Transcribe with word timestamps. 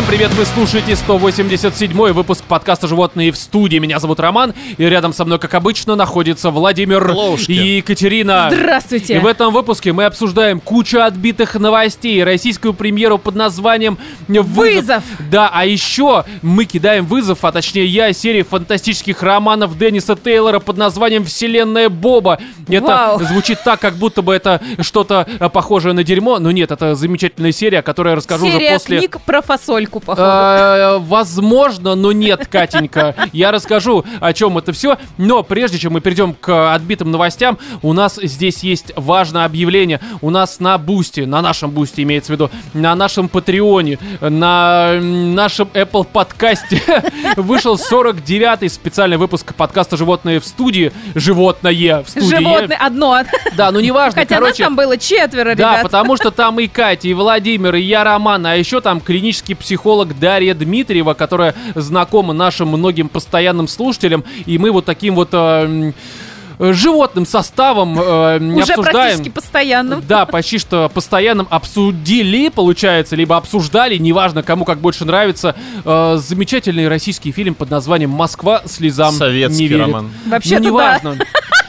Всем 0.00 0.08
привет, 0.08 0.32
вы 0.32 0.46
слушаете 0.46 0.96
187 0.96 2.12
выпуск 2.12 2.44
подкаста 2.44 2.88
«Животные 2.88 3.30
в 3.32 3.36
студии». 3.36 3.76
Меня 3.76 3.98
зовут 3.98 4.18
Роман, 4.18 4.54
и 4.78 4.84
рядом 4.84 5.12
со 5.12 5.26
мной, 5.26 5.38
как 5.38 5.52
обычно, 5.52 5.94
находится 5.94 6.50
Владимир 6.50 7.12
Лоушки. 7.12 7.52
и 7.52 7.76
Екатерина. 7.76 8.48
Здравствуйте. 8.50 9.16
И 9.16 9.18
в 9.18 9.26
этом 9.26 9.52
выпуске 9.52 9.92
мы 9.92 10.06
обсуждаем 10.06 10.58
кучу 10.58 11.00
отбитых 11.00 11.54
новостей, 11.56 12.24
российскую 12.24 12.72
премьеру 12.72 13.18
под 13.18 13.34
названием 13.34 13.98
«Вызов». 14.26 14.46
Вызов. 14.46 15.04
Да, 15.30 15.50
а 15.52 15.66
еще 15.66 16.24
мы 16.40 16.64
кидаем 16.64 17.04
вызов, 17.04 17.44
а 17.44 17.52
точнее 17.52 17.84
я, 17.84 18.10
серии 18.14 18.40
фантастических 18.40 19.22
романов 19.22 19.76
Денниса 19.76 20.16
Тейлора 20.16 20.60
под 20.60 20.78
названием 20.78 21.26
«Вселенная 21.26 21.90
Боба». 21.90 22.40
Это 22.68 22.86
Вау. 22.86 23.22
звучит 23.22 23.62
так, 23.62 23.78
как 23.80 23.96
будто 23.96 24.22
бы 24.22 24.34
это 24.34 24.62
что-то 24.80 25.28
э, 25.38 25.50
похожее 25.50 25.92
на 25.92 26.04
дерьмо, 26.04 26.38
но 26.38 26.50
нет, 26.52 26.70
это 26.70 26.94
замечательная 26.94 27.52
серия, 27.52 27.80
о 27.80 27.82
которой 27.82 28.10
я 28.10 28.14
расскажу 28.14 28.46
уже 28.46 28.54
Серия 28.54 28.72
после... 28.72 28.98
книг 28.98 29.18
про 29.26 29.42
фасольку, 29.90 30.00
походу. 30.00 30.22
Э, 30.22 30.98
Возможно, 30.98 31.94
но 31.94 32.12
нет, 32.12 32.46
Катенька. 32.46 33.14
Я 33.32 33.50
расскажу, 33.50 34.04
о 34.20 34.32
чем 34.32 34.56
это 34.58 34.72
все. 34.72 34.96
Но 35.18 35.42
прежде 35.42 35.78
чем 35.78 35.94
мы 35.94 36.00
перейдем 36.00 36.34
к 36.34 36.74
отбитым 36.74 37.10
новостям, 37.10 37.58
у 37.82 37.92
нас 37.92 38.16
здесь 38.22 38.58
есть 38.62 38.92
важное 38.96 39.44
объявление. 39.44 40.00
У 40.20 40.30
нас 40.30 40.60
на 40.60 40.78
Бусти, 40.78 41.20
на 41.20 41.42
нашем 41.42 41.70
Бусти 41.70 42.02
имеется 42.02 42.32
в 42.32 42.34
виду, 42.34 42.50
на 42.74 42.94
нашем 42.94 43.28
Патреоне, 43.28 43.98
на 44.20 44.94
нашем 45.00 45.68
Apple 45.74 46.04
подкасте 46.04 46.82
вышел 47.36 47.74
49-й 47.76 48.68
специальный 48.68 49.16
выпуск 49.16 49.54
подкаста 49.54 49.96
«Животные 49.96 50.40
в 50.40 50.44
студии». 50.46 50.92
Животное 51.14 52.02
в 52.04 52.08
студии. 52.08 52.36
Животное 52.36 52.76
одно. 52.80 53.22
Да, 53.56 53.70
ну 53.70 53.80
неважно, 53.80 54.20
Хотя 54.20 54.36
нас 54.36 54.40
короче. 54.44 54.64
там 54.64 54.76
было 54.76 54.96
четверо, 54.96 55.54
Да, 55.54 55.72
ребят. 55.72 55.82
потому 55.82 56.16
что 56.16 56.30
там 56.30 56.58
и 56.60 56.66
Катя, 56.68 57.08
и 57.08 57.14
Владимир, 57.14 57.74
и 57.74 57.80
я, 57.82 58.04
Роман, 58.04 58.46
а 58.46 58.54
еще 58.56 58.80
там 58.80 59.00
клинический 59.00 59.54
психолог 59.56 59.79
Дарья 60.18 60.54
Дмитриева, 60.54 61.14
которая 61.14 61.54
знакома 61.74 62.32
нашим 62.32 62.68
многим 62.68 63.08
постоянным 63.08 63.68
слушателям, 63.68 64.24
и 64.46 64.58
мы 64.58 64.70
вот 64.70 64.84
таким 64.84 65.14
вот... 65.14 65.30
э, 65.32 65.92
животным 66.60 67.26
составом 67.26 67.98
э, 67.98 68.38
Уже 68.38 68.72
обсуждаем. 68.72 68.84
практически 68.84 69.28
постоянным. 69.30 70.02
Да, 70.06 70.26
почти 70.26 70.58
что 70.58 70.90
постоянным 70.92 71.46
обсудили, 71.50 72.48
получается, 72.48 73.16
либо 73.16 73.36
обсуждали, 73.36 73.96
неважно, 73.96 74.42
кому 74.42 74.64
как 74.64 74.78
больше 74.78 75.04
нравится, 75.04 75.56
э, 75.84 76.16
замечательный 76.18 76.88
российский 76.88 77.32
фильм 77.32 77.54
под 77.54 77.70
названием 77.70 78.10
«Москва 78.10 78.62
слезам 78.66 79.12
Советский 79.12 79.62
не 79.62 79.68
верит». 79.68 79.86
роман. 79.86 80.10
Вообще-то 80.26 80.62
ну, 80.62 80.76
да. 80.76 80.98
неважно. 81.00 81.18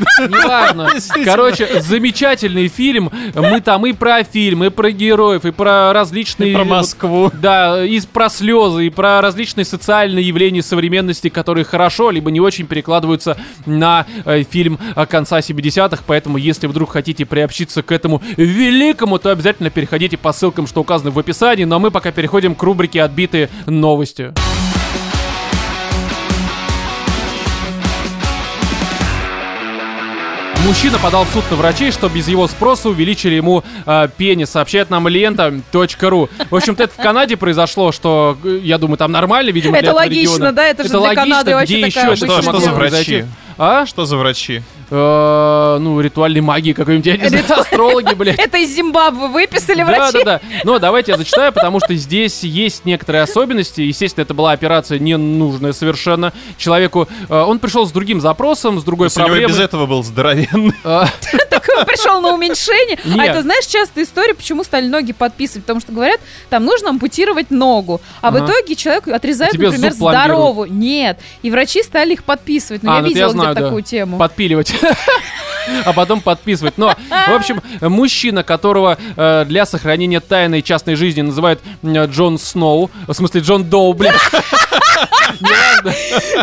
Неважно. 0.19 0.89
Короче, 1.23 1.81
замечательный 1.81 2.67
фильм. 2.67 3.11
Мы 3.35 3.61
там 3.61 3.85
и 3.85 3.93
про 3.93 4.23
фильм, 4.23 4.63
и 4.63 4.69
про 4.69 4.91
героев, 4.91 5.45
и 5.45 5.51
про 5.51 5.93
различные... 5.93 6.51
И 6.51 6.55
про 6.55 6.63
Москву. 6.63 7.31
Да, 7.33 7.83
и 7.83 7.99
про 8.01 8.29
слезы, 8.29 8.87
и 8.87 8.89
про 8.89 9.21
различные 9.21 9.65
социальные 9.65 10.27
явления 10.27 10.63
современности, 10.63 11.29
которые 11.29 11.65
хорошо, 11.65 12.11
либо 12.11 12.31
не 12.31 12.39
очень 12.39 12.65
перекладываются 12.65 13.37
на 13.65 14.05
э, 14.25 14.43
фильм 14.43 14.79
э, 14.79 14.80
конца 15.09 15.39
70-х. 15.39 16.03
Поэтому, 16.05 16.37
если 16.37 16.67
вдруг 16.67 16.91
хотите 16.91 17.25
приобщиться 17.25 17.83
к 17.83 17.91
этому 17.91 18.21
великому, 18.37 19.19
то 19.19 19.31
обязательно 19.31 19.69
переходите 19.69 20.17
по 20.17 20.33
ссылкам, 20.33 20.67
что 20.67 20.81
указаны 20.81 21.11
в 21.11 21.19
описании. 21.19 21.63
Но 21.65 21.79
мы 21.79 21.91
пока 21.91 22.11
переходим 22.11 22.55
к 22.55 22.63
рубрике 22.63 23.01
«Отбитые 23.01 23.49
новости». 23.65 24.33
Мужчина 30.65 30.99
подал 30.99 31.25
в 31.25 31.29
суд 31.29 31.43
на 31.49 31.57
врачей, 31.57 31.91
что 31.91 32.07
без 32.07 32.27
его 32.27 32.47
спроса 32.47 32.89
увеличили 32.89 33.33
ему 33.33 33.63
э, 33.85 34.07
пенис, 34.15 34.51
сообщает 34.51 34.91
нам 34.91 35.07
лента.ру. 35.07 36.29
В 36.49 36.55
общем-то, 36.55 36.83
это 36.83 36.93
в 36.93 36.97
Канаде 36.97 37.35
произошло, 37.35 37.91
что, 37.91 38.37
э, 38.43 38.59
я 38.61 38.77
думаю, 38.77 38.97
там 38.97 39.11
нормально, 39.11 39.49
видимо, 39.49 39.77
Это 39.77 39.91
логично, 39.93 40.33
региона. 40.35 40.51
да, 40.51 40.67
это 40.67 40.83
же 40.83 40.89
для 40.89 40.99
логично, 40.99 41.23
Канады 41.23 41.55
вообще 41.55 41.77
где 41.81 41.87
такая 41.87 42.11
еще 42.11 42.25
это 42.25 42.33
обычная 42.33 42.41
Что, 42.41 42.59
что 42.59 42.59
за 42.59 42.71
врачи? 42.73 43.25
А? 43.57 43.85
Что 43.87 44.05
за 44.05 44.17
врачи? 44.17 44.61
Э, 44.93 45.77
ну, 45.79 46.01
ритуальной 46.01 46.41
магии 46.41 46.73
какой-нибудь, 46.73 47.05
я 47.05 47.15
не 47.15 47.29
знаю, 47.29 47.45
астрологи, 47.61 48.13
блядь. 48.13 48.37
Это 48.37 48.57
из 48.57 48.75
Зимбабве 48.75 49.27
выписали 49.27 49.79
Да, 49.83 49.85
врачи. 49.85 50.17
да, 50.23 50.23
да. 50.23 50.41
Но 50.65 50.79
давайте 50.79 51.13
я 51.13 51.17
зачитаю, 51.17 51.53
потому 51.53 51.79
что 51.79 51.95
здесь 51.95 52.43
есть 52.43 52.83
некоторые 52.83 53.21
особенности. 53.21 53.79
Естественно, 53.79 54.23
это 54.23 54.33
была 54.33 54.51
операция 54.51 54.99
ненужная 54.99 55.71
совершенно. 55.71 56.33
Человеку... 56.57 57.07
э, 57.29 57.33
он 57.41 57.59
пришел 57.59 57.87
с 57.87 57.91
другим 57.93 58.19
запросом, 58.19 58.81
с 58.81 58.83
другой 58.83 59.09
проблемой. 59.09 59.47
без 59.47 59.59
этого 59.59 59.85
был 59.85 60.03
здоровенный. 60.03 60.75
Пришел 61.85 62.21
на 62.21 62.33
уменьшение. 62.33 62.97
А 63.19 63.25
это, 63.25 63.41
знаешь, 63.41 63.65
частая 63.65 64.03
история, 64.03 64.33
почему 64.33 64.63
стали 64.63 64.87
ноги 64.87 65.13
подписывать. 65.13 65.63
Потому 65.63 65.79
что 65.79 65.91
говорят, 65.91 66.19
там 66.49 66.65
нужно 66.65 66.89
ампутировать 66.89 67.51
ногу. 67.51 68.01
А 68.21 68.31
в 68.31 68.37
итоге 68.37 68.75
человеку 68.75 69.11
отрезают, 69.11 69.53
А 69.53 69.57
тебе 69.57 69.67
например, 69.67 69.93
здоровую. 69.93 70.71
Нет. 70.71 71.19
И 71.41 71.51
врачи 71.51 71.83
стали 71.83 72.13
их 72.13 72.23
подписывать. 72.23 72.83
Ну, 72.83 72.91
А, 72.91 72.95
я 72.95 73.01
ну 73.01 73.07
видела 73.07 73.27
я 73.27 73.29
знаю, 73.29 73.49
где-то 73.51 73.61
да. 73.61 73.67
такую 73.67 73.83
тему. 73.83 74.17
подпиливать. 74.17 74.73
А 75.85 75.93
потом 75.93 76.21
подписывать. 76.21 76.79
Но, 76.79 76.95
в 77.09 77.33
общем, 77.33 77.61
мужчина, 77.81 78.43
которого 78.43 78.97
э, 79.15 79.45
для 79.47 79.67
сохранения 79.67 80.19
тайной 80.19 80.63
частной 80.63 80.95
жизни 80.95 81.21
называют 81.21 81.59
э, 81.83 82.05
Джон 82.07 82.39
Сноу, 82.39 82.89
в 83.07 83.13
смысле 83.13 83.41
Джон 83.41 83.65
Доу, 83.65 83.93
блин, 83.93 84.13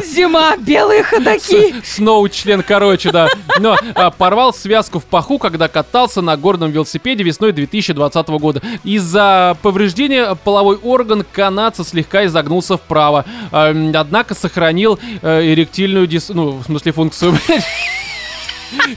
Зима, 0.04 0.56
белые 0.56 1.02
ходаки. 1.02 1.74
Сноу 1.84 2.28
член, 2.28 2.62
короче, 2.62 3.10
да. 3.10 3.28
Но 3.58 3.76
а, 3.94 4.10
порвал 4.10 4.52
связку 4.52 5.00
в 5.00 5.04
паху, 5.08 5.38
когда 5.38 5.68
катался 5.68 6.22
на 6.22 6.36
горном 6.36 6.70
велосипеде 6.70 7.24
весной 7.24 7.52
2020 7.52 8.28
года. 8.28 8.62
Из-за 8.84 9.56
повреждения 9.62 10.34
половой 10.34 10.76
орган 10.76 11.24
канадца 11.32 11.84
слегка 11.84 12.24
изогнулся 12.26 12.76
вправо. 12.76 13.24
А, 13.50 13.70
м, 13.70 13.92
Однако 13.94 14.34
сохранил 14.34 14.98
э, 15.22 15.52
эректильную 15.52 16.06
дис... 16.06 16.28
Ну, 16.28 16.50
в 16.58 16.64
смысле, 16.64 16.92
функцию. 16.92 17.36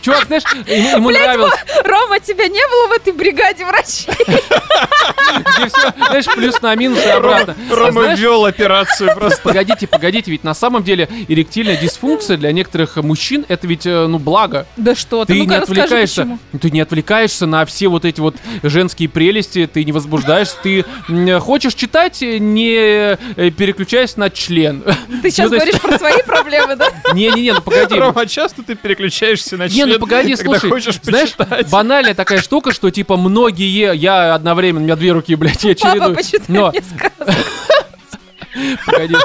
Чувак, 0.02 0.26
знаешь, 0.28 0.44
ему, 0.68 0.90
ему 0.98 1.10
нравилось, 1.12 1.54
Рома, 1.84 2.20
тебя 2.20 2.48
не 2.48 2.66
было 2.68 2.88
в 2.88 2.92
этой 2.94 3.14
бригаде 3.14 3.66
врачей? 3.66 4.12
где 5.58 5.68
все, 5.70 5.94
знаешь, 6.08 6.26
плюс 6.26 6.62
на 6.62 6.76
минус 6.76 7.00
и 7.06 7.10
обратно. 7.10 7.56
А 7.72 7.76
Рома 7.76 8.14
вел 8.16 8.46
операцию 8.46 9.14
просто. 9.16 9.42
Погодите, 9.42 9.88
погодите, 9.88 10.32
ведь 10.32 10.44
на 10.44 10.54
самом 10.54 10.84
деле 10.84 11.08
эректильная 11.28 11.78
дисфункция 11.78 12.38
для 12.38 12.52
некоторых 12.52 12.98
мужчин 12.98 13.46
это 13.48 13.68
ведь, 13.68 13.86
э, 13.86 14.08
ну, 14.08 14.20
благо. 14.20 14.66
Да 14.78 14.96
что 14.96 15.26
ты, 15.26 15.34
Ты 15.34 15.46
не 15.46 15.56
отвлекаешься, 15.56 16.22
почему. 16.22 16.40
ты 16.60 16.72
не 16.72 16.82
отвлекаешься 16.82 17.46
на 17.46 17.66
все 17.66 17.88
вот 17.88 18.06
эти 18.06 18.20
вот 18.20 18.36
женские 18.64 19.10
прелести, 19.10 19.70
ты 19.72 19.84
не 19.84 19.92
возбуждаешься, 19.92 20.56
ты 20.62 20.86
хочешь 21.40 21.74
читать, 21.76 22.22
не 22.22 22.76
э, 22.76 23.18
переключаясь 23.52 24.18
на 24.18 24.30
член. 24.30 24.84
Ты 25.22 25.32
сейчас 25.32 25.50
Ну, 25.52 25.56
есть- 25.56 25.66
говоришь 25.66 25.82
про 25.82 25.98
свои 25.98 26.22
проблемы, 26.24 26.76
да? 26.76 26.90
Не-не-не, 27.14 27.54
ну 27.54 27.62
погоди. 27.62 27.96
Рома, 27.96 28.22
а 28.22 28.26
часто 28.26 28.64
ты 28.64 28.76
переключаешься 28.76 29.58
на 29.62 29.68
Не, 29.74 29.86
ну 29.86 30.00
погоди, 30.00 30.36
слушай, 30.36 30.70
хочешь 30.70 31.00
знаешь, 31.02 31.34
почитать? 31.34 31.70
банальная 31.70 32.14
такая 32.14 32.42
штука, 32.42 32.72
что 32.74 32.90
типа 32.92 33.18
многие, 33.18 33.96
я 33.96 34.34
одновременно, 34.34 34.82
у 34.82 34.84
меня 34.86 34.96
две 34.96 35.12
руки, 35.12 35.36
блядь, 35.36 35.64
я 35.64 35.76
Папа, 35.76 35.92
чередую. 35.94 36.16
почитай 36.16 36.46
Но, 36.48 36.72
мне 36.72 36.82
погоди. 38.86 39.16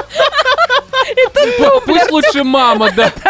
Пу- 1.59 1.81
Пусть 1.85 2.11
лучше 2.11 2.43
мама, 2.43 2.89
да. 2.95 3.11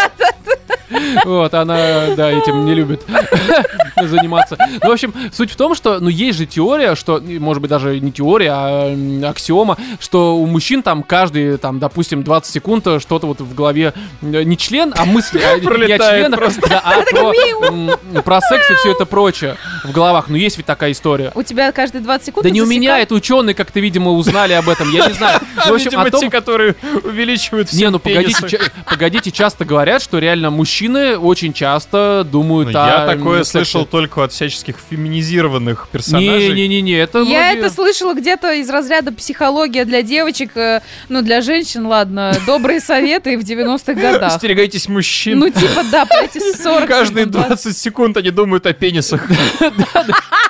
Вот, 1.25 1.53
она, 1.53 2.07
да, 2.15 2.31
этим 2.31 2.65
не 2.65 2.73
любит 2.73 3.03
заниматься. 4.01 4.57
Ну, 4.81 4.89
в 4.89 4.91
общем, 4.91 5.13
суть 5.31 5.51
в 5.51 5.55
том, 5.55 5.75
что, 5.75 5.99
ну, 5.99 6.09
есть 6.09 6.37
же 6.37 6.45
теория, 6.45 6.95
что, 6.95 7.21
может 7.21 7.61
быть, 7.61 7.69
даже 7.69 7.99
не 7.99 8.11
теория, 8.11 8.51
а 8.53 9.29
аксиома, 9.29 9.77
что 9.99 10.37
у 10.37 10.45
мужчин 10.45 10.83
там 10.83 11.03
каждые, 11.03 11.57
там, 11.57 11.79
допустим, 11.79 12.23
20 12.23 12.51
секунд 12.53 12.87
э, 12.87 12.99
что-то 12.99 13.27
вот 13.27 13.41
в 13.41 13.53
голове 13.53 13.93
э, 14.21 14.43
не 14.43 14.57
член, 14.57 14.93
а 14.95 15.05
мысли, 15.05 15.39
а 15.39 15.55
не 15.59 15.65
о 15.65 15.69
Пролетает 15.69 16.21
членах, 16.21 16.39
просто. 16.39 16.69
да, 16.69 16.81
а 16.83 17.01
про, 17.03 18.21
про 18.21 18.41
секс 18.41 18.69
и 18.69 18.73
все 18.75 18.91
это 18.91 19.05
прочее 19.05 19.57
в 19.83 19.91
головах. 19.91 20.25
Ну, 20.29 20.35
есть 20.35 20.57
ведь 20.57 20.65
такая 20.65 20.91
история. 20.91 21.31
У 21.35 21.43
тебя 21.43 21.71
каждые 21.71 22.01
20 22.01 22.25
секунд 22.25 22.43
Да 22.43 22.49
не 22.49 22.61
у 22.61 22.65
меня, 22.65 22.99
это 22.99 23.13
ученые 23.15 23.53
как-то, 23.53 23.79
видимо, 23.79 24.11
узнали 24.11 24.53
об 24.53 24.69
этом, 24.69 24.91
я 24.91 25.07
не 25.07 25.13
знаю. 25.13 25.39
Ну, 25.67 25.73
В 25.73 25.75
общем, 25.75 25.85
Видимо, 25.87 26.03
о 26.03 26.11
том, 26.11 26.21
те, 26.21 26.29
которые 26.29 26.75
увеличивают 27.03 27.69
все 27.69 27.77
не, 27.77 27.89
ну 27.89 27.99
погодите, 27.99 28.59
погодите, 28.85 29.31
часто 29.31 29.65
говорят, 29.65 30.01
что 30.01 30.19
реально 30.19 30.49
мужчины 30.49 30.76
очень 30.85 31.53
часто 31.53 32.25
думают 32.29 32.71
Ну, 32.73 32.79
о... 32.79 32.87
Я 32.87 33.05
такое 33.05 33.43
сексе. 33.43 33.51
слышал 33.51 33.85
только 33.85 34.23
от 34.23 34.31
всяческих 34.31 34.75
феминизированных 34.89 35.87
персонажей. 35.91 36.53
Не-не-не, 36.53 36.93
это... 36.93 37.19
Я 37.19 37.23
многие- 37.23 37.59
это 37.59 37.69
слышала 37.73 38.13
где-то 38.13 38.53
из 38.53 38.69
разряда 38.69 39.11
психология 39.11 39.85
для 39.85 40.01
девочек, 40.01 40.55
э, 40.55 40.81
ну, 41.09 41.21
для 41.21 41.41
женщин, 41.41 41.85
ладно, 41.85 42.33
добрые 42.45 42.79
советы 42.79 43.37
в 43.37 43.41
90-х 43.41 43.93
годах. 43.93 44.33
Остерегайтесь 44.33 44.87
мужчин. 44.87 45.39
Ну, 45.39 45.49
типа, 45.49 45.83
да, 45.91 46.05
эти 46.21 46.39
40 46.55 46.87
Каждые 46.87 47.25
секунд, 47.25 47.47
20 47.47 47.77
секунд 47.77 48.17
они 48.17 48.31
думают 48.31 48.65
о 48.65 48.73
пенисах. 48.73 49.27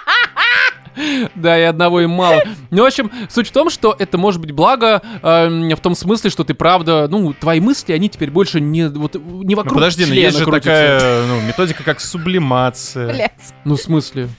Да, 1.35 1.57
и 1.59 1.63
одного 1.63 2.01
им 2.01 2.11
мало. 2.11 2.41
Ну, 2.71 2.83
в 2.83 2.85
общем, 2.85 3.11
суть 3.29 3.47
в 3.47 3.51
том, 3.51 3.69
что 3.69 3.95
это 3.97 4.17
может 4.17 4.41
быть 4.41 4.51
благо 4.51 5.01
эм, 5.21 5.69
в 5.69 5.79
том 5.79 5.95
смысле, 5.95 6.29
что 6.29 6.43
ты 6.43 6.53
правда, 6.53 7.07
ну, 7.09 7.33
твои 7.33 7.59
мысли, 7.59 7.93
они 7.93 8.09
теперь 8.09 8.31
больше 8.31 8.59
не, 8.59 8.87
вот, 8.87 9.15
не 9.15 9.55
Ну 9.55 9.55
вокруг 9.57 9.75
подожди, 9.75 10.03
но 10.05 10.11
члена 10.11 10.25
есть 10.25 10.37
же 10.37 10.43
крутятся. 10.45 10.69
такая 10.69 11.25
ну, 11.27 11.41
методика, 11.41 11.83
как 11.83 11.99
сублимация. 11.99 13.13
Блядь. 13.13 13.31
Ну, 13.65 13.75
в 13.75 13.81
смысле? 13.81 14.29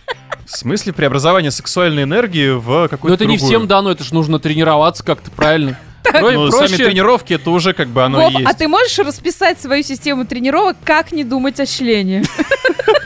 В 0.46 0.50
смысле 0.56 0.92
преобразование 0.92 1.50
сексуальной 1.50 2.04
энергии 2.04 2.50
в 2.50 2.66
Но 2.68 2.88
какую-то 2.88 3.14
это 3.14 3.26
не 3.26 3.36
другую? 3.36 3.48
всем 3.58 3.66
дано, 3.68 3.90
это 3.90 4.02
же 4.04 4.14
нужно 4.14 4.38
тренироваться 4.38 5.04
как-то 5.04 5.30
правильно. 5.30 5.78
Про- 6.04 6.20
Ну, 6.30 6.48
проще- 6.48 6.68
сами 6.68 6.84
тренировки, 6.84 7.34
это 7.34 7.50
уже 7.50 7.74
как 7.74 7.88
бы 7.88 8.02
оно 8.02 8.18
Вов, 8.22 8.30
и 8.30 8.38
есть. 8.38 8.46
а 8.50 8.54
ты 8.54 8.66
можешь 8.66 8.98
расписать 8.98 9.60
свою 9.60 9.82
систему 9.82 10.24
тренировок, 10.24 10.76
как 10.84 11.12
не 11.12 11.22
думать 11.24 11.60
о 11.60 11.66
члене? 11.66 12.22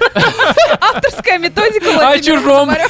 Авторская 0.81 1.39
методика 1.39 1.93
Владимира 1.93 2.41
чужом. 2.41 2.71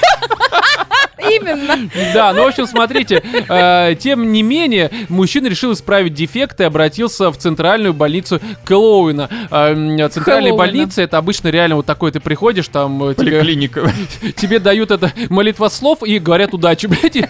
Именно. 1.30 1.88
Да, 2.14 2.32
ну, 2.32 2.44
в 2.44 2.48
общем, 2.48 2.66
смотрите, 2.66 3.22
э, 3.48 3.94
тем 3.98 4.32
не 4.32 4.42
менее, 4.42 4.90
мужчина 5.08 5.46
решил 5.46 5.72
исправить 5.72 6.14
дефект 6.14 6.60
и 6.60 6.64
обратился 6.64 7.30
в 7.30 7.36
центральную 7.36 7.94
больницу 7.94 8.40
Хэллоуина. 8.64 9.28
Э, 9.50 9.74
Центральная 10.08 10.50
Хэллоуина. 10.50 10.56
больница, 10.56 11.02
это 11.02 11.19
обычно 11.19 11.48
реально 11.48 11.76
вот 11.76 11.86
такой, 11.86 12.10
ты 12.10 12.20
приходишь, 12.20 12.69
там 12.69 13.02
э, 13.04 13.14
тебе, 13.14 13.38
Поликлиника. 13.38 13.92
тебе 14.36 14.58
дают 14.58 14.90
это 14.90 15.12
молитва 15.28 15.69
слов 15.69 16.02
и 16.02 16.19
говорят 16.19 16.54
удачи, 16.54 16.86
блядь, 16.88 17.16
и, 17.16 17.24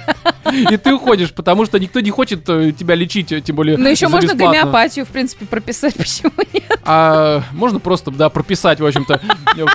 и 0.53 0.77
ты 0.77 0.95
уходишь, 0.95 1.33
потому 1.33 1.67
что 1.67 1.79
никто 1.79 2.01
не 2.01 2.11
хочет 2.11 2.49
э, 2.49 2.73
тебя 2.73 2.95
лечить, 2.95 3.33
э, 3.33 3.41
тем 3.41 3.57
более 3.57 3.77
Ну, 3.77 3.89
еще 3.89 4.09
можно 4.09 4.35
гомеопатию, 4.35 5.05
в 5.05 5.09
принципе, 5.09 5.45
прописать, 5.45 5.95
почему 5.95 6.33
нет? 6.53 6.81
А, 6.85 7.43
можно 7.53 7.79
просто, 7.79 8.11
да, 8.11 8.29
прописать, 8.29 8.81
в 8.81 8.87
общем-то, 8.87 9.21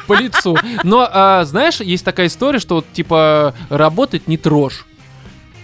по 0.08 0.14
лицу. 0.14 0.58
Но, 0.84 1.08
а, 1.12 1.44
знаешь, 1.46 1.80
есть 1.82 2.04
такая 2.06 2.28
история, 2.28 2.60
что, 2.60 2.76
вот, 2.76 2.86
типа, 2.94 3.54
работать 3.70 4.28
не 4.28 4.38
трожь. 4.38 4.86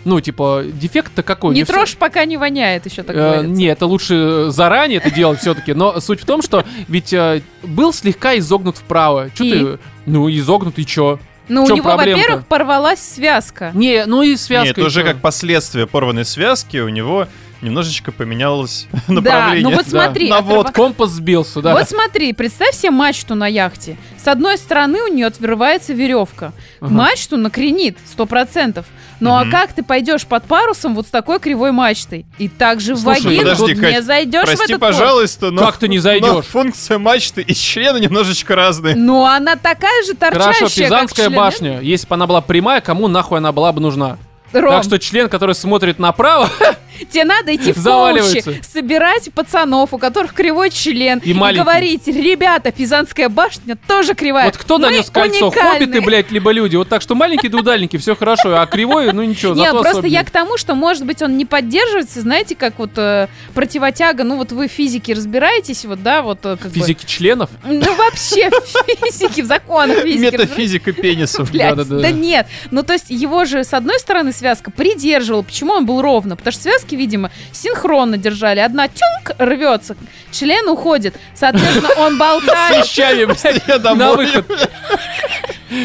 Ну, 0.06 0.20
типа, 0.20 0.64
дефект-то 0.66 1.24
какой? 1.24 1.56
Не 1.56 1.64
трожь, 1.64 1.96
пока 1.96 2.26
не 2.26 2.36
воняет, 2.36 2.86
еще 2.86 3.04
так 3.04 3.16
Э, 3.16 3.20
говорится. 3.20 3.48
не, 3.56 3.66
это 3.68 3.86
лучше 3.86 4.48
заранее 4.50 4.98
это 5.00 5.10
делать 5.10 5.40
все-таки. 5.40 5.74
Но 5.74 6.00
суть 6.02 6.22
в 6.22 6.26
том, 6.26 6.42
что 6.42 6.66
ведь 6.90 7.14
э, 7.14 7.42
был 7.64 7.94
слегка 7.94 8.38
изогнут 8.38 8.78
вправо. 8.78 9.30
Че 9.30 9.44
ты? 9.44 9.80
Ну, 10.06 10.30
изогнут 10.30 10.78
и 10.78 10.86
чё? 10.86 11.20
Ну, 11.48 11.64
у 11.64 11.68
него, 11.70 11.90
проблема-то? 11.90 12.22
во-первых, 12.22 12.48
порвалась 12.48 13.00
связка. 13.00 13.72
Не, 13.74 14.06
ну 14.06 14.22
и 14.24 14.36
связка. 14.36 14.68
Нет, 14.68 14.78
это 14.78 14.88
уже 14.88 15.04
как 15.04 15.22
последствие 15.22 15.88
порванной 15.88 16.26
связки 16.26 16.78
у 16.78 16.90
него 16.90 17.28
немножечко 17.64 18.12
поменялось 18.12 18.88
Да, 19.08 19.14
направление. 19.14 19.64
ну 19.64 19.76
вот 19.76 19.86
Да. 19.86 19.90
смотри, 20.06 20.30
На 20.30 20.40
оторва- 20.40 20.42
водку. 20.56 20.74
Компас 20.74 21.10
сбился, 21.12 21.62
да. 21.62 21.74
Вот 21.74 21.90
смотри, 21.90 22.34
представь 22.34 22.76
себе 22.76 22.92
мачту 22.92 23.36
на 23.36 23.48
яхте. 23.48 23.98
С 24.24 24.28
одной 24.28 24.58
стороны 24.58 25.02
у 25.04 25.08
нее 25.08 25.26
отвивается 25.28 25.94
веревка. 25.94 26.54
Ага. 26.82 26.92
Мачту 26.94 27.38
накренит, 27.38 27.98
сто 28.10 28.26
процентов. 28.26 28.86
Ну 29.20 29.34
а 29.34 29.42
Мгм. 29.44 29.52
как 29.52 29.74
ты 29.74 29.84
пойдешь 29.84 30.26
под 30.26 30.44
парусом 30.46 30.96
вот 30.96 31.08
с 31.08 31.10
такой 31.10 31.40
кривой 31.40 31.72
мачтой? 31.72 32.26
И 32.40 32.50
также 32.50 32.94
в 32.96 33.00
Слушай, 33.00 33.24
вагину 33.24 33.38
подожди, 33.44 33.74
не 33.76 33.80
Кать, 33.82 34.04
зайдешь 34.06 34.42
в 34.42 34.46
Прости, 34.46 34.64
этот 34.74 34.80
порт. 34.82 34.92
пожалуйста, 34.98 35.52
но... 35.52 35.62
Как 35.66 35.78
ты 35.78 35.88
не 35.88 35.98
но 35.98 36.02
зайдешь? 36.02 36.46
функция 36.46 36.98
мачты 36.98 37.42
и 37.42 37.54
члена 37.54 37.98
немножечко 37.98 38.56
разные. 38.56 38.96
Ну 38.96 39.24
она 39.26 39.56
такая 39.56 40.04
же 40.04 40.14
торчащая, 40.14 40.44
Хорошо, 40.54 40.66
как 40.66 40.74
Пизанская 40.76 41.26
член. 41.28 41.38
башня. 41.38 41.80
Если 41.82 42.08
бы 42.08 42.16
она 42.16 42.28
была 42.28 42.42
прямая, 42.42 42.82
кому 42.82 43.08
нахуй 43.08 43.38
она 43.38 43.52
была 43.52 43.72
бы 43.72 43.80
нужна? 43.82 44.18
Ром, 44.52 44.70
Так 44.72 44.84
что 44.84 45.00
член, 45.00 45.30
который 45.30 45.56
смотрит 45.56 45.98
направо, 46.00 46.48
тебе 47.12 47.26
надо 47.26 47.56
идти 47.56 47.72
в 47.74 47.84
коучи, 47.84 48.44
собирать 48.64 49.32
пацанов, 49.34 49.94
у 49.94 49.98
которых 49.98 50.34
кривой 50.34 50.70
член, 50.70 51.20
И 51.24 51.34
маленький. 51.34 51.64
говорить, 51.64 52.08
ребята, 52.08 52.72
Пизанская 52.72 53.30
башня 53.30 53.78
тоже 53.88 54.14
кривая. 54.14 54.46
вот 54.46 54.58
кто 54.58 54.78
Мы 54.78 54.86
донес 54.90 55.10
кольцо? 55.10 55.48
уникальны». 55.48 55.80
Хоббиты, 55.86 56.02
блядь, 56.02 56.32
либо 56.32 56.52
люди. 56.52 56.76
Вот 56.76 56.90
так 56.90 57.02
что 57.02 57.16
маленький 57.16 57.50
да 57.50 57.58
удаленький, 57.60 58.00
все 58.00 58.16
хорошо, 58.16 58.60
а 58.60 58.66
кривой, 58.66 59.12
ну 59.14 59.24
ничего, 59.24 59.54
Не, 59.54 59.66
зато 59.66 59.72
просто 59.74 59.90
особенный. 59.92 60.12
я 60.12 60.24
к 60.24 60.30
тому, 60.32 60.58
что, 60.58 60.76
может 60.76 61.06
быть, 61.06 61.22
он 61.22 61.38
не 61.38 61.46
поддерживается, 61.46 62.22
знаете, 62.22 62.56
как 62.56 62.80
вот 62.80 62.92
э, 62.98 63.28
противотяга, 63.54 64.24
ну 64.24 64.38
вот 64.38 64.52
вы 64.52 64.68
в 64.68 64.72
физике 64.72 65.14
разбираетесь, 65.14 65.86
вот, 65.86 66.02
да, 66.04 66.22
вот 66.22 66.40
э, 66.46 66.58
как 66.58 66.72
бы- 66.72 66.80
Физики 66.80 67.06
членов? 67.06 67.50
Ну 67.64 67.82
вообще 67.96 68.50
в 68.50 69.04
физике, 69.04 69.44
в 69.44 69.46
законах 69.46 70.00
физики. 70.04 70.34
Метафизика 70.34 70.92
пенисов. 70.94 71.52
Да 71.52 72.12
нет. 72.12 72.48
Ну, 72.72 72.84
то 72.84 72.94
есть 72.94 73.10
его 73.10 73.46
же, 73.46 73.64
с 73.64 73.74
одной 73.74 74.00
стороны, 74.00 74.32
связка 74.34 74.72
придерживала. 74.72 75.42
Почему 75.42 75.74
он 75.74 75.86
был 75.86 76.02
ровно? 76.02 76.36
Потому 76.36 76.52
что 76.54 76.64
связки, 76.84 76.96
видимо, 76.96 77.32
синхронно 77.52 78.18
держали. 78.18 78.60
Одна 78.60 78.88
тюнк 78.88 79.36
рвется, 79.40 79.96
член 80.32 80.68
уходит. 80.70 81.16
Соответственно, 81.36 81.90
он 81.98 82.16
С 82.16 82.18
болтает. 82.18 82.86
вещами, 82.86 83.26
блядь, 83.26 83.62
Я 83.68 83.96
на 83.96 84.14
выход. 84.14 84.46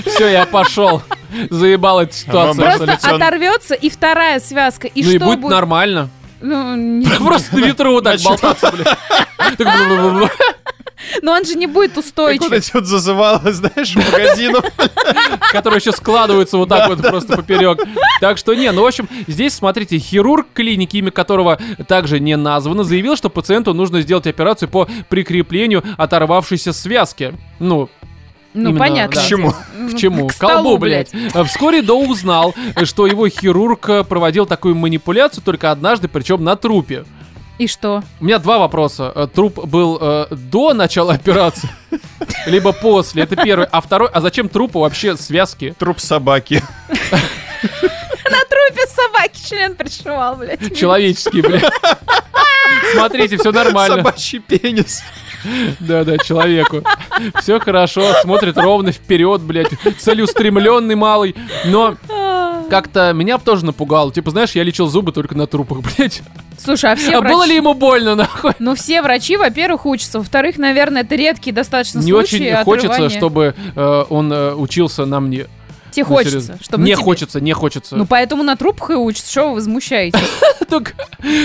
Все, 0.07 0.29
я 0.29 0.45
пошел. 0.47 1.03
Заебал 1.51 2.01
эту 2.01 2.15
ситуацию. 2.15 2.65
Просто 2.65 2.99
оторвется, 3.15 3.75
и 3.75 3.91
вторая 3.91 4.41
связка. 4.41 4.87
И 4.87 5.03
ну 5.03 5.11
и 5.11 5.17
что 5.17 5.25
будет 5.27 5.41
будет? 5.41 5.53
нормально. 5.53 6.09
Ну, 6.41 6.75
не- 6.77 7.07
Просто 7.19 7.57
на 7.57 7.65
ветру 7.65 7.93
вот 7.93 8.05
так 8.05 8.21
болтаться, 8.21 8.73
блядь. 8.73 8.97
Но 11.23 11.33
он 11.33 11.45
же 11.45 11.55
не 11.55 11.67
будет 11.67 11.93
Как 11.93 12.05
устойчив. 12.05 12.51
эти 12.53 12.71
вот 12.75 12.85
зазывалы, 12.87 13.53
знаешь, 13.53 13.95
в 13.95 13.97
магазинах. 13.97 14.65
которые 15.53 15.79
еще 15.79 15.93
складываются 15.93 16.57
вот 16.57 16.69
так 16.69 16.89
вот 16.89 17.01
просто 17.03 17.37
поперек. 17.37 17.81
Так 18.21 18.39
что 18.39 18.55
не, 18.55 18.71
ну 18.73 18.83
в 18.83 18.87
общем, 18.87 19.09
здесь, 19.27 19.55
смотрите, 19.55 19.99
хирург 19.99 20.47
клиники, 20.55 20.97
имя 20.97 21.11
которого 21.11 21.59
также 21.87 22.21
не 22.21 22.37
названо, 22.37 22.85
заявил, 22.85 23.17
что 23.17 23.31
пациенту 23.31 23.75
нужно 23.75 24.01
сделать 24.03 24.27
операцию 24.27 24.69
по 24.69 24.89
прикреплению 25.09 25.83
оторвавшейся 25.97 26.73
связки. 26.73 27.35
Ну, 27.59 27.89
Ну, 28.55 28.71
Именно, 28.71 28.79
понятно. 28.79 29.15
да. 29.17 29.23
К 29.23 29.27
чему? 29.29 29.53
К 29.93 29.97
чему? 29.97 30.27
К 30.27 30.35
К 30.35 30.39
колбу, 30.39 30.55
столу, 30.55 30.79
блядь. 30.79 31.11
Вскоре 31.47 31.83
Доу 31.83 32.09
узнал, 32.09 32.55
что 32.85 33.07
его 33.07 33.29
хирург 33.29 34.07
проводил 34.09 34.47
такую 34.47 34.75
манипуляцию 34.75 35.45
только 35.45 35.71
однажды, 35.71 36.09
причем 36.09 36.43
на 36.43 36.57
трупе. 36.57 37.05
И 37.59 37.67
что? 37.67 38.05
У 38.21 38.25
меня 38.25 38.39
два 38.39 38.59
вопроса. 38.59 39.13
Э, 39.15 39.27
Труп 39.33 39.65
был 39.65 39.99
э, 40.01 40.27
до 40.31 40.75
начала 40.75 41.15
операции, 41.15 41.69
либо 42.47 42.73
после. 42.73 43.25
Это 43.25 43.35
первый. 43.35 43.67
А 43.71 43.81
второй, 43.81 44.09
а 44.09 44.21
зачем 44.21 44.49
трупу 44.49 44.81
вообще 44.81 45.17
связки? 45.17 45.75
Труп 45.77 45.99
собаки. 45.99 46.63
На 47.01 48.39
трупе 48.45 48.87
собаки 48.87 49.49
член 49.49 49.75
пришивал, 49.75 50.37
блядь. 50.37 50.77
Человеческий, 50.77 51.43
блядь. 51.43 51.65
Смотрите, 52.93 53.37
все 53.37 53.51
нормально. 53.51 53.97
Собачий 53.97 54.39
пенис. 54.39 55.03
Да-да, 55.81 56.19
человеку. 56.19 56.85
Все 57.41 57.59
хорошо, 57.59 58.15
смотрит 58.23 58.57
ровно 58.57 58.93
вперед, 58.93 59.41
блядь. 59.41 59.71
Целеустремленный 59.99 60.95
малый. 60.95 61.35
Но. 61.65 61.97
Как-то 62.69 63.13
меня 63.13 63.39
тоже 63.39 63.65
напугало. 63.65 64.13
Типа, 64.13 64.31
знаешь, 64.31 64.53
я 64.53 64.63
лечил 64.63 64.87
зубы 64.89 65.13
только 65.13 65.35
на 65.37 65.47
трупах, 65.47 65.79
блядь. 65.97 66.23
Слушай, 66.59 66.93
а 66.93 66.97
все 66.97 67.17
А 67.19 67.21
было 67.23 67.45
ли 67.47 67.55
ему 67.57 67.75
больно, 67.75 68.15
нахуй? 68.15 68.53
Ну, 68.59 68.75
все 68.75 69.01
врачи, 69.03 69.37
во-первых, 69.37 69.87
учатся. 69.87 70.19
Во-вторых, 70.19 70.59
наверное, 70.59 71.03
это 71.03 71.15
редкие 71.15 71.55
достаточно 71.55 71.99
Не 72.01 72.11
случаи 72.11 72.37
очень 72.53 72.65
хочется, 72.65 72.91
отрывания. 72.93 73.17
чтобы 73.19 73.55
э, 73.77 74.05
он 74.11 74.33
э, 74.33 74.55
учился 74.55 75.07
на 75.07 75.21
мне. 75.21 75.47
Тебе 75.91 76.05
Ну, 76.05 76.15
хочется, 76.17 76.41
серьезно. 76.41 76.59
чтобы 76.63 76.85
Не 76.85 76.93
тебе. 76.95 77.03
хочется, 77.03 77.41
не 77.41 77.53
хочется. 77.55 77.97
Ну, 77.97 78.07
поэтому 78.07 78.43
на 78.43 78.57
трупах 78.57 78.91
и 78.91 78.95
учатся. 78.95 79.31
Что 79.31 79.49
вы 79.49 79.55
возмущаетесь? 79.55 80.21
Только 80.69 80.93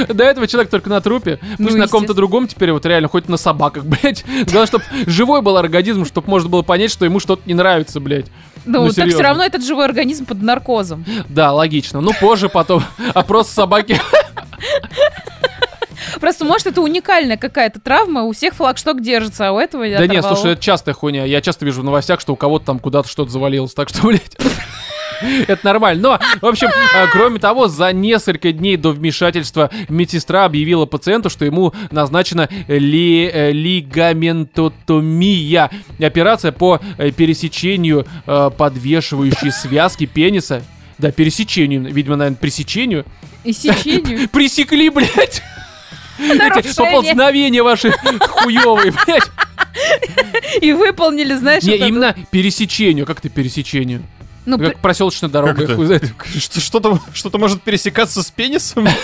до 0.09 0.23
этого 0.25 0.47
человек 0.47 0.69
только 0.69 0.89
на 0.89 0.99
трупе. 0.99 1.37
Пусть 1.37 1.59
Ну, 1.59 1.77
на 1.77 1.83
естественно. 1.83 2.13
другом 2.13 2.47
теперь 2.47 2.73
вот 2.73 2.85
реально 2.85 3.07
хоть 3.07 3.29
на 3.29 3.37
собаках, 3.37 3.85
блядь. 3.85 4.25
Главное, 4.51 4.65
чтобы 4.67 4.83
живой 5.07 5.41
был 5.41 5.55
организм, 5.57 6.05
чтобы 6.05 6.29
можно 6.29 6.49
было 6.49 6.61
понять, 6.61 6.91
что 6.91 7.05
ему 7.05 7.19
что-то 7.21 7.43
не 7.45 7.53
нравится, 7.53 7.99
блядь. 8.01 8.25
Ну, 8.65 8.85
Ну, 8.85 8.91
так 8.93 9.09
все 9.09 9.21
равно 9.21 9.43
этот 9.43 9.63
живой 9.63 9.85
организм 9.85 10.25
под 10.25 10.41
наркозом. 10.41 11.05
Да, 11.29 11.51
логично. 11.51 12.01
Ну, 12.01 12.11
позже 12.19 12.49
потом. 12.49 12.83
Опрос 13.13 13.49
собаки. 13.49 13.99
Просто, 16.19 16.45
может, 16.45 16.67
это 16.67 16.81
уникальная 16.81 17.37
какая-то 17.37 17.79
травма. 17.81 18.23
У 18.23 18.31
всех 18.31 18.53
флагшток 18.53 19.01
держится, 19.01 19.49
а 19.49 19.51
у 19.51 19.59
этого 19.59 19.87
Да 19.89 20.07
нет, 20.07 20.23
слушай, 20.23 20.53
это 20.53 20.61
частая 20.61 20.95
хуйня. 20.95 21.25
Я 21.25 21.41
часто 21.41 21.65
вижу 21.65 21.81
в 21.81 21.83
новостях, 21.83 22.19
что 22.21 22.33
у 22.33 22.35
кого-то 22.35 22.65
там 22.65 22.79
куда-то 22.79 23.09
что-то 23.09 23.31
завалилось. 23.31 23.73
Так 23.73 23.89
что, 23.89 24.01
блядь... 24.07 24.37
Это 25.47 25.65
нормально. 25.65 26.01
Но, 26.01 26.19
в 26.41 26.45
общем, 26.49 26.67
э, 26.67 27.07
кроме 27.11 27.39
того, 27.39 27.67
за 27.67 27.91
несколько 27.93 28.51
дней 28.51 28.77
до 28.77 28.91
вмешательства 28.91 29.69
медсестра 29.89 30.45
объявила 30.45 30.85
пациенту, 30.85 31.29
что 31.29 31.45
ему 31.45 31.73
назначена 31.91 32.49
ли, 32.67 33.29
э, 33.31 33.51
лигаментотомия. 33.51 35.69
Операция 35.99 36.51
по 36.51 36.79
э, 36.97 37.11
пересечению 37.11 38.05
подвешивающей 38.57 39.51
связки 39.51 40.05
пениса. 40.05 40.63
Да, 40.97 41.11
пересечению. 41.11 41.83
Видимо, 41.93 42.15
наверное, 42.15 42.37
пресечению. 42.37 43.05
И 43.43 43.53
сечению. 43.53 44.29
Пресекли, 44.33 44.89
блядь. 44.89 45.41
Эти 46.19 46.75
поползновения 46.75 47.63
ваши 47.63 47.91
хуёвые, 47.91 48.93
блядь. 49.05 49.29
И 50.61 50.71
выполнили, 50.71 51.33
знаешь, 51.33 51.63
Не, 51.63 51.71
вот 51.71 51.75
это- 51.77 51.85
именно 51.87 52.15
пересечению. 52.31 53.05
Как 53.05 53.21
ты 53.21 53.29
пересечению? 53.29 54.03
Ну, 54.45 54.57
Как 54.57 54.79
проселочная 54.79 55.29
дорога. 55.29 55.65
Что- 56.39 56.59
Что-то 56.59 56.99
что-то 57.13 57.37
может 57.37 57.61
пересекаться 57.61 58.21
с 58.23 58.31
пенисом? 58.31 58.87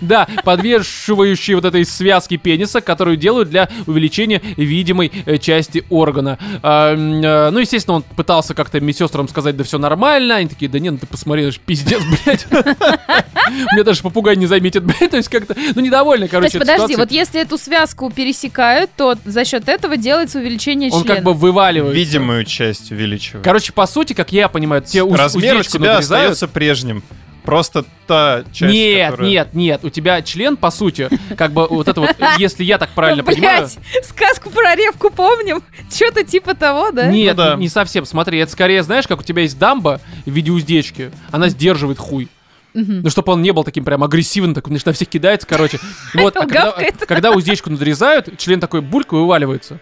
Да, 0.00 0.26
подвешивающие 0.44 1.56
вот 1.56 1.64
этой 1.64 1.84
связки 1.84 2.36
пениса, 2.36 2.80
которую 2.80 3.16
делают 3.16 3.50
для 3.50 3.68
увеличения 3.86 4.40
видимой 4.56 5.12
э, 5.26 5.38
части 5.38 5.84
органа. 5.90 6.38
А, 6.62 6.94
э, 6.94 7.50
ну, 7.50 7.58
естественно, 7.58 7.96
он 7.96 8.02
пытался 8.02 8.54
как-то 8.54 8.80
медсестрам 8.80 9.28
сказать, 9.28 9.56
да 9.56 9.64
все 9.64 9.78
нормально. 9.78 10.36
Они 10.36 10.48
такие, 10.48 10.70
да 10.70 10.78
нет, 10.78 10.92
ну 10.92 10.98
ты 10.98 11.06
посмотри, 11.06 11.44
это 11.44 11.58
пиздец, 11.64 12.02
блядь. 12.24 12.46
Меня 13.72 13.84
даже 13.84 14.02
попугай 14.02 14.36
не 14.36 14.46
заметит, 14.46 14.84
блядь. 14.84 15.10
То 15.10 15.16
есть 15.16 15.28
как-то, 15.28 15.54
ну, 15.74 15.82
недовольны, 15.82 16.26
То 16.26 16.32
короче, 16.32 16.46
есть, 16.46 16.56
этой 16.56 16.76
подожди, 16.76 16.96
вот 16.96 17.10
если 17.10 17.40
эту 17.40 17.58
связку 17.58 18.10
пересекают, 18.10 18.90
то 18.96 19.16
за 19.24 19.44
счет 19.44 19.68
этого 19.68 19.96
делается 19.96 20.38
увеличение 20.38 20.90
Он 20.90 21.02
члена. 21.02 21.16
как 21.16 21.24
бы 21.24 21.34
вываливается. 21.34 21.96
Видимую 21.96 22.44
часть 22.44 22.90
увеличивает. 22.90 23.44
Короче, 23.44 23.72
по 23.72 23.86
сути, 23.86 24.12
как 24.12 24.32
я 24.32 24.48
понимаю, 24.48 24.82
те 24.82 25.04
Размер 25.04 25.58
у 25.58 25.62
тебя 25.62 25.98
остается 25.98 26.48
прежним. 26.48 27.02
Просто 27.44 27.84
та 28.06 28.42
часть, 28.52 28.72
Нет, 28.72 29.10
которая- 29.10 29.30
нет, 29.30 29.48
нет, 29.54 29.84
у 29.84 29.90
тебя 29.90 30.22
член, 30.22 30.56
по 30.56 30.70
сути, 30.70 31.10
как 31.36 31.52
бы 31.52 31.66
вот 31.68 31.88
это 31.88 32.00
вот, 32.00 32.16
если 32.38 32.64
я 32.64 32.78
так 32.78 32.90
правильно 32.90 33.22
понимаю... 33.22 33.68
Блять, 33.68 34.06
сказку 34.06 34.48
про 34.50 34.74
ревку 34.74 35.10
помним? 35.10 35.62
Что-то 35.94 36.24
типа 36.24 36.54
того, 36.54 36.90
да? 36.90 37.06
Нет, 37.08 37.36
Ну 37.36 37.56
не 37.58 37.68
совсем. 37.68 38.06
Смотри, 38.06 38.38
это 38.38 38.50
скорее, 38.50 38.82
знаешь, 38.82 39.06
как 39.06 39.20
у 39.20 39.22
тебя 39.22 39.42
есть 39.42 39.58
дамба 39.58 40.00
в 40.24 40.30
виде 40.30 40.50
уздечки, 40.52 41.10
она 41.30 41.48
сдерживает 41.50 41.98
хуй. 41.98 42.28
Ну, 42.72 43.08
чтобы 43.10 43.32
он 43.32 43.42
не 43.42 43.52
был 43.52 43.62
таким 43.62 43.84
прям 43.84 44.02
агрессивным, 44.02 44.54
так 44.54 44.66
значит, 44.66 44.86
на 44.86 44.92
всех 44.92 45.08
кидается, 45.08 45.46
короче. 45.46 45.78
Вот, 46.14 46.36
а 46.36 46.40
когда, 46.40 46.72
когда 47.06 47.30
уздечку 47.30 47.70
надрезают, 47.70 48.36
член 48.38 48.58
такой 48.58 48.80
бульк 48.80 49.12
и 49.12 49.16
вываливается. 49.16 49.78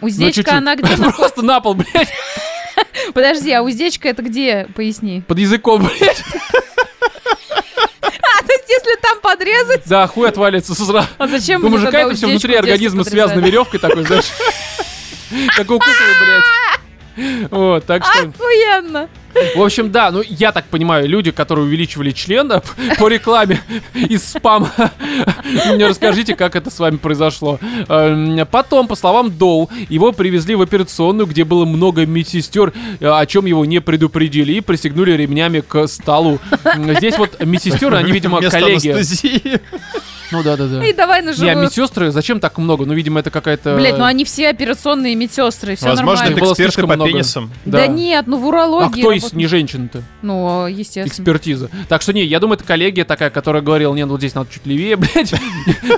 Ну, 0.00 0.06
Уздечка, 0.08 0.32
чуть-чуть. 0.42 0.54
она 0.54 0.76
где? 0.76 0.94
Просто 0.96 1.42
на 1.42 1.60
пол, 1.60 1.74
блядь, 1.74 2.12
Подожди, 3.14 3.50
а 3.52 3.62
уздечка 3.62 4.08
это 4.08 4.22
где? 4.22 4.68
Поясни. 4.74 5.22
под 5.26 5.38
языком, 5.38 5.88
блядь. 5.98 6.22
А, 8.02 8.44
то 8.44 8.52
есть 8.52 8.68
если 8.68 8.96
там 9.00 9.20
подрезать, 9.20 9.82
Да, 9.86 10.06
хуй 10.06 10.28
отвалится 10.28 10.74
сразу. 10.74 11.06
а 11.18 11.26
зачем 11.26 11.64
У 11.64 11.68
мужика 11.68 12.00
это 12.00 12.14
все 12.14 12.26
внутри 12.26 12.54
организма 12.54 13.04
связано 13.04 13.40
веревкой 13.40 13.80
такой, 13.80 14.04
знаешь. 14.04 14.26
Как 15.56 15.70
у 15.70 15.78
куклы, 15.78 15.92
блядь. 16.20 17.50
Вот, 17.50 17.84
так 17.86 18.04
что... 18.04 18.28
Охуенно. 18.28 19.08
В 19.56 19.62
общем, 19.62 19.90
да, 19.90 20.10
ну 20.10 20.22
я 20.26 20.52
так 20.52 20.66
понимаю, 20.66 21.08
люди, 21.08 21.30
которые 21.30 21.66
увеличивали 21.66 22.10
член 22.10 22.48
да, 22.48 22.62
по 22.98 23.08
рекламе 23.08 23.60
из 23.94 24.24
спама, 24.24 24.70
мне 25.74 25.86
расскажите, 25.86 26.34
как 26.34 26.56
это 26.56 26.70
с 26.70 26.78
вами 26.78 26.96
произошло. 26.96 27.58
Эм, 27.88 28.46
Потом, 28.50 28.86
по 28.86 28.94
словам 28.96 29.30
Доу, 29.36 29.70
его 29.88 30.12
привезли 30.12 30.54
в 30.54 30.62
операционную, 30.62 31.26
где 31.26 31.44
было 31.44 31.64
много 31.64 32.04
медсестер, 32.06 32.72
э, 33.00 33.06
о 33.08 33.24
чем 33.26 33.46
его 33.46 33.64
не 33.64 33.80
предупредили, 33.80 34.52
и 34.52 34.60
пристегнули 34.60 35.12
ремнями 35.12 35.60
к 35.60 35.86
столу. 35.86 36.38
Здесь 36.98 37.16
вот 37.18 37.40
медсестеры, 37.44 37.96
они, 37.96 38.12
видимо, 38.12 38.40
коллеги. 38.42 39.60
Ну 40.32 40.42
да, 40.42 40.56
да, 40.56 40.66
да. 40.66 40.84
И 40.84 40.92
давай 40.94 41.20
на 41.20 41.26
Не, 41.26 41.32
а 41.32 41.34
живую. 41.34 41.62
медсестры, 41.64 42.10
зачем 42.10 42.40
так 42.40 42.56
много? 42.56 42.86
Ну, 42.86 42.94
видимо, 42.94 43.20
это 43.20 43.30
какая-то... 43.30 43.76
Блять, 43.76 43.98
ну 43.98 44.04
они 44.04 44.24
все 44.24 44.48
операционные 44.48 45.14
медсестры, 45.14 45.76
все 45.76 45.86
Возможно, 45.88 46.24
нормально. 46.24 46.32
это 46.36 46.44
Было 46.44 46.56
слишком 46.56 46.88
по 46.88 46.94
много. 46.96 47.10
пенисам. 47.10 47.50
Да. 47.66 47.86
нет, 47.86 48.26
ну 48.26 48.38
в 48.38 48.44
А 48.44 48.48
урологии. 48.48 49.00
кто 49.02 49.12
работают. 49.22 49.38
не 49.38 49.46
женщин-то? 49.46 50.02
Ну, 50.22 50.66
естественно. 50.66 51.08
Экспертиза. 51.08 51.70
Так 51.88 52.02
что 52.02 52.12
не, 52.12 52.24
я 52.24 52.40
думаю, 52.40 52.56
это 52.56 52.64
коллегия 52.64 53.04
такая, 53.04 53.30
которая 53.30 53.62
говорила, 53.62 53.94
нет, 53.94 54.08
вот 54.08 54.18
здесь 54.20 54.34
надо 54.34 54.50
чуть 54.52 54.66
левее, 54.66 54.96
блядь, 54.96 55.34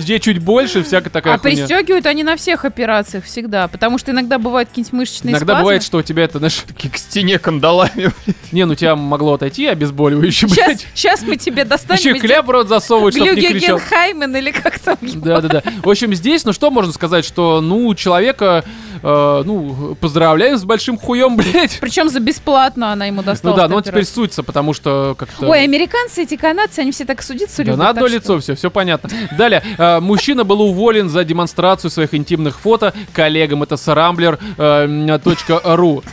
здесь 0.01 0.21
чуть 0.21 0.39
больше, 0.39 0.83
всякая 0.83 1.11
такая 1.11 1.35
А 1.35 1.39
пристегивают 1.39 2.07
они 2.07 2.23
на 2.23 2.37
всех 2.37 2.65
операциях 2.65 3.25
всегда, 3.25 3.69
потому 3.69 3.99
что 3.99 4.13
иногда 4.13 4.39
бывают 4.39 4.69
какие-нибудь 4.69 4.93
мышечные 4.93 5.33
Иногда 5.33 5.57
бывает, 5.59 5.83
что 5.83 5.99
у 5.99 6.03
тебя 6.03 6.25
это, 6.25 6.39
знаешь, 6.39 6.63
Такие 6.67 6.91
к 6.91 6.97
стене 6.97 7.39
кандалами. 7.39 8.11
не, 8.53 8.65
ну 8.65 8.75
тебя 8.75 8.97
могло 8.97 9.35
отойти 9.35 9.67
обезболивающее, 9.67 10.49
Сейчас, 10.49 10.67
блядь. 10.67 10.87
сейчас 10.95 11.23
мы 11.23 11.37
тебе 11.37 11.65
достанем 11.65 12.01
Еще 12.01 12.19
кляп 12.19 12.47
в 12.47 12.51
рот 12.51 12.69
засовывать, 12.69 13.15
чтобы 13.15 13.31
не 13.35 13.49
кричал. 13.49 13.77
Глюгенхаймен 13.79 14.37
или 14.37 14.51
как 14.51 14.79
там. 14.79 14.97
Да-да-да. 15.03 15.63
В 15.83 15.89
общем, 15.89 16.15
здесь, 16.15 16.45
ну 16.45 16.53
что 16.53 16.71
можно 16.71 16.93
сказать, 16.93 17.25
что, 17.25 17.61
ну, 17.61 17.87
у 17.87 17.95
человека, 17.95 18.65
э, 19.03 19.43
ну, 19.45 19.97
поздравляем 20.01 20.57
с 20.59 20.65
большим 20.65 20.99
хуем, 20.99 21.37
блядь. 21.37 21.79
Причем 21.81 22.09
за 22.09 22.21
бесплатно 22.21 22.93
она 22.93 23.07
ему 23.07 23.14
Ну 23.23 23.23
досталась. 23.23 23.57
да, 23.57 23.63
эта 23.65 23.71
но 23.71 23.77
он 23.77 23.83
теперь 23.83 24.05
суется, 24.05 24.43
потому 24.43 24.73
что 24.73 25.15
как-то... 25.19 25.47
Ой, 25.49 25.65
американцы, 25.65 26.23
эти 26.23 26.37
канадцы, 26.37 26.81
они 26.81 26.93
все 26.93 27.05
так 27.05 27.23
судиться 27.23 27.59
Да 27.59 27.63
любят. 27.65 27.79
на 27.79 27.89
одно 27.91 28.07
лицо 28.07 28.39
все, 28.41 28.55
все 28.55 28.71
понятно. 28.71 29.11
Далее, 29.37 29.63
э, 29.79 30.01
мужчина 30.01 30.45
был 30.45 30.61
уволен 30.63 31.09
за 31.09 31.25
демонстрацию 31.25 31.91
своих 31.91 32.15
интимных 32.15 32.59
фото 32.61 32.93
коллегам. 33.13 33.63
Это 33.63 33.75
srambler.ru. 33.77 36.05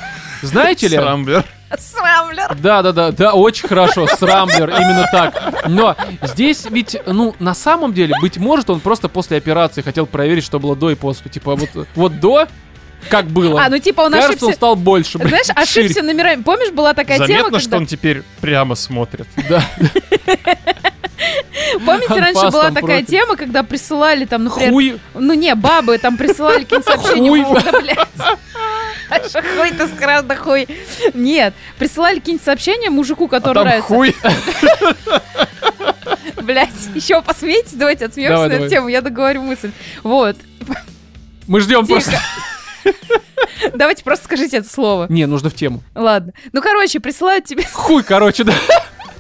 Знаете 0.41 0.88
ли? 0.88 0.98
Срамблер. 0.98 1.46
Срамблер. 1.77 2.55
Да, 2.62 2.81
да, 2.81 2.91
да, 2.91 3.12
да, 3.12 3.34
очень 3.34 3.67
хорошо, 3.67 4.08
Срамблер, 4.08 4.70
именно 4.70 5.05
так. 5.12 5.65
Но 5.67 5.96
здесь 6.22 6.65
ведь, 6.70 6.98
ну, 7.05 7.34
на 7.39 7.53
самом 7.53 7.93
деле, 7.93 8.13
быть 8.22 8.38
может, 8.38 8.70
он 8.70 8.81
просто 8.81 9.08
после 9.08 9.38
операции 9.38 9.81
хотел 9.81 10.05
проверить, 10.05 10.43
что 10.43 10.60
было 10.60 10.75
до 10.75 10.91
и 10.91 10.96
после. 10.96 11.31
Типа, 11.31 11.55
вот, 11.55 11.70
вот 11.96 12.20
до, 12.20 12.48
как 13.10 13.25
было. 13.27 13.63
А, 13.63 13.70
ну 13.70 13.77
типа 13.79 14.01
он 14.01 14.12
Кажется, 14.12 14.31
он 14.31 14.50
ошибся. 14.50 14.55
стал 14.55 14.75
больше. 14.75 15.17
блядь, 15.17 15.46
Знаешь, 15.48 15.67
шире. 15.70 15.86
ошибся 15.88 16.03
номерами. 16.03 16.41
Помнишь, 16.43 16.72
была 16.72 16.93
такая 16.93 17.17
тема, 17.17 17.27
Заметно, 17.27 17.60
что 17.60 17.70
когда... 17.70 17.77
он 17.77 17.86
теперь 17.88 18.24
прямо 18.41 18.75
смотрит. 18.75 19.27
Да. 19.50 19.63
Помните, 21.86 22.13
раньше 22.15 22.50
была 22.50 22.72
такая 22.72 23.03
тема, 23.03 23.36
когда 23.36 23.63
присылали 23.63 24.25
там, 24.25 24.43
например... 24.46 24.72
Хуй. 24.72 25.00
Ну 25.13 25.34
не, 25.34 25.53
бабы 25.55 25.98
там 25.98 26.17
присылали 26.17 26.63
какие-нибудь 26.63 26.86
сообщения. 26.88 27.29
Хуй. 27.29 27.41
«О, 27.43 27.62
Да, 27.62 27.79
блядь. 27.79 27.98
А 29.10 29.20
что 29.27 29.41
ты 29.41 29.88
сказал, 29.93 30.24
да 30.24 30.38
хуй. 30.38 30.65
Нет, 31.13 31.53
присылали 31.77 32.20
какие-нибудь 32.20 32.46
сообщения 32.46 32.89
мужику, 32.89 33.25
А 33.25 33.27
который 33.27 33.55
там 33.55 33.63
нравится. 33.65 33.88
хуй. 33.89 34.15
Блять, 36.41 36.70
еще 36.96 37.22
посмейтесь, 37.22 37.74
давайте 37.74 38.05
отсмеемся 38.05 38.36
Давай, 38.36 38.50
на 38.50 38.53
эту 38.53 38.70
тему, 38.70 38.88
я 38.88 39.01
договорю 39.01 39.41
мысль. 39.41 39.72
Вот, 40.03 40.38
Мы 41.46 41.60
ждем 41.60 41.86
Тихо. 41.86 42.00
просто. 42.00 42.20
Давайте 43.73 44.03
просто 44.03 44.25
скажите 44.25 44.57
это 44.57 44.69
слово. 44.69 45.07
Не, 45.09 45.25
нужно 45.25 45.50
в 45.50 45.55
тему. 45.55 45.83
Ладно. 45.95 46.33
Ну, 46.51 46.61
короче, 46.61 47.00
присылают 47.00 47.45
тебе... 47.45 47.63
Хуй, 47.71 48.03
короче, 48.03 48.43
да. 48.43 48.53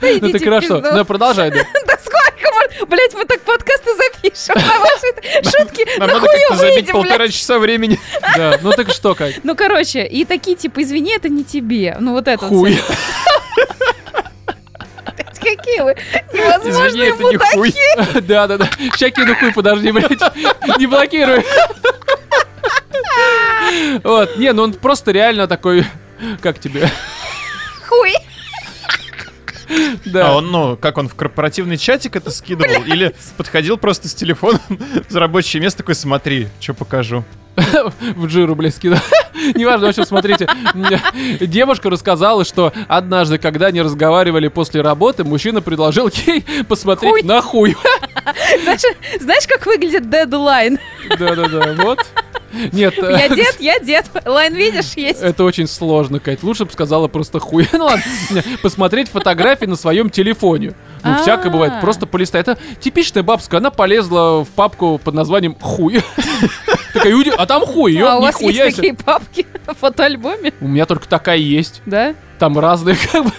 Ну 0.01 0.29
в 0.29 0.43
хорошо. 0.43 0.79
Да, 0.81 1.03
продолжай, 1.03 1.51
да. 1.51 1.57
Да 1.85 1.97
сколько 1.97 2.51
можно? 2.53 2.85
Блять, 2.87 3.13
мы 3.13 3.25
так 3.25 3.41
подкасты 3.41 3.91
запишем, 3.95 4.55
а 4.55 4.79
ваши 4.79 5.57
шутки 5.57 5.87
Нам 5.99 6.07
на 6.07 6.15
надо 6.15 6.27
как-то 6.27 6.55
забить 6.55 6.91
полтора 6.91 7.27
часа 7.27 7.59
времени. 7.59 7.99
Да, 8.35 8.57
ну 8.61 8.71
так 8.71 8.89
что, 8.91 9.13
Кать? 9.13 9.41
Ну, 9.43 9.55
короче, 9.55 10.05
и 10.05 10.25
такие, 10.25 10.55
типа, 10.55 10.81
извини, 10.81 11.13
это 11.15 11.29
не 11.29 11.43
тебе. 11.43 11.97
Ну, 11.99 12.13
вот 12.13 12.27
это 12.27 12.45
Хуй. 12.45 12.79
Какие 15.41 15.81
вы 15.81 15.93
Извини, 15.93 16.43
невозможные 16.43 17.09
это 17.09 17.23
не 17.23 17.37
хуй. 17.37 17.73
Да, 18.21 18.47
да, 18.47 18.57
да. 18.57 18.69
Ща 18.95 19.09
кину 19.09 19.35
хуй, 19.35 19.51
подожди, 19.51 19.91
блядь. 19.91 20.21
Не 20.77 20.85
блокируй. 20.85 21.43
Вот, 24.03 24.37
не, 24.37 24.51
ну 24.53 24.63
он 24.63 24.73
просто 24.73 25.11
реально 25.11 25.47
такой, 25.47 25.85
как 26.41 26.59
тебе? 26.59 26.89
Хуй. 27.87 28.13
Да. 30.05 30.29
А 30.29 30.35
он, 30.35 30.51
ну, 30.51 30.77
как 30.77 30.97
он 30.97 31.07
в 31.07 31.15
корпоративный 31.15 31.77
чатик 31.77 32.15
это 32.15 32.29
скидывал? 32.31 32.83
Или 32.83 33.15
подходил 33.37 33.77
просто 33.77 34.07
с 34.07 34.13
телефоном 34.13 34.61
за 35.09 35.19
рабочее 35.19 35.61
место, 35.61 35.79
такой, 35.79 35.95
смотри, 35.95 36.47
что 36.59 36.73
покажу. 36.73 37.23
в 38.15 38.29
жиру, 38.29 38.55
блядь, 38.55 38.75
скидал. 38.75 38.99
Неважно, 39.55 39.87
в 39.87 39.89
общем, 39.89 40.05
смотрите. 40.05 40.47
Девушка 41.41 41.89
рассказала, 41.89 42.45
что 42.45 42.73
однажды, 42.87 43.37
когда 43.37 43.67
они 43.67 43.81
разговаривали 43.81 44.47
после 44.47 44.81
работы, 44.81 45.23
мужчина 45.23 45.61
предложил 45.61 46.09
ей 46.25 46.45
посмотреть 46.67 47.11
Хуй. 47.11 47.23
на 47.23 47.41
хуй. 47.41 47.75
Знаешь, 48.63 48.81
знаешь, 49.19 49.47
как 49.47 49.65
выглядит 49.65 50.09
дедлайн? 50.09 50.79
Да-да-да, 51.17 51.73
вот. 51.83 51.99
Нет, 52.71 52.95
э, 53.01 53.11
Я 53.11 53.29
дед, 53.29 53.59
я 53.59 53.79
дед. 53.79 54.05
Лайн 54.25 54.53
видишь, 54.53 54.93
есть. 54.95 55.21
Это 55.21 55.43
очень 55.43 55.67
сложно, 55.67 56.19
Кать. 56.19 56.43
Лучше 56.43 56.65
бы 56.65 56.71
сказала 56.71 57.07
просто 57.07 57.39
хуй. 57.39 57.67
Ну 57.81 57.85
ладно, 57.85 58.03
посмотреть 58.61 59.09
фотографии 59.09 59.65
на 59.65 59.75
своем 59.75 60.09
телефоне. 60.09 60.73
Ну, 61.03 61.17
всякое 61.21 61.49
бывает. 61.49 61.73
А. 61.77 61.81
Просто 61.81 62.05
полистай. 62.05 62.41
Это 62.41 62.57
типичная 62.79 63.23
бабская. 63.23 63.59
Она 63.59 63.71
полезла 63.71 64.43
в 64.43 64.49
папку 64.49 64.99
под 65.03 65.13
названием 65.15 65.55
хуй. 65.59 66.03
Такая, 66.93 67.15
«Уйди, 67.15 67.31
а 67.35 67.45
там 67.45 67.65
хуй. 67.65 67.97
А 68.01 68.17
у 68.17 68.21
вас 68.21 68.39
есть 68.41 68.53
нихуя 68.53 68.71
себе». 68.71 68.75
такие 68.75 68.93
папки 68.93 69.47
в 69.65 69.73
фотоальбоме? 69.75 70.53
У 70.59 70.67
меня 70.67 70.85
только 70.85 71.07
такая 71.07 71.37
есть. 71.37 71.81
Да? 71.85 72.13
Там 72.37 72.59
разные, 72.59 72.97
как 73.11 73.25
бы, 73.25 73.31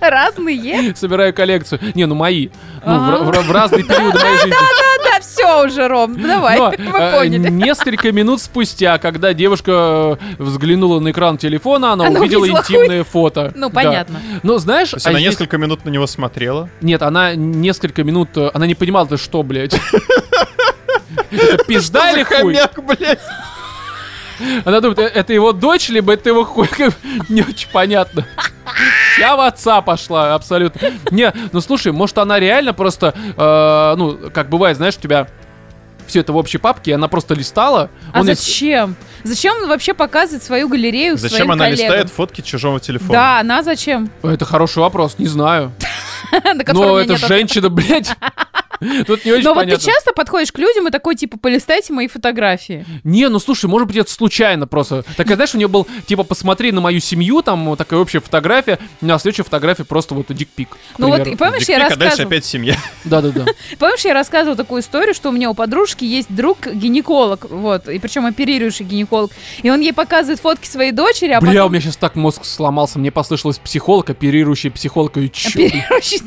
Разные? 0.10 0.94
собираю 0.96 1.32
коллекцию. 1.34 1.80
Не, 1.94 2.06
ну 2.06 2.14
мои. 2.14 2.48
Ну, 2.84 2.98
в, 2.98 3.08
Ага. 3.26 3.40
в- 3.40 3.46
в 3.46 3.52
разные 3.52 3.84
периоды 3.84 4.18
моей 4.18 4.36
жизни. 4.38 4.54
Да, 5.02 5.18
все 5.20 5.64
уже, 5.64 5.88
Ром, 5.88 6.20
давай, 6.20 6.58
Но, 6.58 6.72
мы 6.78 7.10
поняли. 7.16 7.48
несколько 7.50 8.12
минут 8.12 8.40
спустя, 8.42 8.98
когда 8.98 9.32
девушка 9.32 10.18
э, 10.28 10.34
взглянула 10.42 11.00
на 11.00 11.10
экран 11.10 11.38
телефона, 11.38 11.92
она, 11.94 12.06
Она 12.06 12.20
увидела 12.20 12.42
увидела 12.42 12.60
интимное 12.60 13.02
фото. 13.04 13.50
Ну, 13.56 13.70
Да. 13.70 13.74
понятно. 13.74 14.20
Ну, 14.42 14.58
знаешь, 14.58 14.90
То 14.90 14.96
есть 14.96 15.06
а 15.06 15.10
она 15.10 15.18
здесь- 15.18 15.30
несколько 15.32 15.56
минут 15.56 15.84
на 15.86 15.88
него 15.90 16.06
смотрела. 16.06 16.68
Нет, 16.82 17.00
она 17.02 17.34
несколько 17.34 18.04
минут... 18.04 18.28
э, 18.36 18.50
Она 18.52 18.66
не 18.66 18.74
понимала, 18.74 19.16
что, 19.16 19.42
блядь? 19.42 19.74
Это 21.30 21.64
пизда 21.64 22.10
или 22.12 22.22
хуй? 22.22 22.56
Блядь. 22.98 23.20
Она 24.64 24.80
думает, 24.80 24.98
«Э, 24.98 25.06
это 25.06 25.32
его 25.32 25.52
дочь, 25.52 25.88
либо 25.88 26.12
это 26.12 26.28
его 26.30 26.44
хуй? 26.44 26.68
Не 27.28 27.42
очень 27.42 27.68
понятно. 27.70 28.26
Вся 29.14 29.36
в 29.36 29.40
отца 29.40 29.80
пошла, 29.82 30.34
абсолютно. 30.34 30.90
Не, 31.10 31.32
ну 31.52 31.60
слушай, 31.60 31.92
может 31.92 32.18
она 32.18 32.38
реально 32.38 32.72
просто, 32.72 33.14
э, 33.16 33.94
ну, 33.96 34.30
как 34.32 34.48
бывает, 34.48 34.76
знаешь, 34.76 34.96
у 34.96 35.00
тебя 35.00 35.28
все 36.06 36.20
это 36.20 36.32
в 36.32 36.36
общей 36.36 36.58
папке, 36.58 36.90
и 36.90 36.94
она 36.94 37.08
просто 37.08 37.34
листала. 37.34 37.88
А 38.12 38.20
Он 38.20 38.26
ей- 38.26 38.34
зачем? 38.34 38.96
Зачем 39.22 39.54
он 39.62 39.68
вообще 39.68 39.94
показывает 39.94 40.42
свою 40.42 40.68
галерею 40.68 41.16
Зачем 41.16 41.36
своим 41.36 41.50
она 41.52 41.64
коллегам? 41.66 41.84
листает 41.84 42.10
фотки 42.10 42.40
чужого 42.40 42.80
телефона? 42.80 43.12
Да, 43.12 43.40
она 43.40 43.62
зачем? 43.62 44.10
Это 44.22 44.44
хороший 44.44 44.78
вопрос, 44.78 45.16
не 45.18 45.26
знаю. 45.28 45.72
Но 46.72 46.98
это 46.98 47.16
женщина, 47.16 47.68
блядь. 47.68 48.14
Тут 49.06 49.24
не 49.24 49.32
очень 49.32 49.44
Но 49.44 49.54
вот 49.54 49.60
ты 49.60 49.66
понятно. 49.66 49.92
часто 49.92 50.12
подходишь 50.12 50.52
к 50.52 50.58
людям 50.58 50.88
и 50.88 50.90
такой, 50.90 51.14
типа, 51.14 51.38
полистайте 51.38 51.92
мои 51.92 52.08
фотографии. 52.08 52.86
Не, 53.04 53.28
ну 53.28 53.38
слушай, 53.38 53.66
может 53.66 53.88
быть, 53.88 53.96
это 53.96 54.10
случайно 54.10 54.66
просто. 54.66 55.04
Такая, 55.16 55.36
знаешь, 55.36 55.54
у 55.54 55.58
нее 55.58 55.68
был, 55.68 55.86
типа, 56.06 56.24
посмотри 56.24 56.72
на 56.72 56.80
мою 56.80 57.00
семью, 57.00 57.42
там 57.42 57.66
вот 57.66 57.78
такая 57.78 58.00
общая 58.00 58.20
фотография, 58.20 58.78
а 59.02 59.18
следующая 59.18 59.44
фотография 59.44 59.84
просто 59.84 60.14
вот 60.14 60.26
дикпик. 60.28 60.76
Ну 60.98 61.08
вот, 61.08 61.26
и 61.26 61.36
помнишь, 61.36 61.68
я 61.68 61.76
а 61.76 61.80
дальше 61.80 61.96
рассказывала, 61.98 62.26
опять 62.28 62.44
семья. 62.44 62.76
Да-да-да. 63.04 63.46
помнишь, 63.78 64.04
я 64.04 64.14
рассказывала 64.14 64.56
такую 64.56 64.82
историю, 64.82 65.14
что 65.14 65.28
у 65.28 65.32
меня 65.32 65.50
у 65.50 65.54
подружки 65.54 66.04
есть 66.04 66.34
друг 66.34 66.66
гинеколог, 66.66 67.50
вот, 67.50 67.88
и 67.88 67.98
причем 67.98 68.26
оперирующий 68.26 68.84
гинеколог, 68.84 69.30
и 69.62 69.70
он 69.70 69.80
ей 69.80 69.92
показывает 69.92 70.40
фотки 70.40 70.66
своей 70.66 70.92
дочери, 70.92 71.32
а 71.32 71.40
Бля, 71.40 71.50
у 71.50 71.54
потом... 71.54 71.72
меня 71.72 71.82
сейчас 71.82 71.96
так 71.96 72.16
мозг 72.16 72.44
сломался, 72.44 72.98
мне 72.98 73.10
послышалось 73.10 73.58
психолог, 73.58 74.08
оперирующий 74.10 74.70
психолог, 74.70 75.16
и 75.18 75.30
чё, 75.30 75.50
Оперирующий. 75.50 76.22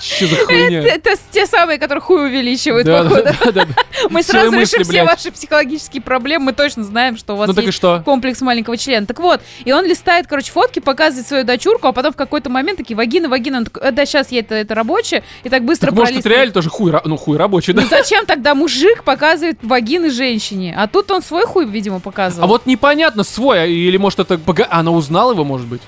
чё 0.00 0.26
за 0.26 0.36
хуйня? 0.46 0.82
Это 0.82 1.16
те 1.46 1.56
самые, 1.56 1.78
которые 1.78 2.02
хуй 2.02 2.26
увеличивают, 2.26 2.86
Да, 2.86 3.02
походу. 3.02 3.22
да, 3.44 3.52
да. 3.52 3.66
Мы 4.10 4.22
сразу 4.22 4.52
решим 4.52 4.82
все 4.82 4.92
блядь. 5.04 5.06
ваши 5.06 5.32
психологические 5.32 6.02
проблемы, 6.02 6.46
мы 6.46 6.52
точно 6.52 6.84
знаем, 6.84 7.16
что 7.16 7.34
у 7.34 7.36
вас 7.36 7.48
Ну 7.54 7.60
есть 7.60 7.74
что? 7.74 8.02
комплекс 8.04 8.40
маленького 8.40 8.76
члена. 8.76 9.06
Так 9.06 9.20
вот, 9.20 9.40
и 9.64 9.72
он 9.72 9.84
листает, 9.84 10.26
короче, 10.26 10.52
фотки, 10.52 10.78
показывает 10.80 11.26
свою 11.26 11.44
дочурку, 11.44 11.88
а 11.88 11.92
потом 11.92 12.12
в 12.12 12.16
какой-то 12.16 12.50
момент 12.50 12.78
такие, 12.78 12.96
вагина, 12.96 13.28
вагина, 13.28 13.58
он 13.58 13.64
такой, 13.64 13.82
«Э, 13.88 13.90
да, 13.92 14.06
сейчас 14.06 14.30
я 14.30 14.40
это, 14.40 14.54
это 14.54 14.74
рабочее, 14.74 15.22
и 15.44 15.48
так 15.48 15.64
быстро 15.64 15.86
Так 15.88 15.98
может, 15.98 16.16
это 16.16 16.28
реально 16.28 16.52
тоже 16.52 16.68
хуй, 16.70 16.92
ну 17.04 17.16
хуй 17.16 17.36
рабочий, 17.36 17.72
да? 17.72 17.82
Ну 17.82 17.88
зачем 17.88 18.26
тогда 18.26 18.54
мужик 18.54 19.02
показывает 19.04 19.58
вагины 19.62 20.10
женщине? 20.10 20.74
А 20.78 20.86
тут 20.88 21.10
он 21.10 21.22
свой 21.22 21.44
хуй, 21.46 21.64
видимо, 21.66 22.00
показывал. 22.00 22.44
А 22.44 22.46
вот 22.46 22.66
непонятно, 22.66 23.24
свой, 23.24 23.62
а- 23.62 23.66
или 23.66 23.96
может 23.96 24.18
это... 24.20 24.34
пога- 24.36 24.68
Она 24.70 24.90
узнала 24.90 25.32
его, 25.32 25.44
может 25.44 25.66
быть? 25.66 25.82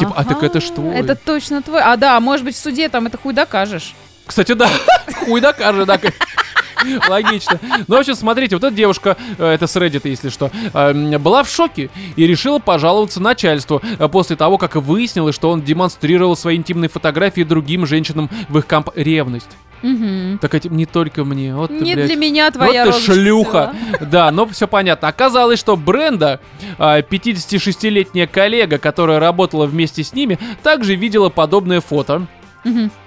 типа, 0.00 0.14
а 0.16 0.24
так 0.24 0.42
это 0.42 0.60
твой. 0.60 0.94
Это 0.96 1.14
точно 1.14 1.62
твой. 1.62 1.80
А 1.80 1.96
да, 1.96 2.18
может 2.20 2.44
быть, 2.44 2.56
в 2.56 2.58
суде 2.58 2.88
там 2.88 3.06
это 3.06 3.18
хуй 3.18 3.32
докажешь. 3.32 3.94
Кстати, 4.26 4.52
да, 4.52 4.68
хуй 5.24 5.40
докажет, 5.40 5.86
да. 5.86 5.98
Логично. 7.08 7.58
Ну, 7.88 7.96
в 7.96 7.98
общем, 7.98 8.14
смотрите, 8.14 8.54
вот 8.56 8.62
эта 8.64 8.74
девушка, 8.74 9.16
э, 9.38 9.46
это 9.54 9.66
с 9.66 9.74
Reddit, 9.76 10.02
если 10.04 10.28
что, 10.28 10.50
э, 10.72 10.90
м, 10.90 11.20
была 11.20 11.42
в 11.42 11.48
шоке 11.50 11.90
и 12.16 12.26
решила 12.26 12.58
пожаловаться 12.58 13.20
начальству 13.20 13.82
э, 13.98 14.08
после 14.08 14.36
того, 14.36 14.56
как 14.58 14.76
выяснилось, 14.76 15.34
что 15.34 15.50
он 15.50 15.62
демонстрировал 15.62 16.36
свои 16.36 16.56
интимные 16.56 16.88
фотографии 16.88 17.42
другим 17.42 17.86
женщинам 17.86 18.30
в 18.48 18.58
их 18.58 18.66
камп 18.66 18.90
ревность. 18.94 19.48
Мгм. 19.82 20.38
Так 20.40 20.54
этим 20.54 20.76
не 20.76 20.86
только 20.86 21.24
мне. 21.24 21.54
Вот 21.54 21.68
ты, 21.68 21.80
Не 21.80 21.94
блядь. 21.94 22.06
для 22.06 22.16
меня 22.16 22.50
твоя 22.50 22.86
вот 22.86 22.94
ты 22.94 23.00
шлюха. 23.00 23.74
цвела. 23.90 24.08
Да, 24.10 24.30
но 24.30 24.46
все 24.46 24.68
понятно. 24.68 25.08
Оказалось, 25.08 25.58
что 25.58 25.76
Бренда, 25.76 26.40
а, 26.78 27.02
56-летняя 27.02 28.26
коллега, 28.26 28.78
которая 28.78 29.18
работала 29.18 29.66
вместе 29.66 30.04
с 30.04 30.12
ними, 30.12 30.38
также 30.62 30.94
видела 30.94 31.30
подобное 31.30 31.80
фото. 31.80 32.26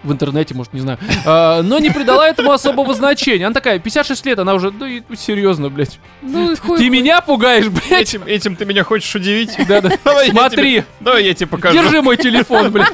В 0.04 0.12
интернете, 0.12 0.54
может, 0.56 0.74
не 0.74 0.80
знаю. 0.80 0.98
А, 1.26 1.62
но 1.62 1.80
не 1.80 1.90
придала 1.90 2.28
этому 2.28 2.52
особого 2.52 2.94
значения. 2.94 3.46
Она 3.46 3.54
такая, 3.54 3.80
56 3.80 4.26
лет, 4.26 4.40
она 4.40 4.54
уже, 4.54 4.72
ну, 4.72 4.86
и 4.86 5.02
серьезно, 5.18 5.70
блядь. 5.70 6.00
Ну, 6.22 6.56
хуй. 6.56 6.78
Ты 6.78 6.90
меня 6.90 7.20
пугаешь, 7.22 7.68
блядь? 7.68 8.02
Этим, 8.10 8.24
этим 8.26 8.56
ты 8.56 8.66
меня 8.66 8.84
хочешь 8.84 9.14
удивить? 9.16 9.52
Да-да. 9.68 9.92
Давай 10.04 10.28
я 10.28 10.32
Смотри, 10.32 10.72
тебе- 10.76 10.86
Давай 11.02 11.26
я 11.26 11.34
тебе 11.34 11.48
покажу. 11.48 11.78
держи 11.78 12.02
мой 12.02 12.16
телефон, 12.18 12.72
блядь. 12.72 12.94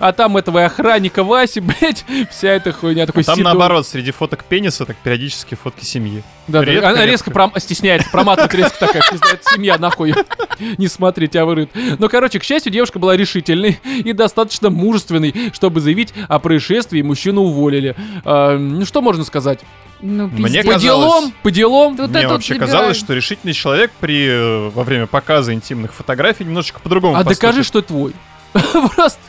А 0.00 0.12
там 0.12 0.36
этого 0.36 0.64
охранника 0.64 1.24
Васи, 1.24 1.60
блядь, 1.60 2.04
вся 2.30 2.48
эта 2.48 2.72
хуйня. 2.72 3.06
Такой 3.06 3.24
Там 3.24 3.36
седой. 3.36 3.44
наоборот, 3.52 3.86
среди 3.86 4.10
фоток 4.10 4.44
пениса, 4.44 4.84
так 4.86 4.96
периодически 4.96 5.54
фотки 5.54 5.84
семьи. 5.84 6.22
Да, 6.48 6.60
да, 6.60 6.64
Редко, 6.64 6.88
она 6.88 6.98
редко. 6.98 7.10
резко 7.10 7.30
пром- 7.30 7.58
стесняется, 7.60 8.08
проматывает 8.10 8.54
резко 8.54 8.78
такая, 8.80 9.02
это 9.10 9.40
семья, 9.54 9.78
нахуй. 9.78 10.14
Не 10.78 10.88
смотри, 10.88 11.28
тебя 11.28 11.44
вырыт. 11.44 11.70
Но, 11.98 12.08
короче, 12.08 12.38
к 12.40 12.44
счастью, 12.44 12.72
девушка 12.72 12.98
была 12.98 13.16
решительной 13.16 13.78
и 13.84 14.12
достаточно 14.12 14.68
мужественной, 14.70 15.34
чтобы 15.52 15.80
заявить 15.80 16.12
о 16.28 16.38
происшествии, 16.40 17.02
мужчину 17.02 17.42
уволили. 17.42 17.94
А, 18.24 18.58
ну, 18.58 18.84
что 18.84 19.00
можно 19.00 19.24
сказать? 19.24 19.60
Ну, 20.02 20.28
Мне 20.28 20.44
пиздец. 20.62 20.64
По 20.66 20.72
казалось- 20.72 20.82
делам, 20.82 21.32
по 21.42 21.50
делам. 21.50 21.96
Тут 21.96 22.10
Мне 22.10 22.26
вообще 22.26 22.54
вот 22.54 22.60
казалось, 22.60 22.96
что 22.96 23.12
решительный 23.12 23.52
человек 23.52 23.92
при 24.00 24.26
э, 24.28 24.68
во 24.70 24.82
время 24.82 25.06
показа 25.06 25.52
интимных 25.52 25.92
фотографий 25.92 26.44
немножечко 26.44 26.80
по-другому 26.80 27.16
А 27.16 27.22
докажи, 27.22 27.58
поступит. 27.58 27.66
что 27.66 27.78
это 27.80 27.88
твой. 27.88 28.12
Просто. 28.96 29.20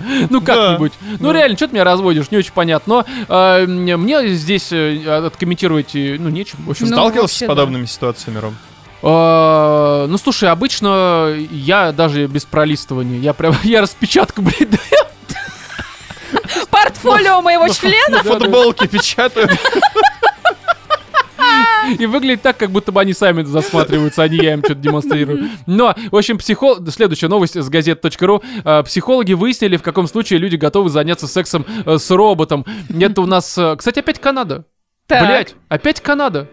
Ну 0.30 0.40
как-нибудь. 0.40 0.92
Ну 1.20 1.32
да. 1.32 1.38
реально, 1.38 1.56
что 1.56 1.68
ты 1.68 1.74
меня 1.74 1.84
разводишь, 1.84 2.30
не 2.30 2.38
очень 2.38 2.52
понятно. 2.52 2.88
Но 2.88 3.04
а, 3.28 3.66
мне 3.66 4.28
здесь 4.28 4.72
э, 4.72 5.26
откомментировать, 5.26 5.94
э, 5.94 6.16
ну, 6.18 6.28
нечем. 6.28 6.58
В 6.66 6.70
общем, 6.70 6.86
Ну, 6.86 6.92
Сталкивался 6.96 7.22
вообще, 7.22 7.36
с 7.36 7.40
да. 7.40 7.46
подобными 7.48 7.86
ситуациями, 7.86 8.38
Ром? 8.38 8.56
А, 9.02 10.06
ну 10.06 10.18
слушай, 10.18 10.48
обычно 10.50 11.34
я 11.50 11.92
даже 11.92 12.26
без 12.26 12.44
пролистывания, 12.44 13.18
я 13.18 13.32
прям, 13.32 13.54
я 13.62 13.80
распечатку, 13.82 14.42
блядь, 14.42 14.70
даю. 14.70 15.04
Портфолио 16.70 17.40
моего 17.40 17.68
члена? 17.68 18.22
На 18.22 18.22
футболке 18.22 18.88
печатают. 18.88 19.50
И 21.98 22.06
выглядит 22.06 22.42
так, 22.42 22.56
как 22.56 22.70
будто 22.70 22.92
бы 22.92 23.00
они 23.00 23.12
сами 23.12 23.42
засматриваются, 23.42 24.22
а 24.22 24.28
не 24.28 24.36
я 24.38 24.54
им 24.54 24.60
что-то 24.60 24.80
демонстрирую. 24.80 25.48
Но, 25.66 25.94
в 26.10 26.16
общем, 26.16 26.38
психол... 26.38 26.78
Следующая 26.88 27.28
новость 27.28 27.56
с 27.56 27.68
газет.ру. 27.68 28.42
А, 28.64 28.82
Психологи 28.82 29.32
выяснили, 29.34 29.76
в 29.76 29.82
каком 29.82 30.06
случае 30.08 30.38
люди 30.38 30.56
готовы 30.56 30.90
заняться 30.90 31.26
сексом 31.26 31.64
э, 31.86 31.98
с 31.98 32.10
роботом. 32.10 32.64
Это 32.88 33.20
у 33.20 33.26
нас... 33.26 33.56
э, 33.58 33.76
Кстати, 33.76 34.00
опять 34.00 34.20
Канада. 34.20 34.64
Так, 35.06 35.24
Блять, 35.26 35.54
опять 35.68 36.00
Канада. 36.00 36.48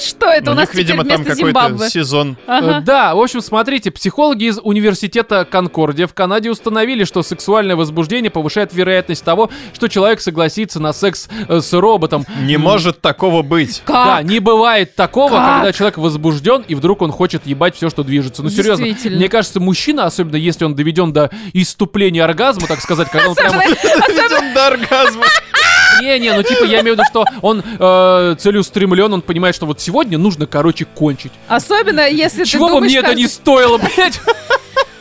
Что 0.00 0.26
это 0.26 0.50
У 0.50 0.54
у 0.54 0.56
нас 0.56 0.68
них, 0.68 0.74
видимо, 0.74 1.04
там 1.04 1.24
какой-то 1.24 1.88
сезон. 1.90 2.36
Ага. 2.46 2.78
Э, 2.78 2.80
Да, 2.80 3.14
в 3.14 3.20
общем, 3.20 3.40
смотрите, 3.40 3.90
психологи 3.90 4.44
из 4.44 4.58
университета 4.62 5.44
Конкордия 5.44 6.06
в 6.06 6.14
Канаде 6.14 6.50
установили, 6.50 7.04
что 7.04 7.22
сексуальное 7.22 7.76
возбуждение 7.76 8.30
повышает 8.30 8.72
вероятность 8.72 9.24
того, 9.24 9.50
что 9.74 9.88
человек 9.88 10.20
согласится 10.20 10.80
на 10.80 10.92
секс 10.92 11.28
э, 11.48 11.60
с 11.60 11.72
роботом. 11.72 12.24
Не 12.42 12.56
может 12.56 13.00
такого 13.00 13.42
быть. 13.42 13.82
Да, 13.86 14.16
Как? 14.18 14.24
не 14.24 14.40
бывает 14.40 14.94
такого, 14.94 15.30
Как? 15.36 15.56
когда 15.56 15.72
человек 15.72 15.98
возбужден, 15.98 16.64
и 16.66 16.74
вдруг 16.74 17.02
он 17.02 17.12
хочет 17.12 17.46
ебать 17.46 17.76
все, 17.76 17.90
что 17.90 18.02
движется. 18.04 18.42
Ну, 18.42 18.50
серьезно. 18.50 18.86
Мне 19.10 19.28
кажется, 19.28 19.60
мужчина, 19.60 20.06
особенно 20.06 20.36
если 20.36 20.64
он 20.64 20.74
доведен 20.74 21.12
до 21.12 21.30
иступления 21.52 22.24
оргазма, 22.24 22.66
так 22.66 22.80
сказать, 22.80 23.08
когда 23.10 23.28
он 23.30 23.34
прямо... 23.36 23.58
Доведен 23.62 24.54
до 24.54 24.66
оргазма. 24.68 25.24
Не-не, 26.02 26.32
ну 26.34 26.42
типа 26.42 26.64
я 26.64 26.80
имею 26.80 26.96
в 26.96 26.98
виду, 26.98 27.04
что 27.10 27.24
он 27.42 27.62
э, 27.78 28.34
целеустремлен, 28.38 29.12
он 29.12 29.22
понимает, 29.22 29.54
что 29.54 29.66
вот 29.66 29.80
сегодня 29.80 30.18
нужно, 30.18 30.46
короче, 30.46 30.84
кончить. 30.84 31.32
Особенно, 31.48 32.08
если 32.08 32.44
Чего 32.44 32.66
ты 32.66 32.72
бы 32.72 32.76
думаешь, 32.76 32.90
мне 32.92 32.98
это 33.00 33.08
как- 33.08 33.16
не 33.16 33.26
стоило, 33.26 33.78
блядь? 33.78 34.20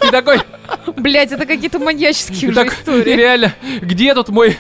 И 0.07 0.11
такой, 0.11 0.39
Блядь, 0.95 1.31
это 1.31 1.45
какие-то 1.45 1.79
маньяческие 1.79 2.51
уже 2.51 2.67
истории. 2.67 3.13
реально, 3.15 3.53
где 3.81 4.13
тут 4.13 4.29
мой, 4.29 4.57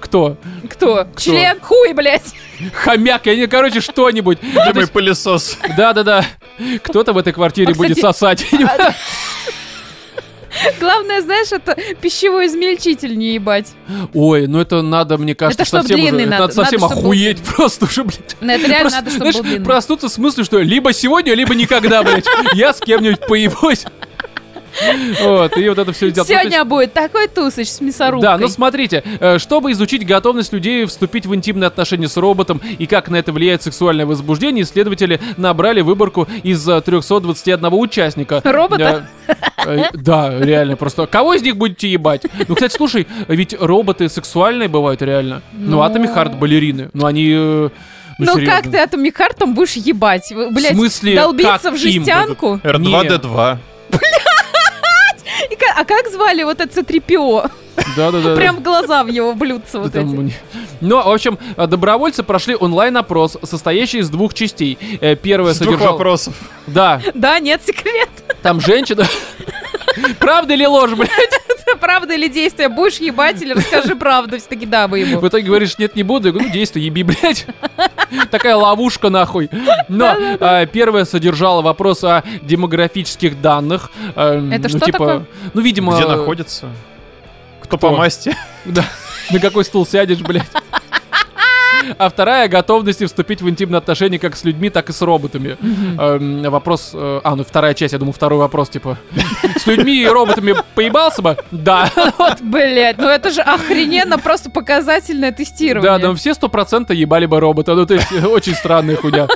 кто? 0.00 0.36
Кто? 0.70 1.06
Член? 1.16 1.58
Хуй, 1.60 1.92
блядь. 1.92 2.34
Хомяк, 2.74 3.26
я 3.26 3.34
не, 3.36 3.46
короче, 3.46 3.80
что-нибудь. 3.80 4.38
Ну, 4.42 4.52
то 4.54 4.66
Любой 4.66 4.82
есть, 4.82 4.92
пылесос. 4.92 5.58
Да-да-да, 5.76 6.24
кто-то 6.82 7.12
в 7.12 7.18
этой 7.18 7.32
квартире 7.32 7.72
А, 7.72 7.76
будет 7.76 7.96
кстати, 7.96 8.00
сосать. 8.12 8.46
Главное, 10.80 11.20
знаешь, 11.22 11.52
это 11.52 11.76
пищевой 12.00 12.46
измельчитель 12.46 13.16
не 13.16 13.34
ебать. 13.34 13.72
Ой, 14.12 14.46
ну 14.46 14.60
это 14.60 14.82
надо, 14.82 15.18
мне 15.18 15.34
кажется, 15.34 15.62
Это 15.62 15.70
совсем 15.70 16.00
уже, 16.00 16.12
надо, 16.12 16.26
надо 16.26 16.52
совсем 16.54 16.80
надо, 16.80 16.92
чтоб 16.92 17.02
был 17.02 17.10
охуеть 17.10 17.42
просто 17.56 17.84
уже, 17.86 18.04
блядь. 18.04 18.36
Ну, 18.40 18.52
это 18.52 18.66
реально 18.68 18.80
Просто, 18.80 19.00
надо, 19.02 19.10
чтобы 19.10 19.24
был 19.24 19.30
знаешь, 19.32 19.46
длинный. 19.48 19.64
проснуться 19.64 20.08
с 20.08 20.18
мыслью, 20.18 20.44
что 20.44 20.58
либо 20.60 20.92
сегодня, 20.92 21.34
либо 21.34 21.54
никогда, 21.54 22.02
блядь. 22.02 22.26
Я 22.54 22.72
с 22.72 22.80
кем-нибудь 22.80 23.20
поебусь. 23.26 23.84
Вот, 25.22 25.56
и 25.56 25.68
вот 25.68 25.78
это 25.78 25.92
все 25.92 26.10
сделать. 26.10 26.28
Ну, 26.28 26.36
Сегодня 26.36 26.64
будет 26.64 26.92
такой 26.92 27.28
тусыч 27.28 27.68
с 27.68 27.80
мясорубкой. 27.80 28.28
Да, 28.28 28.38
ну 28.38 28.48
смотрите, 28.48 29.02
э, 29.20 29.38
чтобы 29.38 29.72
изучить 29.72 30.06
готовность 30.06 30.52
людей 30.52 30.84
вступить 30.86 31.26
в 31.26 31.34
интимные 31.34 31.68
отношения 31.68 32.08
с 32.08 32.16
роботом 32.16 32.60
и 32.78 32.86
как 32.86 33.08
на 33.08 33.16
это 33.16 33.32
влияет 33.32 33.62
сексуальное 33.62 34.06
возбуждение, 34.06 34.64
исследователи 34.64 35.20
набрали 35.36 35.80
выборку 35.80 36.26
из 36.42 36.68
э, 36.68 36.80
321 36.80 37.72
участника. 37.72 38.40
Робота? 38.44 39.06
Э, 39.28 39.34
э, 39.66 39.84
Да, 39.92 40.38
реально, 40.38 40.76
просто. 40.76 41.06
Кого 41.06 41.34
из 41.34 41.42
них 41.42 41.56
будете 41.56 41.88
ебать? 41.88 42.22
Ну, 42.48 42.54
кстати, 42.54 42.74
слушай, 42.74 43.06
ведь 43.28 43.54
роботы 43.58 44.08
сексуальные 44.08 44.68
бывают 44.68 45.02
реально. 45.02 45.42
Ну, 45.52 45.76
Ну. 45.76 45.82
Атоми 45.82 46.06
Хард 46.06 46.38
балерины. 46.38 46.90
Ну, 46.92 47.06
они... 47.06 47.30
э, 47.32 47.68
Ну, 48.18 48.26
Ну 48.26 48.34
серьезно. 48.34 48.54
как 48.62 48.70
ты 48.70 48.76
Heart 48.78 49.36
там 49.38 49.54
будешь 49.54 49.72
ебать? 49.74 50.30
Вы, 50.32 50.50
Блядь, 50.50 50.72
В 50.72 50.76
смысле, 50.76 51.16
долбиться 51.16 51.70
в 51.70 51.76
жестянку? 51.76 52.60
R2D2. 52.62 53.58
И 53.90 53.96
ка- 53.96 54.00
а 55.76 55.84
как 55.84 56.08
звали 56.08 56.42
вот 56.42 56.60
это 56.60 56.80
C3PO? 56.80 57.50
Да-да-да. 57.96 58.34
Прям 58.36 58.62
глаза 58.62 59.04
в 59.04 59.08
его 59.08 59.34
блюдца 59.34 59.80
вот 59.80 59.92
Да 59.92 60.00
эти. 60.00 60.34
Ну, 60.80 60.96
в 61.02 61.08
общем, 61.12 61.38
э, 61.56 61.66
добровольцы 61.66 62.22
прошли 62.22 62.54
онлайн-опрос, 62.54 63.38
состоящий 63.42 63.98
из 63.98 64.10
двух 64.10 64.34
частей. 64.34 64.78
Э, 65.00 65.16
Первая 65.16 65.54
С 65.54 65.58
двух 65.58 65.80
вопросов. 65.80 66.34
Да, 66.66 67.00
Да, 67.14 67.38
нет, 67.40 67.62
секрет. 67.64 68.08
там 68.42 68.60
женщина... 68.60 69.06
Правда 70.18 70.54
или 70.54 70.66
ложь, 70.66 70.92
блядь? 70.92 71.40
Правда 71.84 72.14
или 72.14 72.28
действие? 72.28 72.70
Будешь 72.70 72.96
ебать 72.96 73.42
или 73.42 73.52
расскажи 73.52 73.94
правду? 73.96 74.38
Все 74.38 74.48
таки 74.48 74.64
да, 74.64 74.88
выебу. 74.88 75.20
В 75.20 75.28
итоге 75.28 75.44
говоришь, 75.44 75.76
нет, 75.76 75.94
не 75.94 76.02
буду. 76.02 76.28
Я 76.28 76.32
говорю, 76.32 76.48
ну, 76.48 76.54
действуй, 76.54 76.80
еби, 76.82 77.02
блядь. 77.02 77.46
Такая 78.30 78.56
ловушка, 78.56 79.10
нахуй. 79.10 79.50
Но 79.88 80.16
а, 80.40 80.64
первое 80.64 81.04
содержало 81.04 81.60
вопрос 81.60 82.02
о 82.02 82.22
демографических 82.40 83.38
данных. 83.38 83.90
Эм, 84.16 84.50
Это 84.50 84.62
ну, 84.62 84.68
что 84.70 84.78
типа, 84.80 84.92
такое? 84.92 85.26
Ну, 85.52 85.60
видимо... 85.60 85.94
Где 85.94 86.06
находится? 86.06 86.70
Кто, 87.60 87.76
Кто? 87.76 87.90
по 87.90 87.96
масти? 87.96 88.34
Да. 88.64 88.82
На 89.30 89.38
какой 89.38 89.64
стул 89.66 89.86
сядешь, 89.86 90.20
блядь? 90.20 90.46
А 91.98 92.08
вторая— 92.08 92.48
готовности 92.48 93.04
вступить 93.06 93.42
в 93.42 93.48
интимные 93.48 93.78
отношения 93.78 94.18
как 94.18 94.36
с 94.36 94.44
людьми, 94.44 94.70
так 94.70 94.90
и 94.90 94.92
с 94.92 95.02
роботами. 95.02 95.56
Эм, 95.98 96.42
Вопрос... 96.50 96.90
э, 96.94 97.20
А, 97.24 97.36
ну 97.36 97.44
вторая 97.44 97.74
часть, 97.74 97.92
я 97.92 97.98
думаю, 97.98 98.12
второй 98.12 98.38
вопрос, 98.38 98.68
типа... 98.68 98.98
С 99.56 99.66
людьми 99.66 100.02
и 100.02 100.06
роботами 100.06 100.54
поебался 100.74 101.22
бы? 101.22 101.36
Да. 101.50 101.90
Блять, 102.40 102.98
ну 102.98 103.08
это 103.08 103.30
же 103.30 103.40
охрененно 103.40 104.18
просто 104.18 104.50
показательное 104.50 105.32
тестирование. 105.32 105.90
Да, 105.90 105.98
да, 105.98 106.14
все 106.14 106.34
сто 106.34 106.48
процентов 106.48 106.96
ебали 106.96 107.26
бы 107.26 107.40
робота. 107.40 107.74
Ну, 107.74 107.86
то 107.86 107.94
есть, 107.94 108.12
очень 108.24 108.54
странная 108.54 108.96
хуйня. 108.96 109.28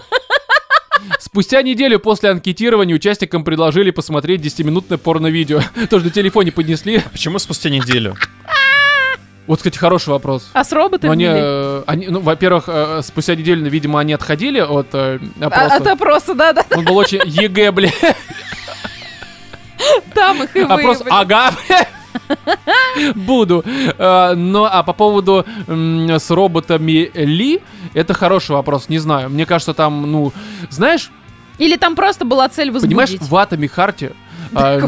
Спустя 1.18 1.62
неделю 1.62 2.00
после 2.00 2.30
анкетирования 2.30 2.94
участникам 2.94 3.44
предложили 3.44 3.90
посмотреть 3.90 4.40
10-минутное 4.40 4.98
порно-видео. 4.98 5.60
Тоже 5.90 6.06
на 6.06 6.10
телефоне 6.10 6.52
поднесли. 6.52 7.02
Почему 7.12 7.38
спустя 7.38 7.70
неделю? 7.70 8.16
Вот, 9.48 9.56
кстати, 9.58 9.76
хороший 9.78 10.10
вопрос. 10.10 10.50
А 10.52 10.62
с 10.62 10.70
Но 10.70 10.76
роботами? 10.76 11.12
они, 11.14 11.24
ли? 11.24 11.30
э, 11.34 11.82
они, 11.86 12.06
ну, 12.08 12.20
во-первых, 12.20 12.64
э, 12.68 13.00
спустя 13.02 13.34
неделю, 13.34 13.68
видимо, 13.68 13.98
они 13.98 14.12
отходили 14.12 14.60
от 14.60 14.88
э, 14.94 15.18
А- 15.40 15.46
опроса. 15.46 15.76
От 15.76 15.86
опроса, 15.86 16.34
да-да, 16.34 16.64
Он 16.76 16.84
был 16.84 16.96
очень 16.96 17.20
ЕГЭ, 17.24 17.72
бля. 17.72 17.90
там 20.14 20.42
их 20.42 20.54
и 20.54 20.60
Опрос, 20.60 21.02
ага. 21.10 21.50
Буду. 23.14 23.64
Э, 23.96 24.34
Но, 24.34 24.68
а 24.70 24.82
по 24.82 24.92
поводу 24.92 25.46
с 25.66 26.30
роботами 26.30 27.10
ли, 27.14 27.60
это 27.94 28.12
хороший 28.14 28.52
вопрос, 28.52 28.88
не 28.88 28.98
знаю. 28.98 29.30
Мне 29.30 29.46
кажется, 29.46 29.72
там, 29.74 30.10
ну, 30.10 30.32
знаешь, 30.70 31.10
Или 31.58 31.76
там 31.76 31.96
просто 31.96 32.24
была 32.24 32.48
цель 32.48 32.70
понимаешь, 32.70 33.10
возбудить. 33.10 33.30
в 33.30 33.36
Атоме 33.36 33.68
Харте 33.68 34.12
Да, 34.52 34.80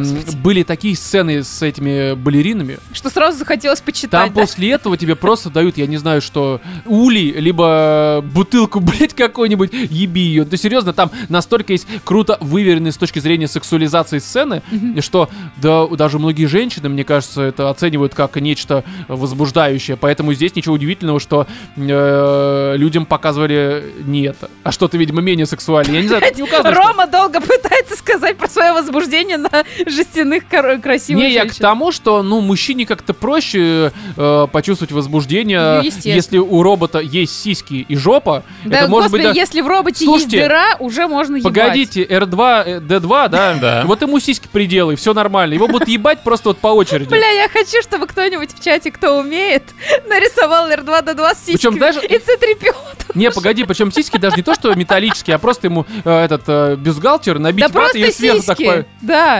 были 0.42 0.62
такие 0.62 0.96
сцены 0.96 1.42
с 1.42 1.62
этими 1.62 2.14
балеринами. 2.14 2.78
Что 2.92 3.10
сразу 3.10 3.38
захотелось 3.38 3.80
почитать. 3.80 4.10
Там 4.10 4.32
да? 4.34 4.40
после 4.40 4.70
этого 4.70 4.96
тебе 4.96 5.16
просто 5.16 5.50
дают, 5.50 5.76
я 5.76 5.86
не 5.86 5.96
знаю, 5.96 6.20
что 6.20 6.60
улей, 6.86 7.32
либо 7.32 8.24
бутылку, 8.32 8.80
блять, 8.80 9.14
какой-нибудь, 9.14 9.70
еби 9.72 10.20
ее. 10.20 10.44
Ты 10.44 10.56
серьезно, 10.56 10.92
там 10.92 11.10
настолько 11.28 11.72
есть 11.72 11.86
круто 12.04 12.38
выверенные 12.40 12.92
с 12.92 12.96
точки 12.96 13.18
зрения 13.18 13.48
сексуализации 13.48 14.18
сцены, 14.18 14.62
что 15.00 15.28
да, 15.56 15.86
даже 15.86 16.18
многие 16.18 16.46
женщины, 16.46 16.88
мне 16.88 17.04
кажется, 17.04 17.42
это 17.42 17.70
оценивают 17.70 18.14
как 18.14 18.36
нечто 18.36 18.84
возбуждающее. 19.08 19.96
Поэтому 19.96 20.32
здесь 20.34 20.54
ничего 20.54 20.74
удивительного, 20.74 21.20
что 21.20 21.46
э, 21.76 22.74
людям 22.76 23.06
показывали 23.06 23.84
не 24.04 24.22
это, 24.22 24.50
а 24.62 24.72
что-то, 24.72 24.96
видимо, 24.96 25.20
менее 25.20 25.46
сексуальное. 25.46 25.96
Я 25.96 26.02
не 26.02 26.08
знаю, 26.08 26.22
не 26.34 26.42
указано, 26.42 26.72
что- 26.72 26.82
Рома 26.82 27.06
долго 27.06 27.40
пытается 27.40 27.96
сказать 27.96 28.36
про 28.36 28.48
свое 28.48 28.72
возбуждение 28.72 29.36
на 29.36 29.49
жестяных 29.86 30.48
кор- 30.48 30.78
красивых 30.78 31.22
Не, 31.24 31.32
я 31.32 31.46
к 31.46 31.54
тому, 31.54 31.92
что, 31.92 32.22
ну, 32.22 32.40
мужчине 32.40 32.86
как-то 32.86 33.14
проще 33.14 33.92
э, 34.16 34.46
почувствовать 34.52 34.92
возбуждение, 34.92 35.82
Ну, 35.82 35.82
если 36.04 36.38
у 36.38 36.62
робота 36.62 36.98
есть 37.00 37.40
сиськи 37.42 37.84
и 37.88 37.96
жопа. 37.96 38.42
Да, 38.64 38.80
это 38.80 38.90
может 38.90 39.10
господи, 39.10 39.22
быть... 39.26 39.34
да- 39.34 39.40
если 39.40 39.60
в 39.60 39.66
роботе 39.66 40.04
Слушайте, 40.04 40.36
есть 40.38 40.48
дыра, 40.48 40.76
уже 40.78 41.06
можно 41.08 41.36
ебать. 41.36 41.52
Погодите, 41.54 42.04
R2, 42.04 42.62
э, 42.66 42.80
D2, 42.80 43.28
да? 43.28 43.50
Да. 43.60 43.82
Вот 43.84 44.00
ему 44.02 44.18
сиськи 44.20 44.48
приделай, 44.50 44.96
все 44.96 45.12
нормально. 45.12 45.54
Его 45.54 45.66
будут 45.68 45.88
ебать 45.88 46.22
просто 46.22 46.50
вот 46.50 46.58
по 46.58 46.68
очереди. 46.68 47.08
Бля, 47.08 47.28
я 47.30 47.48
хочу, 47.48 47.82
чтобы 47.82 48.06
кто-нибудь 48.06 48.54
в 48.54 48.62
чате, 48.62 48.90
кто 48.90 49.18
умеет, 49.18 49.64
нарисовал 50.08 50.68
R2-D2 50.70 51.34
с 51.34 51.38
Причем, 51.46 51.74
сиськами 51.74 51.78
знаешь, 51.78 51.96
и 51.96 52.18
C-3PO. 52.18 52.74
Не, 53.14 53.30
погоди, 53.30 53.64
причем 53.64 53.90
сиськи 53.92 54.18
даже 54.18 54.36
не 54.36 54.42
то, 54.42 54.54
что 54.54 54.74
металлические, 54.74 55.34
а 55.36 55.38
просто 55.38 55.66
ему 55.66 55.84
э, 56.04 56.24
этот 56.24 56.42
э, 56.46 56.76
бюстгальтер 56.76 57.38
набить 57.38 57.64
Да 57.66 57.72
просто 57.72 57.98
и 57.98 58.10
сверху 58.12 58.42
так 58.46 58.56
сиськи. 58.58 58.86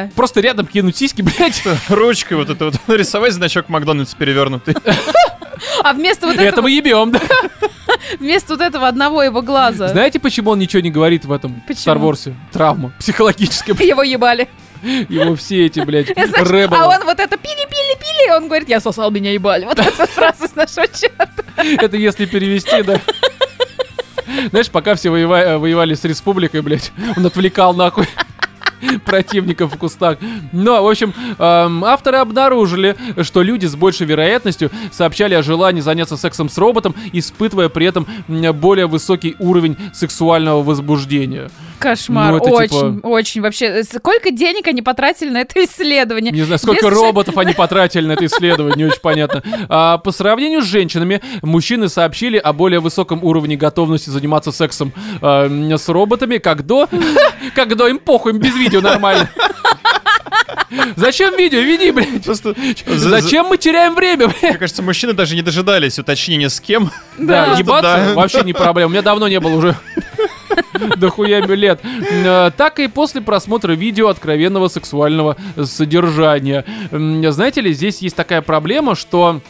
Да. 0.06 0.10
Просто 0.14 0.40
рядом 0.40 0.66
кинуть 0.66 0.96
сиськи, 0.96 1.22
блядь. 1.38 1.62
Ручкой 1.88 2.34
вот 2.34 2.50
это 2.50 2.66
вот 2.66 2.74
нарисовать 2.86 3.32
значок 3.32 3.68
Макдональдс 3.68 4.14
перевернутый. 4.14 4.74
А 5.84 5.92
вместо 5.92 6.26
вот 6.26 6.36
Это 6.36 6.44
этого, 6.44 6.62
мы 6.64 6.70
ебем, 6.70 7.10
да. 7.10 7.20
вместо 8.18 8.54
вот 8.54 8.62
этого 8.62 8.88
одного 8.88 9.22
его 9.22 9.42
глаза, 9.42 9.88
Знаете, 9.88 10.18
почему 10.18 10.52
он 10.52 10.58
ничего 10.58 10.80
не 10.80 10.90
говорит 10.90 11.26
в 11.26 11.32
этом? 11.32 11.62
Star 11.68 11.98
Wars? 12.00 12.32
Травма 12.50 12.92
психологическая. 12.98 13.76
его 13.76 14.02
ебали. 14.02 14.48
Его 14.82 15.36
все 15.36 15.66
эти, 15.66 15.80
блядь, 15.80 16.08
рэббл. 16.16 16.74
а 16.74 16.88
он 16.88 17.04
вот 17.04 17.20
это 17.20 17.36
пили-пили-пили, 17.36 18.34
он 18.34 18.46
говорит, 18.46 18.70
я 18.70 18.80
сосал, 18.80 19.10
меня 19.10 19.32
ебали. 19.32 19.66
Вот 19.66 19.78
эта 19.78 20.06
фраза 20.06 20.48
с 20.48 20.54
нашего 20.54 20.86
чата. 20.86 21.44
Это 21.56 21.98
если 21.98 22.24
перевести, 22.24 22.82
да. 22.82 22.98
Знаешь, 24.50 24.70
пока 24.70 24.94
все 24.94 25.14
э, 25.14 25.58
воевали 25.58 25.94
с 25.94 26.04
республикой, 26.04 26.62
блядь, 26.62 26.92
он 27.16 27.26
отвлекал 27.26 27.74
нахуй 27.74 28.06
противников 29.04 29.74
в 29.74 29.78
кустах. 29.78 30.18
Но, 30.52 30.82
в 30.82 30.88
общем, 30.88 31.14
авторы 31.38 32.18
обнаружили, 32.18 32.96
что 33.22 33.42
люди 33.42 33.66
с 33.66 33.74
большей 33.74 34.06
вероятностью 34.06 34.70
сообщали 34.90 35.34
о 35.34 35.42
желании 35.42 35.80
заняться 35.80 36.16
сексом 36.16 36.48
с 36.48 36.58
роботом, 36.58 36.94
испытывая 37.12 37.68
при 37.68 37.86
этом 37.86 38.06
более 38.28 38.86
высокий 38.86 39.36
уровень 39.38 39.76
сексуального 39.92 40.62
возбуждения. 40.62 41.50
Кошмар, 41.80 42.32
Ну, 42.32 42.36
это 42.38 42.50
очень, 42.50 42.96
типа- 42.96 43.06
очень. 43.06 43.40
Вообще, 43.40 43.66
э, 43.66 43.82
сколько 43.84 44.30
денег 44.30 44.66
они 44.68 44.82
потратили 44.82 45.30
на 45.30 45.40
это 45.40 45.64
исследование? 45.64 46.30
Не 46.32 46.42
знаю, 46.42 46.58
сколько 46.58 46.88
же- 46.90 46.94
роботов 46.94 47.36
они 47.38 47.52
потратили 47.54 48.06
на 48.06 48.12
это 48.12 48.26
исследование, 48.26 48.76
не 48.76 48.84
очень 48.84 49.00
понятно. 49.00 49.42
А, 49.68 49.98
по 49.98 50.12
сравнению 50.12 50.62
с 50.62 50.66
женщинами, 50.66 51.20
мужчины 51.42 51.88
сообщили 51.88 52.36
о 52.38 52.52
более 52.52 52.80
высоком 52.80 53.24
уровне 53.24 53.56
готовности 53.56 54.10
заниматься 54.10 54.52
сексом 54.52 54.92
а, 55.22 55.48
с 55.76 55.88
роботами, 55.88 56.38
как 56.38 56.66
до, 56.66 56.88
как 57.54 57.76
до 57.76 57.88
им 57.88 57.98
похуй, 57.98 58.32
им 58.32 58.38
без 58.38 58.54
видео 58.54 58.80
нормально. 58.80 59.28
Зачем 60.96 61.36
видео? 61.36 61.60
Веди, 61.60 61.90
блядь. 61.90 62.24
Просто 62.24 62.54
за- 62.86 62.98
за- 62.98 63.20
Зачем 63.20 63.46
мы 63.46 63.56
теряем 63.56 63.94
время, 63.94 64.28
блядь? 64.28 64.42
Мне 64.42 64.58
кажется, 64.58 64.82
мужчины 64.82 65.12
даже 65.12 65.34
не 65.34 65.42
дожидались 65.42 65.98
уточнения 65.98 66.48
с 66.48 66.60
кем. 66.60 66.90
Да, 67.18 67.46
Да. 67.46 67.58
ебаться 67.58 68.04
Да. 68.08 68.14
вообще 68.14 68.42
не 68.42 68.52
проблема. 68.52 68.88
У 68.88 68.90
меня 68.92 69.02
давно 69.02 69.26
не 69.28 69.40
было 69.40 69.54
уже. 69.56 69.76
Дохуя 70.96 71.40
лет. 71.54 71.80
Э, 72.24 72.50
Так 72.56 72.78
и 72.80 72.88
после 72.88 73.20
просмотра 73.20 73.72
видео 73.72 74.08
откровенного 74.08 74.68
сексуального 74.68 75.36
содержания. 75.62 76.64
М, 76.90 77.30
Знаете 77.30 77.60
ли, 77.60 77.72
здесь 77.72 77.98
есть 78.00 78.16
такая 78.16 78.42
проблема, 78.42 78.94
что... 78.94 79.40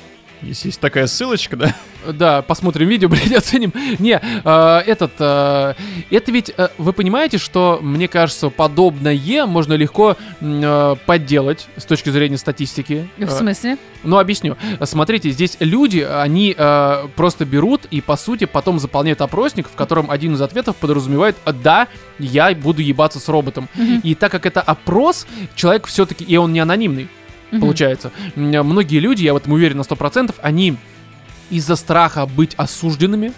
Если 0.42 0.68
есть 0.68 0.80
такая 0.80 1.06
ссылочка, 1.06 1.56
да? 1.56 1.74
Да, 2.06 2.40
посмотрим 2.40 2.88
видео, 2.88 3.08
блядь, 3.10 3.32
оценим. 3.32 3.72
Не, 3.98 4.20
э, 4.22 4.78
этот, 4.86 5.12
э, 5.18 5.74
это 6.10 6.32
ведь, 6.32 6.50
э, 6.56 6.68
вы 6.78 6.92
понимаете, 6.94 7.36
что, 7.38 7.78
мне 7.82 8.08
кажется, 8.08 8.48
подобное 8.48 9.10
можно 9.46 9.74
легко 9.74 10.16
э, 10.40 10.96
подделать 11.04 11.68
с 11.76 11.84
точки 11.84 12.08
зрения 12.10 12.38
статистики. 12.38 13.06
В 13.18 13.22
Э, 13.24 13.28
смысле? 13.28 13.76
ну, 14.02 14.18
объясню. 14.18 14.56
Смотрите, 14.84 15.30
здесь 15.30 15.58
люди, 15.60 15.98
они 16.00 16.54
э, 16.56 17.06
просто 17.16 17.44
берут 17.44 17.84
и, 17.90 18.00
по 18.00 18.16
сути, 18.16 18.46
потом 18.46 18.78
заполняют 18.78 19.20
опросник, 19.20 19.68
в 19.68 19.74
котором 19.74 20.10
один 20.10 20.34
из 20.34 20.40
ответов 20.40 20.76
подразумевает 20.76 21.36
«Да, 21.62 21.86
я 22.18 22.54
буду 22.54 22.80
ебаться 22.80 23.20
с 23.20 23.28
роботом». 23.28 23.68
Мгм. 23.74 24.00
И 24.02 24.14
так 24.14 24.32
как 24.32 24.46
это 24.46 24.62
опрос, 24.62 25.26
человек 25.54 25.86
все-таки, 25.86 26.24
и 26.24 26.36
он 26.38 26.52
не 26.54 26.60
анонимный, 26.60 27.08
Мгм. 27.50 27.60
получается. 27.60 28.12
Многие 28.36 28.98
люди, 28.98 29.24
я 29.24 29.32
в 29.34 29.36
этом 29.36 29.52
уверен 29.52 29.76
на 29.76 29.82
100%, 29.82 30.34
они 30.42 30.76
из-за 31.50 31.76
страха 31.76 32.26
быть 32.26 32.54
осужденными, 32.56 33.32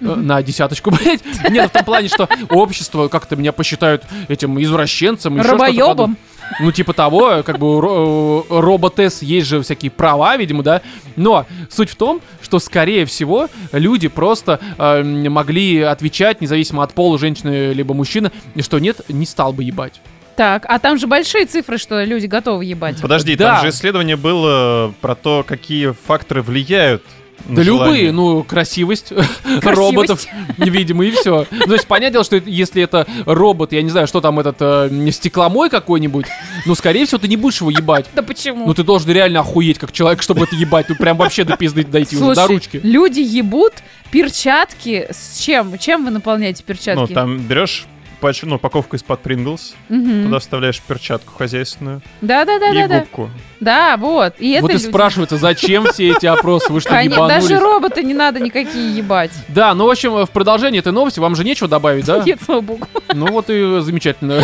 э, 0.00 0.04
на 0.04 0.42
десяточку, 0.42 0.90
блядь. 1.02 1.22
Нет, 1.50 1.70
в 1.70 1.72
том 1.72 1.84
плане, 1.84 2.08
что 2.08 2.28
общество 2.48 3.08
как-то 3.08 3.36
меня 3.36 3.52
посчитают 3.52 4.04
этим 4.28 4.60
извращенцем. 4.62 5.40
Рабоебом? 5.40 6.16
Ну, 6.58 6.72
типа 6.72 6.92
того, 6.94 7.42
как 7.44 7.58
бы 7.60 7.76
у 7.76 7.80
ро- 7.80 8.44
э, 8.50 8.60
роботес 8.60 9.22
есть 9.22 9.46
же 9.46 9.62
всякие 9.62 9.90
права, 9.90 10.36
видимо, 10.36 10.64
да. 10.64 10.80
Но 11.14 11.46
суть 11.70 11.90
в 11.90 11.94
том, 11.96 12.20
что, 12.42 12.58
скорее 12.58 13.04
всего, 13.04 13.48
люди 13.70 14.08
просто 14.08 14.58
э, 14.78 15.02
могли 15.04 15.80
отвечать, 15.82 16.40
независимо 16.40 16.82
от 16.82 16.92
пола, 16.92 17.18
женщины 17.18 17.72
либо 17.72 17.94
мужчина, 17.94 18.32
и 18.56 18.62
что 18.62 18.80
нет, 18.80 19.00
не 19.08 19.26
стал 19.26 19.52
бы 19.52 19.62
ебать. 19.62 20.00
Так, 20.40 20.64
а 20.68 20.78
там 20.78 20.96
же 20.98 21.06
большие 21.06 21.44
цифры, 21.44 21.76
что 21.76 22.02
люди 22.02 22.24
готовы 22.24 22.64
ебать. 22.64 22.98
Подожди, 23.02 23.36
Да. 23.36 23.56
там 23.56 23.62
же 23.64 23.68
исследование 23.68 24.16
было 24.16 24.94
про 25.02 25.14
то, 25.14 25.44
какие 25.46 25.92
факторы 26.06 26.40
влияют 26.40 27.02
на 27.46 27.56
Да 27.56 27.62
желание. 27.62 27.84
любые, 28.06 28.12
ну, 28.12 28.42
красивость, 28.42 29.12
роботов, 29.62 30.24
видимо, 30.56 31.04
и 31.04 31.10
все. 31.10 31.46
Ну, 31.50 31.64
то 31.66 31.74
есть, 31.74 31.86
понятное 31.86 32.12
дело, 32.12 32.24
что 32.24 32.36
это- 32.36 32.48
если 32.48 32.82
это 32.82 33.06
робот, 33.26 33.72
я 33.74 33.82
не 33.82 33.90
знаю, 33.90 34.06
что 34.06 34.22
там 34.22 34.40
этот 34.40 34.56
э, 34.60 35.10
стекломой 35.10 35.68
какой-нибудь, 35.68 36.24
ну, 36.64 36.74
скорее 36.74 37.04
всего, 37.04 37.18
ты 37.18 37.28
не 37.28 37.36
будешь 37.36 37.60
его 37.60 37.70
ебать. 37.70 38.06
Да 38.14 38.22
почему? 38.22 38.66
Ну, 38.66 38.72
ты 38.72 38.82
должен 38.82 39.10
реально 39.10 39.40
охуеть, 39.40 39.78
как 39.78 39.92
человек, 39.92 40.22
чтобы 40.22 40.44
это 40.44 40.56
ебать. 40.56 40.86
Ну, 40.88 40.94
прям 40.96 41.18
вообще 41.18 41.44
до 41.44 41.58
пизды 41.58 41.84
дойти 41.84 42.16
уже, 42.16 42.28
до 42.28 42.34
Слушай, 42.34 42.48
ручки. 42.48 42.80
люди 42.82 43.20
ебут 43.20 43.74
перчатки 44.10 45.06
с 45.10 45.38
чем? 45.38 45.76
Чем 45.78 46.06
вы 46.06 46.10
наполняете 46.10 46.62
перчатки? 46.62 47.00
Ну, 47.00 47.06
там 47.08 47.38
берешь 47.40 47.84
пачку, 48.20 48.46
ну, 48.46 48.56
упаковку 48.56 48.96
из-под 48.96 49.20
Принглс. 49.20 49.74
Мгм. 49.88 50.24
Туда 50.24 50.38
вставляешь 50.38 50.80
перчатку 50.80 51.32
хозяйственную 51.36 52.02
Да-да-да-да-да. 52.20 52.96
и 52.96 53.00
губку. 53.00 53.30
Да, 53.58 53.96
вот. 53.96 54.34
И 54.38 54.52
это 54.52 54.62
Вот 54.62 54.70
и 54.70 54.74
люди. 54.74 54.84
спрашивается, 54.86 55.36
зачем 55.36 55.86
все 55.86 56.10
эти 56.10 56.26
опросы? 56.26 56.72
Вы 56.72 56.80
что, 56.80 56.90
Конечно, 56.90 57.14
ебанулись? 57.16 57.48
Даже 57.48 57.60
роботы 57.60 58.02
не 58.02 58.14
надо 58.14 58.38
никакие 58.40 58.96
ебать. 58.96 59.32
Да, 59.48 59.74
ну, 59.74 59.86
в 59.86 59.90
общем, 59.90 60.24
в 60.24 60.30
продолжение 60.30 60.80
этой 60.80 60.92
новости 60.92 61.18
вам 61.20 61.34
же 61.34 61.44
нечего 61.44 61.68
добавить, 61.68 62.04
да? 62.06 62.22
Нет, 62.24 62.38
слава 62.44 62.60
богу. 62.60 62.86
Ну 63.14 63.26
вот 63.26 63.50
и 63.50 63.80
замечательно. 63.80 64.42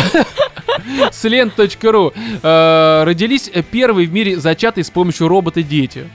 Слент.ру. 1.11 2.13
Э, 2.43 3.03
Родились 3.05 3.49
первые 3.71 4.07
в 4.07 4.13
мире 4.13 4.37
зачатые 4.39 4.83
с 4.83 4.89
помощью 4.89 5.27
робота 5.27 5.63
дети. 5.63 6.07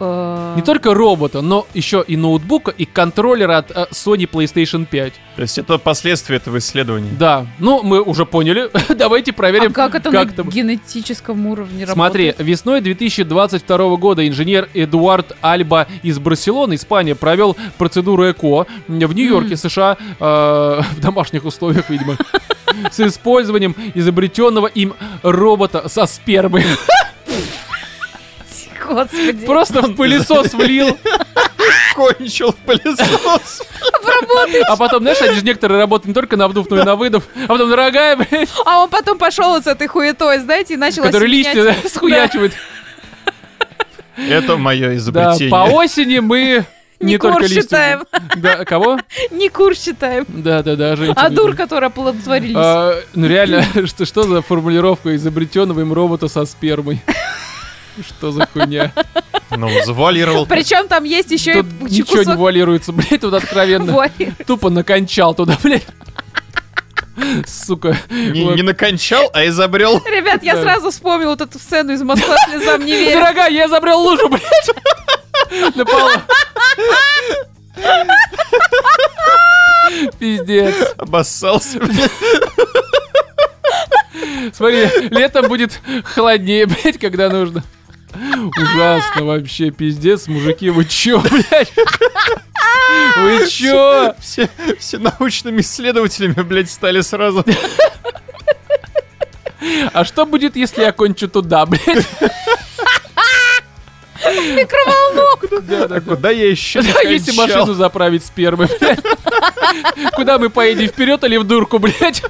Э, 0.00 0.54
Не 0.56 0.62
только 0.62 0.94
робота, 0.94 1.40
но 1.40 1.66
еще 1.74 2.04
и 2.06 2.16
ноутбука, 2.16 2.70
и 2.70 2.84
контроллера 2.84 3.58
от 3.58 3.70
э, 3.70 3.86
Sony 3.90 4.28
PlayStation 4.28 4.86
5. 4.86 5.12
То 5.36 5.42
есть 5.42 5.58
это 5.58 5.78
последствия 5.78 6.36
этого 6.36 6.58
исследования. 6.58 7.10
Да, 7.18 7.46
ну 7.58 7.82
мы 7.82 8.00
уже 8.02 8.26
поняли. 8.26 8.70
Давайте 8.94 9.32
проверим. 9.32 9.70
А 9.70 9.74
как 9.74 9.94
это 9.94 10.10
как 10.10 10.28
на 10.30 10.34
там. 10.34 10.48
генетическом 10.48 11.46
уровне 11.46 11.86
Смотри, 11.86 12.26
работает? 12.28 12.48
весной 12.48 12.80
2022 12.80 13.96
года 13.96 14.26
инженер 14.26 14.68
Эдуард 14.74 15.36
Альба 15.40 15.86
из 16.02 16.18
Барселоны, 16.18 16.74
Испания, 16.74 17.14
провел 17.14 17.56
процедуру 17.76 18.30
ЭКО 18.30 18.66
в 18.88 19.12
Нью-Йорке, 19.12 19.56
США, 19.56 19.96
э, 20.00 20.24
в 20.96 21.00
домашних 21.00 21.44
условиях, 21.44 21.88
видимо, 21.90 22.16
с 22.90 23.00
использованием 23.00 23.74
изобретенного 23.94 24.66
им 24.66 24.94
робота 25.22 25.88
со 25.88 26.06
спермой. 26.06 26.64
Господи. 28.88 29.46
Просто 29.46 29.82
в 29.82 29.94
пылесос 29.94 30.54
влил, 30.54 30.96
Кончил 31.94 32.52
в 32.52 32.56
пылесос. 32.56 33.62
а 34.68 34.76
потом, 34.76 35.02
знаешь, 35.02 35.20
они 35.20 35.34
же 35.34 35.44
некоторые 35.44 35.78
работают 35.80 36.08
не 36.08 36.14
только 36.14 36.36
на 36.36 36.48
вдув, 36.48 36.68
но 36.70 36.80
и 36.80 36.84
на 36.84 36.96
выдув, 36.96 37.24
а 37.44 37.46
потом, 37.48 37.68
дорогая, 37.70 38.16
блядь, 38.16 38.48
А 38.64 38.82
он 38.82 38.88
потом 38.88 39.18
пошел 39.18 39.60
с 39.60 39.66
этой 39.66 39.86
хуетой, 39.88 40.38
знаете, 40.38 40.74
и 40.74 40.76
начал 40.76 41.02
который 41.02 41.28
листья 41.28 41.64
да, 41.64 41.74
схуячивает. 41.88 42.52
Это 44.16 44.56
мое 44.56 44.88
Да, 44.88 44.96
изобретение. 44.96 45.50
по 45.50 45.64
осени 45.70 46.18
мы 46.18 46.64
Не 46.98 47.12
не 47.12 47.18
только 47.18 47.34
кур 47.34 47.42
листья. 47.42 47.62
считаем. 47.62 48.02
Да, 48.36 48.64
кого? 48.64 48.98
Не 49.30 49.48
кур 49.48 49.76
считаем. 49.76 50.24
Да, 50.28 50.62
да, 50.64 50.74
да, 50.74 50.96
женщины. 50.96 51.14
А 51.16 51.30
дур, 51.30 51.54
которые 51.54 51.86
оплодотворились. 51.88 52.56
А, 52.56 52.94
ну 53.14 53.26
реально, 53.28 53.64
что, 53.86 54.04
что 54.04 54.22
за 54.24 54.42
формулировка 54.42 55.14
изобретенного 55.14 55.80
им 55.80 55.92
робота 55.92 56.26
со 56.28 56.44
спермой? 56.46 57.00
Что 58.06 58.30
за 58.32 58.46
хуйня? 58.52 58.92
Ну, 59.50 59.68
завуалировал. 59.84 60.46
Причем 60.46 60.88
там 60.88 61.04
есть 61.04 61.30
еще 61.30 61.54
Тут 61.54 61.66
и 61.88 62.00
ничего 62.00 62.22
не 62.22 62.36
вуалируется, 62.36 62.92
блядь, 62.92 63.20
тут 63.20 63.34
откровенно. 63.34 64.10
Тупо 64.46 64.70
накончал 64.70 65.34
туда, 65.34 65.56
блядь. 65.62 65.86
Сука. 67.46 67.96
Не, 68.10 68.44
Вот. 68.44 68.56
не 68.56 68.62
накончал, 68.62 69.28
а 69.32 69.44
изобрел. 69.46 70.00
Ребят, 70.06 70.42
я 70.44 70.54
Да. 70.54 70.62
сразу 70.62 70.90
вспомнил 70.90 71.30
вот 71.30 71.40
эту 71.40 71.58
сцену 71.58 71.92
из 71.92 72.02
Москвы 72.02 72.34
слезам 72.48 72.84
не 72.84 72.92
верю. 72.92 73.18
Дорогая, 73.20 73.50
я 73.50 73.66
изобрел 73.66 73.98
лужу, 74.00 74.28
блядь. 74.28 75.74
На 75.74 75.84
полу. 75.84 76.10
Пиздец. 80.18 80.74
Обоссался. 80.96 81.80
Смотри, 84.52 84.88
летом 85.10 85.48
будет 85.48 85.80
холоднее, 86.04 86.66
блядь, 86.66 86.98
когда 86.98 87.28
нужно. 87.28 87.62
Ужасно 88.56 89.24
вообще, 89.24 89.70
пиздец, 89.70 90.28
мужики, 90.28 90.70
вы 90.70 90.84
чё, 90.84 91.20
блядь? 91.20 91.72
Вы 93.18 93.46
чё? 93.48 94.14
Все, 94.20 94.48
все 94.78 94.98
научными 94.98 95.60
исследователями, 95.60 96.42
блядь, 96.42 96.70
стали 96.70 97.00
сразу. 97.00 97.44
А 99.92 100.04
что 100.04 100.24
будет, 100.24 100.56
если 100.56 100.82
я 100.82 100.92
кончу 100.92 101.28
туда, 101.28 101.66
блядь? 101.66 102.06
Микроволновку. 104.24 105.60
Да, 105.62 105.96
А 105.96 106.00
куда 106.00 106.30
я 106.30 106.50
еще 106.50 106.82
Да, 106.82 107.00
если 107.02 107.32
машину 107.32 107.74
заправить 107.74 108.24
спермой, 108.24 108.68
блядь. 108.80 109.00
Куда 110.14 110.38
мы 110.38 110.50
поедем, 110.50 110.88
вперед 110.88 111.22
или 111.24 111.36
в 111.36 111.44
дурку, 111.44 111.78
блядь? 111.78 112.22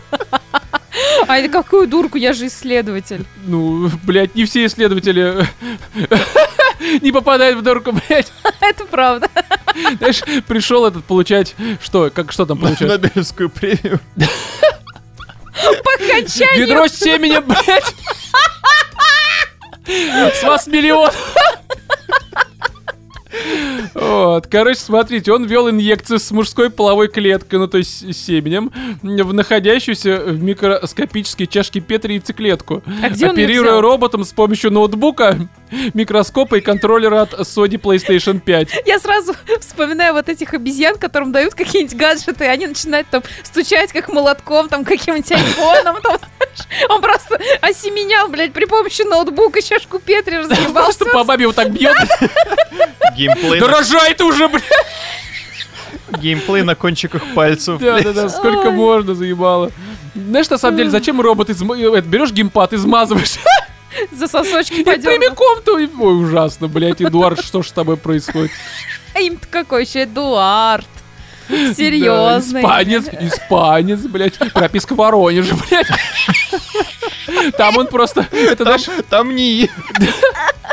А 1.27 1.39
это 1.39 1.49
какую 1.49 1.87
дурку, 1.87 2.19
я 2.19 2.33
же 2.33 2.47
исследователь. 2.47 3.25
Ну, 3.47 3.91
блядь, 4.03 4.35
не 4.35 4.45
все 4.45 4.67
исследователи 4.67 5.47
не 7.03 7.13
попадают 7.13 7.59
в 7.59 7.63
дурку, 7.63 7.93
блядь. 7.93 8.33
Это 8.61 8.85
правда. 8.87 9.29
Знаешь, 9.99 10.23
пришел 10.47 10.87
этот 10.87 11.05
получать, 11.05 11.55
что, 11.83 12.11
как, 12.11 12.33
что 12.33 12.47
там 12.47 12.59
получать? 12.59 12.89
Нобелевскую 12.89 13.49
премию. 13.51 14.01
По 15.85 15.93
окончанию. 15.95 16.67
Ведро 16.67 16.89
с 16.89 16.95
семенем, 16.99 17.45
блядь. 17.45 17.95
С 20.35 20.43
вас 20.43 20.67
миллион. 20.67 21.11
Вот, 23.95 24.47
короче, 24.47 24.81
смотрите, 24.81 25.33
он 25.33 25.45
ввел 25.45 25.69
инъекцию 25.69 26.19
с 26.19 26.31
мужской 26.31 26.71
половой 26.71 27.09
клеткой, 27.09 27.59
ну 27.59 27.67
то 27.67 27.79
есть 27.79 28.15
семенем, 28.15 28.71
в 29.03 29.33
находящуюся 29.33 30.23
в 30.25 30.43
микроскопической 30.43 31.47
чашке 31.47 31.81
Петри 31.81 32.15
яйцеклетку. 32.15 32.83
А 33.03 33.11
где 33.11 33.27
он 33.27 33.33
Оперируя 33.33 33.81
роботом 33.81 34.25
с 34.25 34.33
помощью 34.33 34.71
ноутбука, 34.71 35.49
микроскопа 35.95 36.57
и 36.57 36.61
контроллера 36.61 37.23
от 37.23 37.35
Sony 37.35 37.81
PlayStation 37.81 38.41
5. 38.41 38.83
Я 38.87 38.99
сразу 38.99 39.35
вспоминаю 39.61 40.15
вот 40.15 40.29
этих 40.29 40.55
обезьян, 40.55 40.97
которым 40.99 41.33
дают 41.33 41.55
какие-нибудь 41.55 41.97
гаджеты, 41.97 42.45
и 42.45 42.49
они 42.49 42.67
начинают 42.67 43.09
там 43.09 43.23
стучать 43.43 43.93
как 43.93 44.09
молотком, 44.09 44.69
там 44.69 44.85
каким-нибудь 44.85 45.31
айфоном, 45.33 46.01
там, 46.03 46.19
знаешь. 46.19 46.89
Он 46.91 47.01
просто 47.01 47.41
осеменял, 47.61 48.29
блядь, 48.29 48.53
при 48.53 48.65
помощи 48.65 49.03
ноутбука 49.03 49.63
чашку 49.63 49.99
Петри 49.99 50.37
разъебался. 50.39 50.73
Просто 50.99 51.05
по 51.07 51.25
бабе 51.25 51.47
вот 51.47 51.57
так 51.57 51.71
бьет. 51.71 51.95
Геймплей, 53.17 53.61
Дорожай 53.61 54.15
ты 54.15 54.25
уже, 54.25 54.49
блядь. 54.49 54.65
геймплей 56.21 56.63
на 56.63 56.75
кончиках 56.75 57.23
пальцев. 57.35 57.81
Да, 57.81 58.01
да, 58.01 58.13
да, 58.13 58.29
сколько 58.29 58.71
можно 58.71 59.15
заебало. 59.15 59.71
Знаешь, 60.15 60.49
на 60.51 60.59
самом 60.59 60.77
деле, 60.77 60.91
зачем 60.91 61.21
робот 61.21 61.51
изма... 61.51 61.77
э, 61.77 62.01
берешь 62.01 62.33
геймпад, 62.33 62.73
измазываешь, 62.73 63.37
За 64.13 64.29
сосочки 64.29 64.83
пойдем. 64.85 65.05
прямиком-то... 65.05 65.75
Ой, 65.75 66.23
ужасно, 66.23 66.69
блядь, 66.69 67.01
Эдуард, 67.03 67.45
что 67.45 67.63
ж 67.63 67.69
с 67.69 67.73
тобой 67.73 67.97
происходит? 67.97 68.51
А 69.15 69.21
им-то 69.21 69.47
какой 69.51 69.85
еще 69.85 70.05
Эдуард. 70.05 70.87
Да, 71.49 71.75
Серьезный. 71.75 72.61
испанец, 72.61 73.07
испанец, 73.09 74.01
блядь, 74.01 74.39
прописка 74.53 74.95
в 74.95 74.99
Воронеже, 74.99 75.55
блядь. 75.55 75.87
Там 77.57 77.79
он 77.79 77.87
просто, 77.87 78.29
это, 78.31 78.65
Там, 78.65 78.79
знаешь, 78.79 79.05
там 79.09 79.35
не 79.35 79.69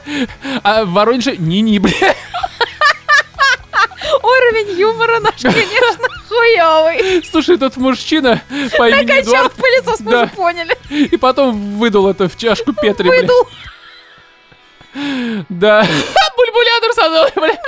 а 0.63 0.83
в 0.83 0.91
Воронеже 0.91 1.37
ни-ни, 1.37 1.79
блядь. 1.79 2.17
Уровень 4.23 4.79
юмора 4.79 5.19
наш, 5.19 5.41
конечно, 5.41 6.07
хуёвый. 6.29 7.23
Слушай, 7.29 7.57
тот 7.57 7.77
мужчина 7.77 8.41
по 8.77 8.89
имени 8.89 9.05
Качал 9.07 9.21
Эдуард, 9.47 9.53
пылесос, 9.53 9.99
мы 10.01 10.11
Да. 10.11 10.25
же 10.25 10.31
поняли. 10.31 10.77
и 10.89 11.17
потом 11.17 11.77
выдал 11.79 12.07
это 12.09 12.27
в 12.29 12.37
чашку 12.37 12.73
Петри. 12.81 13.07
Выдул. 13.09 13.47
Да. 15.49 15.85
Бульбулятор 16.37 16.93
садовый, 16.93 17.31
блядь. 17.35 17.59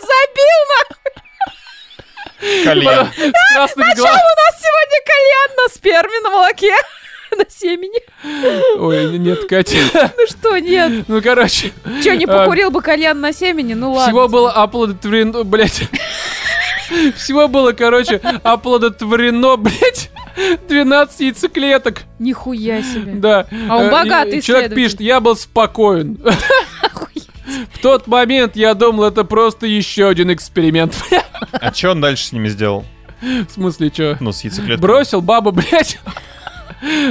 Забил 0.00 0.60
на... 0.70 2.64
кальян. 2.64 3.12
С 3.12 3.54
красными 3.54 3.92
А 3.92 3.96
чё 3.96 4.02
у 4.02 4.06
нас 4.06 4.60
сегодня 4.60 4.98
кальян 5.06 5.56
на 5.56 5.68
сперме, 5.74 6.20
на 6.20 6.30
молоке? 6.30 6.74
На 7.36 7.44
семени? 7.48 8.00
Ой, 8.78 9.18
нет, 9.18 9.46
Катя. 9.46 9.78
Ну 10.16 10.26
что, 10.26 10.58
нет? 10.58 11.04
Ну, 11.08 11.22
короче, 11.22 11.72
Че, 12.02 12.16
не 12.16 12.24
А, 12.24 12.28
покурил 12.28 12.70
бы 12.70 12.82
кальян 12.82 13.20
на 13.20 13.32
семени? 13.32 13.74
Ну 13.74 13.92
ладно. 13.92 14.08
всего 14.08 14.28
было 14.28 14.52
оплодотворено, 14.52 15.44
блядь. 15.44 15.82
Всего 17.16 17.48
было, 17.48 17.72
короче, 17.72 18.20
оплодотворено, 18.42 19.56
блядь, 19.56 20.10
12 20.68 21.20
яйцеклеток. 21.20 22.02
Нихуя 22.18 22.82
себе. 22.82 23.12
Да. 23.14 23.46
А 23.68 23.78
он 23.78 23.84
Э, 23.86 23.90
богатый 23.90 24.42
Человек 24.42 24.74
пишет, 24.74 25.00
я 25.00 25.20
был 25.20 25.34
спокоен. 25.36 26.20
В 27.72 27.78
тот 27.80 28.06
момент 28.06 28.56
я 28.56 28.74
думал, 28.74 29.04
это 29.04 29.24
просто 29.24 29.66
еще 29.66 30.08
один 30.08 30.32
эксперимент. 30.32 30.94
А 31.52 31.72
что 31.72 31.92
он 31.92 32.00
дальше 32.02 32.26
с 32.26 32.32
ними 32.32 32.48
сделал? 32.48 32.84
В 33.22 33.50
смысле, 33.50 33.90
что? 33.92 34.16
Ну, 34.20 34.32
с 34.32 34.42
яйцеклеткой. 34.42 34.76
Бросил 34.78 35.20
бабу, 35.22 35.52
блядь. 35.52 35.98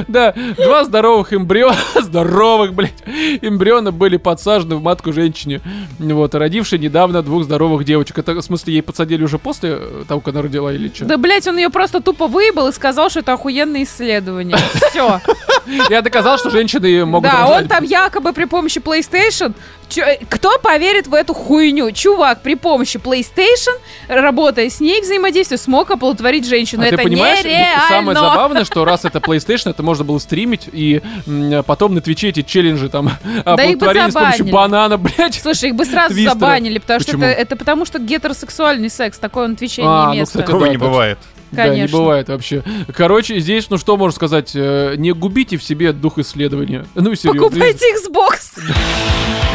Да, 0.08 0.34
два 0.56 0.84
здоровых 0.84 1.32
эмбриона, 1.32 1.76
здоровых, 2.00 2.74
блядь, 2.74 3.02
эмбриона 3.40 3.92
были 3.92 4.16
подсажены 4.16 4.76
в 4.76 4.82
матку 4.82 5.12
женщине, 5.12 5.60
вот, 5.98 6.34
родившей 6.34 6.78
недавно 6.78 7.22
двух 7.22 7.44
здоровых 7.44 7.84
девочек. 7.84 8.18
Это, 8.18 8.34
в 8.34 8.42
смысле, 8.42 8.74
ей 8.74 8.82
подсадили 8.82 9.24
уже 9.24 9.38
после 9.38 9.78
э, 9.78 10.04
того, 10.06 10.20
как 10.20 10.34
она 10.34 10.42
родила 10.42 10.72
или 10.72 10.88
что? 10.94 11.06
Да, 11.06 11.16
блять, 11.16 11.46
он 11.48 11.56
ее 11.56 11.70
просто 11.70 12.00
тупо 12.00 12.26
выебал 12.26 12.68
и 12.68 12.72
сказал, 12.72 13.08
что 13.08 13.20
это 13.20 13.32
охуенное 13.32 13.84
исследование. 13.84 14.56
Все. 14.90 15.20
Я 15.90 16.02
доказал, 16.02 16.38
что 16.38 16.50
женщины 16.50 17.04
могут 17.04 17.30
Да, 17.30 17.48
он 17.48 17.68
там 17.68 17.84
якобы 17.84 18.32
при 18.32 18.44
помощи 18.44 18.78
PlayStation 18.78 19.54
Чё, 19.92 20.04
э, 20.06 20.18
кто 20.26 20.58
поверит 20.58 21.06
в 21.06 21.12
эту 21.12 21.34
хуйню? 21.34 21.90
Чувак 21.92 22.40
при 22.40 22.54
помощи 22.54 22.96
PlayStation, 22.96 23.76
работая 24.08 24.70
с 24.70 24.80
ней, 24.80 25.02
взаимодействуя, 25.02 25.58
смог 25.58 25.90
оплодотворить 25.90 26.46
женщину. 26.48 26.82
А 26.82 26.86
это 26.86 26.96
ты 26.96 27.02
понимаешь, 27.02 27.44
нереально. 27.44 27.88
самое 27.88 28.16
забавное, 28.16 28.64
что 28.64 28.86
раз 28.86 29.04
это 29.04 29.18
PlayStation, 29.18 29.70
это 29.70 29.82
можно 29.82 30.04
было 30.04 30.18
стримить, 30.18 30.68
и 30.72 31.02
потом 31.66 31.94
на 31.94 32.00
Твиче 32.00 32.30
эти 32.30 32.40
челленджи 32.40 32.88
там 32.88 33.10
Да 33.44 33.52
оплодотворили 33.52 34.10
с 34.10 34.14
помощью 34.14 34.46
банана, 34.46 34.96
блядь. 34.96 35.34
Слушай, 35.34 35.68
их 35.68 35.74
бы 35.74 35.84
сразу 35.84 36.14
Твистера. 36.14 36.34
забанили, 36.34 36.78
потому 36.78 37.00
что 37.00 37.12
это, 37.18 37.26
это 37.26 37.56
потому 37.56 37.84
что 37.84 37.98
гетеросексуальный 37.98 38.88
секс, 38.88 39.18
такой 39.18 39.44
он 39.44 39.56
Твиче 39.56 39.82
А, 39.84 40.06
не 40.06 40.06
ну, 40.06 40.14
место. 40.20 40.38
кстати, 40.38 40.46
Такого 40.46 40.64
да, 40.64 40.70
не 40.70 40.78
бывает. 40.78 41.18
Да, 41.50 41.64
не 41.64 41.70
Конечно. 41.70 41.98
бывает 41.98 42.28
вообще. 42.28 42.62
Короче, 42.96 43.38
здесь, 43.40 43.68
ну 43.68 43.76
что 43.76 43.98
можно 43.98 44.16
сказать, 44.16 44.52
э, 44.54 44.94
не 44.96 45.12
губите 45.12 45.58
в 45.58 45.62
себе 45.62 45.92
дух 45.92 46.16
исследования. 46.18 46.86
Ну, 46.94 47.14
серьезно. 47.14 47.42
Покупайте 47.42 47.84
Xbox. 47.94 48.58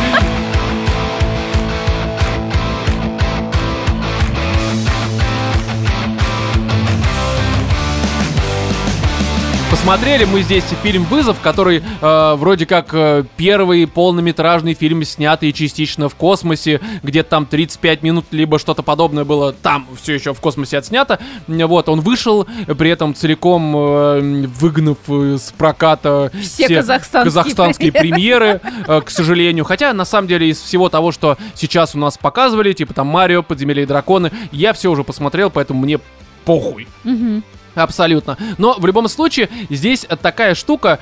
Посмотрели 9.87 10.25
мы 10.25 10.41
здесь 10.41 10.65
фильм 10.83 11.05
«Вызов», 11.05 11.39
который 11.39 11.81
э, 11.81 12.33
вроде 12.35 12.65
как 12.65 12.93
э, 12.93 13.23
первый 13.37 13.87
полнометражный 13.87 14.73
фильм, 14.73 15.01
снятый 15.05 15.53
частично 15.53 16.09
в 16.09 16.15
космосе, 16.15 16.81
где-то 17.03 17.29
там 17.29 17.45
35 17.45 18.03
минут, 18.03 18.25
либо 18.31 18.59
что-то 18.59 18.83
подобное 18.83 19.23
было 19.23 19.53
там 19.53 19.87
все 19.95 20.15
еще 20.15 20.33
в 20.33 20.41
космосе 20.41 20.79
отснято. 20.79 21.19
Вот, 21.47 21.87
он 21.87 22.01
вышел, 22.01 22.45
при 22.77 22.89
этом 22.89 23.15
целиком 23.15 23.73
э, 23.77 24.47
выгнав 24.59 24.97
э, 25.07 25.37
с 25.37 25.53
проката 25.57 26.33
Все 26.41 26.67
казахстанские 26.67 27.23
казахстанские 27.23 27.91
премьеры, 27.93 28.59
э, 28.89 28.99
к 28.99 29.09
сожалению. 29.09 29.63
Хотя, 29.63 29.93
на 29.93 30.03
самом 30.03 30.27
деле, 30.27 30.49
из 30.49 30.61
всего 30.61 30.89
того, 30.89 31.13
что 31.13 31.37
сейчас 31.55 31.95
у 31.95 31.97
нас 31.97 32.17
показывали, 32.17 32.73
типа 32.73 32.93
там 32.93 33.07
Марио, 33.07 33.41
Подземелье 33.41 33.83
и 33.83 33.85
драконы, 33.85 34.33
я 34.51 34.73
все 34.73 34.91
уже 34.91 35.05
посмотрел, 35.05 35.49
поэтому 35.49 35.79
мне 35.79 36.01
похуй. 36.43 36.89
Мгм. 37.05 37.41
Абсолютно. 37.83 38.37
Но 38.57 38.75
в 38.77 38.85
любом 38.85 39.07
случае, 39.07 39.49
здесь 39.69 40.05
такая 40.21 40.55
штука, 40.55 40.99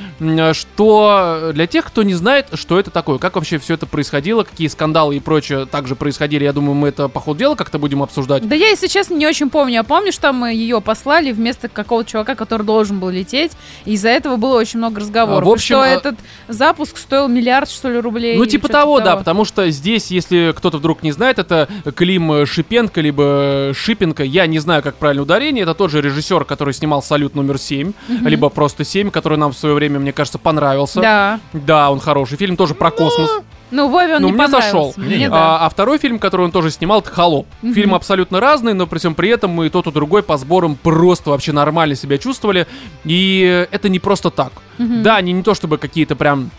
что 0.54 1.52
для 1.54 1.68
тех, 1.68 1.86
кто 1.86 2.04
не 2.04 2.14
знает, 2.14 2.48
что 2.54 2.80
это 2.80 2.92
такое, 2.92 3.18
как 3.18 3.36
вообще 3.36 3.58
все 3.58 3.76
это 3.76 3.86
происходило, 3.86 4.44
какие 4.44 4.68
скандалы 4.68 5.16
и 5.16 5.20
прочее 5.20 5.66
также 5.66 5.96
происходили, 5.96 6.44
я 6.44 6.54
думаю, 6.54 6.76
мы 6.76 6.90
это 6.90 7.08
по 7.08 7.20
ходу 7.20 7.40
дела 7.40 7.56
как-то 7.56 7.80
будем 7.80 8.04
обсуждать. 8.04 8.48
Да 8.48 8.56
я, 8.56 8.70
если 8.70 8.88
честно, 8.88 9.16
не 9.16 9.28
очень 9.28 9.50
помню. 9.50 9.82
А 9.82 9.84
помнишь, 9.84 10.18
там 10.18 10.38
мы 10.38 10.54
ее 10.54 10.82
послали 10.82 11.32
вместо 11.32 11.68
какого-то 11.68 12.10
чувака, 12.10 12.36
который 12.36 12.64
должен 12.64 13.00
был 13.00 13.10
лететь, 13.10 13.52
и 13.86 13.94
из-за 13.94 14.10
этого 14.10 14.38
было 14.38 14.58
очень 14.58 14.80
много 14.80 15.02
разговоров. 15.02 15.44
А, 15.44 15.46
в 15.46 15.50
общем, 15.50 15.76
И 15.76 15.80
что 15.80 15.82
а- 15.82 15.88
этот 15.88 16.16
запуск 16.48 16.98
стоил 16.98 17.28
миллиард, 17.28 17.70
что 17.70 17.90
ли, 17.90 18.00
рублей? 18.00 18.38
Ну, 18.38 18.46
типа 18.46 18.68
что-то 18.68 18.80
того, 18.82 19.00
да, 19.00 19.16
потому 19.18 19.46
что 19.46 19.70
здесь, 19.70 20.12
если 20.12 20.54
кто-то 20.56 20.78
вдруг 20.78 21.04
не 21.04 21.12
знает, 21.12 21.40
это 21.40 21.68
Клим 21.96 22.46
Шипенко, 22.46 23.02
либо 23.02 23.72
Шипенко, 23.76 24.24
я 24.24 24.48
не 24.48 24.60
знаю, 24.60 24.84
как 24.84 24.96
правильно 24.96 25.24
ударение, 25.24 25.64
это 25.64 25.74
тот 25.74 25.92
же 25.92 26.02
режиссер, 26.02 26.46
который 26.46 26.65
снимал 26.74 27.02
«Салют 27.04 27.36
номер 27.36 27.56
7», 27.56 27.94
либо 28.08 28.50
просто 28.50 28.84
7, 28.84 29.12
который 29.12 29.38
нам 29.38 29.52
в 29.52 29.58
свое 29.58 29.76
время, 29.76 30.00
мне 30.00 30.12
кажется, 30.14 30.40
понравился. 30.40 31.02
Да. 31.02 31.40
Да, 31.54 31.92
он 31.92 32.00
хороший. 32.00 32.38
Фильм 32.38 32.58
тоже 32.58 32.74
про 32.74 32.92
космос. 32.92 33.30
Ну, 33.72 33.90
Вове 33.90 34.16
он 34.18 34.22
Ну, 34.22 34.28
не 34.28 34.34
мне 34.34 34.44
понравился. 34.44 34.68
зашел. 34.72 34.94
Мне 34.98 35.28
да. 35.28 35.58
А, 35.58 35.66
а 35.66 35.70
второй 35.70 35.98
фильм, 35.98 36.20
который 36.20 36.44
он 36.46 36.52
тоже 36.52 36.70
снимал, 36.72 37.00
это 37.00 37.10
«Холоп». 37.10 37.48
Фильм 37.62 37.96
абсолютно 37.96 38.40
разный, 38.40 38.74
но 38.74 38.86
при 38.88 39.00
всем 39.00 39.16
при 39.16 39.30
этом 39.30 39.52
мы 39.52 39.68
и 39.68 39.70
тот, 39.70 39.88
и 39.88 39.92
другой 39.92 40.22
по 40.24 40.38
сборам 40.38 40.76
просто 40.76 41.32
вообще 41.32 41.52
нормально 41.52 41.96
себя 41.96 42.18
чувствовали. 42.18 42.68
И 43.06 43.68
это 43.72 43.90
не 43.90 44.00
просто 44.00 44.30
так. 44.30 44.52
Да, 44.78 45.16
они 45.18 45.34
не 45.34 45.44
то 45.44 45.54
чтобы 45.56 45.78
какие-то 45.78 46.16
прям 46.16 46.52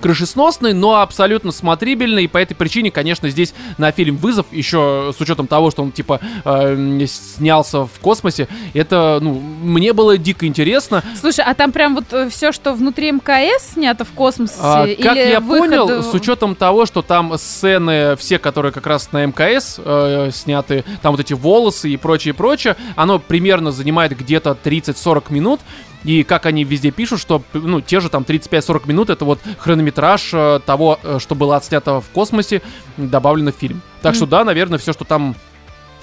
крышесносный, 0.00 0.72
но 0.72 1.00
абсолютно 1.00 1.52
смотрибельный, 1.52 2.24
и 2.24 2.28
по 2.28 2.38
этой 2.38 2.54
причине, 2.54 2.90
конечно, 2.90 3.28
здесь 3.28 3.54
на 3.78 3.92
фильм 3.92 4.16
«Вызов», 4.16 4.46
еще 4.52 5.12
с 5.16 5.20
учетом 5.20 5.46
того, 5.46 5.70
что 5.70 5.82
он, 5.82 5.92
типа, 5.92 6.20
э, 6.44 7.06
снялся 7.06 7.84
в 7.86 7.98
космосе, 8.00 8.48
это, 8.74 9.18
ну, 9.20 9.34
мне 9.34 9.92
было 9.92 10.16
дико 10.18 10.46
интересно. 10.46 11.02
Слушай, 11.20 11.44
а 11.46 11.54
там 11.54 11.72
прям 11.72 11.94
вот 11.96 12.30
все, 12.32 12.52
что 12.52 12.72
внутри 12.74 13.10
МКС 13.12 13.74
снято 13.74 14.04
в 14.04 14.10
космосе? 14.12 14.54
А, 14.60 14.84
или 14.86 15.00
как 15.02 15.16
я 15.16 15.40
выход- 15.40 15.58
понял, 15.68 16.02
с 16.02 16.14
учетом 16.14 16.54
того, 16.54 16.86
что 16.86 17.02
там 17.02 17.36
сцены, 17.38 18.16
все, 18.16 18.38
которые 18.38 18.72
как 18.72 18.86
раз 18.86 19.10
на 19.12 19.24
МКС 19.26 19.76
э, 19.78 20.30
сняты, 20.32 20.84
там 21.02 21.12
вот 21.12 21.20
эти 21.20 21.32
волосы 21.32 21.90
и 21.90 21.96
прочее, 21.96 22.34
прочее, 22.34 22.76
оно 22.96 23.18
примерно 23.18 23.72
занимает 23.72 24.16
где-то 24.16 24.56
30-40 24.62 25.32
минут. 25.32 25.60
И 26.04 26.22
как 26.22 26.46
они 26.46 26.64
везде 26.64 26.90
пишут, 26.90 27.20
что, 27.20 27.42
ну, 27.52 27.80
те 27.80 28.00
же 28.00 28.08
там 28.08 28.22
35-40 28.22 28.88
минут, 28.88 29.10
это 29.10 29.24
вот 29.24 29.40
хронометраж 29.58 30.30
э, 30.32 30.60
того, 30.64 30.98
э, 31.02 31.18
что 31.20 31.34
было 31.34 31.56
отснято 31.56 32.00
в 32.00 32.08
космосе, 32.10 32.62
добавлено 32.96 33.52
в 33.52 33.56
фильм. 33.56 33.82
Так 34.00 34.14
что 34.14 34.26
да, 34.26 34.44
наверное, 34.44 34.78
все, 34.78 34.92
что 34.92 35.04
там 35.04 35.34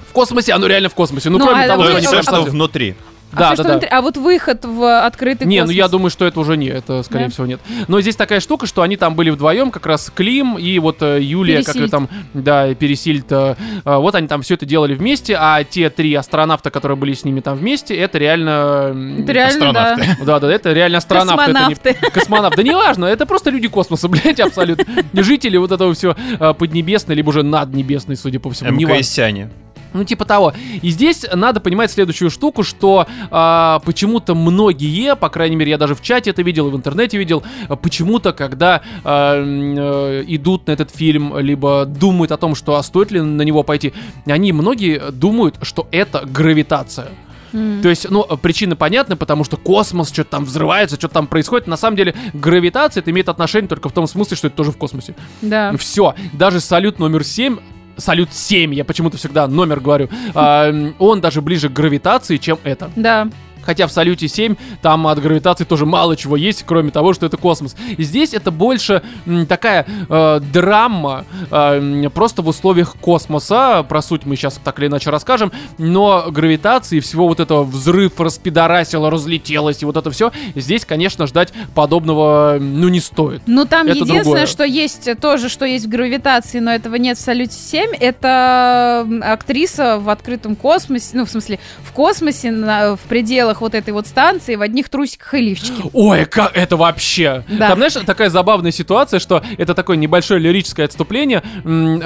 в 0.08 0.12
космосе, 0.12 0.54
оно 0.54 0.68
реально 0.68 0.90
в 0.90 0.96
космосе. 0.96 1.30
Ну, 1.30 1.38
Ну, 1.38 1.46
кроме 1.46 1.64
а 1.64 1.68
того, 1.68 1.84
что 1.86 1.96
они 1.96 2.08
все, 2.08 2.22
что 2.22 2.44
внутри. 2.44 2.96
А 3.34 3.38
Да, 3.38 3.54
всё, 3.54 3.64
да, 3.64 3.64
да. 3.64 3.70
внутри- 3.74 3.90
а 3.92 4.02
вот 4.02 4.16
выход 4.18 4.64
в 4.64 5.06
открытый 5.06 5.46
Не, 5.46 5.58
космос. 5.58 5.70
ну 5.70 5.76
я 5.76 5.88
думаю, 5.90 6.10
что 6.10 6.26
это 6.26 6.40
уже 6.40 6.56
не, 6.56 6.68
это 6.68 7.04
скорее 7.04 7.26
Да? 7.26 7.32
всего 7.32 7.46
нет. 7.46 7.60
Но 7.90 8.00
здесь 8.00 8.16
такая 8.16 8.40
штука, 8.40 8.66
что 8.66 8.82
они 8.82 8.96
там 8.96 9.16
были 9.16 9.30
вдвоем, 9.30 9.72
как 9.72 9.86
раз 9.88 10.10
Клим 10.16 10.58
и 10.58 10.80
вот 10.80 11.02
э, 11.02 11.20
Юлия, 11.22 11.58
как 11.64 11.76
ее 11.76 11.82
Пересильд. 11.88 11.92
там, 11.92 12.10
да, 12.34 12.74
Пересильд. 12.76 13.26
э, 13.32 13.56
э, 13.84 13.96
вот 13.98 14.16
они 14.16 14.28
там 14.30 14.42
все 14.42 14.54
это 14.54 14.66
делали 14.66 14.94
вместе, 14.94 15.36
а 15.38 15.64
те 15.66 15.90
три 15.90 16.14
астронавта, 16.14 16.72
которые 16.72 16.98
были 16.98 17.12
с 17.14 17.26
ними 17.26 17.42
там 17.42 17.58
вместе, 17.58 17.96
это 17.96 18.18
реально... 18.18 18.96
Это 19.20 19.32
реально, 19.34 19.74
да. 19.74 19.92
астронавты. 19.92 20.18
Да, 20.26 20.40
да, 20.40 20.52
это 20.54 20.72
реально 20.74 20.98
астронавты. 21.00 21.52
это 21.52 21.52
не- 21.70 21.76
Космонавты. 21.76 22.12
Космонавт. 22.14 22.56
Да 22.56 22.64
неважно, 22.64 23.06
это 23.06 23.26
просто 23.26 23.50
люди 23.50 23.68
космоса, 23.68 24.08
блядь, 24.10 24.40
абсолютно. 24.40 24.86
Жители 25.14 25.58
вот 25.58 25.72
этого 25.74 25.94
все 25.94 26.16
поднебесной, 26.58 27.16
либо 27.18 27.30
уже 27.30 27.44
наднебесной, 27.44 28.16
судя 28.16 28.40
по 28.40 28.50
всему. 28.52 28.72
неважно. 28.72 29.00
МКСяне. 29.00 29.50
Ну, 29.96 30.04
типа 30.04 30.26
того. 30.26 30.54
И 30.82 30.90
здесь 30.90 31.26
надо 31.34 31.62
понимать 31.62 31.90
следующую 31.90 32.30
штуку, 32.30 32.64
что 32.64 33.08
а, 33.32 33.80
почему-то 33.86 34.36
многие, 34.36 35.16
по 35.16 35.30
крайней 35.30 35.56
мере, 35.56 35.72
я 35.72 35.78
даже 35.78 35.96
в 35.96 36.02
чате 36.02 36.32
это 36.32 36.42
видел, 36.42 36.68
и 36.68 36.72
в 36.72 36.76
интернете 36.76 37.18
видел, 37.18 37.44
почему-то, 37.82 38.34
когда 38.34 38.82
м, 39.04 39.76
э, 39.78 40.24
идут 40.28 40.68
на 40.68 40.72
этот 40.72 40.92
фильм, 40.92 41.38
либо 41.40 41.86
думают 41.86 42.32
о 42.32 42.38
том, 42.38 42.56
что 42.56 42.76
а 42.76 42.84
стоит 42.84 43.12
ли 43.12 43.22
на 43.22 43.42
него 43.44 43.64
пойти, 43.64 43.94
они 44.26 44.52
многие 44.52 45.12
думают, 45.12 45.56
что 45.62 45.88
это 45.92 46.26
гравитация. 46.26 47.08
М. 47.54 47.82
То 47.82 47.90
есть, 47.90 48.10
ну, 48.10 48.24
причины 48.24 48.76
понятны, 48.76 49.16
потому 49.16 49.46
что 49.46 49.56
космос, 49.56 50.12
что-то 50.12 50.32
там 50.32 50.46
взрывается, 50.46 50.98
что-то 50.98 51.14
там 51.14 51.28
происходит. 51.28 51.68
На 51.68 51.78
самом 51.78 51.96
деле, 51.96 52.14
гравитация 52.34 53.02
это 53.02 53.12
имеет 53.12 53.30
отношение 53.30 53.70
только 53.70 53.88
в 53.88 53.94
том 53.94 54.08
смысле, 54.08 54.36
что 54.36 54.48
это 54.48 54.58
тоже 54.58 54.72
в 54.72 54.78
космосе. 54.78 55.16
Да. 55.42 55.76
Все, 55.78 56.16
даже 56.34 56.60
салют 56.60 57.00
номер 57.00 57.24
7 57.24 57.60
Салют 57.98 58.34
7, 58.34 58.74
я 58.74 58.84
почему-то 58.86 59.18
всегда 59.18 59.48
номер 59.48 59.80
говорю. 59.80 60.10
а, 60.34 60.74
он 61.00 61.22
даже 61.22 61.42
ближе 61.42 61.70
к 61.70 61.74
гравитации, 61.74 62.38
чем 62.38 62.60
это. 62.64 62.90
Да. 62.96 63.28
Хотя 63.66 63.88
в 63.88 63.92
Салюте 63.92 64.28
7 64.28 64.56
там 64.82 65.08
от 65.08 65.20
гравитации 65.22 65.64
тоже 65.64 65.86
мало 65.86 66.16
чего 66.16 66.36
есть, 66.38 66.64
кроме 66.66 66.92
того, 66.92 67.14
что 67.14 67.26
это 67.26 67.38
космос. 67.38 67.76
И 67.98 68.04
здесь 68.04 68.34
это 68.34 68.52
больше 68.52 69.02
м, 69.26 69.46
такая 69.46 69.86
э, 70.10 70.40
драма, 70.54 71.26
э, 71.52 72.10
просто 72.14 72.42
в 72.42 72.48
условиях 72.48 72.96
космоса. 72.98 73.84
Про 73.88 74.02
суть 74.02 74.26
мы 74.26 74.36
сейчас 74.36 74.60
так 74.64 74.80
или 74.80 74.88
иначе 74.88 75.10
расскажем. 75.10 75.52
Но 75.78 76.26
гравитации, 76.30 77.00
всего 77.00 77.28
вот 77.28 77.40
этого 77.40 77.64
взрыв 77.64 78.20
распидорасило, 78.20 79.10
разлетелось 79.10 79.82
и 79.82 79.86
вот 79.86 79.98
это 79.98 80.12
все, 80.12 80.32
здесь, 80.56 80.86
конечно, 80.86 81.28
ждать 81.28 81.52
подобного, 81.74 82.58
ну, 82.60 82.90
не 82.90 83.00
стоит. 83.00 83.42
Ну, 83.46 83.66
там 83.66 83.88
Это 83.88 83.96
единственное, 83.98 84.24
другое. 84.24 84.46
что 84.46 84.64
есть, 84.64 85.08
э, 85.08 85.16
тоже, 85.16 85.50
что 85.50 85.66
есть 85.66 85.86
в 85.86 85.90
гравитации, 85.90 86.60
но 86.60 86.72
этого 86.72 86.96
нет 86.96 87.18
в 87.18 87.22
Салюте 87.22 87.54
7, 87.58 87.92
это 88.00 89.08
актриса 89.22 90.00
в 90.00 90.10
открытом 90.10 90.56
космосе, 90.56 91.10
ну, 91.18 91.26
в 91.26 91.30
смысле, 91.30 91.60
в 91.84 91.92
космосе, 91.92 92.52
на- 92.52 92.96
в 92.96 93.00
пределах 93.02 93.55
вот 93.62 93.76
этой 93.76 93.92
вот 93.92 94.08
станции, 94.08 94.56
в 94.56 94.62
одних 94.62 94.90
трусиках 94.90 95.34
и 95.36 95.42
лифчике. 95.42 95.84
Ой, 95.94 96.26
как 96.26 96.56
это 96.56 96.78
вообще? 96.78 97.44
Да. 97.48 97.70
Там, 97.70 97.78
знаешь, 97.78 97.94
такая 98.06 98.30
забавная 98.30 98.72
ситуация, 98.72 99.20
что 99.20 99.44
это 99.58 99.74
такое 99.74 99.98
небольшое 99.98 100.40
лирическое 100.40 100.86
отступление. 100.86 101.44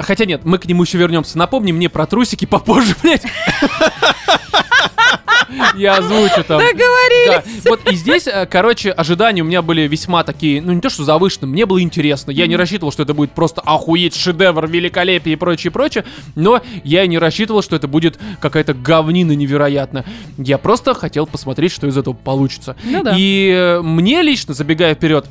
Хотя 0.00 0.24
нет, 0.24 0.44
мы 0.44 0.58
к 0.58 0.66
нему 0.66 0.82
еще 0.82 0.98
вернемся. 0.98 1.38
Напомни 1.38 1.72
мне 1.72 1.88
про 1.88 2.06
трусики 2.06 2.44
попозже, 2.44 2.94
блядь. 3.02 3.22
Я 5.74 5.96
озвучу 5.96 6.44
там. 6.44 6.60
Да. 7.26 7.42
Вот 7.68 7.90
и 7.90 7.96
здесь, 7.96 8.26
э, 8.26 8.46
короче, 8.46 8.90
ожидания 8.90 9.42
у 9.42 9.44
меня 9.44 9.62
были 9.62 9.82
весьма 9.82 10.24
такие, 10.24 10.62
ну 10.62 10.72
не 10.72 10.80
то 10.80 10.90
что 10.90 11.04
завышенные, 11.04 11.50
мне 11.50 11.66
было 11.66 11.82
интересно. 11.82 12.30
Я 12.30 12.46
не 12.46 12.56
рассчитывал, 12.56 12.92
что 12.92 13.02
это 13.02 13.14
будет 13.14 13.32
просто 13.32 13.60
охуеть, 13.60 14.14
шедевр, 14.14 14.66
великолепие 14.68 15.34
и 15.34 15.36
прочее, 15.36 15.70
прочее. 15.70 16.04
Но 16.34 16.60
я 16.84 17.04
и 17.04 17.08
не 17.08 17.18
рассчитывал, 17.18 17.62
что 17.62 17.76
это 17.76 17.88
будет 17.88 18.18
какая-то 18.40 18.74
говнина 18.74 19.32
невероятная. 19.32 20.04
Я 20.38 20.58
просто 20.58 20.94
хотел 20.94 21.26
посмотреть, 21.26 21.39
что 21.72 21.86
из 21.86 21.96
этого 21.96 22.14
получится. 22.14 22.76
Ну 22.84 23.02
да. 23.02 23.14
И 23.16 23.50
э, 23.54 23.80
мне 23.82 24.22
лично, 24.22 24.54
забегая 24.54 24.94
вперед, 24.94 25.26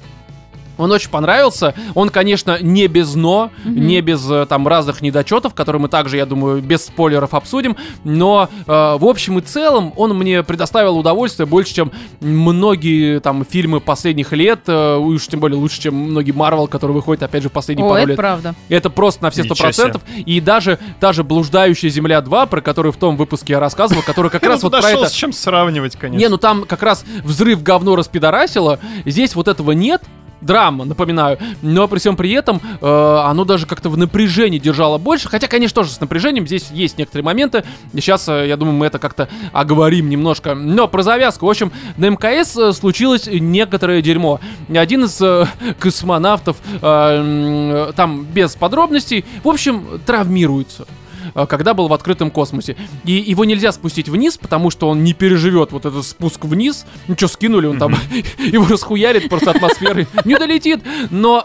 Он 0.79 0.91
очень 0.91 1.09
понравился. 1.09 1.75
Он, 1.93 2.09
конечно, 2.09 2.57
не 2.61 2.87
без 2.87 3.13
но, 3.15 3.51
Мгм. 3.63 3.85
не 3.87 4.01
без 4.01 4.29
э, 4.31 4.45
там 4.47 4.67
разных 4.67 5.01
недочетов, 5.01 5.53
которые 5.53 5.81
мы 5.81 5.89
также, 5.89 6.17
я 6.17 6.25
думаю, 6.25 6.61
без 6.61 6.85
спойлеров 6.85 7.33
обсудим. 7.33 7.75
Но 8.03 8.49
э, 8.65 8.71
в 8.71 9.05
общем 9.05 9.37
и 9.37 9.41
целом 9.41 9.93
он 9.95 10.17
мне 10.17 10.41
предоставил 10.41 10.97
удовольствие 10.97 11.45
больше, 11.45 11.73
чем 11.75 11.91
многие 12.21 13.19
там 13.19 13.45
фильмы 13.45 13.79
последних 13.79 14.31
лет. 14.33 14.61
э, 14.67 14.95
уж 14.97 15.27
тем 15.27 15.39
более 15.39 15.57
лучше, 15.59 15.81
чем 15.81 15.95
многие 15.95 16.31
Марвел, 16.31 16.67
которые 16.67 16.95
выходят, 16.95 17.23
опять 17.23 17.43
же, 17.43 17.49
в 17.49 17.51
последние 17.51 17.85
О, 17.85 17.89
пару 17.89 17.99
это 18.01 18.07
лет. 18.09 18.17
правда. 18.17 18.55
Это 18.69 18.89
просто 18.89 19.23
на 19.23 19.29
все 19.31 19.43
сто 19.43 19.55
процентов. 19.55 20.01
И 20.25 20.39
даже 20.41 20.79
та 20.99 21.13
же 21.13 21.23
«Блуждающая 21.23 21.89
земля 21.89 22.19
2», 22.19 22.47
про 22.47 22.61
которую 22.61 22.93
в 22.93 22.97
том 22.97 23.17
выпуске 23.17 23.53
я 23.53 23.59
рассказывал, 23.59 24.01
который 24.03 24.31
как 24.31 24.43
раз 24.47 24.63
вот 24.63 24.71
про 24.71 24.89
это... 24.89 25.09
с 25.09 25.11
чем 25.11 25.33
сравнивать, 25.33 25.95
конечно. 25.97 26.19
Не, 26.19 26.29
ну 26.29 26.37
там 26.37 26.63
как 26.65 26.81
раз 26.83 27.03
взрыв 27.23 27.61
говно 27.63 27.95
распидорасило. 27.95 28.79
Здесь 29.05 29.35
вот 29.35 29.47
этого 29.47 29.71
нет. 29.71 30.01
Драма, 30.41 30.85
напоминаю. 30.85 31.37
Но 31.61 31.87
при 31.87 31.99
всем 31.99 32.15
при 32.15 32.31
этом 32.31 32.61
э, 32.81 33.21
оно 33.25 33.45
даже 33.45 33.65
как-то 33.65 33.89
в 33.89 33.97
напряжении 33.97 34.59
держало 34.59 34.97
больше. 34.97 35.29
Хотя, 35.29 35.47
конечно, 35.47 35.75
тоже 35.75 35.91
с 35.91 35.99
напряжением 35.99 36.47
здесь 36.47 36.69
есть 36.71 36.97
некоторые 36.97 37.25
моменты. 37.25 37.63
Сейчас, 37.93 38.27
э, 38.29 38.47
я 38.47 38.57
думаю, 38.57 38.75
мы 38.75 38.85
это 38.85 38.99
как-то 38.99 39.27
оговорим 39.51 40.09
немножко. 40.09 40.55
Но 40.55 40.87
про 40.87 41.03
завязку. 41.03 41.45
В 41.45 41.49
общем, 41.49 41.71
на 41.97 42.09
МКС 42.09 42.57
э, 42.57 42.73
случилось 42.73 43.27
некоторое 43.31 44.01
дерьмо. 44.01 44.39
Один 44.73 45.05
из 45.05 45.21
э, 45.21 45.45
космонавтов, 45.79 46.57
э, 46.81 46.85
м, 46.85 47.93
там 47.93 48.23
без 48.23 48.55
подробностей, 48.55 49.25
в 49.43 49.47
общем, 49.49 49.85
травмируется 50.05 50.83
э, 50.83 50.98
когда 51.33 51.73
был 51.73 51.87
в 51.87 51.93
открытом 51.93 52.31
космосе. 52.31 52.75
И 53.05 53.13
его 53.13 53.45
нельзя 53.45 53.71
спустить 53.71 54.09
вниз, 54.09 54.37
потому 54.37 54.69
что 54.69 54.89
он 54.89 55.03
не 55.03 55.13
переживет 55.13 55.71
вот 55.71 55.85
этот 55.85 56.05
спуск 56.05 56.45
вниз. 56.45 56.85
Ну 57.07 57.15
что, 57.15 57.27
скинули, 57.27 57.67
он 57.67 57.77
там 57.77 57.95
его 58.37 58.67
расхуярит 58.67 59.29
просто 59.29 59.51
атмосферой. 59.51 60.07
Не 60.25 60.37
долетит. 60.37 60.81
Но... 61.09 61.43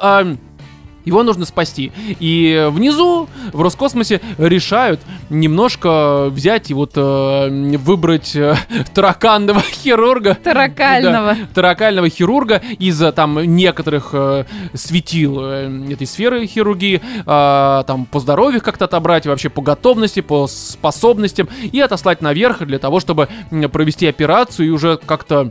его 1.05 1.23
нужно 1.23 1.45
спасти. 1.45 1.93
И 2.21 2.69
внизу, 2.71 3.29
в 3.53 3.61
Роскосмосе, 3.61 4.21
решают 4.39 5.01
немножко 5.31 6.27
взять 6.31 6.71
и 6.71 6.75
вот 6.75 6.93
э, 6.97 7.77
выбрать 7.79 8.35
э, 8.37 8.57
тараканного 8.95 9.61
хирурга. 9.83 10.35
Таракального. 10.35 11.35
Да, 11.35 11.49
таракального 11.55 12.09
хирурга 12.09 12.63
из 12.79 13.01
э, 13.03 13.13
там 13.13 13.39
некоторых 13.41 14.11
э, 14.13 14.45
светил 14.75 15.41
э, 15.41 15.93
этой 15.93 16.07
сферы 16.07 16.47
хирургии, 16.47 17.01
э, 17.25 17.85
там 17.87 18.07
по 18.07 18.21
здоровью 18.21 18.61
как-то 18.61 18.87
отобрать, 18.87 19.27
вообще 19.27 19.49
по 19.49 19.63
готовности, 19.63 20.21
по 20.21 20.47
способностям 20.47 21.49
и 21.63 21.81
отослать 21.81 22.23
наверх 22.23 22.63
для 22.67 22.79
того, 22.79 23.01
чтобы 23.01 23.29
провести 23.73 24.07
операцию 24.07 24.69
и 24.69 24.71
уже 24.71 24.97
как-то 24.97 25.51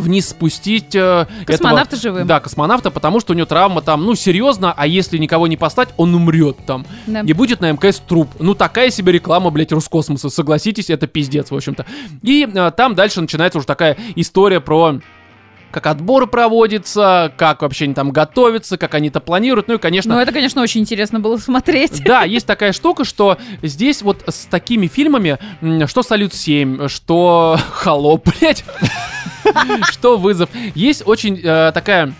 вниз 0.00 0.28
спустить 0.28 0.94
э, 0.94 1.26
Космонавта 1.46 1.96
этого- 1.96 2.02
живым. 2.02 2.26
Да, 2.26 2.40
космонавта, 2.40 2.90
потому 2.90 3.20
что 3.20 3.32
у 3.32 3.36
него 3.36 3.46
травма 3.46 3.82
там, 3.82 4.04
ну, 4.04 4.14
серьезно, 4.14 4.72
а 4.76 4.86
если 4.86 5.18
никого 5.18 5.46
не 5.46 5.56
послать, 5.56 5.90
он 5.96 6.14
умрет 6.14 6.56
там. 6.66 6.84
Да. 7.06 7.20
И 7.20 7.32
будет 7.32 7.60
на 7.60 7.70
МКС 7.72 8.00
труп. 8.00 8.28
Ну, 8.38 8.54
такая 8.54 8.90
себе 8.90 9.12
реклама, 9.12 9.50
блядь, 9.50 9.72
Роскосмоса. 9.72 10.28
Согласитесь, 10.30 10.90
это 10.90 11.06
пиздец, 11.06 11.50
в 11.50 11.54
общем-то. 11.56 11.86
И 12.22 12.48
э, 12.52 12.72
там 12.76 12.94
дальше 12.94 13.20
начинается 13.20 13.58
уже 13.58 13.66
такая 13.66 13.96
история 14.16 14.60
про 14.60 15.00
как 15.70 15.88
отбор 15.88 16.28
проводится, 16.28 17.32
как 17.36 17.62
вообще 17.62 17.86
они 17.86 17.94
там 17.94 18.12
готовятся, 18.12 18.78
как 18.78 18.94
они 18.94 19.08
это 19.08 19.18
планируют. 19.18 19.66
Ну 19.66 19.74
и, 19.74 19.78
конечно, 19.78 20.14
Ну, 20.14 20.20
это, 20.20 20.30
конечно, 20.30 20.62
очень 20.62 20.82
интересно 20.82 21.18
было 21.18 21.36
смотреть. 21.36 22.00
да, 22.04 22.22
есть 22.22 22.46
такая 22.46 22.72
штука, 22.72 23.04
что 23.04 23.38
здесь 23.60 24.02
вот 24.02 24.22
с 24.28 24.44
такими 24.46 24.86
фильмами, 24.86 25.36
что 25.86 26.04
«Салют-7», 26.04 26.88
что 26.88 27.58
«Холоп», 27.72 28.28
блядь, 28.40 28.64
что 29.90 30.16
«Вызов», 30.18 30.48
есть 30.74 31.02
очень 31.06 31.40
э, 31.42 31.72
такая 31.72 32.12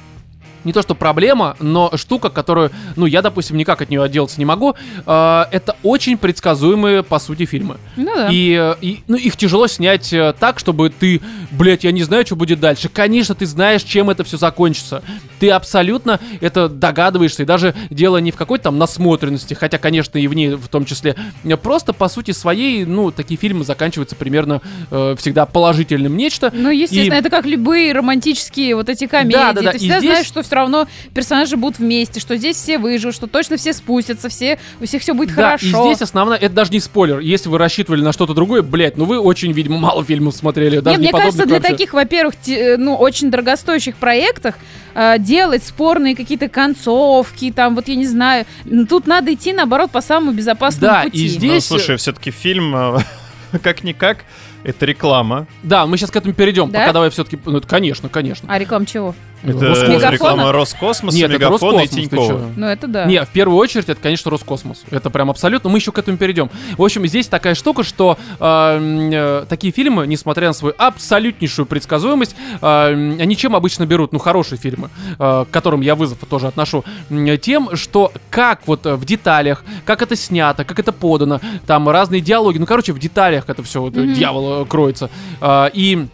не 0.64 0.72
то 0.72 0.82
что 0.82 0.94
проблема, 0.94 1.56
но 1.60 1.90
штука, 1.96 2.28
которую, 2.30 2.70
ну, 2.96 3.06
я, 3.06 3.22
допустим, 3.22 3.56
никак 3.56 3.82
от 3.82 3.90
нее 3.90 4.02
отделаться 4.02 4.38
не 4.38 4.44
могу. 4.44 4.74
Э, 5.06 5.44
это 5.50 5.76
очень 5.82 6.16
предсказуемые, 6.18 7.02
по 7.02 7.18
сути, 7.18 7.44
фильмы. 7.44 7.76
Ну 7.96 8.14
да. 8.14 8.28
И, 8.30 8.74
и, 8.80 9.02
ну, 9.08 9.16
их 9.16 9.36
тяжело 9.36 9.66
снять 9.66 10.12
э, 10.12 10.34
так, 10.38 10.58
чтобы 10.58 10.90
ты, 10.90 11.20
блядь, 11.50 11.84
я 11.84 11.92
не 11.92 12.02
знаю, 12.02 12.24
что 12.26 12.36
будет 12.36 12.60
дальше. 12.60 12.88
Конечно, 12.88 13.34
ты 13.34 13.46
знаешь, 13.46 13.82
чем 13.82 14.10
это 14.10 14.24
все 14.24 14.36
закончится. 14.36 15.02
Ты 15.40 15.50
абсолютно 15.50 16.20
это 16.40 16.68
догадываешься. 16.68 17.42
И 17.42 17.46
даже 17.46 17.74
дело 17.90 18.18
не 18.18 18.30
в 18.30 18.36
какой-то 18.36 18.64
там 18.64 18.78
насмотренности, 18.78 19.54
хотя, 19.54 19.78
конечно, 19.78 20.18
и 20.18 20.26
в 20.26 20.34
ней 20.34 20.54
в 20.54 20.68
том 20.68 20.84
числе. 20.84 21.16
Просто, 21.62 21.92
по 21.92 22.08
сути 22.08 22.30
своей, 22.30 22.84
ну, 22.84 23.10
такие 23.10 23.38
фильмы 23.38 23.64
заканчиваются 23.64 24.16
примерно 24.16 24.60
э, 24.90 25.14
всегда 25.18 25.46
положительным 25.46 26.16
нечто. 26.16 26.50
Ну, 26.54 26.70
естественно, 26.70 27.14
И- 27.14 27.18
это 27.18 27.30
как 27.30 27.46
любые 27.46 27.92
романтические 27.92 28.76
вот 28.76 28.88
эти 28.88 29.06
комедии. 29.06 29.32
Да, 29.36 29.52
да, 29.52 29.62
да, 29.62 29.72
Ты 29.72 29.78
всегда 29.78 29.98
здесь- 29.98 30.10
знаешь, 30.10 30.26
что 30.26 30.42
все 30.42 30.53
равно 30.54 30.86
персонажи 31.14 31.56
будут 31.56 31.78
вместе, 31.78 32.20
что 32.20 32.36
здесь 32.36 32.56
все 32.56 32.78
выживут, 32.78 33.14
что 33.14 33.26
точно 33.26 33.56
все 33.56 33.72
спустятся, 33.72 34.28
все, 34.28 34.58
у 34.80 34.84
всех 34.86 35.02
все 35.02 35.14
будет 35.14 35.34
Да, 35.34 35.44
хорошо. 35.58 35.66
и 35.66 35.70
здесь 35.94 36.02
основное, 36.02 36.36
это 36.36 36.54
даже 36.54 36.70
не 36.72 36.80
спойлер. 36.80 37.18
Если 37.20 37.48
вы 37.48 37.58
рассчитывали 37.58 38.02
на 38.02 38.12
что-то 38.12 38.34
другое, 38.34 38.62
блядь, 38.62 38.96
ну 38.96 39.04
вы 39.04 39.18
очень, 39.18 39.52
видимо, 39.52 39.78
мало 39.78 40.04
фильмов 40.04 40.34
смотрели. 40.34 40.78
Даже 40.80 40.96
Не, 40.98 41.06
не 41.06 41.12
мне 41.12 41.20
кажется, 41.20 41.46
для 41.46 41.56
вообще. 41.56 41.72
таких, 41.72 41.92
во-первых, 41.92 42.34
э, 42.48 42.76
ну, 42.76 42.94
очень 42.96 43.30
дорогостоящих 43.30 43.96
проектах 43.96 44.54
э, 44.94 45.18
делать 45.18 45.64
спорные 45.64 46.14
какие-то 46.16 46.48
концовки, 46.48 47.50
там, 47.52 47.74
вот 47.74 47.88
я 47.88 47.96
не 47.96 48.06
знаю, 48.06 48.44
тут 48.88 49.06
надо 49.06 49.32
идти, 49.34 49.52
наоборот, 49.52 49.90
по 49.90 50.00
самому 50.00 50.32
безопасному 50.32 50.92
Да, 50.92 51.02
и 51.02 51.10
пути. 51.10 51.28
здесь- 51.28 51.42
Ну, 51.42 51.48
Здесь- 51.48 51.66
слушай, 51.66 51.96
все-таки 51.96 52.30
фильм, 52.30 52.74
э, 52.76 52.98
как-никак, 53.62 54.24
это 54.62 54.86
реклама. 54.86 55.46
Да, 55.62 55.86
мы 55.86 55.96
сейчас 55.96 56.10
к 56.10 56.16
этому 56.16 56.32
перейдем. 56.34 56.70
Да? 56.70 56.80
Пока 56.80 56.92
давай 56.92 57.10
все-таки. 57.10 57.38
Ну, 57.44 57.58
это 57.58 57.66
конечно, 57.66 58.08
конечно. 58.08 58.48
А 58.50 58.58
реклам 58.58 58.86
чего? 58.86 59.14
Это 59.44 59.88
Мегафона? 59.88 60.10
реклама 60.10 60.52
Роскосмоса, 60.52 61.16
Нет, 61.16 61.30
это 61.30 61.38
Мегафона 61.38 61.76
и 61.76 61.80
Роскосмос, 61.82 61.90
ты 61.90 62.16
Тинькова. 62.16 62.50
Ну, 62.56 62.66
это 62.66 62.88
да. 62.88 63.04
Не, 63.04 63.22
в 63.24 63.28
первую 63.28 63.58
очередь 63.58 63.88
это, 63.88 64.00
конечно, 64.00 64.30
Роскосмос. 64.30 64.84
Это 64.90 65.10
прям 65.10 65.30
абсолютно. 65.30 65.70
Мы 65.70 65.78
еще 65.78 65.92
к 65.92 65.98
этому 65.98 66.16
перейдем. 66.16 66.50
В 66.78 66.82
общем, 66.82 67.06
здесь 67.06 67.26
такая 67.26 67.54
штука, 67.54 67.82
что 67.82 68.16
э, 68.40 69.08
э, 69.12 69.46
такие 69.48 69.72
фильмы, 69.72 70.06
несмотря 70.06 70.48
на 70.48 70.52
свою 70.54 70.74
абсолютнейшую 70.78 71.66
предсказуемость, 71.66 72.34
э, 72.60 73.16
они 73.20 73.36
чем 73.36 73.54
обычно 73.56 73.86
берут? 73.86 74.12
Ну, 74.12 74.18
хорошие 74.18 74.58
фильмы, 74.58 74.90
э, 75.18 75.44
к 75.48 75.52
которым 75.52 75.80
я 75.82 75.94
вызов 75.94 76.18
тоже 76.28 76.46
отношу, 76.46 76.84
тем, 77.40 77.76
что 77.76 78.12
как 78.30 78.66
вот 78.66 78.86
в 78.86 79.04
деталях, 79.04 79.64
как 79.84 80.02
это 80.02 80.16
снято, 80.16 80.64
как 80.64 80.78
это 80.78 80.92
подано, 80.92 81.40
там 81.66 81.88
разные 81.88 82.20
диалоги. 82.20 82.58
Ну, 82.58 82.66
короче, 82.66 82.92
в 82.92 82.98
деталях 82.98 83.44
это 83.48 83.62
все 83.62 83.80
вот, 83.80 83.94
Мгм. 83.94 84.14
дьявол 84.14 84.62
э, 84.62 84.66
кроется. 84.66 85.10
Э, 85.40 85.68
и 85.72 86.06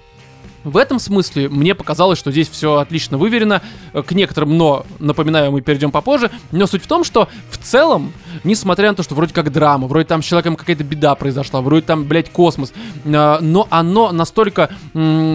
в 0.64 0.76
этом 0.76 0.98
смысле 0.98 1.48
мне 1.48 1.74
показалось, 1.74 2.18
что 2.18 2.30
здесь 2.30 2.48
все 2.48 2.76
отлично 2.76 3.18
выверено. 3.18 3.62
Э, 3.92 4.02
К 4.02 4.12
некоторым 4.12 4.56
но, 4.58 4.84
напоминаю, 4.98 5.52
мы 5.52 5.60
перейдем 5.60 5.90
попозже. 5.90 6.30
Но 6.52 6.66
суть 6.66 6.82
в 6.84 6.86
том, 6.86 7.04
что 7.04 7.28
в 7.50 7.58
целом, 7.58 8.12
несмотря 8.44 8.88
на 8.90 8.94
то, 8.94 9.02
что 9.02 9.14
вроде 9.14 9.32
как 9.34 9.50
драма, 9.52 9.86
вроде 9.86 10.06
там 10.06 10.22
с 10.22 10.26
человеком 10.26 10.56
какая-то 10.56 10.84
беда 10.84 11.14
произошла, 11.14 11.60
вроде 11.60 11.82
там, 11.86 12.04
блядь, 12.04 12.30
космос, 12.30 12.72
э, 13.04 13.38
но 13.40 13.66
оно 13.70 14.12
настолько 14.12 14.70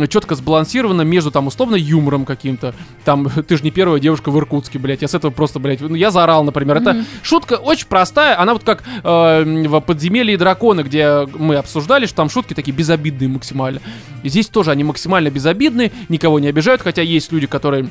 четко 0.10 0.36
сбалансировано 0.36 1.02
между 1.04 1.32
там 1.32 1.48
условно 1.48 1.76
юмором 1.76 2.26
каким-то. 2.26 2.74
Там, 3.04 3.30
ты 3.48 3.58
же 3.58 3.64
не 3.64 3.72
первая 3.72 4.00
девушка 4.00 4.30
в 4.32 4.38
Иркутске, 4.38 4.80
блядь. 4.80 5.02
Я 5.02 5.08
с 5.08 5.14
этого 5.16 5.32
просто, 5.32 5.60
блядь, 5.60 5.82
ну, 5.82 5.96
я 5.96 6.12
заорал, 6.12 6.44
например. 6.44 6.78
Это 6.78 6.94
Мгм. 6.94 7.06
шутка 7.24 7.54
очень 7.56 7.88
простая. 7.88 8.40
Она 8.40 8.54
вот 8.54 8.64
как 8.64 8.84
э, 9.04 9.44
в 9.68 9.80
«Подземелье 9.82 10.38
драконы», 10.38 10.82
где 10.82 11.28
мы 11.38 11.56
обсуждали, 11.56 12.06
что 12.06 12.18
там 12.18 12.30
шутки 12.30 12.54
такие 12.54 12.74
безобидные 12.74 13.28
максимально. 13.30 13.82
Здесь 14.30 14.48
тоже 14.48 14.72
они 14.72 14.84
максимально 14.84 15.30
безобидные, 15.30 15.92
никого 16.10 16.40
не 16.40 16.48
обижают, 16.48 16.82
хотя 16.82 17.02
есть 17.02 17.32
люди, 17.32 17.48
которые 17.48 17.88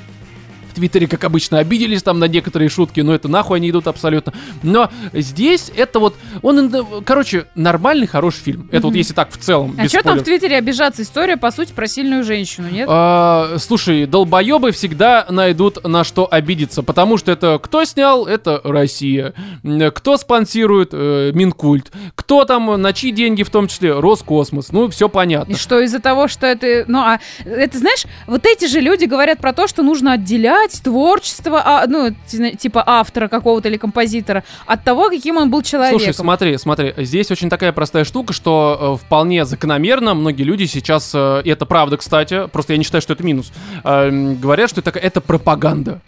в 0.75 0.77
Твиттере, 0.77 1.07
как 1.07 1.23
обычно, 1.23 1.59
обиделись 1.59 2.03
там 2.03 2.19
на 2.19 2.25
некоторые 2.25 2.69
шутки, 2.69 3.01
но 3.01 3.15
это 3.15 3.29
нахуй 3.29 3.59
они 3.59 3.71
идут 3.71 3.87
абсолютно. 3.87 4.33
Но 4.63 4.91
здесь 5.13 5.71
это 5.75 6.01
вот, 6.01 6.17
он, 6.43 6.75
э, 6.75 6.83
короче, 7.05 7.47
нормальный, 7.55 8.09
хороший 8.09 8.41
фильм. 8.41 8.69
Это 8.73 8.89
вот 8.89 8.97
если 8.97 9.15
так 9.15 9.31
в 9.31 9.39
целом, 9.39 9.77
А 9.79 9.87
что 9.89 10.03
там 10.03 10.19
в. 10.19 10.23
Твиттере 10.25 10.57
обижаться? 10.57 11.03
История, 11.03 11.37
по 11.37 11.51
сути, 11.51 11.73
про 11.73 11.87
сильную 11.87 12.25
женщину, 12.25 12.69
нет? 12.71 12.89
А, 12.91 13.57
слушай, 13.59 14.07
долбоебы 14.07 14.73
всегда 14.73 15.27
найдут 15.31 15.85
на 15.85 16.03
что 16.03 16.27
обидеться, 16.31 16.83
потому 16.83 17.19
что 17.19 17.31
это 17.31 17.61
кто 17.63 17.85
снял, 17.85 18.27
это 18.27 18.61
Россия. 18.65 19.35
Кто 19.95 20.17
спонсирует, 20.17 20.91
э, 20.93 21.31
Минкульт. 21.35 21.93
Кто 22.15 22.45
там, 22.45 22.81
на 22.81 22.93
чьи 22.93 23.13
деньги 23.13 23.43
в 23.43 23.51
том 23.51 23.69
числе, 23.69 23.99
Роскосмос. 23.99 24.73
Ну, 24.73 24.89
все 24.89 25.09
понятно. 25.09 25.53
И 25.53 25.57
что 25.57 25.81
из-за 25.81 26.01
того, 26.01 26.27
что 26.27 26.47
это... 26.47 26.85
Ну, 26.89 26.99
а 26.99 27.21
это, 27.45 27.79
знаешь, 27.79 28.05
вот 28.27 28.47
эти 28.47 28.67
же 28.67 28.81
люди 28.81 29.05
говорят 29.05 29.39
про 29.39 29.53
то, 29.53 29.69
что 29.69 29.83
нужно 29.83 30.13
отделять 30.13 30.64
творчество, 30.73 31.63
а, 31.65 31.87
ну, 31.87 32.15
ти- 32.27 32.57
типа 32.57 32.83
автора 32.87 33.29
какого-то 33.29 33.69
или 33.69 33.77
композитора, 33.77 34.43
от 34.67 34.85
того, 34.85 35.09
каким 35.11 35.37
он 35.37 35.51
был 35.51 35.63
человеком. 35.63 36.01
Слушай, 36.01 36.15
смотри, 36.15 36.59
смотри, 36.59 36.95
здесь 36.99 37.31
очень 37.31 37.49
такая 37.49 37.73
простая 37.73 38.05
штука, 38.05 38.33
что 38.33 38.99
э, 39.01 39.05
вполне 39.05 39.45
закономерно 39.45 40.15
многие 40.15 40.45
люди 40.45 40.65
сейчас, 40.67 41.13
э, 41.15 41.43
и 41.45 41.51
это 41.51 41.67
правда, 41.67 41.97
кстати, 41.97 42.49
просто 42.49 42.73
я 42.73 42.79
не 42.79 42.85
считаю, 42.85 43.03
что 43.03 43.13
это 43.13 43.23
минус, 43.25 43.53
э, 43.85 44.11
говорят, 44.41 44.71
что 44.71 44.81
это, 44.81 44.91
это 44.91 45.21
пропаганда. 45.21 46.01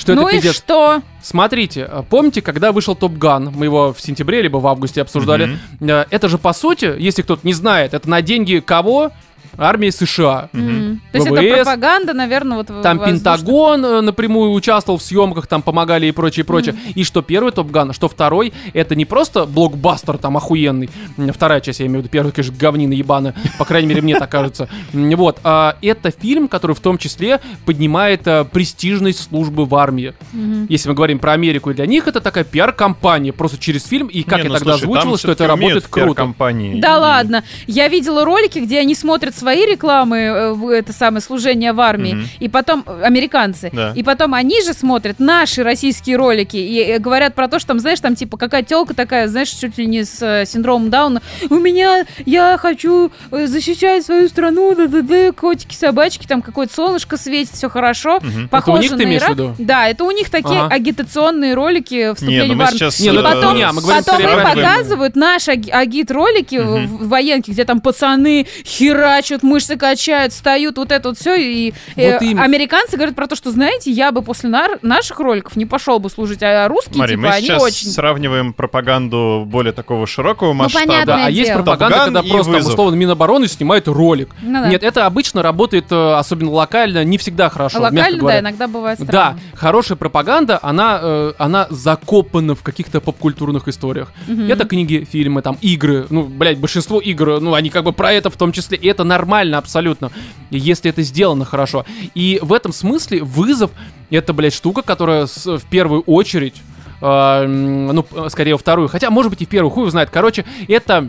Что 0.00 0.14
ну 0.14 0.22
это 0.22 0.30
и 0.30 0.40
пиздец. 0.40 0.56
что? 0.56 1.02
Смотрите, 1.22 1.86
э, 1.90 2.02
помните, 2.08 2.40
когда 2.40 2.72
вышел 2.72 2.94
Топ 2.94 3.12
Ган, 3.18 3.52
мы 3.54 3.66
его 3.66 3.92
в 3.92 4.00
сентябре 4.00 4.40
либо 4.40 4.56
в 4.56 4.66
августе 4.66 5.02
обсуждали. 5.02 5.58
Э, 5.80 6.06
это 6.10 6.28
же 6.30 6.38
по 6.38 6.54
сути, 6.54 6.94
если 6.98 7.20
кто-то 7.20 7.46
не 7.46 7.52
знает, 7.52 7.92
это 7.92 8.08
на 8.08 8.22
деньги 8.22 8.62
кого? 8.64 9.12
Армии 9.60 9.90
США. 9.90 10.48
Мгм. 10.52 10.70
Мгм. 10.70 11.00
То 11.12 11.18
есть 11.18 11.26
это 11.30 11.54
пропаганда, 11.62 12.12
наверное, 12.14 12.56
вот 12.58 12.70
в- 12.70 12.82
Там 12.82 12.98
воздушная. 12.98 13.36
Пентагон 13.36 13.84
э, 13.84 14.00
напрямую 14.00 14.52
участвовал 14.52 14.98
в 14.98 15.02
съемках, 15.02 15.46
там 15.46 15.62
помогали 15.62 16.06
и 16.06 16.12
прочее, 16.12 16.44
прочее. 16.44 16.74
И 16.94 17.04
что 17.04 17.22
первый 17.22 17.52
Топ 17.52 17.70
Ган, 17.70 17.92
что 17.92 18.08
второй, 18.08 18.52
это 18.72 18.94
не 18.94 19.04
просто 19.04 19.46
блокбастер 19.46 20.18
там 20.18 20.36
охуенный. 20.36 20.88
Вторая 21.34 21.60
часть, 21.60 21.80
я 21.80 21.86
имею 21.86 22.00
в 22.00 22.02
виду, 22.04 22.10
первая, 22.10 22.32
конечно, 22.32 22.54
говнина 22.58 22.92
ебаная. 22.92 23.34
По 23.58 23.64
крайней 23.64 23.88
мере, 23.88 24.02
мне 24.02 24.18
так 24.18 24.30
кажется. 24.30 24.68
Вот. 24.92 25.38
а 25.44 25.76
Это 25.82 26.10
фильм, 26.10 26.48
который 26.48 26.74
в 26.74 26.80
том 26.80 26.96
числе 26.98 27.40
поднимает 27.66 28.26
э, 28.26 28.44
престижность 28.44 29.28
службы 29.28 29.66
в 29.66 29.74
армии. 29.74 30.14
Мгм. 30.32 30.66
Если 30.68 30.88
мы 30.88 30.94
говорим 30.94 31.18
про 31.18 31.32
Америку, 31.32 31.70
и 31.70 31.74
для 31.74 31.86
них 31.86 32.08
это 32.08 32.20
такая 32.20 32.44
пиар-компания, 32.44 33.32
просто 33.32 33.58
через 33.58 33.84
фильм, 33.86 34.06
и 34.06 34.22
как 34.22 34.38
Не, 34.38 34.44
я 34.44 34.48
ну, 34.50 34.54
тогда 34.54 34.72
слушай, 34.72 34.84
озвучивал, 34.84 35.16
что 35.18 35.32
это 35.32 35.46
работает 35.46 35.86
круто. 35.88 36.32
Да 36.80 36.96
И- 36.96 37.00
ладно. 37.00 37.44
Я 37.66 37.88
видела 37.88 38.24
ролики, 38.24 38.58
где 38.60 38.78
они 38.80 38.94
смотрят 38.94 39.34
свои 39.34 39.49
рекламы, 39.54 40.18
э, 40.18 40.72
это 40.78 40.92
самое 40.92 41.20
служение 41.20 41.72
в 41.72 41.80
армии, 41.80 42.14
Мгм. 42.14 42.24
и 42.40 42.48
потом 42.48 42.84
э, 42.86 43.02
американцы, 43.04 43.70
Да. 43.72 43.92
и 43.94 44.02
потом 44.02 44.34
они 44.34 44.62
же 44.62 44.72
смотрят 44.74 45.18
наши 45.20 45.62
российские 45.62 46.16
ролики 46.16 46.56
и 46.56 46.78
э, 46.82 46.98
говорят 46.98 47.34
про 47.34 47.48
то, 47.48 47.58
что 47.58 47.68
там, 47.68 47.80
знаешь, 47.80 48.00
там 48.00 48.14
типа 48.14 48.36
какая 48.36 48.62
телка 48.62 48.94
такая, 48.94 49.28
знаешь, 49.28 49.48
чуть 49.50 49.78
ли 49.78 49.86
не 49.86 50.04
с 50.04 50.44
синдромом 50.46 50.90
Дауна. 50.90 51.22
У 51.50 51.56
меня, 51.56 52.04
я 52.26 52.56
хочу 52.58 53.10
защищать 53.30 54.04
свою 54.04 54.28
страну, 54.28 54.74
да-да-да, 54.74 55.32
котики, 55.32 55.74
собачки, 55.74 56.26
там 56.26 56.42
какое-то 56.42 56.74
солнышко 56.74 57.16
светит, 57.16 57.54
все 57.54 57.68
хорошо. 57.68 58.18
Мгм. 58.22 58.48
Похоже 58.48 58.78
у 58.78 58.82
них 58.82 58.90
ты 58.92 58.96
на 58.98 59.02
имеешь 59.04 59.22
в 59.22 59.26
Ирак. 59.26 59.36
виду? 59.36 59.54
Да, 59.58 59.88
это 59.88 60.04
у 60.04 60.10
них 60.10 60.30
такие 60.30 60.60
Ага. 60.60 60.74
агитационные 60.74 61.54
ролики 61.54 62.12
вступления 62.14 62.42
Не, 62.48 62.52
ну 62.54 62.58
в 62.58 62.62
армию. 62.62 62.78
сейчас... 62.78 63.00
Не, 63.00 63.10
ну 63.12 63.20
И 63.20 63.22
это 63.22 63.28
э, 63.30 63.34
потом, 63.34 63.50
хуйня, 63.52 63.72
мы 63.72 63.80
потом 63.82 64.02
скорее 64.02 64.32
им 64.36 64.42
показывают 64.42 65.16
наши 65.16 65.50
аги- 65.52 65.70
агит-ролики 65.70 66.56
в- 66.56 66.86
в 67.04 67.08
военке, 67.08 67.52
где 67.52 67.64
там 67.64 67.80
пацаны 67.80 68.46
херачат, 68.64 69.39
мышцы 69.42 69.76
качают, 69.76 70.32
встают, 70.32 70.76
вот 70.78 70.92
это 70.92 71.08
вот 71.10 71.18
все. 71.18 71.34
И 71.36 71.72
э, 71.96 72.12
Вот 72.14 72.22
именно. 72.22 72.42
американцы 72.44 72.96
говорят 72.96 73.14
про 73.16 73.26
то, 73.26 73.36
что, 73.36 73.50
знаете, 73.50 73.90
я 73.90 74.12
бы 74.12 74.22
после 74.22 74.48
нар- 74.50 74.78
наших 74.82 75.18
роликов 75.20 75.56
не 75.56 75.66
пошел 75.66 75.98
бы 75.98 76.10
служить, 76.10 76.42
а 76.42 76.68
русские, 76.68 76.94
Смотри, 76.96 77.16
типа, 77.16 77.28
мы 77.28 77.34
они 77.34 77.46
сейчас 77.46 77.62
очень... 77.62 77.88
сравниваем 77.90 78.52
пропаганду 78.52 79.44
более 79.46 79.72
такого 79.72 80.06
широкого 80.06 80.52
масштаба. 80.52 80.86
понятно. 80.86 81.06
Да, 81.06 81.12
а 81.12 81.16
Одное 81.16 81.30
есть 81.30 81.50
дело. 81.50 81.62
пропаганда, 81.62 81.96
Топ 81.96 82.04
когда 82.04 82.22
просто, 82.22 82.44
там, 82.52 82.60
вызов. 82.60 82.72
условно, 82.72 82.96
Минобороны 82.96 83.48
снимает 83.48 83.88
ролик. 83.88 84.30
Ну 84.42 84.60
да. 84.62 84.68
Нет, 84.68 84.82
это 84.82 85.06
обычно 85.06 85.42
работает, 85.42 85.86
э, 85.90 86.12
особенно 86.14 86.50
локально, 86.50 87.04
не 87.04 87.18
всегда 87.18 87.48
хорошо, 87.50 87.78
мягко 87.90 87.94
Локально, 87.94 88.22
да, 88.28 88.38
иногда 88.40 88.68
бывает 88.68 88.98
Да, 88.98 89.04
странно. 89.06 89.40
хорошая 89.54 89.96
пропаганда, 89.96 90.58
она, 90.62 90.98
э, 91.02 91.32
она 91.38 91.66
закопана 91.70 92.54
в 92.54 92.62
каких-то 92.62 93.00
попкультурных 93.00 93.68
историях. 93.68 94.12
Мгм. 94.26 94.50
Это 94.50 94.64
книги, 94.66 95.06
фильмы, 95.10 95.42
там, 95.42 95.56
игры. 95.60 96.06
Ну, 96.10 96.24
блядь, 96.24 96.58
большинство 96.58 97.00
игр, 97.00 97.40
ну, 97.40 97.54
они 97.54 97.70
как 97.70 97.84
бы 97.84 97.92
про 97.92 98.12
это 98.12 98.30
в 98.30 98.36
том 98.36 98.52
числе. 98.52 98.76
И 98.78 98.86
это 98.86 99.04
нормально 99.04 99.19
абсолютно, 99.58 100.10
если 100.50 100.90
это 100.90 101.02
сделано 101.02 101.44
хорошо. 101.44 101.84
И 102.14 102.38
в 102.42 102.52
этом 102.52 102.72
смысле 102.72 103.22
вызов— 103.22 103.70
это, 104.10 104.32
блядь, 104.32 104.54
штука, 104.54 104.82
которая 104.82 105.26
с- 105.26 105.58
в 105.58 105.64
первую 105.66 106.02
очередь 106.02 106.54
э, 107.02 107.46
ну, 107.46 108.04
скорее 108.28 108.52
во 108.52 108.58
вторую. 108.58 108.88
Хотя, 108.88 109.10
может 109.10 109.30
быть, 109.30 109.40
и 109.42 109.46
в 109.46 109.48
первую, 109.48 109.70
хуй 109.70 109.90
знает. 109.90 110.10
Короче, 110.10 110.44
это 110.68 111.08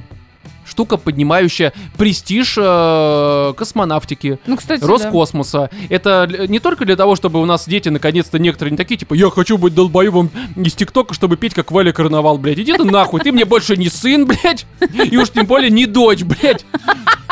штука, 0.66 0.98
поднимающая 0.98 1.74
престиж 1.98 2.56
э, 2.58 3.54
космонавтики, 3.58 4.40
Ну, 4.48 4.58
кстати, 4.58 4.82
да. 4.82 4.88
Роскосмоса. 4.88 5.70
Это 5.90 6.30
л- 6.32 6.46
не 6.48 6.60
только 6.60 6.86
для 6.86 6.96
того, 6.96 7.16
чтобы 7.16 7.42
у 7.42 7.46
нас 7.46 7.68
дети 7.68 7.90
наконец-то 7.90 8.40
некоторые 8.40 8.72
не 8.72 8.78
такие, 8.78 8.98
типа, 8.98 9.14
я 9.14 9.30
хочу 9.30 9.58
быть 9.58 9.74
долбоебом 9.76 10.30
из 10.56 10.74
ТикТока, 10.74 11.14
чтобы 11.14 11.38
петь 11.38 11.54
как 11.54 11.72
Валя 11.72 11.92
Карнавал, 11.92 12.38
блядь. 12.38 12.60
Иди 12.60 12.74
ты 12.74 12.84
нахуй, 12.86 13.20
ты 13.22 13.32
мне 13.32 13.46
больше 13.46 13.76
не 13.78 13.90
сын, 13.90 14.26
блядь, 14.26 14.66
и 15.12 15.18
уж 15.18 15.30
тем 15.30 15.46
более 15.46 15.70
не 15.72 15.86
дочь, 15.86 16.24
блядь. 16.24 16.66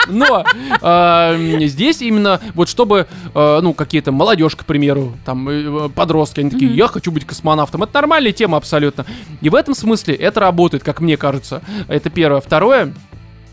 Но 0.08 0.44
м, 0.82 1.62
здесь 1.68 2.02
именно 2.02 2.42
вот 2.56 2.68
чтобы, 2.68 3.06
э, 3.36 3.60
ну, 3.62 3.74
какие-то 3.74 4.12
молодежь, 4.12 4.56
к 4.56 4.66
примеру, 4.66 5.14
там, 5.24 5.48
э, 5.50 5.90
подростки, 5.90 6.40
они 6.40 6.50
такие, 6.50 6.74
я 6.74 6.88
хочу 6.88 7.12
быть 7.12 7.26
космонавтом. 7.26 7.84
Это 7.84 7.94
нормальная 7.94 8.32
тема 8.32 8.58
абсолютно. 8.58 9.06
И 9.42 9.50
в 9.50 9.56
этом 9.56 9.76
смысле 9.76 10.16
это 10.16 10.40
работает, 10.40 10.84
как 10.84 11.00
мне 11.02 11.16
кажется. 11.16 11.62
Это 11.88 12.10
первое. 12.10 12.42
Второе, 12.42 12.94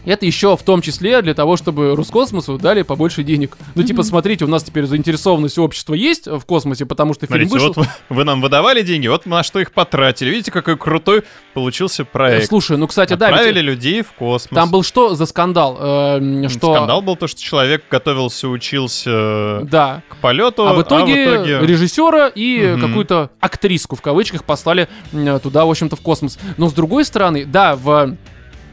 это 0.06 0.24
еще 0.24 0.56
в 0.56 0.62
том 0.62 0.80
числе 0.80 1.20
для 1.20 1.34
того, 1.34 1.56
чтобы 1.56 1.94
Роскосмосу 1.94 2.56
дали 2.58 2.82
побольше 2.82 3.22
денег. 3.22 3.56
Ну, 3.74 3.82
типа, 3.82 4.02
смотрите, 4.02 4.44
у 4.44 4.48
нас 4.48 4.62
теперь 4.62 4.86
заинтересованность 4.86 5.58
общества 5.58 5.94
есть 5.94 6.26
в 6.26 6.40
космосе, 6.46 6.86
потому 6.86 7.12
что 7.12 7.26
фильм 7.26 7.48
Смотрите, 7.48 7.68
вышел. 7.68 7.74
вот 7.76 7.88
вы, 8.08 8.24
нам 8.24 8.40
выдавали 8.40 8.82
деньги, 8.82 9.08
вот 9.08 9.26
мы 9.26 9.36
на 9.36 9.42
что 9.42 9.60
их 9.60 9.72
потратили. 9.72 10.30
Видите, 10.30 10.50
какой 10.50 10.76
крутой 10.78 11.24
получился 11.54 12.04
проект. 12.04 12.46
Слушай, 12.48 12.76
ну, 12.78 12.86
кстати, 12.86 13.14
да, 13.14 13.26
ведь 13.30 13.36
Отправили 13.36 13.60
людей 13.60 14.02
в 14.02 14.12
космос. 14.12 14.54
там 14.54 14.70
был 14.70 14.82
что 14.82 15.14
за 15.14 15.26
скандал? 15.26 15.76
Э, 15.78 16.48
что... 16.48 16.74
Скандал 16.74 17.02
был 17.02 17.16
то, 17.16 17.26
что 17.26 17.40
человек 17.40 17.84
готовился, 17.90 18.48
учился 18.48 19.60
Да. 19.64 20.02
к 20.08 20.16
полету, 20.16 20.66
А 20.66 20.74
в 20.74 20.82
итоге, 20.82 21.34
итоге- 21.34 21.66
режиссера 21.66 22.28
и 22.28 22.72
Мгм. 22.76 22.80
какую-то 22.80 23.30
актриску 23.40 23.96
в 23.96 24.02
кавычках 24.02 24.44
послали 24.44 24.88
туда, 25.42 25.64
в 25.64 25.70
общем-то, 25.70 25.96
в 25.96 26.00
космос. 26.00 26.38
Но 26.56 26.68
с 26.68 26.72
другой 26.72 27.04
стороны, 27.04 27.44
да, 27.44 27.76
в 27.76 28.16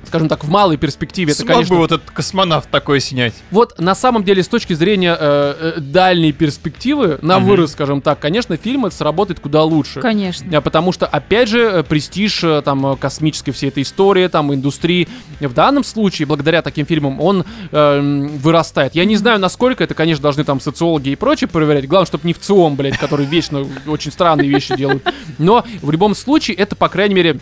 скажем 0.05 0.29
так, 0.29 0.43
в 0.43 0.49
малой 0.49 0.77
перспективе 0.77 1.31
это, 1.31 1.41
Смог 1.41 1.51
конечно, 1.53 1.75
бы 1.75 1.81
вот 1.81 1.91
этот 1.91 2.11
космонавт 2.11 2.69
такой 2.69 2.99
снять. 2.99 3.33
Вот 3.51 3.79
на 3.79 3.95
самом 3.95 4.23
деле 4.23 4.43
с 4.43 4.47
точки 4.47 4.73
зрения 4.73 5.15
э, 5.19 5.73
э, 5.77 5.79
дальней 5.79 6.31
перспективы, 6.31 7.19
на 7.21 7.39
Мгм. 7.39 7.49
вырос, 7.49 7.71
скажем 7.71 8.01
так, 8.01 8.19
конечно, 8.19 8.57
фильм 8.57 8.85
это 8.85 8.95
сработает 8.95 9.39
куда 9.39 9.63
лучше. 9.63 10.01
Конечно. 10.01 10.57
А 10.57 10.61
Потому 10.61 10.91
что, 10.91 11.05
опять 11.05 11.49
же, 11.49 11.59
э, 11.61 11.83
престиж 11.83 12.43
э, 12.43 12.61
там 12.63 12.97
космической 12.97 13.51
всей 13.51 13.69
этой 13.69 13.83
истории, 13.83 14.27
там, 14.27 14.53
индустрии, 14.53 15.07
в 15.39 15.53
данном 15.53 15.83
случае, 15.83 16.25
благодаря 16.25 16.61
таким 16.61 16.85
фильмам, 16.85 17.19
он 17.19 17.45
э, 17.71 18.27
вырастает. 18.39 18.95
Я 18.95 19.05
не 19.05 19.15
знаю, 19.15 19.39
насколько 19.39 19.83
это, 19.83 19.93
конечно, 19.93 20.21
должны 20.21 20.43
там 20.43 20.59
социологи 20.59 21.09
и 21.09 21.15
прочее 21.15 21.47
проверять. 21.47 21.87
Главное, 21.87 22.07
чтобы 22.07 22.27
не 22.27 22.33
в 22.33 22.39
ЦИОМ, 22.39 22.75
блядь, 22.75 22.97
который 22.97 23.25
вечно 23.25 23.65
очень 23.87 24.11
странные 24.11 24.49
вещи 24.49 24.75
делают. 24.75 25.03
Но 25.37 25.65
в 25.81 25.91
любом 25.91 26.15
случае, 26.15 26.57
это, 26.57 26.75
по 26.75 26.89
крайней 26.89 27.15
мере, 27.15 27.39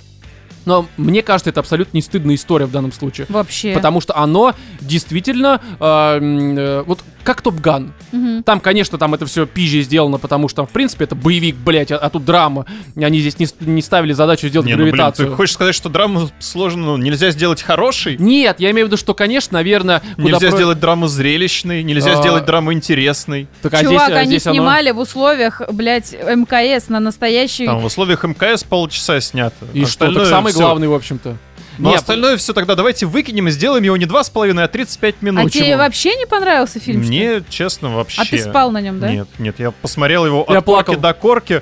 но 0.66 0.86
мне 0.98 1.22
кажется, 1.22 1.50
это 1.50 1.60
абсолютно 1.60 1.98
не 1.98 2.02
стыдная 2.02 2.36
история 2.36 2.66
в 2.66 2.72
данном 2.72 2.92
случае. 2.92 3.28
Вообще. 3.30 3.74
Потому 3.74 4.02
что 4.02 4.16
оно 4.18 4.54
действительно 4.80 5.62
э, 5.80 6.20
э, 6.20 6.84
вот 6.86 7.00
как 7.24 7.42
Топ 7.42 7.60
Ган. 7.60 7.94
Мгм. 8.12 8.44
Там, 8.44 8.60
конечно, 8.60 8.98
там 8.98 9.14
это 9.14 9.26
все 9.28 9.46
пизже 9.46 9.82
сделано, 9.84 10.18
потому 10.18 10.48
что 10.48 10.58
там, 10.58 10.68
в 10.68 10.72
принципе, 10.72 11.04
это 11.04 11.14
боевик, 11.16 11.56
блядь, 11.56 11.92
а, 11.92 11.98
а 11.98 12.10
тут 12.10 12.26
драма. 12.26 12.66
Они 12.96 13.20
здесь 13.20 13.38
не, 13.38 13.48
не 13.60 13.82
ставили 13.84 14.14
задачу 14.14 14.48
сделать 14.48 14.66
Не, 14.68 14.74
ну, 14.74 14.84
блин, 14.84 14.96
гравитацию. 14.96 15.30
ты 15.30 15.36
хочешь 15.36 15.54
сказать, 15.54 15.76
что 15.76 15.88
драму 15.90 16.30
сложно, 16.40 16.86
ну, 16.86 16.98
нельзя 16.98 17.30
сделать 17.30 17.62
хорошей? 17.62 18.18
Нет, 18.18 18.60
я 18.60 18.72
имею 18.72 18.88
в 18.88 18.90
виду, 18.90 18.98
что, 18.98 19.14
конечно, 19.14 19.54
наверное, 19.60 20.02
куда 20.16 20.30
Нельзя 20.30 20.48
про- 20.50 20.58
сделать 20.58 20.80
драму 20.80 21.08
зрелищной, 21.08 21.84
нельзя 21.84 22.14
А. 22.14 22.16
сделать 22.16 22.46
драму 22.46 22.74
интересной. 22.74 23.48
Так, 23.62 23.74
а 23.76 23.84
Чувак, 23.84 24.06
здесь, 24.06 24.18
а 24.18 24.20
они 24.20 24.28
здесь 24.28 24.48
оно- 24.48 24.56
снимали 24.56 24.92
в 24.92 24.98
условиях, 25.00 25.62
блядь, 25.72 26.14
МКС 26.14 26.90
на 26.90 27.00
настоящий... 27.00 27.66
Там 27.66 27.80
в 27.82 27.86
условиях 27.86 28.24
мкс 28.24 28.64
полчаса 28.64 29.22
снято. 29.22 29.66
И 29.74 29.86
что, 29.86 30.12
так 30.12 30.26
самый 30.52 30.60
всё. 30.60 30.62
главный, 30.68 30.88
в 30.88 30.94
общем-то. 30.94 31.38
Но 31.78 31.90
Не, 31.90 31.96
остальное 31.96 32.38
все 32.38 32.54
тогда 32.54 32.76
давайте 32.76 33.06
выкинем 33.06 33.48
и 33.48 33.52
сделаем 33.52 33.84
его 33.84 33.98
не 33.98 34.06
2,5, 34.06 34.62
а 34.62 34.68
35 34.68 35.22
минут. 35.22 35.46
а 35.48 35.50
тебе 35.50 35.66
Чему? 35.68 35.78
вообще 35.78 36.16
не 36.16 36.26
понравился 36.26 36.80
фильм? 36.80 37.02
что? 37.02 37.10
Мне, 37.12 37.44
честно, 37.50 37.96
вообще... 37.96 38.22
А 38.22 38.26
ты 38.26 38.38
спал 38.38 38.72
на 38.72 38.82
нем, 38.82 39.00
да? 39.00 39.12
Нет, 39.12 39.28
нет, 39.40 39.56
я 39.60 39.72
посмотрел 39.72 40.26
его 40.26 40.46
Я 40.50 40.60
от 40.60 40.66
корки 40.66 40.86
плакал. 40.88 41.02
до 41.02 41.14
корки. 41.14 41.62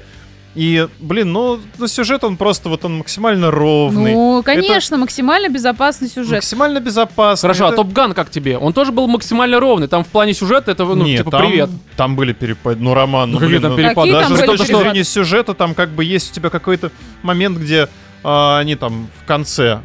И, 0.55 0.87
блин, 0.99 1.31
ну, 1.31 1.59
ну, 1.77 1.87
сюжет 1.87 2.23
он 2.23 2.35
просто 2.35 2.69
вот 2.69 2.83
он 2.83 2.97
максимально 2.97 3.51
ровный. 3.51 4.13
Ну, 4.13 4.41
конечно, 4.43 4.97
максимально 4.97 5.47
безопасный 5.47 6.09
сюжет. 6.09 6.33
Максимально 6.33 6.79
безопасный. 6.79 7.47
Хорошо, 7.47 7.65
а 7.65 7.67
Это- 7.67 7.77
Топ 7.77 7.93
Ган 7.93 8.13
как 8.13 8.31
тебе? 8.31 8.57
Он 8.57 8.73
тоже 8.73 8.91
был 8.91 9.07
максимально 9.07 9.59
ровный. 9.59 9.87
Там 9.87 10.03
в 10.03 10.07
плане 10.07 10.33
сюжета 10.33 10.71
это, 10.71 10.85
ну, 10.85 11.05
Нет, 11.05 11.19
типа, 11.19 11.31
там, 11.31 11.41
привет. 11.47 11.69
Там 11.95 12.15
были 12.15 12.33
перепады. 12.33 12.81
Ну, 12.81 12.95
Роман, 12.95 13.29
Ну, 13.29 13.35
ну, 13.35 13.39
какие 13.39 13.49
блин, 13.49 13.61
там 13.61 13.71
ну, 13.71 13.77
перепады? 13.77 13.95
Какие 13.95 14.13
Даже 14.13 14.27
там 14.45 14.57
с 14.57 14.59
точки 14.59 14.75
зрения 14.75 15.03
сюжета, 15.03 15.53
там 15.53 15.75
как 15.75 15.89
бы 15.91 16.03
есть 16.03 16.31
у 16.31 16.33
тебя 16.33 16.49
какой-то 16.49 16.91
момент, 17.21 17.57
где 17.59 17.87
а, 18.23 18.59
они 18.59 18.75
там 18.75 19.09
в 19.21 19.25
конце. 19.25 19.81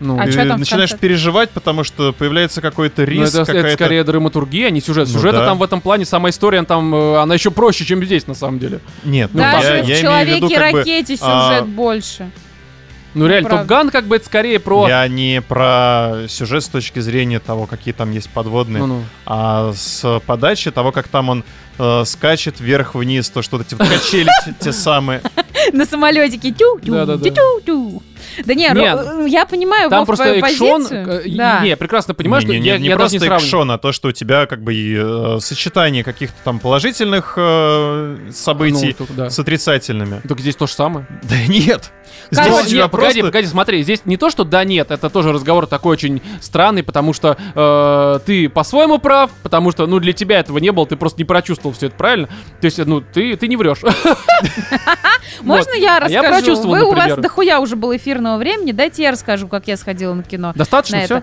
Ну, 0.00 0.18
А 0.18 0.26
и 0.26 0.32
там 0.32 0.58
начинаешь 0.58 0.90
конце? 0.90 1.00
переживать, 1.00 1.50
потому 1.50 1.84
что 1.84 2.12
появляется 2.12 2.60
какой-то 2.60 3.02
Ну, 3.02 3.08
риск, 3.08 3.36
это, 3.36 3.52
это 3.52 3.72
скорее 3.72 4.04
драматургия, 4.04 4.66
а 4.66 4.70
не 4.70 4.80
сюжет. 4.80 5.08
Ну 5.08 5.14
Сюжета 5.14 5.38
да. 5.38 5.46
там 5.46 5.58
в 5.58 5.62
этом 5.62 5.80
плане, 5.80 6.04
сама 6.04 6.30
история, 6.30 6.62
там, 6.64 6.94
э, 6.94 7.18
она 7.18 7.34
еще 7.34 7.50
проще, 7.50 7.84
чем 7.84 8.04
здесь, 8.04 8.26
на 8.26 8.34
самом 8.34 8.58
деле. 8.58 8.80
Нет, 9.04 9.30
ну, 9.32 9.40
Даже 9.40 9.76
я, 9.76 9.82
в 9.82 9.86
я 9.86 9.94
как 9.94 9.94
бы, 9.94 10.00
Человеке-ракете 10.00 11.16
сюжет 11.16 11.22
а, 11.22 11.62
больше. 11.62 12.30
Ну, 13.14 13.26
реально, 13.26 13.48
правда. 13.48 13.62
Топ 13.64 13.68
Ган, 13.68 13.90
как 13.90 14.04
бы, 14.06 14.16
это 14.16 14.26
скорее 14.26 14.58
про... 14.58 14.88
Я 14.88 15.06
не 15.08 15.40
про 15.40 16.24
сюжет 16.28 16.64
с 16.64 16.68
точки 16.68 16.98
зрения 16.98 17.38
того, 17.40 17.66
какие 17.66 17.94
там 17.94 18.10
есть 18.10 18.28
подводные, 18.30 18.80
Ну-ну. 18.82 19.02
а 19.26 19.72
с 19.74 20.20
подачи 20.26 20.70
того, 20.70 20.90
как 20.92 21.08
там 21.08 21.28
он 21.28 21.44
э, 21.78 22.02
скачет 22.04 22.60
вверх-вниз, 22.60 23.30
то, 23.30 23.42
что 23.42 23.58
вот 23.58 23.66
эти 23.66 23.74
вот 23.74 23.88
качели 23.88 24.30
те- 24.60 24.72
самые. 24.72 25.20
На 25.72 25.86
самолетике 25.86 26.50
тю 26.50 26.78
тю 26.80 26.92
Да-да-да. 26.92 27.30
тю 27.30 27.60
тю 27.64 28.02
Да 28.44 28.54
не, 28.54 28.62
Не, 28.68 28.72
Ро- 28.72 29.26
я 29.28 29.46
понимаю 29.46 29.90
Там 29.90 30.00
Вов, 30.00 30.06
просто 30.06 30.24
твою 30.24 30.38
экшон. 30.44 30.82
позицию. 30.82 31.08
э, 31.26 31.28
Да. 31.36 31.60
Не, 31.60 31.68
я 31.70 31.76
прекрасно 31.76 32.14
понимаю, 32.14 32.42
не, 32.42 32.46
что 32.46 32.58
не, 32.60 32.66
я, 32.66 32.78
не 32.78 32.84
я 32.86 32.90
даже 32.90 32.98
просто 32.98 33.14
не 33.16 33.18
сравниваю. 33.20 33.44
экшон, 33.46 33.70
а 33.70 33.78
то, 33.78 33.92
что 33.92 34.08
у 34.08 34.12
тебя 34.12 34.46
как 34.46 34.62
бы 34.62 34.74
и, 34.74 34.96
э, 34.96 35.38
сочетание 35.40 36.02
каких-то 36.04 36.36
там 36.44 36.58
положительных 36.58 37.34
э, 37.36 38.16
событий 38.32 38.94
Ну, 38.98 39.06
тут 39.06 39.16
да. 39.16 39.30
с 39.30 39.38
отрицательными. 39.38 40.20
Только 40.26 40.42
здесь 40.42 40.56
то 40.56 40.66
же 40.66 40.72
самое. 40.72 41.06
Да 41.22 41.36
нет. 41.46 41.90
Здесь 42.30 42.46
Короче, 42.46 42.68
тебя 42.68 42.82
Нет, 42.82 42.90
погоди, 42.90 43.12
просто... 43.20 43.22
погоди, 43.32 43.46
смотри, 43.48 43.82
здесь 43.82 44.02
не 44.04 44.16
то, 44.16 44.30
что 44.30 44.44
да 44.44 44.64
нет, 44.64 44.90
это 44.90 45.10
тоже 45.10 45.32
разговор 45.32 45.66
такой 45.66 45.92
очень 45.94 46.22
странный, 46.40 46.82
потому 46.82 47.12
что 47.12 47.36
э, 47.54 48.20
ты 48.24 48.48
по-своему 48.48 48.98
прав, 48.98 49.30
потому 49.42 49.72
что, 49.72 49.86
ну, 49.86 49.98
для 49.98 50.12
тебя 50.12 50.38
этого 50.40 50.58
не 50.58 50.70
было, 50.70 50.86
ты 50.86 50.96
просто 50.96 51.18
не 51.20 51.24
прочувствовал 51.24 51.74
все 51.74 51.86
это 51.86 51.96
правильно. 51.96 52.28
То 52.60 52.64
есть, 52.66 52.78
ну, 52.78 53.00
ты, 53.00 53.36
ты 53.36 53.48
не 53.48 53.56
врешь. 53.56 53.78
Можно 55.40 55.72
я 55.74 55.98
А 55.98 56.08
я 56.08 56.20
расскажу? 56.22 56.28
прочувствовал, 56.28 56.74
Вы, 56.76 56.82
у 56.84 56.92
вас 56.94 57.16
дохуя 57.16 57.60
уже 57.60 57.76
было 57.76 57.96
эфирного 58.04 58.36
времени, 58.36 58.72
дайте 58.72 59.02
я 59.02 59.10
расскажу, 59.10 59.48
как 59.48 59.66
я 59.66 59.76
сходила 59.76 60.12
на 60.14 60.22
кино. 60.22 60.52
Достаточно 60.54 60.98
на 60.98 61.04
все? 61.04 61.22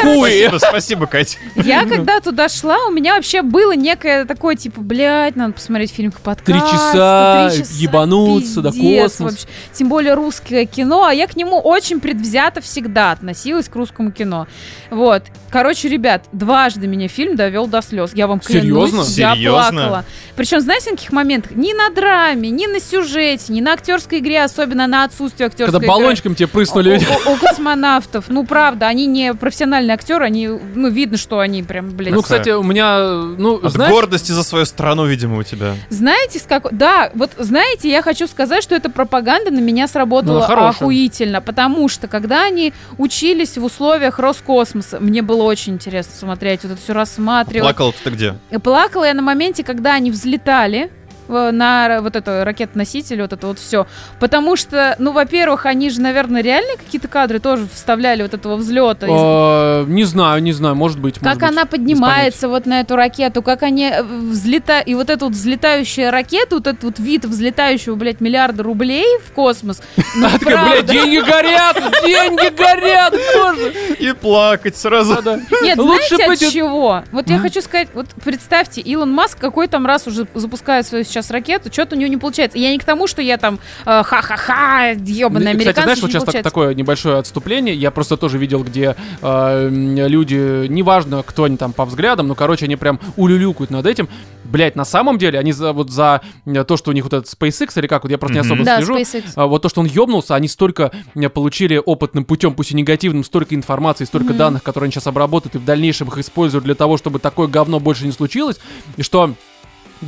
Спасибо, 0.00 0.58
спасибо, 0.58 1.06
Катя. 1.06 1.38
Я 1.56 1.86
когда 1.86 2.20
туда 2.20 2.48
шла, 2.48 2.86
у 2.86 2.90
меня 2.90 3.14
вообще 3.14 3.42
было 3.42 3.74
некое 3.74 4.24
такое, 4.26 4.54
типа, 4.56 4.80
блядь, 4.80 5.36
надо 5.36 5.54
посмотреть 5.54 5.92
фильм 5.92 6.12
к 6.12 6.20
подкасту. 6.20 6.44
Три 6.52 6.60
часа, 6.60 7.50
ебануться, 7.74 8.60
да 8.60 8.70
пиздец 8.70 9.16
космос. 9.16 9.46
Тем 9.72 9.88
более 9.88 10.14
русское 10.14 10.66
кино, 10.66 11.04
а 11.04 11.14
я 11.14 11.26
к 11.26 11.36
нему 11.36 11.58
очень 11.58 12.00
предвзято 12.00 12.60
всегда 12.60 13.12
относилась 13.12 13.68
к 13.68 13.74
русскому 13.76 14.12
кино. 14.12 14.46
Вот. 14.90 15.24
Короче, 15.50 15.88
ребят, 15.88 16.24
дважды 16.32 16.86
меня 16.86 17.08
фильм 17.08 17.36
довел 17.36 17.66
до 17.66 17.80
слез. 17.80 18.12
Я 18.14 18.26
вам 18.26 18.40
клянусь, 18.40 18.90
Серьезно? 18.90 19.20
я 19.20 19.34
Серьезно? 19.34 19.70
плакала. 19.70 20.04
Причем, 20.36 20.60
знаете, 20.60 20.90
на 20.90 20.96
каких 20.96 21.12
моментах? 21.12 21.52
Ни 21.52 21.72
на 21.72 21.90
драме, 21.94 22.50
ни 22.50 22.66
на 22.66 22.80
сюжете, 22.80 23.52
ни 23.52 23.60
на 23.60 23.72
актерской 23.74 24.18
игре, 24.18 24.42
особенно 24.42 24.86
на 24.86 25.04
отсутствие 25.14 25.46
актерской 25.46 25.66
Когда 25.66 25.78
игры. 25.78 25.88
баллончиком 25.88 26.34
тебе 26.34 26.48
прыснули. 26.48 27.00
У, 27.26 27.30
у- 27.30 27.34
у 27.34 27.36
космонавтов, 27.38 28.26
ну 28.28 28.44
правда, 28.44 28.86
они 28.86 29.06
не 29.06 29.34
профессиональные 29.34 29.94
актеры, 29.94 30.24
они, 30.24 30.48
ну 30.48 30.88
видно, 30.90 31.16
что 31.16 31.38
они 31.38 31.62
прям, 31.62 31.90
блядь. 31.90 32.12
Ну, 32.14 32.22
кстати, 32.22 32.50
у 32.50 32.62
меня, 32.62 32.98
ну, 33.38 33.56
От 33.62 33.72
знаешь, 33.72 33.92
гордости 33.92 34.32
за 34.32 34.42
свою 34.42 34.64
страну, 34.64 35.06
видимо, 35.06 35.38
у 35.38 35.42
тебя. 35.42 35.74
Знаете, 35.88 36.38
с 36.38 36.42
какой... 36.42 36.72
Да, 36.72 37.10
вот 37.14 37.30
знаете, 37.38 37.88
я 37.90 38.02
хочу 38.02 38.26
сказать, 38.26 38.62
что 38.62 38.74
эта 38.74 38.90
пропаганда 38.90 39.50
на 39.50 39.60
меня 39.60 39.84
Ну, 39.84 39.88
сработала 39.88 40.40
хорошая. 40.42 40.70
охуительно, 40.70 41.40
потому 41.40 41.88
что 41.88 42.08
когда 42.08 42.44
они 42.44 42.72
учились 42.98 43.56
в 43.56 43.64
условиях 43.64 44.18
Роскосмоса, 44.18 44.98
мне 45.00 45.22
было 45.22 45.42
очень 45.42 45.74
интересно 45.74 46.12
смотреть, 46.18 46.62
вот 46.64 46.72
это 46.72 46.80
все 46.80 46.92
рассматривать. 46.92 47.62
Плакал 47.68 47.94
ты 48.04 48.10
где? 48.10 48.34
Плакала 48.62 49.04
я 49.04 49.14
на 49.14 49.22
моменте, 49.22 49.62
когда 49.64 49.94
они 49.94 50.10
взлетали 50.10 50.90
на 51.28 51.98
вот 52.00 52.16
это 52.16 52.44
ракет-носитель, 52.44 53.22
вот 53.22 53.32
это 53.32 53.46
вот 53.46 53.58
все. 53.58 53.86
Потому 54.20 54.56
что, 54.56 54.94
ну, 54.98 55.12
во-первых, 55.12 55.66
они 55.66 55.90
же, 55.90 56.00
наверное, 56.00 56.42
реальные 56.42 56.76
какие-то 56.76 57.08
кадры 57.08 57.38
тоже 57.38 57.66
вставляли 57.72 58.22
вот 58.22 58.34
этого 58.34 58.56
взлета. 58.56 59.06
э, 59.06 59.84
не 59.88 60.04
знаю, 60.04 60.42
не 60.42 60.52
знаю, 60.52 60.74
может 60.74 60.98
быть. 60.98 61.20
может 61.20 61.24
Как 61.24 61.40
быть. 61.48 61.56
она 61.56 61.66
поднимается 61.66 62.48
вот 62.48 62.66
на 62.66 62.80
эту 62.80 62.96
ракету, 62.96 63.42
как 63.42 63.62
они 63.62 63.92
взлетают, 64.02 64.88
и 64.88 64.94
вот 64.94 65.10
эта 65.10 65.24
вот 65.24 65.34
взлетающая 65.34 66.10
ракета, 66.10 66.56
вот 66.56 66.66
этот 66.66 66.84
вот 66.84 66.98
вид 66.98 67.24
взлетающего, 67.24 67.94
блядь, 67.94 68.20
миллиарда 68.20 68.62
рублей 68.62 69.06
в 69.26 69.32
космос. 69.32 69.82
Ну, 70.16 70.28
такая, 70.38 70.64
блядь, 70.64 70.86
деньги 70.86 71.18
горят, 71.18 71.76
деньги 72.04 72.54
горят, 72.56 73.12
боже. 73.36 73.72
И 73.98 74.12
плакать 74.12 74.76
сразу. 74.76 75.14
Нет, 75.62 75.76
знаете 75.76 76.24
от 76.24 76.38
чего? 76.38 77.02
Вот 77.10 77.28
я 77.28 77.38
хочу 77.38 77.60
сказать, 77.60 77.88
вот 77.94 78.06
представьте, 78.24 78.80
Илон 78.80 79.12
Маск 79.12 79.38
какой 79.38 79.66
там 79.66 79.86
раз 79.86 80.06
уже 80.06 80.26
запускает 80.34 80.86
свою 80.86 81.04
сейчас 81.14 81.30
ракету, 81.30 81.72
что-то 81.72 81.96
у 81.96 81.98
него 81.98 82.10
не 82.10 82.16
получается. 82.16 82.58
И 82.58 82.60
я 82.60 82.70
не 82.70 82.78
к 82.78 82.84
тому, 82.84 83.06
что 83.06 83.22
я 83.22 83.36
там 83.38 83.58
э, 83.86 84.02
ха-ха-ха, 84.04 84.88
ебаные 84.90 85.44
Ну, 85.44 85.50
американцы, 85.50 85.70
Кстати, 85.70 85.84
знаешь, 85.84 86.02
вот 86.02 86.10
сейчас 86.10 86.26
не 86.26 86.32
так- 86.32 86.42
такое 86.42 86.74
небольшое 86.74 87.16
отступление. 87.18 87.74
Я 87.74 87.90
просто 87.90 88.16
тоже 88.16 88.38
видел, 88.38 88.62
где 88.64 88.96
э, 89.22 89.68
люди, 89.70 90.66
неважно, 90.68 91.22
кто 91.22 91.44
они 91.44 91.56
там 91.56 91.72
по 91.72 91.84
взглядам, 91.84 92.28
но, 92.28 92.34
короче, 92.34 92.64
они 92.66 92.76
прям 92.76 93.00
улюлюкают 93.16 93.70
над 93.70 93.86
этим. 93.86 94.08
Блять, 94.44 94.76
на 94.76 94.84
самом 94.84 95.16
деле, 95.18 95.38
они 95.38 95.52
за, 95.52 95.72
вот 95.72 95.90
за 95.90 96.20
э, 96.46 96.64
то, 96.64 96.76
что 96.76 96.90
у 96.90 96.94
них 96.94 97.04
вот 97.04 97.12
этот 97.14 97.32
SpaceX 97.32 97.78
или 97.78 97.86
как, 97.86 98.02
вот 98.04 98.10
я 98.10 98.18
просто 98.18 98.34
не 98.34 98.40
Мгм. 98.42 98.52
особо 98.52 98.64
Да, 98.64 98.76
слежу. 98.78 98.96
SpaceX. 98.98 99.24
А, 99.36 99.46
Вот 99.46 99.62
то, 99.62 99.68
что 99.68 99.80
он 99.80 99.86
ёбнулся, 99.86 100.34
они 100.34 100.48
столько 100.48 100.90
э, 101.14 101.28
получили 101.28 101.80
опытным 101.84 102.24
путем, 102.24 102.54
пусть 102.54 102.72
и 102.72 102.74
негативным, 102.76 103.24
столько 103.24 103.54
информации, 103.54 104.04
столько 104.04 104.28
Мгм. 104.30 104.36
данных, 104.38 104.62
которые 104.62 104.86
они 104.86 104.92
сейчас 104.92 105.06
обработают 105.06 105.54
и 105.54 105.58
в 105.58 105.64
дальнейшем 105.64 106.08
их 106.08 106.18
используют 106.18 106.64
для 106.64 106.74
того, 106.74 106.96
чтобы 106.98 107.18
такое 107.18 107.46
говно 107.48 107.80
больше 107.80 108.04
не 108.06 108.12
случилось. 108.12 108.58
И 108.96 109.02
что, 109.02 109.34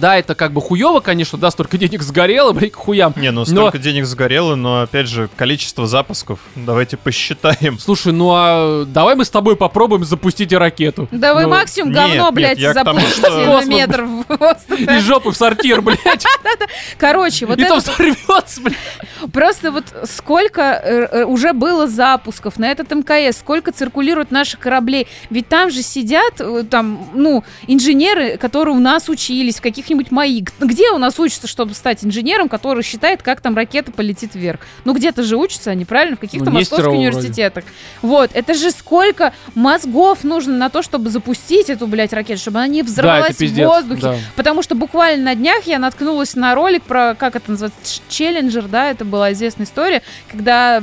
да, 0.01 0.17
это 0.17 0.35
как 0.35 0.53
бы 0.53 0.61
хуево, 0.61 1.01
конечно, 1.01 1.39
да, 1.39 1.51
столько 1.51 1.79
денег 1.79 2.03
сгорело, 2.03 2.53
блядь, 2.53 2.73
к 2.73 2.77
хуям. 2.77 3.13
Не, 3.17 3.31
ну 3.31 3.41
Но- 3.41 3.45
столько 3.47 3.79
денег 3.79 4.07
сгорело, 4.07 4.55
но 4.55 4.83
опять 4.83 5.09
же, 5.09 5.29
количество 5.37 5.87
запусков. 5.87 6.39
Давайте 6.55 6.97
посчитаем. 6.97 7.79
Слушай, 7.79 8.13
ну 8.13 8.31
а 8.33 8.85
давай 8.85 9.15
мы 9.15 9.25
с 9.25 9.31
тобой 9.31 9.57
попробуем 9.57 10.05
запустить 10.05 10.53
и 10.53 10.57
ракету. 10.57 11.09
Да 11.11 11.35
вы 11.35 11.43
Ну, 11.43 11.49
максимум 11.51 11.91
нет, 11.93 11.99
говно, 11.99 12.25
нет, 12.27 12.35
блядь, 12.35 12.59
я 12.59 12.75
тому, 12.75 13.01
запустите 13.01 13.27
что- 13.29 13.47
Космос, 13.47 13.67
метр 13.67 14.03
в 14.03 14.25
воздух. 14.29 14.79
Из 14.81 15.03
жопы 15.03 15.31
в 15.31 15.37
сортир, 15.37 15.83
блядь. 15.83 15.99
Короче, 16.99 17.47
вот 17.47 17.59
И 17.59 17.63
это 17.63 17.75
то 17.75 17.81
взорвется, 17.81 18.61
блядь. 18.61 18.77
Просто 19.33 19.71
вот 19.73 19.85
сколько 20.11 20.63
э, 20.63 21.09
э, 21.21 21.25
уже 21.25 21.53
было 21.53 21.87
запусков 21.87 22.59
на 22.59 22.71
этот 22.71 22.91
МКС, 22.93 23.39
сколько 23.39 23.73
циркулирует 23.73 24.31
наших 24.31 24.61
кораблей. 24.61 25.07
Ведь 25.31 25.49
там 25.49 25.71
же 25.71 25.83
сидят 25.83 26.35
э, 26.41 26.65
там, 26.69 27.09
ну, 27.15 27.45
инженеры, 27.67 28.37
которые 28.37 28.75
у 28.75 28.81
нас 28.81 29.09
учились 29.09 29.57
в 29.57 29.61
каких-нибудь 29.87 30.11
МАИ. 30.11 30.41
Г- 30.43 30.53
Где 30.61 30.91
у 30.91 30.99
нас 30.99 31.19
учатся, 31.21 31.47
чтобы 31.47 31.75
стать 31.75 32.05
инженером, 32.05 32.49
который 32.49 32.83
считает, 32.83 33.23
как 33.23 33.41
там 33.41 33.57
ракета 33.57 33.93
полетит 33.93 34.35
вверх? 34.35 34.61
Ну, 34.85 34.93
где-то 34.95 35.23
же 35.23 35.37
учатся 35.37 35.71
они, 35.71 35.85
правильно? 35.85 36.17
В 36.17 36.21
каких-то 36.21 36.47
Ну, 36.47 36.51
московских 36.53 36.79
Нестерова 36.87 36.95
вроде. 36.97 37.09
университетах. 37.17 37.65
Вот, 38.03 38.31
это 38.35 38.55
же 38.55 38.71
сколько 38.73 39.33
мозгов 39.55 40.25
нужно 40.25 40.55
на 40.57 40.69
то, 40.71 40.83
чтобы 40.83 41.09
запустить 41.11 41.71
эту, 41.71 41.87
блядь, 41.87 42.13
ракету, 42.13 42.41
чтобы 42.41 42.59
она 42.59 42.67
не 42.67 42.83
Да, 42.83 42.89
взорвалась 42.89 43.41
это 43.41 43.47
в 43.47 43.55
воздухе. 43.67 44.03
да. 44.03 44.15
Потому 44.35 44.63
что 44.63 44.75
буквально 44.75 45.25
на 45.25 45.35
днях 45.35 45.67
я 45.67 45.79
наткнулась 45.79 46.35
на 46.35 46.55
ролик 46.55 46.83
про, 46.83 47.15
как 47.15 47.37
это 47.37 47.53
называется, 47.53 48.01
Челленджер, 48.09 48.65
да, 48.65 48.91
это 48.91 49.05
была 49.05 49.33
известная 49.33 49.67
история, 49.67 50.03
когда... 50.31 50.83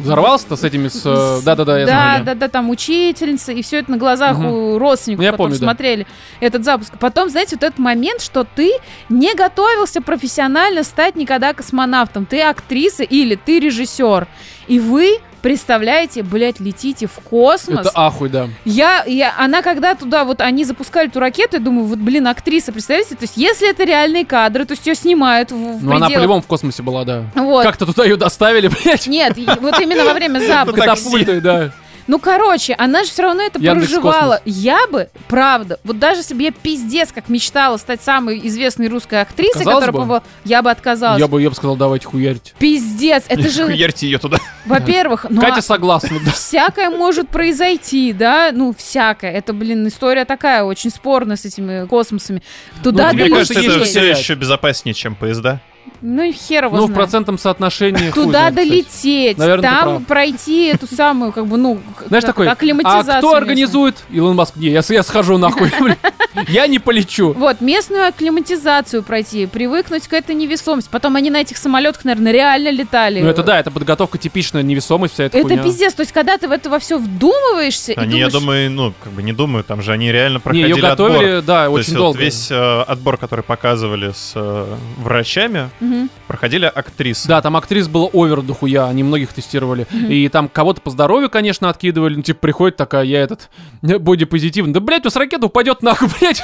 Взорвался-то 0.00 0.56
с 0.56 0.64
этими, 0.64 0.88
с... 0.88 1.02
э, 1.04 1.40
Да-да-да, 1.44 1.78
я 1.78 1.86
да, 1.86 1.92
знаю. 1.92 2.24
да, 2.24 2.34
да, 2.34 2.48
там 2.48 2.70
учительница, 2.70 3.52
и 3.52 3.62
все 3.62 3.78
это 3.78 3.90
на 3.90 3.96
глазах 3.96 4.36
Мгм. 4.38 4.46
у 4.46 4.78
родственников, 4.78 5.20
Ну, 5.20 5.24
я 5.30 5.32
помню, 5.32 5.52
да. 5.58 5.64
смотрели 5.66 6.06
этот 6.40 6.64
запуск. 6.64 6.92
Потом, 6.98 7.28
знаете, 7.30 7.56
вот 7.56 7.62
этот 7.62 7.78
момент, 7.82 8.22
что 8.22 8.44
ты 8.44 8.70
не 9.08 9.34
готовился 9.34 10.00
профессионально 10.00 10.82
стать 10.84 11.16
никогда 11.16 11.52
космонавтом. 11.52 12.24
Ты 12.26 12.40
актриса 12.42 13.02
или 13.02 13.34
ты 13.34 13.60
режиссер. 13.60 14.26
И 14.68 14.78
вы 14.80 15.18
представляете, 15.42 16.22
блядь, 16.22 16.60
летите 16.60 17.06
в 17.08 17.14
космос. 17.28 17.80
Это 17.80 17.90
ахуй, 17.94 18.28
да. 18.28 18.48
Я, 18.64 19.02
я, 19.06 19.34
она 19.36 19.60
когда 19.62 19.96
туда, 19.96 20.24
вот 20.24 20.40
они 20.40 20.64
запускали 20.64 21.08
эту 21.08 21.18
ракету, 21.18 21.56
я 21.56 21.60
думаю, 21.60 21.84
вот, 21.86 21.98
блин, 21.98 22.28
актриса, 22.28 22.70
представляете, 22.72 23.16
то 23.16 23.22
есть 23.24 23.36
если 23.36 23.68
это 23.68 23.82
реальные 23.84 24.24
кадры, 24.24 24.64
то 24.64 24.74
есть 24.74 24.86
ее 24.86 24.94
снимают 24.94 25.50
в, 25.50 25.56
в 25.56 25.84
Ну, 25.84 25.90
она 25.96 26.06
пределах- 26.06 26.14
по-любому 26.14 26.42
в 26.42 26.46
космосе 26.46 26.82
была, 26.84 27.04
да. 27.04 27.24
Вот. 27.34 27.64
Как-то 27.64 27.86
туда 27.86 28.04
ее 28.04 28.16
доставили, 28.16 28.68
блядь. 28.84 29.08
Нет, 29.08 29.36
вот 29.60 29.80
именно 29.80 30.04
во 30.04 30.14
время 30.14 30.38
запуска. 30.38 30.80
Катапультой, 30.80 31.40
да. 31.40 31.72
Ну, 32.12 32.18
короче, 32.18 32.74
она 32.74 33.04
же 33.04 33.10
все 33.10 33.22
равно 33.22 33.42
это 33.42 33.58
Яндекс 33.58 33.90
проживала. 33.90 34.42
Я 34.44 34.86
бы, 34.86 35.08
правда, 35.28 35.80
вот 35.82 35.98
даже 35.98 36.20
если 36.20 36.34
бы 36.34 36.42
я 36.42 36.52
пиздец 36.52 37.10
как 37.10 37.30
мечтала 37.30 37.78
стать 37.78 38.02
самой 38.02 38.46
известной 38.48 38.88
русской 38.88 39.22
актрисой, 39.22 39.62
Отказалась 39.62 39.86
которая 39.86 40.06
бы? 40.06 40.14
бы... 40.16 40.22
Я 40.44 40.60
бы 40.60 40.70
отказалась. 40.70 41.18
Я 41.18 41.26
бы, 41.26 41.40
я 41.40 41.48
бы 41.48 41.56
сказал, 41.56 41.74
давайте 41.74 42.06
хуярить. 42.06 42.52
Пиздец, 42.58 43.24
это 43.28 43.48
же, 43.48 43.64
Хуярьте 43.64 44.06
ее 44.06 44.18
туда. 44.18 44.36
во-первых, 44.66 45.24
ну, 45.30 45.40
Катя 45.40 45.60
а- 45.60 45.62
согласна, 45.62 46.20
да. 46.22 46.32
всякое 46.32 46.90
может 46.90 47.30
произойти, 47.30 48.12
да, 48.12 48.50
ну, 48.52 48.74
всякое. 48.76 49.32
Это, 49.32 49.54
блин, 49.54 49.88
история 49.88 50.26
такая, 50.26 50.64
очень 50.64 50.90
спорная 50.90 51.36
с 51.36 51.46
этими 51.46 51.86
космосами. 51.86 52.42
Туда 52.82 53.08
Ну, 53.08 53.14
Мне 53.14 53.30
кажется, 53.30 53.58
это 53.58 53.84
все 53.84 54.10
еще 54.10 54.34
безопаснее, 54.34 54.92
чем 54.92 55.14
поезда. 55.14 55.62
Ну, 56.02 56.22
и 56.22 56.32
хер 56.32 56.64
его 56.64 56.76
Ну, 56.76 56.82
в 56.82 56.86
знает. 56.86 56.96
процентном 56.98 57.38
соотношении 57.38 58.10
Туда 58.10 58.50
знает, 58.50 58.54
долететь, 58.56 59.38
Наверное, 59.38 59.70
там 59.70 60.04
пройти 60.04 60.66
эту 60.66 60.86
самую, 60.92 61.32
как 61.32 61.46
бы, 61.46 61.56
ну, 61.56 61.80
Знаешь, 62.08 62.24
такой, 62.24 62.48
а 62.48 62.52
акклиматизацию 62.52 63.18
кто 63.18 63.34
организует? 63.36 63.96
Илон 64.10 64.34
Маск, 64.36 64.56
не, 64.56 64.68
я, 64.70 64.82
схожу 64.82 65.38
нахуй. 65.38 65.70
Я 66.48 66.66
не 66.66 66.78
полечу. 66.78 67.32
Вот, 67.34 67.60
местную 67.60 68.08
акклиматизацию 68.08 69.02
пройти, 69.02 69.44
привыкнуть 69.46 70.08
к 70.08 70.12
этой 70.14 70.34
невесомости. 70.34 70.88
Потом 70.90 71.16
они 71.16 71.30
на 71.30 71.42
этих 71.42 71.58
самолетах, 71.58 72.04
наверное, 72.06 72.32
реально 72.32 72.70
летали. 72.70 73.20
Ну, 73.20 73.28
это 73.28 73.42
да, 73.42 73.60
это 73.60 73.70
подготовка 73.70 74.16
типичная, 74.16 74.62
невесомость 74.62 75.12
вся 75.14 75.24
эта 75.24 75.36
Это 75.38 75.48
хуйня. 75.48 75.62
пиздец. 75.62 75.92
То 75.92 76.00
есть, 76.00 76.12
когда 76.12 76.38
ты 76.38 76.48
в 76.48 76.52
это 76.52 76.70
во 76.70 76.78
все 76.78 76.98
вдумываешься 76.98 77.92
и 77.92 77.96
Они, 77.96 78.18
я 78.18 78.28
думаю, 78.30 78.70
ну, 78.70 78.94
как 79.04 79.12
бы 79.12 79.22
не 79.22 79.32
думаю, 79.32 79.62
там 79.62 79.82
же 79.82 79.92
они 79.92 80.10
реально 80.10 80.36
Не, 80.36 80.40
проходили 80.40 80.68
ее 80.74 80.80
готовили, 80.80 81.24
отбор. 81.38 81.42
да, 81.42 81.66
То 81.66 81.76
есть 81.78 81.88
очень 81.90 81.98
вот 81.98 82.04
долго. 82.04 82.18
весь 82.20 82.50
э, 82.50 82.80
отбор, 82.82 83.16
который 83.18 83.44
показывали 83.44 84.12
с 84.12 84.32
э, 84.34 84.74
врачами, 84.98 85.68
Мгм. 85.92 86.10
проходили 86.26 86.64
актрисы. 86.64 87.28
Да, 87.28 87.42
там 87.42 87.56
актрис 87.56 87.86
было 87.86 88.08
овер 88.12 88.40
дохуя, 88.42 88.86
они 88.88 89.02
многих 89.02 89.32
тестировали. 89.32 89.86
И 90.08 90.28
там 90.28 90.48
кого-то 90.48 90.80
по 90.80 90.90
здоровью, 90.90 91.28
конечно, 91.28 91.68
откидывали. 91.68 92.16
Ну, 92.16 92.22
типа, 92.22 92.40
приходит 92.40 92.76
такая, 92.76 93.04
я 93.04 93.20
этот, 93.20 93.50
бодипозитивный. 93.82 94.72
Да, 94.72 94.80
блядь, 94.80 95.02
у 95.02 95.04
вас 95.04 95.16
ракета 95.16 95.46
упадет 95.46 95.82
нахуй, 95.82 96.08
блядь. 96.20 96.42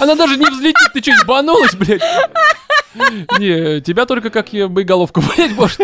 Она 0.00 0.14
даже 0.16 0.36
не 0.36 0.46
взлетит, 0.46 0.92
ты 0.92 1.00
что, 1.00 1.12
ебанулась, 1.12 1.74
блядь? 1.74 2.02
Не, 3.38 3.80
тебя 3.80 4.06
только 4.06 4.30
как 4.30 4.52
я 4.52 4.66
боеголовку, 4.66 5.22
блядь, 5.36 5.52
может. 5.52 5.80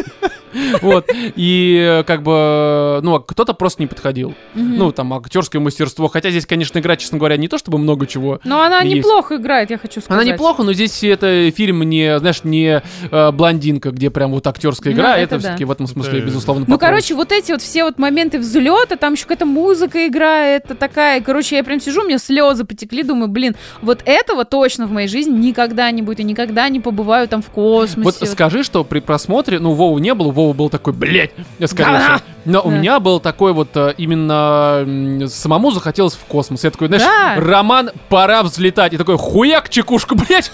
Вот. 0.82 1.08
И 1.36 1.78
э, 1.80 2.02
как 2.04 2.22
бы, 2.22 3.00
ну, 3.02 3.16
а 3.16 3.20
кто-то 3.20 3.54
просто 3.54 3.82
не 3.82 3.86
подходил. 3.86 4.34
Ну, 4.54 4.92
там, 4.92 5.12
актерское 5.14 5.60
мастерство. 5.60 6.08
Хотя 6.08 6.30
здесь, 6.30 6.46
конечно, 6.46 6.78
игра, 6.78 6.96
честно 6.96 7.18
говоря, 7.18 7.36
не 7.36 7.48
то 7.48 7.58
чтобы 7.58 7.78
много 7.78 8.06
чего. 8.06 8.40
Но 8.44 8.62
она 8.62 8.82
неплохо 8.82 9.36
играет, 9.36 9.70
я 9.70 9.78
хочу 9.78 10.00
сказать. 10.00 10.22
Она 10.22 10.32
неплохо, 10.32 10.62
но 10.62 10.72
здесь 10.72 11.02
это 11.04 11.50
фильм 11.50 11.82
не, 11.82 12.18
знаешь, 12.18 12.44
не 12.44 12.82
э, 13.10 13.30
блондинка, 13.32 13.90
где 13.90 14.10
прям 14.10 14.32
вот 14.32 14.46
актерская 14.46 14.92
игра. 14.92 15.16
это 15.16 15.38
все-таки 15.38 15.64
в 15.64 15.70
этом 15.70 15.86
смысле, 15.86 16.20
безусловно, 16.20 16.64
Ну, 16.68 16.78
короче, 16.78 17.14
вот 17.14 17.32
эти 17.32 17.52
вот 17.52 17.62
все 17.62 17.84
вот 17.84 17.98
моменты 17.98 18.38
взлета, 18.38 18.96
там 18.96 19.14
еще 19.14 19.24
какая-то 19.24 19.46
музыка 19.46 20.06
играет, 20.06 20.64
это 20.66 20.74
такая, 20.74 21.20
короче, 21.20 21.56
я 21.56 21.64
прям 21.64 21.80
сижу, 21.80 22.02
у 22.02 22.06
меня 22.06 22.18
слезы 22.18 22.64
потекли, 22.64 23.02
думаю, 23.02 23.28
блин, 23.28 23.56
вот 23.82 24.02
этого 24.04 24.44
точно 24.44 24.86
в 24.86 24.92
моей 24.92 25.08
жизни 25.08 25.36
никогда 25.36 25.90
не 25.90 26.02
будет, 26.02 26.20
и 26.20 26.24
никогда 26.24 26.68
не 26.68 26.80
побываю 26.80 27.28
там 27.28 27.42
в 27.42 27.50
космосе. 27.50 28.02
Вот 28.02 28.20
Вот. 28.20 28.28
скажи, 28.28 28.62
что 28.62 28.84
при 28.84 29.00
просмотре, 29.00 29.58
ну, 29.58 29.72
Вову 29.72 29.98
не 29.98 30.14
было, 30.14 30.30
Вова 30.46 30.56
был 30.56 30.70
такой, 30.70 30.92
блядь, 30.92 31.30
скорее 31.66 31.92
Да. 31.92 32.00
всего. 32.00 32.20
Но 32.44 32.60
у 32.62 32.70
меня 32.70 33.00
был 33.00 33.18
такой 33.20 33.52
вот 33.52 33.68
э, 33.74 33.94
именно 33.98 35.28
самому 35.28 35.72
захотелось 35.72 36.14
в 36.14 36.24
космос. 36.26 36.62
Я 36.64 36.70
такой, 36.70 36.86
знаешь. 36.88 37.38
Роман, 37.38 37.90
пора 38.08 38.42
взлетать. 38.42 38.92
И 38.92 38.96
такой, 38.96 39.16
хуяк, 39.18 39.68
чекушку, 39.68 40.14
блядь, 40.14 40.52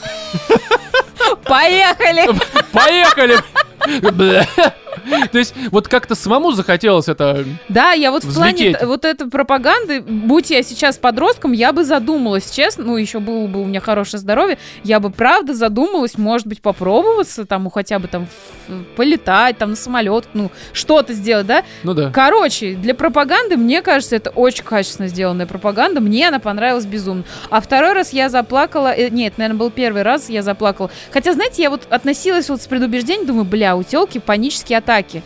Поехали! 1.45 2.29
поехали. 2.73 3.39
То 5.33 5.39
есть, 5.39 5.55
вот 5.71 5.89
как-то 5.89 6.15
самому 6.15 6.53
захотелось 6.53 7.09
это... 7.09 7.45
Да, 7.69 7.93
я 7.93 8.11
вот 8.11 8.25
в 8.25 8.35
плане 8.35 8.77
вот 8.83 9.05
этой 9.05 9.29
пропаганды, 9.29 10.01
будь 10.01 10.51
я 10.51 10.63
сейчас 10.63 10.99
подростком, 10.99 11.53
я 11.53 11.73
бы 11.73 11.85
задумалась, 11.85 12.51
честно, 12.51 12.85
ну, 12.85 12.97
еще 12.97 13.21
было 13.21 13.47
бы 13.47 13.63
у 13.63 13.65
меня 13.65 13.81
хорошее 13.81 14.21
здоровье, 14.21 14.59
я 14.85 15.01
бы 15.01 15.11
правда 15.11 15.55
задумалась, 15.55 16.19
может 16.19 16.47
быть, 16.47 16.61
попробоваться 16.61 17.45
там, 17.45 17.65
ну, 17.65 17.71
хотя 17.71 17.99
бы 17.99 18.09
там 18.09 18.27
полетать, 18.97 19.59
там, 19.59 19.71
на 19.71 19.77
самолет, 19.77 20.25
ну, 20.35 20.51
что-то 20.73 21.13
сделать, 21.13 21.47
да? 21.47 21.65
Ну 21.83 21.95
да. 21.95 22.11
Короче, 22.11 22.75
для 22.75 22.95
пропаганды, 22.95 23.57
мне 23.57 23.83
кажется, 23.83 24.17
это 24.17 24.31
очень 24.31 24.65
качественно 24.65 25.09
сделанная 25.09 25.47
пропаганда. 25.47 26.01
Мне 26.01 26.29
она 26.29 26.39
понравилась 26.39 26.87
безумно. 26.87 27.25
А 27.51 27.61
второй 27.61 27.93
раз 27.93 28.13
я 28.13 28.29
заплакала... 28.29 28.93
э, 28.95 29.09
нет, 29.11 29.39
наверное, 29.39 29.59
был 29.59 29.71
первый 29.71 30.03
раз, 30.03 30.29
я 30.29 30.43
заплакала. 30.43 30.91
Хотя, 31.11 31.33
знаете, 31.33 31.63
я 31.63 31.71
вот 31.71 31.87
относилась 31.91 32.49
вот 32.49 32.63
с 32.63 32.67
предубеждением, 32.67 33.27
думаю, 33.27 33.45
бля, 33.45 33.77
у 33.77 33.83
телки 33.83 34.19
панические 34.19 34.79
атаки. 34.83 35.23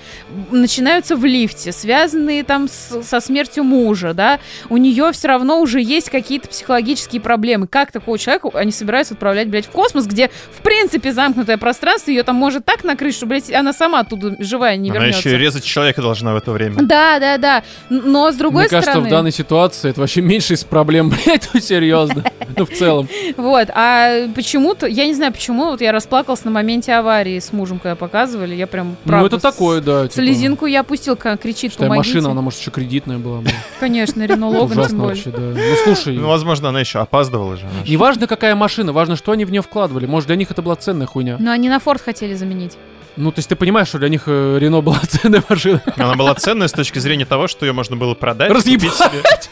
Начинаются 0.50 1.16
в 1.16 1.24
лифте, 1.24 1.72
связанные 1.72 2.44
там 2.44 2.68
с- 2.68 3.02
со 3.02 3.20
смертью 3.20 3.64
мужа, 3.64 4.14
да. 4.14 4.38
У 4.68 4.76
нее 4.76 5.10
все 5.12 5.28
равно 5.28 5.60
уже 5.60 5.80
есть 5.80 6.10
какие-то 6.10 6.48
психологические 6.48 7.20
проблемы. 7.20 7.66
Как 7.66 7.90
такого 7.92 8.18
человека 8.18 8.50
они 8.54 8.70
собираются 8.72 9.14
отправлять, 9.14 9.48
блядь, 9.48 9.66
в 9.66 9.70
космос, 9.70 10.06
где, 10.06 10.30
в 10.52 10.62
принципе, 10.62 11.12
замкнутое 11.12 11.56
пространство, 11.56 12.10
ее 12.10 12.22
там 12.22 12.36
может 12.36 12.64
так 12.64 12.84
накрыть, 12.84 13.14
что, 13.14 13.26
блядь, 13.26 13.52
она 13.52 13.72
сама 13.72 14.00
оттуда 14.00 14.36
живая 14.38 14.76
не 14.76 14.90
Она 14.90 15.00
вернется. 15.00 15.28
еще 15.28 15.36
и 15.36 15.38
резать 15.40 15.64
человека 15.64 16.02
должна 16.02 16.32
в 16.34 16.36
это 16.36 16.52
время. 16.52 16.82
Да, 16.82 17.18
да, 17.18 17.38
да. 17.38 17.62
Но 17.90 18.30
с 18.30 18.36
другой 18.36 18.62
Мне 18.64 18.68
кажется, 18.70 18.90
стороны, 18.92 19.08
в 19.08 19.10
данной 19.10 19.32
ситуации 19.32 19.90
это 19.90 20.00
вообще 20.00 20.20
меньше 20.20 20.54
из 20.54 20.64
проблем, 20.64 21.10
блядь, 21.24 21.48
ну 21.52 21.60
серьезно. 21.60 22.24
Ну, 22.56 22.64
в 22.66 22.70
целом. 22.70 23.08
вот, 23.36 23.68
а 23.74 24.28
почему-то, 24.34 24.86
я 24.86 25.06
не 25.06 25.14
знаю 25.14 25.32
почему, 25.32 25.66
вот 25.66 25.80
я 25.80 25.92
расплакалась 25.92 26.44
на 26.44 26.50
моменте 26.50 26.92
аварии 26.94 27.38
с 27.38 27.52
мужем, 27.52 27.78
когда 27.78 27.96
показывали, 27.96 28.54
я 28.54 28.66
прям, 28.66 28.96
Ну, 29.04 29.26
это 29.26 29.38
такое, 29.52 29.80
да. 29.80 30.02
типа, 30.08 30.14
Слезинку 30.14 30.66
я 30.66 30.80
опустил, 30.80 31.16
как 31.16 31.40
кричит, 31.40 31.72
Считай, 31.72 31.88
помогите. 31.88 32.14
машина, 32.16 32.30
она, 32.32 32.40
может, 32.42 32.60
еще 32.60 32.70
кредитная 32.70 33.18
была. 33.18 33.42
Конечно, 33.80 34.24
Рено 34.26 34.48
Логан, 34.48 34.86
тем 34.88 34.98
более. 34.98 35.14
вообще, 35.16 35.30
да. 35.30 35.38
Ну, 35.40 35.76
слушай, 35.84 36.16
Ну, 36.16 36.28
возможно, 36.28 36.68
она 36.70 36.80
еще 36.80 36.98
опаздывала 37.00 37.56
же. 37.56 37.66
она 37.66 37.84
же. 37.84 37.90
не 37.90 37.96
важно, 37.96 38.26
какая 38.26 38.54
машина, 38.54 38.92
важно, 38.92 39.16
что 39.16 39.32
они 39.32 39.44
в 39.44 39.50
нее 39.50 39.62
вкладывали. 39.62 40.06
Может, 40.06 40.26
для 40.28 40.36
них 40.36 40.50
это 40.50 40.62
была 40.62 40.76
ценная 40.76 41.06
хуйня. 41.06 41.36
Но 41.38 41.50
они 41.52 41.68
на 41.68 41.78
Форд 41.78 42.02
хотели 42.02 42.34
заменить. 42.34 42.76
Ну, 43.16 43.30
то 43.32 43.38
есть 43.38 43.48
ты 43.48 43.56
понимаешь, 43.56 43.88
что 43.88 43.98
для 43.98 44.10
них 44.10 44.24
э, 44.26 44.58
Рено 44.60 44.82
была 44.82 45.00
ценная 45.08 45.42
машина. 45.48 45.82
Она 45.96 46.14
была 46.16 46.34
ценная 46.34 46.68
с 46.68 46.72
точки 46.72 46.98
зрения 46.98 47.24
того, 47.24 47.48
что 47.48 47.64
ее 47.64 47.72
можно 47.72 47.96
было 47.96 48.14
продать. 48.14 48.50
Разъебать. 48.50 48.92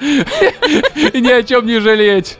И 0.00 1.20
ни 1.20 1.30
о 1.30 1.42
чем 1.42 1.66
не 1.66 1.78
жалеть. 1.78 2.38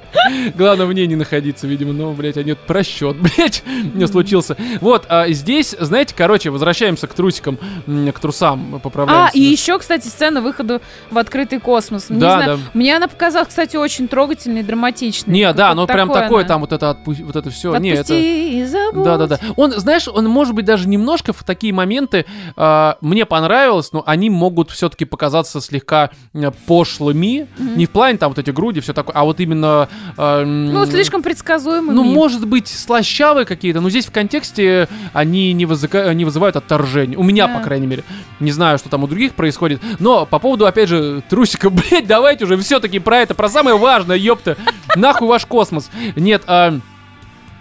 Главное 0.57 0.87
в 0.87 0.93
ней 0.93 1.07
не 1.07 1.17
находиться, 1.17 1.67
видимо. 1.67 1.93
Ну, 1.93 2.13
блядь, 2.13 2.37
а 2.37 2.43
нет, 2.43 2.59
просчет, 2.59 3.17
блядь, 3.17 3.63
не 3.95 4.07
случился. 4.07 4.57
Вот, 4.81 5.07
а 5.09 5.29
здесь, 5.31 5.75
знаете, 5.79 6.15
короче, 6.17 6.51
возвращаемся 6.51 7.07
к 7.07 7.15
трусикам, 7.15 7.59
к 7.87 8.19
трусам, 8.19 8.75
А, 8.77 8.79
поправляемся. 8.79 9.37
и 9.37 9.41
еще, 9.41 9.79
кстати, 9.79 10.09
сцена 10.09 10.41
выхода 10.41 10.81
в 11.11 11.19
открытый 11.19 11.61
космос. 11.61 12.11
Не 12.11 12.19
Да, 12.21 12.43
знаю, 12.43 12.59
да. 12.59 12.71
Мне 12.75 12.97
она 12.97 13.09
показалась, 13.09 13.49
кстати, 13.49 13.77
очень 13.77 14.09
трогательной 14.09 14.63
драматичной. 14.63 15.33
Не, 15.33 15.53
да, 15.53 15.75
вот 15.75 15.89
прям 15.89 16.11
такое 16.11 16.41
она. 16.41 16.49
там 16.49 16.61
вот 16.61 16.73
это, 16.73 16.91
отпу- 16.91 17.25
вот 17.25 17.37
это 17.37 17.51
все. 17.51 17.77
Не, 17.77 17.91
это... 17.91 18.01
Отпусти 18.01 18.61
и 18.61 18.65
забудь. 18.65 19.05
Да, 19.05 19.17
да, 19.17 19.27
да. 19.27 19.41
Он, 19.57 19.73
знаешь, 19.73 20.09
он 20.09 20.27
может 20.27 20.55
быть 20.55 20.65
даже 20.65 20.89
немножко 20.89 21.33
в 21.33 21.43
такие 21.45 21.73
моменты 21.73 22.27
а, 22.57 22.97
мне 23.01 23.25
понравилось, 23.27 23.93
но 23.93 24.03
они 24.07 24.31
могут 24.31 24.71
все-таки 24.71 25.05
показаться 25.05 25.61
слегка 25.61 26.11
э, 26.35 26.51
пошлыми. 26.67 27.47
Не 27.59 27.87
в 27.87 27.91
плане 27.91 28.19
там 28.19 28.31
вот 28.31 28.39
эти 28.39 28.51
груди, 28.51 28.81
все 28.81 28.93
такое, 28.93 29.15
а 29.15 29.25
вот 29.25 29.41
именно. 29.41 29.89
Ну, 30.17 30.87
слишком 30.87 31.23
предсказуемыми. 31.23 31.95
Ну, 31.95 32.05
может 32.05 32.47
быть, 32.47 32.69
слащавые 32.69 33.45
какие-то, 33.47 33.81
но 33.81 33.91
здесь 33.91 34.07
в 34.07 34.11
контексте 34.11 34.89
они 35.13 35.53
не, 35.53 35.65
вызыка- 35.67 36.13
не 36.15 36.25
вызывают 36.25 36.57
отторжения. 36.57 37.17
У 37.19 37.23
меня, 37.23 37.47
Да. 37.47 37.59
по 37.59 37.65
крайней 37.65 37.87
мере. 37.87 38.05
Не 38.39 38.53
знаю, 38.53 38.79
что 38.79 38.89
там 38.89 39.05
у 39.05 39.07
других 39.07 39.35
происходит. 39.35 39.81
Но 39.99 40.27
по 40.27 40.39
поводу, 40.39 40.67
опять 40.67 40.89
же, 40.89 41.23
трусика, 41.29 41.71
блядь, 41.71 42.07
давайте 42.07 42.45
уже 42.45 42.57
все-таки 42.59 42.99
про 42.99 43.19
это, 43.19 43.35
про 43.35 43.49
самое 43.49 43.77
важное, 43.79 44.17
ёпта. 44.17 44.57
Нахуй 44.97 45.29
ваш 45.29 45.47
космос. 45.47 45.91
Нет, 46.17 46.43
а... 46.47 46.79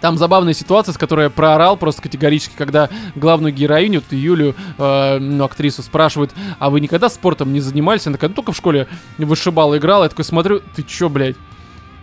Там 0.00 0.16
забавная 0.16 0.54
ситуация, 0.54 0.94
с 0.94 0.96
которой 0.96 1.24
я 1.24 1.28
проорал 1.30 1.76
просто 1.76 2.00
категорически, 2.00 2.54
когда 2.56 2.88
главную 3.14 3.52
героиню, 3.52 4.00
вот 4.00 4.16
Юлю, 4.18 4.54
э, 4.78 5.18
ну, 5.18 5.44
актрису, 5.44 5.82
спрашивают, 5.82 6.30
а 6.58 6.70
вы 6.70 6.80
никогда 6.80 7.10
спортом 7.10 7.52
не 7.52 7.60
занимались? 7.60 8.06
Она 8.06 8.14
такая, 8.14 8.30
«Ну, 8.30 8.34
только 8.34 8.52
в 8.52 8.56
школе 8.56 8.88
вышибала, 9.18 9.76
играла. 9.76 10.04
Я 10.04 10.08
такой 10.08 10.24
смотрю, 10.24 10.62
ты 10.74 10.84
чё, 10.84 11.10
блядь? 11.10 11.36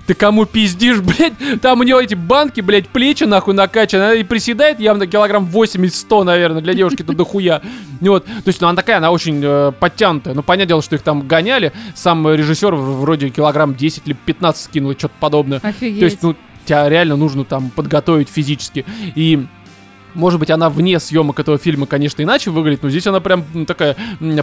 Ты 0.07 0.13
кому 0.13 0.45
пиздишь, 0.45 0.99
блядь? 1.01 1.33
Там 1.61 1.81
у 1.81 1.83
нее 1.83 1.99
эти 2.01 2.15
банки, 2.15 2.61
блядь, 2.61 2.87
плечи 2.87 3.25
нахуй 3.25 3.53
накачаны. 3.53 4.03
Она 4.03 4.13
и 4.13 4.23
приседает 4.23 4.79
явно 4.79 5.05
килограмм 5.05 5.45
80-100, 5.45 6.23
наверное, 6.23 6.61
для 6.61 6.73
девушки-то 6.73 7.13
дохуя. 7.13 7.61
Вот. 7.99 8.25
То 8.25 8.47
есть, 8.47 8.61
ну, 8.61 8.67
она 8.67 8.75
такая, 8.75 8.97
она 8.97 9.11
очень 9.11 9.41
э, 9.43 9.73
подтянутая. 9.77 10.33
Ну, 10.33 10.43
понятное 10.43 10.69
дело, 10.69 10.81
что 10.81 10.95
их 10.95 11.01
там 11.01 11.27
гоняли. 11.27 11.73
Сам 11.93 12.27
режиссер 12.27 12.73
вроде 12.73 13.29
килограмм 13.29 13.75
10 13.75 14.03
или 14.07 14.13
15 14.13 14.63
скинул, 14.63 14.93
что-то 14.93 15.13
подобное. 15.19 15.59
Офигеть. 15.61 15.99
То 15.99 16.05
есть, 16.05 16.23
ну, 16.23 16.35
тебя 16.67 16.87
реально 16.89 17.15
нужно 17.15 17.43
там 17.43 17.69
подготовить 17.69 18.29
физически. 18.29 18.85
И 19.15 19.45
может 20.17 20.39
быть, 20.39 20.49
она 20.51 20.69
вне 20.69 20.99
съемок 20.99 21.39
этого 21.39 21.57
фильма, 21.57 21.85
конечно, 21.85 22.21
иначе 22.21 22.49
выглядит, 22.51 22.83
но 22.83 22.89
здесь 22.89 23.07
она 23.07 23.19
прям 23.21 23.45
такая 23.65 23.95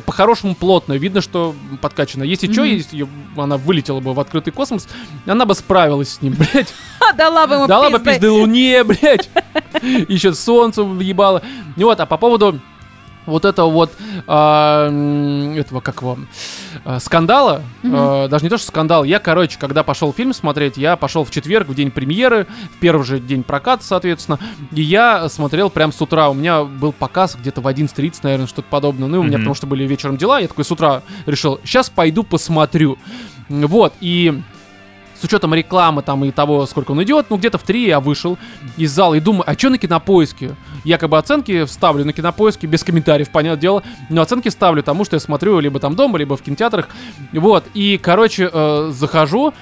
по-хорошему 0.06 0.54
плотная. 0.54 0.96
Видно, 0.96 1.20
что 1.20 1.54
подкачана. 1.82 2.22
Если 2.22 2.50
что, 2.50 2.62
Мгм. 2.62 2.70
если 2.70 3.06
она 3.36 3.56
вылетела 3.58 4.00
бы 4.00 4.14
в 4.14 4.20
открытый 4.20 4.52
космос, 4.52 4.88
она 5.26 5.44
бы 5.44 5.54
справилась 5.54 6.14
с 6.14 6.22
ним, 6.22 6.34
блядь. 6.38 6.72
А, 7.00 7.12
дала 7.12 7.46
бы 7.46 7.54
ему 7.56 7.66
Дала 7.66 7.90
бы 7.90 7.98
пизды. 7.98 8.30
Луне, 8.30 8.82
блядь. 8.84 9.28
Еще 10.08 10.32
солнце 10.32 10.82
въебало. 10.82 11.42
Ну 11.76 11.86
Вот, 11.86 12.00
а 12.00 12.06
по 12.06 12.16
поводу 12.16 12.60
вот 13.26 13.44
этого 13.44 13.70
вот 13.70 13.92
м, 14.26 15.56
этого 15.56 15.80
как 15.80 16.02
вам 16.02 16.28
скандала 16.98 17.62
а, 17.84 18.28
даже 18.28 18.44
не 18.44 18.50
то 18.50 18.58
что 18.58 18.66
скандал. 18.68 19.04
Я 19.04 19.18
короче 19.18 19.58
когда 19.58 19.82
пошел 19.82 20.12
фильм 20.12 20.32
смотреть 20.32 20.76
я 20.76 20.96
пошел 20.96 21.24
в 21.24 21.30
четверг 21.30 21.68
в 21.68 21.74
день 21.74 21.90
премьеры 21.90 22.46
в 22.76 22.80
первый 22.80 23.04
же 23.04 23.20
день 23.20 23.42
проката 23.42 23.84
соответственно 23.84 24.38
и 24.72 24.82
я 24.82 25.28
смотрел 25.28 25.70
прям 25.70 25.92
с 25.92 26.00
утра. 26.00 26.28
У 26.28 26.34
меня 26.34 26.64
был 26.64 26.92
показ 26.92 27.36
где-то 27.40 27.60
в 27.60 27.66
11.30 27.66 28.20
наверное 28.22 28.46
что-то 28.46 28.68
подобное. 28.68 29.08
Ну 29.08 29.16
и 29.16 29.20
у 29.20 29.22
меня 29.22 29.38
потому 29.38 29.54
что 29.54 29.66
были 29.66 29.84
вечером 29.84 30.16
дела 30.16 30.40
я 30.40 30.48
такой 30.48 30.64
с 30.64 30.70
утра 30.70 31.02
решил 31.26 31.60
сейчас 31.64 31.90
пойду 31.90 32.22
посмотрю 32.22 32.98
вот 33.48 33.92
и 34.00 34.42
с 35.20 35.24
учетом 35.24 35.54
рекламы 35.54 36.02
там 36.02 36.24
и 36.24 36.30
того, 36.30 36.66
сколько 36.66 36.92
он 36.92 37.02
идет, 37.02 37.26
ну 37.30 37.36
где-то 37.36 37.58
в 37.58 37.62
3 37.62 37.86
я 37.86 38.00
вышел 38.00 38.38
из 38.76 38.92
зала 38.92 39.14
и 39.14 39.20
думаю, 39.20 39.44
а 39.46 39.54
что 39.54 39.70
на 39.70 39.78
кинопоиске? 39.78 40.56
Якобы 40.84 41.18
оценки 41.18 41.64
вставлю 41.64 42.04
на 42.04 42.12
кинопоиске, 42.12 42.66
без 42.66 42.84
комментариев, 42.84 43.30
понятное 43.30 43.60
дело, 43.60 43.82
но 44.10 44.22
оценки 44.22 44.48
ставлю 44.48 44.82
тому, 44.82 45.04
что 45.04 45.16
я 45.16 45.20
смотрю 45.20 45.60
либо 45.60 45.80
там 45.80 45.94
дома, 45.96 46.18
либо 46.18 46.36
в 46.36 46.42
кинотеатрах. 46.42 46.88
Вот, 47.32 47.64
и, 47.74 47.98
короче, 48.02 48.50
э, 48.52 48.90
захожу, 48.92 49.54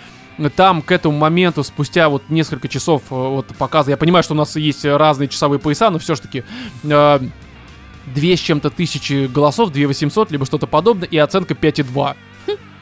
там 0.57 0.83
к 0.83 0.91
этому 0.91 1.17
моменту, 1.17 1.63
спустя 1.63 2.09
вот 2.09 2.23
несколько 2.29 2.69
часов 2.69 3.03
э, 3.11 3.15
вот 3.15 3.47
показа, 3.59 3.91
я 3.91 3.97
понимаю, 3.97 4.23
что 4.23 4.35
у 4.35 4.37
нас 4.37 4.57
есть 4.57 4.85
разные 4.85 5.29
часовые 5.29 5.61
пояса, 5.61 5.91
но 5.91 5.99
все-таки 5.99 6.45
э, 6.85 7.21
две 8.07 8.37
с 8.37 8.41
чем-то 8.41 8.71
тысячи 8.71 9.27
голосов, 9.27 9.71
2 9.71 9.87
800, 9.87 10.31
либо 10.31 10.47
что-то 10.47 10.67
подобное, 10.67 11.09
и 11.09 11.19
оценка 11.19 11.55
5,2. 11.55 12.17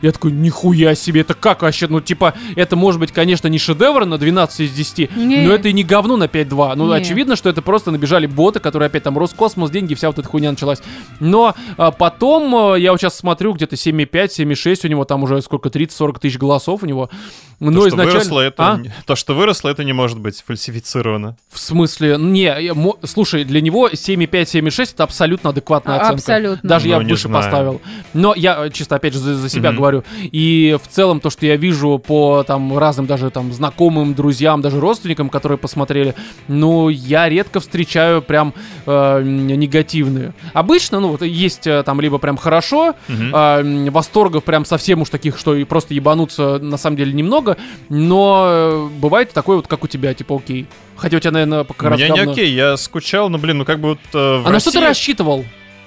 Я 0.03 0.13
такой, 0.13 0.33
нихуя 0.33 0.95
себе, 0.95 1.21
это 1.21 1.35
как 1.35 1.63
вообще? 1.63 1.87
Ну, 1.89 2.01
типа, 2.01 2.35
это 2.57 2.75
может 2.77 3.01
быть, 3.01 3.13
конечно, 3.13 3.49
не 3.49 3.59
шедевр 3.59 4.07
на 4.07 4.17
12 4.19 4.61
из 4.61 4.73
10, 4.73 5.15
Не. 5.17 5.47
но 5.47 5.53
это 5.55 5.69
и 5.69 5.73
не 5.73 5.85
говно 5.85 6.17
на 6.17 6.25
5.2. 6.25 6.75
Ну, 6.77 6.87
Не. 6.89 6.95
очевидно, 6.97 7.37
что 7.37 7.49
это 7.51 7.61
просто 7.63 7.91
набежали 7.91 8.27
боты, 8.27 8.61
которые 8.61 8.87
опять 8.87 9.03
там 9.03 9.19
Роскосмос, 9.19 9.71
деньги, 9.71 9.95
вся 9.95 10.09
вот 10.09 10.19
эта 10.19 10.29
хуйня 10.29 10.51
началась. 10.51 10.81
Но 11.21 11.55
а, 11.77 11.91
потом, 11.91 12.75
э, 12.75 12.81
я 12.81 12.93
вот 12.93 13.01
сейчас 13.01 13.17
смотрю, 13.17 13.53
где-то 13.53 13.77
7.5, 13.77 14.31
7.6 14.31 14.87
у 14.87 14.89
него, 14.89 15.05
там 15.05 15.23
уже 15.23 15.41
сколько, 15.43 15.69
30-40 15.69 16.19
тысяч 16.19 16.39
голосов 16.39 16.83
у 16.83 16.87
него. 16.87 17.11
То, 17.59 17.67
Ну, 17.71 17.87
что 17.89 17.97
выросло, 17.97 18.41
это, 18.41 18.73
А? 18.73 18.77
не- 18.79 18.91
то, 19.05 19.15
что 19.17 19.35
выросло, 19.35 19.69
это 19.69 19.85
не 19.85 19.93
может 19.93 20.19
быть 20.19 20.43
фальсифицировано. 20.47 21.37
В 21.53 21.59
смысле? 21.59 22.17
Не, 22.19 22.57
я 22.59 22.73
мо- 22.73 22.97
слушай, 23.05 23.45
для 23.45 23.61
него 23.61 23.91
7,5, 23.93 24.49
7,6 24.49 24.95
это 24.95 25.05
абсолютно 25.05 25.51
адекватная 25.51 25.97
А, 25.97 26.01
оценка. 26.01 26.15
абсолютно. 26.15 26.67
Даже 26.69 26.89
я 26.89 26.97
Ну, 26.97 27.03
не 27.03 27.13
выше 27.13 27.29
знаю. 27.29 27.45
поставил. 27.45 27.81
Но 28.15 28.35
я 28.35 28.65
э, 28.65 28.71
чисто, 28.71 28.97
опять 28.97 29.13
же, 29.13 29.19
за, 29.19 29.35
за 29.35 29.49
себя 29.51 29.71
Мгм. 29.73 29.77
говорю. 29.79 29.89
И 30.20 30.76
в 30.82 30.88
целом 30.88 31.20
то, 31.20 31.30
что 31.30 31.47
я 31.47 31.57
вижу 31.57 31.99
по 31.99 32.43
там 32.47 32.76
разным 32.78 33.07
даже 33.07 33.30
там 33.30 33.53
знакомым, 33.53 34.14
друзьям, 34.14 34.61
даже 34.62 34.80
родственникам, 34.80 35.28
которые 35.28 35.59
посмотрели, 35.59 36.14
ну, 36.49 36.88
я 36.88 37.28
редко 37.28 37.61
встречаю 37.61 38.22
прям 38.22 38.55
э, 38.86 39.22
негативные. 39.22 40.32
Обычно, 40.53 41.01
ну, 41.01 41.09
вот 41.09 41.22
есть 41.22 41.66
э, 41.66 41.82
там 41.82 42.01
либо 42.01 42.18
прям 42.18 42.36
хорошо, 42.36 42.95
а, 43.32 43.61
м, 43.61 43.91
восторгов 43.91 44.45
прям 44.45 44.64
совсем 44.64 45.03
уж 45.03 45.09
таких, 45.11 45.38
что 45.38 45.55
и 45.55 45.64
просто 45.64 45.95
ебануться 45.95 46.59
на 46.59 46.76
самом 46.76 46.97
деле 46.97 47.12
немного, 47.12 47.57
но 47.88 48.45
э, 48.47 48.88
бывает 49.01 49.32
такое 49.32 49.57
вот, 49.57 49.66
как 49.66 49.84
у 49.84 49.86
тебя, 49.88 50.14
типа, 50.14 50.36
окей. 50.36 50.66
Хотя 50.97 51.16
у 51.16 51.20
тебя, 51.20 51.30
наверное, 51.32 51.64
пока 51.64 51.88
У 51.88 51.91
меня 51.93 52.09
не 52.09 52.20
окей, 52.32 52.53
я 52.53 52.76
скучал, 52.76 53.30
но, 53.30 53.38
блин, 53.38 53.59
ну 53.59 53.64
как 53.64 53.80
бы 53.80 53.91
вот 53.91 53.99
э, 54.12 54.38
в 54.43 54.47
А 54.47 54.51
на 54.51 54.61
что 54.61 54.70
ты 54.70 54.78
России- 54.78 54.88
рассчитывал? 54.88 55.45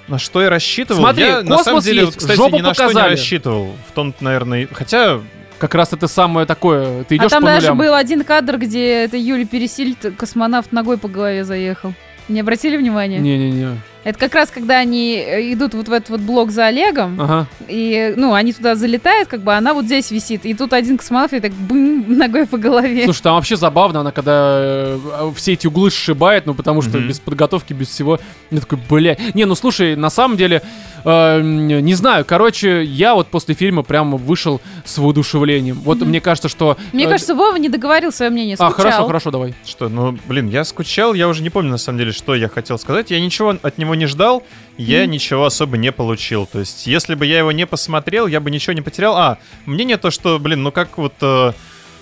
На 0.08 0.18
что 0.18 0.42
я 0.42 0.50
рассчитывал? 0.50 1.00
Смотри, 1.00 1.24
я, 1.24 1.40
на 1.42 1.58
самом 1.58 1.78
космос 1.78 1.84
деле, 1.84 2.00
есть, 2.02 2.12
вот, 2.12 2.18
кстати, 2.20 2.36
жопу 2.36 2.56
ни 2.56 2.60
на 2.60 2.74
что 2.74 2.84
показали. 2.86 3.04
не 3.04 3.16
рассчитывал. 3.16 3.74
В 3.88 3.92
том, 3.92 4.14
наверное, 4.20 4.68
хотя 4.72 5.20
Как 5.58 5.74
раз 5.74 5.92
это 5.92 6.08
самое 6.08 6.46
такое. 6.46 7.04
Ты 7.04 7.14
А 7.14 7.18
идешь 7.18 7.30
там 7.30 7.42
по 7.42 7.46
даже 7.48 7.68
нулям. 7.72 7.78
был 7.78 7.94
один 7.94 8.22
кадр, 8.24 8.58
где 8.58 9.04
это 9.04 9.16
Юлий 9.16 9.46
Пересильд, 9.46 10.14
космонавт 10.18 10.72
ногой 10.72 10.98
по 10.98 11.08
голове 11.08 11.44
заехал. 11.44 11.94
Не 12.28 12.40
обратили 12.40 12.76
внимания? 12.76 13.18
Не-не-не. 13.18 13.78
Это 14.04 14.18
как 14.18 14.34
раз, 14.34 14.50
когда 14.50 14.78
они 14.78 15.16
э, 15.16 15.52
идут 15.54 15.74
вот 15.74 15.88
в 15.88 15.92
этот 15.92 16.10
вот 16.10 16.20
блок 16.20 16.50
за 16.50 16.66
Олегом, 16.66 17.18
Ага. 17.20 17.46
и, 17.68 18.12
ну, 18.16 18.34
они 18.34 18.52
туда 18.52 18.74
залетают, 18.74 19.28
как 19.28 19.40
бы, 19.40 19.54
она 19.54 19.72
вот 19.74 19.86
здесь 19.86 20.10
висит, 20.10 20.44
и 20.44 20.52
тут 20.54 20.72
один 20.74 20.98
космонавт 20.98 21.32
и 21.32 21.40
так 21.40 21.52
бым, 21.52 22.04
ногой 22.18 22.46
по 22.46 22.58
голове. 22.58 23.04
Слушай, 23.04 23.22
там 23.22 23.34
вообще 23.36 23.56
забавно, 23.56 24.00
она 24.00 24.12
когда 24.12 24.56
э, 24.58 24.98
все 25.36 25.54
эти 25.54 25.66
углы 25.66 25.90
сшибает, 25.90 26.44
ну 26.46 26.54
потому 26.54 26.82
что 26.82 26.98
Мгм. 26.98 27.08
без 27.08 27.18
подготовки, 27.18 27.72
без 27.72 27.88
всего. 27.88 28.18
Я 28.50 28.60
такой, 28.60 28.78
бля. 28.90 29.16
Не, 29.32 29.46
ну 29.46 29.54
слушай, 29.54 29.96
на 29.96 30.10
самом 30.10 30.36
деле, 30.36 30.62
э, 31.04 31.40
не 31.42 31.94
знаю, 31.94 32.24
короче, 32.24 32.82
я 32.84 33.14
вот 33.14 33.28
после 33.28 33.54
фильма 33.54 33.82
прям 33.82 34.16
вышел 34.16 34.60
с 34.84 34.98
воодушевлением. 34.98 35.80
Вот 35.80 36.00
мне 36.00 36.20
кажется, 36.20 36.48
что... 36.48 36.76
Мне 36.92 37.04
э, 37.04 37.08
кажется, 37.08 37.34
Вова 37.34 37.56
не 37.56 37.68
договорил 37.68 38.12
свое 38.12 38.30
мнение, 38.30 38.54
А, 38.58 38.70
скучал. 38.70 38.74
хорошо, 38.76 39.06
хорошо, 39.06 39.30
давай. 39.30 39.54
Что, 39.64 39.88
ну, 39.88 40.16
блин, 40.26 40.48
я 40.48 40.64
скучал, 40.64 41.14
я 41.14 41.28
уже 41.28 41.42
не 41.42 41.50
помню, 41.50 41.70
на 41.70 41.78
самом 41.78 41.98
деле, 41.98 42.12
что 42.12 42.34
я 42.34 42.48
хотел 42.48 42.78
сказать. 42.78 43.10
Я 43.10 43.20
ничего 43.20 43.54
от 43.62 43.78
него 43.78 43.94
не 43.94 44.06
ждал, 44.06 44.42
я 44.76 45.06
ничего 45.06 45.44
особо 45.44 45.76
не 45.76 45.92
получил. 45.92 46.46
То 46.46 46.60
есть, 46.60 46.86
если 46.86 47.14
бы 47.14 47.26
я 47.26 47.38
его 47.38 47.52
не 47.52 47.66
посмотрел, 47.66 48.26
я 48.26 48.40
бы 48.40 48.50
ничего 48.50 48.72
не 48.72 48.82
потерял. 48.82 49.16
А, 49.16 49.38
мнение 49.66 49.96
то, 49.96 50.10
что, 50.10 50.38
блин, 50.38 50.62
ну 50.62 50.72
как 50.72 50.98
вот... 50.98 51.14
э, 51.20 51.52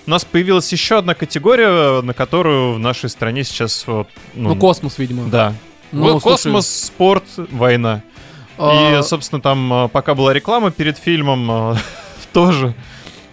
у 0.05 0.11
нас 0.11 0.25
появилась 0.25 0.71
еще 0.73 0.99
одна 0.99 1.15
категория, 1.15 2.01
на 2.03 2.13
которую 2.13 2.75
в 2.75 2.79
нашей 2.79 3.09
стране 3.09 3.45
сейчас... 3.45 3.87
вот, 3.87 4.09
Ну, 4.35 4.57
космос, 4.57 4.99
видимо. 4.99 5.29
Да. 5.29 5.55
Ну, 5.93 6.15
Вот 6.15 6.23
слушай, 6.23 6.45
космос, 6.45 6.67
спорт, 6.87 7.25
война. 7.37 8.03
А, 8.59 8.99
И, 8.99 9.03
собственно, 9.03 9.41
там, 9.41 9.73
э, 9.73 9.89
пока 9.89 10.15
была 10.15 10.33
реклама 10.33 10.71
перед 10.71 10.99
фильмом, 10.99 11.51
э, 11.51 11.77
тоже, 12.33 12.75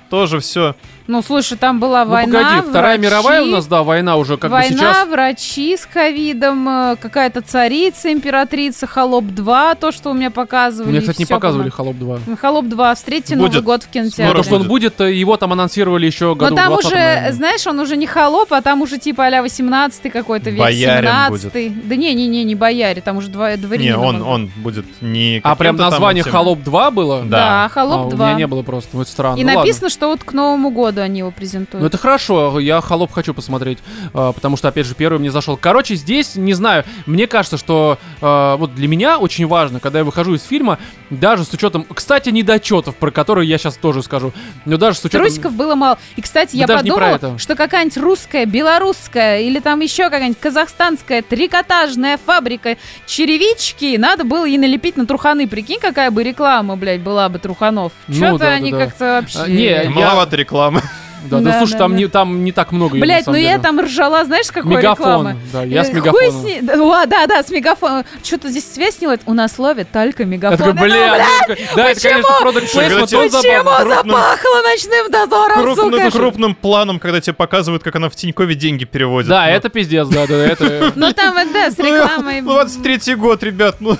тоже 0.09 0.39
все. 0.39 0.75
Ну, 1.09 1.23
слушай, 1.23 1.57
там 1.57 1.79
была 1.79 2.05
ну, 2.05 2.11
война, 2.11 2.39
погоди, 2.39 2.69
Вторая 2.69 2.97
врачи, 2.99 3.09
мировая 3.09 3.41
у 3.41 3.45
нас, 3.47 3.65
да, 3.65 3.81
война 3.81 4.15
уже 4.17 4.37
как 4.37 4.51
война, 4.51 4.69
бы 4.69 4.77
сейчас... 4.77 5.07
врачи 5.07 5.75
с 5.75 5.87
ковидом, 5.87 6.69
э, 6.69 6.95
какая-то 7.01 7.41
царица, 7.41 8.13
императрица, 8.13 8.85
Холоп 8.85 9.25
2, 9.25 9.73
то, 9.73 9.91
что 9.91 10.11
у 10.11 10.13
меня 10.13 10.29
показывали. 10.29 10.91
Мне, 10.91 11.01
кстати, 11.01 11.17
не 11.21 11.25
показывали. 11.25 11.69
«Холоп 11.71 11.95
2». 11.95 12.19
Ну, 12.27 12.37
Холоп 12.37 12.65
2, 12.67 12.93
встретьте 12.93 13.35
Будет. 13.35 13.53
Новый 13.53 13.63
год 13.63 13.81
в 13.81 13.85
Ну, 13.87 13.91
кинотеатре. 13.93 14.35
то, 14.37 14.43
что 14.43 14.55
он 14.57 14.67
будет. 14.67 14.99
его 14.99 15.35
там 15.37 15.51
анонсировали 15.51 16.05
еще 16.05 16.35
году 16.35 16.51
Но 16.51 16.55
там 16.55 16.73
в 16.73 16.77
20-м, 16.77 16.85
уже, 16.85 16.95
наверное. 16.95 17.31
знаешь, 17.31 17.65
он 17.65 17.79
уже 17.79 17.97
не 17.97 18.05
холоп, 18.05 18.53
а 18.53 18.61
там 18.61 18.83
уже 18.83 18.99
типа 18.99 19.25
а-ля 19.25 19.41
18 19.41 20.11
какой-то 20.11 20.51
век, 20.51 20.59
Боярин 20.59 21.09
17 21.09 21.87
Да 21.87 21.95
не-не-не, 21.95 22.43
не 22.43 22.53
бояре, 22.53 23.01
там 23.01 23.17
уже 23.17 23.29
два, 23.29 23.49
Не, 23.49 23.57
дворянин. 23.57 23.95
он, 23.95 24.21
он 24.21 24.51
будет 24.57 24.85
не 25.01 25.41
А 25.43 25.55
прям 25.55 25.75
название 25.75 26.21
этим- 26.21 26.31
«Холоп 26.33 26.59
2» 26.59 26.91
было? 26.91 27.21
Да. 27.23 27.25
Да, 27.39 27.65
А, 27.65 27.69
холоп 27.69 28.13
у 28.13 28.15
2. 28.15 28.27
меня 28.27 28.37
не 28.37 28.45
было 28.47 28.61
просто, 28.61 28.89
ну 28.93 29.01
это 29.01 29.09
странно. 29.09 29.37
И 29.39 29.41
Ну, 29.43 29.47
ладно. 29.47 29.61
написано, 29.61 29.89
что 29.89 30.07
вот 30.09 30.23
к 30.23 30.33
Новому 30.33 30.69
году 30.69 30.98
они 31.01 31.19
его 31.19 31.31
презентуют. 31.31 31.81
Ну 31.81 31.87
это 31.87 31.97
хорошо, 31.97 32.59
я 32.59 32.81
холоп 32.81 33.11
хочу 33.11 33.33
посмотреть, 33.33 33.79
а, 34.13 34.31
потому 34.31 34.57
что, 34.57 34.67
опять 34.67 34.85
же, 34.85 34.95
первый 34.95 35.19
мне 35.19 35.31
зашел. 35.31 35.57
Короче, 35.57 35.95
здесь, 35.95 36.35
не 36.35 36.53
знаю, 36.53 36.83
мне 37.05 37.27
кажется, 37.27 37.57
что 37.57 37.97
а, 38.21 38.57
вот 38.57 38.75
для 38.75 38.87
меня 38.87 39.17
очень 39.17 39.47
важно, 39.47 39.79
когда 39.79 39.99
я 39.99 40.05
выхожу 40.05 40.35
из 40.35 40.43
фильма, 40.43 40.79
даже 41.09 41.43
с 41.43 41.53
учетом, 41.53 41.85
кстати, 41.93 42.29
недочетов, 42.29 42.95
про 42.95 43.11
которые 43.11 43.47
я 43.47 43.57
сейчас 43.57 43.77
тоже 43.77 44.03
скажу, 44.03 44.33
но 44.65 44.77
даже 44.77 44.97
с 44.97 45.05
учетом... 45.05 45.21
Трусиков 45.21 45.53
было 45.53 45.75
мало. 45.75 45.97
И, 46.15 46.21
кстати, 46.21 46.53
Да 46.53 46.59
я 46.59 46.67
про 46.67 46.77
подумала, 46.77 47.37
что 47.37 47.55
какая-нибудь 47.55 47.97
русская, 47.97 48.45
белорусская 48.45 49.41
или 49.41 49.59
там 49.59 49.79
еще 49.79 50.03
какая-нибудь 50.03 50.39
казахстанская 50.39 51.21
трикотажная 51.21 52.17
фабрика 52.23 52.77
черевички 53.05 53.97
надо 53.97 54.23
было 54.23 54.45
ей 54.45 54.57
налепить 54.57 54.97
на 54.97 55.05
труханы. 55.05 55.47
Прикинь, 55.47 55.79
какая 55.79 56.11
бы 56.11 56.23
реклама, 56.23 56.75
блядь, 56.75 57.01
была 57.01 57.29
бы 57.29 57.39
труханов. 57.39 57.91
Ну 58.07 58.15
Что-то 58.15 58.37
да, 58.39 58.45
да, 58.45 58.51
они 58.51 58.71
да. 58.71 58.85
как-то 58.85 59.05
вообще... 59.21 59.39
А, 59.39 59.47
не, 59.47 59.63
я- 59.65 59.89
Маловато 59.89 60.35
рекламы. 60.35 60.81
Да, 61.25 61.39
да, 61.39 61.51
Да, 61.51 61.57
слушай, 61.59 61.73
да, 61.73 61.77
там, 61.79 61.91
да. 61.91 61.97
Не, 61.97 62.07
там 62.07 62.43
не 62.43 62.51
так 62.51 62.71
много 62.71 62.97
Блять, 62.97 63.25
ну 63.27 63.33
самом 63.33 63.39
я 63.41 63.49
деле. 63.51 63.61
там 63.63 63.79
ржала, 63.81 64.23
знаешь, 64.25 64.47
какой 64.47 64.77
Мегафон, 64.77 65.05
рекламы? 65.07 65.35
да, 65.51 65.63
я 65.63 65.83
с 65.83 65.89
Э, 65.89 65.93
мегафоном. 65.93 66.31
Хуй 66.31 66.51
с 66.59 66.61
Да, 66.63 67.05
да, 67.05 67.27
да, 67.27 67.43
с 67.43 67.49
мегафоном. 67.49 68.05
Что-то 68.23 68.49
здесь 68.49 68.71
связь 68.73 68.95
снимает. 68.97 69.21
У 69.25 69.33
нас 69.33 69.59
ловят 69.59 69.89
только 69.91 70.23
Я 70.23 70.29
мегафон. 70.29 70.57
такой, 70.57 70.73
Ну, 70.73 70.81
бля, 70.81 71.13
блядь, 71.15 71.27
ну, 71.27 71.55
такой, 71.55 71.65
да, 71.75 71.89
это, 71.89 72.01
конечно, 72.01 72.23
почему? 72.29 72.41
продукт 72.41 72.65
Почему? 72.65 72.79
плейсмент, 72.81 73.13
он 73.13 73.29
Почему 73.29 73.29
забавный. 73.29 73.95
крупным- 73.95 74.11
запахло 74.11 74.61
ночным 74.63 75.11
дозором, 75.11 75.61
Крупным, 75.61 75.91
сука? 76.01 76.11
крупным 76.11 76.55
планом, 76.55 76.99
когда 76.99 77.21
тебе 77.21 77.33
показывают, 77.33 77.83
как 77.83 77.95
она 77.95 78.09
в 78.09 78.15
Тинькове 78.15 78.55
деньги 78.55 78.85
переводит. 78.85 79.29
Да, 79.29 79.45
Ну, 79.45 79.51
это 79.51 79.69
пиздец, 79.69 80.07
да, 80.07 80.25
да, 80.27 80.35
это... 80.35 80.93
Ну 80.95 81.13
там, 81.13 81.35
да, 81.53 81.71
с 81.71 81.77
ну, 81.77 81.85
рекламой. 81.85 82.41
Ну, 82.41 82.59
23-й 82.61 83.15
год, 83.15 83.43
ребят, 83.43 83.75
ну... 83.79 83.97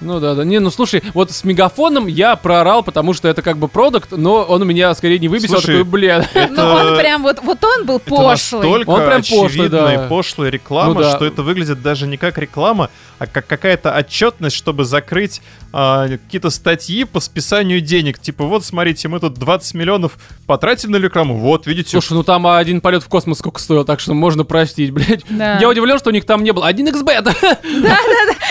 Ну 0.00 0.20
да, 0.20 0.34
да. 0.34 0.44
Не, 0.44 0.58
ну 0.58 0.70
слушай, 0.70 1.02
вот 1.14 1.30
с 1.30 1.44
мегафоном 1.44 2.06
я 2.06 2.36
проорал, 2.36 2.82
потому 2.82 3.14
что 3.14 3.28
это 3.28 3.42
как 3.42 3.56
бы 3.58 3.68
продукт, 3.68 4.12
но 4.12 4.42
он 4.42 4.62
у 4.62 4.64
меня 4.64 4.94
скорее 4.94 5.18
не 5.18 5.28
выбесил, 5.28 5.54
а 5.54 5.60
Слушай, 5.60 5.78
такой, 5.78 5.90
бля. 5.90 6.28
Ну 6.50 6.62
он 6.62 6.96
прям 6.98 7.22
вот, 7.22 7.40
вот 7.42 7.64
он 7.64 7.86
был 7.86 7.96
Это 7.96 8.10
пошлый. 8.10 8.60
настолько 8.60 8.90
Он 8.90 9.00
прям 9.06 9.20
пошлый, 9.22 9.46
очевидная 9.46 9.98
да. 9.98 10.06
и 10.06 10.08
пошлая 10.08 10.50
реклама, 10.50 10.94
Ну 10.94 11.00
да. 11.00 11.16
что 11.16 11.24
это 11.24 11.42
выглядит 11.42 11.82
даже 11.82 12.06
не 12.06 12.16
как 12.16 12.36
реклама, 12.38 12.90
а 13.18 13.26
как 13.26 13.46
какая-то 13.46 13.94
отчетность, 13.96 14.54
чтобы 14.56 14.84
закрыть 14.84 15.40
а, 15.72 16.08
какие-то 16.08 16.50
статьи 16.50 17.04
по 17.04 17.20
списанию 17.20 17.80
денег. 17.80 18.18
Типа, 18.18 18.44
вот, 18.44 18.64
смотрите, 18.64 19.08
мы 19.08 19.20
тут 19.20 19.34
20 19.34 19.74
миллионов 19.74 20.18
потратили 20.46 20.90
на 20.90 20.96
рекламу, 20.96 21.36
вот, 21.38 21.66
видите, 21.66 21.90
Слушай, 21.90 22.14
ну 22.14 22.22
там 22.22 22.46
один 22.46 22.80
полет 22.80 23.02
в 23.02 23.08
космос 23.08 23.38
сколько 23.38 23.60
стоил, 23.60 23.84
так 23.84 24.00
что 24.00 24.14
можно 24.14 24.44
простить, 24.44 24.90
блядь. 24.92 25.24
Да. 25.30 25.58
Я 25.58 25.68
удивлен, 25.68 25.98
что 25.98 26.10
у 26.10 26.12
них 26.12 26.24
там 26.24 26.44
не 26.44 26.52
было. 26.52 26.66
Один 26.66 26.88
xbet 26.88 27.34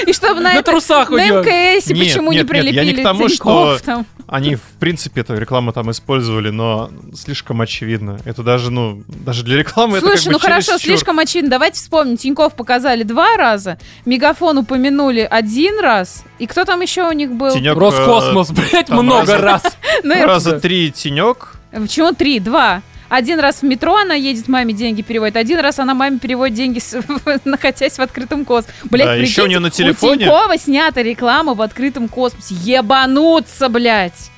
И 0.07 0.13
чтобы 0.13 0.35
на, 0.41 0.41
на 0.41 0.53
это, 0.55 0.71
трусах 0.71 1.09
у 1.11 1.15
на 1.15 1.25
него. 1.25 1.34
МКС 1.43 1.87
Нет, 1.87 1.99
почему 1.99 2.31
нет, 2.31 2.49
не 2.49 2.59
нет, 2.59 2.65
я 2.65 2.83
не 2.83 2.91
прилепили 2.91 3.01
к 3.01 3.03
тому, 3.03 3.29
что- 3.29 3.79
там. 3.83 4.05
Они, 4.27 4.55
в 4.55 4.61
принципе, 4.79 5.21
эту 5.21 5.37
рекламу 5.37 5.71
там 5.71 5.91
использовали, 5.91 6.49
но 6.49 6.89
слишком 7.13 7.61
очевидно. 7.61 8.19
Это 8.25 8.41
даже, 8.41 8.71
ну, 8.71 9.03
даже 9.07 9.43
для 9.43 9.57
рекламы 9.57 9.97
это 9.97 10.07
Слушай, 10.07 10.23
как 10.23 10.25
бы 10.25 10.31
ну 10.33 10.39
хорошо, 10.39 10.71
чересчур. 10.71 10.79
слишком 10.89 11.19
очевидно. 11.19 11.51
Давайте 11.51 11.77
вспомним. 11.79 12.17
Тиньков 12.17 12.55
показали 12.55 13.03
два 13.03 13.37
раза, 13.37 13.77
Мегафон 14.05 14.57
упомянули 14.57 15.27
один 15.29 15.79
раз. 15.79 16.23
И 16.39 16.47
кто 16.47 16.65
там 16.65 16.81
еще 16.81 17.07
у 17.07 17.11
них 17.11 17.31
был? 17.33 17.53
Тенек, 17.53 17.77
Роскосмос, 17.77 18.51
блядь, 18.51 18.87
там 18.87 19.03
много 19.05 19.37
раз. 19.37 19.63
Ну, 20.03 20.13
э, 20.13 20.25
раза 20.25 20.59
три 20.59 20.91
тенек. 20.91 21.55
Почему 21.71 22.13
три? 22.13 22.39
Два. 22.39 22.81
Один 23.09 23.39
раз 23.39 23.57
в 23.61 23.63
метро 23.63 23.95
она 23.97 24.15
едет, 24.15 24.47
маме 24.47 24.73
деньги 24.73 25.01
переводит. 25.01 25.35
Один 25.35 25.59
раз 25.59 25.77
она 25.79 25.93
маме 25.93 26.17
переводит 26.19 26.55
деньги, 26.55 26.79
с- 26.79 26.97
находясь 27.45 27.97
в 27.97 28.01
открытом 28.01 28.45
космосе. 28.45 28.73
Блять, 28.85 29.07
Да, 29.07 29.15
еще 29.15 29.43
у 29.43 29.47
нее 29.47 29.59
на 29.59 29.69
телефоне- 29.69 30.15
У 30.15 30.17
Тинькова 30.29 30.57
снята 30.57 31.03
реклама 31.03 31.53
в 31.53 31.61
открытом 31.61 32.07
космосе. 32.09 32.55
Ебануться, 32.55 33.69
блядь. 33.69 34.31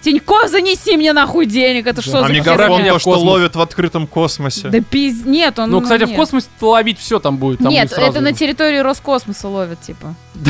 Тиньков, 0.00 0.48
занеси 0.48 0.96
мне 0.96 1.12
нахуй 1.12 1.46
денег. 1.46 1.86
Это 1.86 2.02
что 2.02 2.18
А 2.24 2.26
за 2.26 2.32
мегафон 2.32 2.82
в 2.82 2.88
то, 2.88 2.98
что 2.98 3.10
ловят 3.18 3.56
в 3.56 3.60
открытом 3.60 4.06
космосе. 4.06 4.68
Да 4.68 4.80
пиз... 4.80 5.24
Нет, 5.24 5.58
он... 5.58 5.70
Ну, 5.70 5.80
кстати, 5.80 6.04
в 6.04 6.08
нет. 6.08 6.16
космосе 6.16 6.46
ловить 6.60 6.98
все 7.00 7.18
там 7.18 7.36
будет. 7.36 7.58
там 7.58 7.68
Нет, 7.68 7.90
сразу. 7.90 8.10
это 8.12 8.20
на 8.20 8.32
территории 8.32 8.78
Роскосмоса 8.78 9.48
ловят, 9.48 9.80
типа. 9.80 10.14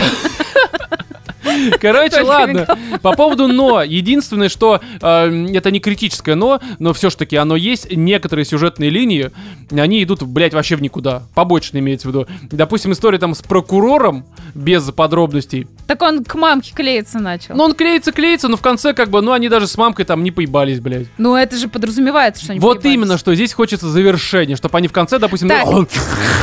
Короче, 1.81 2.23
ладно. 2.23 2.67
По 3.03 3.13
поводу 3.13 3.49
«но». 3.49 3.83
Единственное, 3.83 4.49
что 4.49 4.81
э, 5.01 5.47
это 5.55 5.71
не 5.71 5.81
критическое 5.81 6.35
«но», 6.35 6.61
но 6.79 6.93
все 6.93 7.11
ж 7.11 7.15
таки 7.17 7.37
оно 7.37 7.57
есть. 7.57 7.91
Некоторые 7.91 8.45
сюжетные 8.45 8.91
линии, 8.91 9.31
они 9.71 10.03
идут, 10.03 10.23
блядь, 10.23 10.55
вообще 10.55 10.77
в 10.77 10.83
никуда. 10.83 11.23
Побочно 11.35 11.79
имеется 11.79 12.09
в 12.09 12.11
виду. 12.11 12.27
Допустим, 12.51 12.93
история 12.93 13.19
там 13.19 13.35
с 13.35 13.43
прокурором, 13.43 14.27
без 14.55 14.85
подробностей. 14.91 15.67
Так 15.87 16.03
он 16.03 16.25
к 16.25 16.35
мамке 16.35 16.73
клеиться 16.75 17.19
начал. 17.19 17.55
Ну, 17.55 17.65
он 17.65 17.75
клеится, 17.75 18.13
клеется, 18.13 18.49
но 18.49 18.57
в 18.57 18.63
конце 18.63 18.93
как 18.95 19.11
бы, 19.11 19.21
ну, 19.21 19.33
они 19.33 19.49
даже 19.49 19.67
с 19.67 19.77
мамкой 19.77 20.05
там 20.05 20.23
не 20.23 20.31
поебались, 20.31 20.81
блядь. 20.81 21.07
Ну, 21.19 21.37
это 21.37 21.57
же 21.57 21.69
подразумевается, 21.69 22.43
что 22.43 22.53
они 22.53 22.61
Вот 22.61 22.79
поебались. 22.79 22.95
именно, 22.95 23.19
что 23.19 23.35
здесь 23.35 23.53
хочется 23.53 23.89
завершения, 23.89 24.57
чтобы 24.57 24.77
они 24.79 24.89
в 24.89 24.93
конце, 24.93 25.19
допустим, 25.19 25.49
Так, 25.49 25.67
ну, 25.67 25.87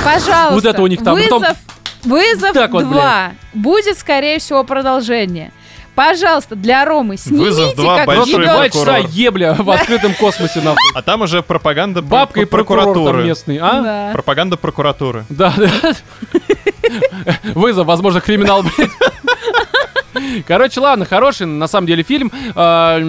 Пожалуйста. 0.03 0.49
Вот 0.53 0.65
это 0.65 0.81
у 0.81 0.87
них 0.87 1.03
там. 1.03 1.15
Вызов, 1.15 1.29
Потом- 1.29 1.55
вызов 2.05 2.53
Так 2.53 2.71
вот, 2.71 2.83
2. 2.85 3.31
Будет, 3.53 3.97
скорее 3.97 4.39
всего, 4.39 4.63
продолжение. 4.63 5.51
Пожалуйста, 5.95 6.55
для 6.57 6.83
Ромы 6.83 7.15
снимите, 7.15 7.45
Вызов 7.45 7.75
два, 7.75 7.97
как 7.99 8.07
большой 8.07 8.43
два 8.45 8.67
часа 8.69 8.97
ебля 8.97 9.53
в 9.57 9.69
открытом 9.69 10.13
космосе, 10.13 10.59
нахуй. 10.59 10.77
А 10.93 11.01
там 11.01 11.21
уже 11.21 11.41
пропаганда 11.41 12.01
пр- 12.01 12.09
Бабка 12.09 12.41
и 12.41 12.45
прокуратуры. 12.45 13.23
местный, 13.23 13.59
а? 13.61 13.81
Да. 13.81 14.09
Пропаганда 14.11 14.57
прокуратуры. 14.57 15.23
Да, 15.29 15.53
да. 15.55 15.69
Вызов, 17.53 17.87
возможно, 17.87 18.19
криминал, 18.19 18.61
блядь. 18.63 18.91
Короче, 20.47 20.79
ладно, 20.79 21.05
хороший 21.05 21.47
на 21.47 21.67
самом 21.67 21.87
деле 21.87 22.03
фильм. 22.03 22.31
А, 22.55 22.99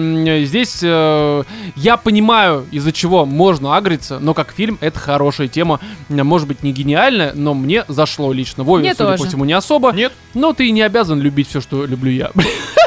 Здесь 0.43 0.79
э, 0.81 1.43
я 1.75 1.97
понимаю, 1.97 2.65
из-за 2.71 2.91
чего 2.91 3.25
можно 3.25 3.75
агриться, 3.75 4.19
но 4.19 4.33
как 4.33 4.51
фильм 4.51 4.77
это 4.81 4.99
хорошая 4.99 5.47
тема. 5.47 5.79
Может 6.09 6.47
быть, 6.47 6.63
не 6.63 6.71
гениальная, 6.71 7.33
но 7.33 7.53
мне 7.53 7.85
зашло 7.87 8.31
лично. 8.33 8.63
Вове, 8.63 8.81
Мне 8.83 8.93
судя 8.93 9.11
тоже. 9.11 9.23
по 9.23 9.29
всему, 9.29 9.45
не 9.45 9.53
особо. 9.53 9.91
Нет. 9.93 10.13
Но 10.33 10.53
ты 10.53 10.69
не 10.71 10.81
обязан 10.81 11.19
любить 11.21 11.49
все, 11.49 11.61
что 11.61 11.85
люблю 11.85 12.11
я. 12.11 12.31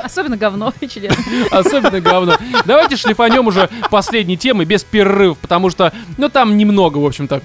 Особенно 0.03 0.37
говно, 0.37 0.73
чудесно. 0.81 1.17
Особенно 1.51 2.01
говно. 2.01 2.37
Давайте 2.65 2.97
шлифанем 2.97 3.47
уже 3.47 3.69
последней 3.91 4.37
темы 4.37 4.65
без 4.65 4.83
перерывов, 4.85 5.39
потому 5.39 5.71
что, 5.71 5.93
ну, 6.17 6.29
там 6.29 6.57
немного, 6.57 6.99
в 6.99 7.05
общем-то. 7.07 7.43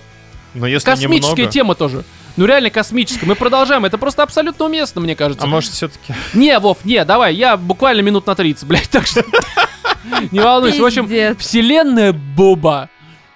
Но 0.56 0.68
если 0.68 0.86
Космическая 0.86 1.32
немного... 1.36 1.52
тема 1.52 1.76
тоже. 1.76 2.04
Ну, 2.38 2.46
реально 2.46 2.70
космическая. 2.70 3.26
Мы 3.26 3.36
продолжаем. 3.36 3.86
Это 3.86 3.98
просто 3.98 4.24
абсолютно 4.24 4.66
уместно, 4.66 5.00
мне 5.02 5.16
кажется. 5.16 5.46
А 5.46 5.48
может 5.48 5.72
все-таки... 5.72 6.14
Не, 6.34 6.58
Вов, 6.60 6.84
не, 6.84 7.04
давай, 7.06 7.34
я 7.34 7.56
буквально 7.56 8.02
минут 8.02 8.26
на 8.28 8.36
30, 8.36 8.68
блядь, 8.68 8.90
так 8.90 9.08
что... 9.08 9.24
Не 10.32 10.40
волнуйся. 10.40 10.82
В 10.82 10.86
общем, 10.86 11.08
вселенная 11.38 12.14
Буба. 12.14 12.90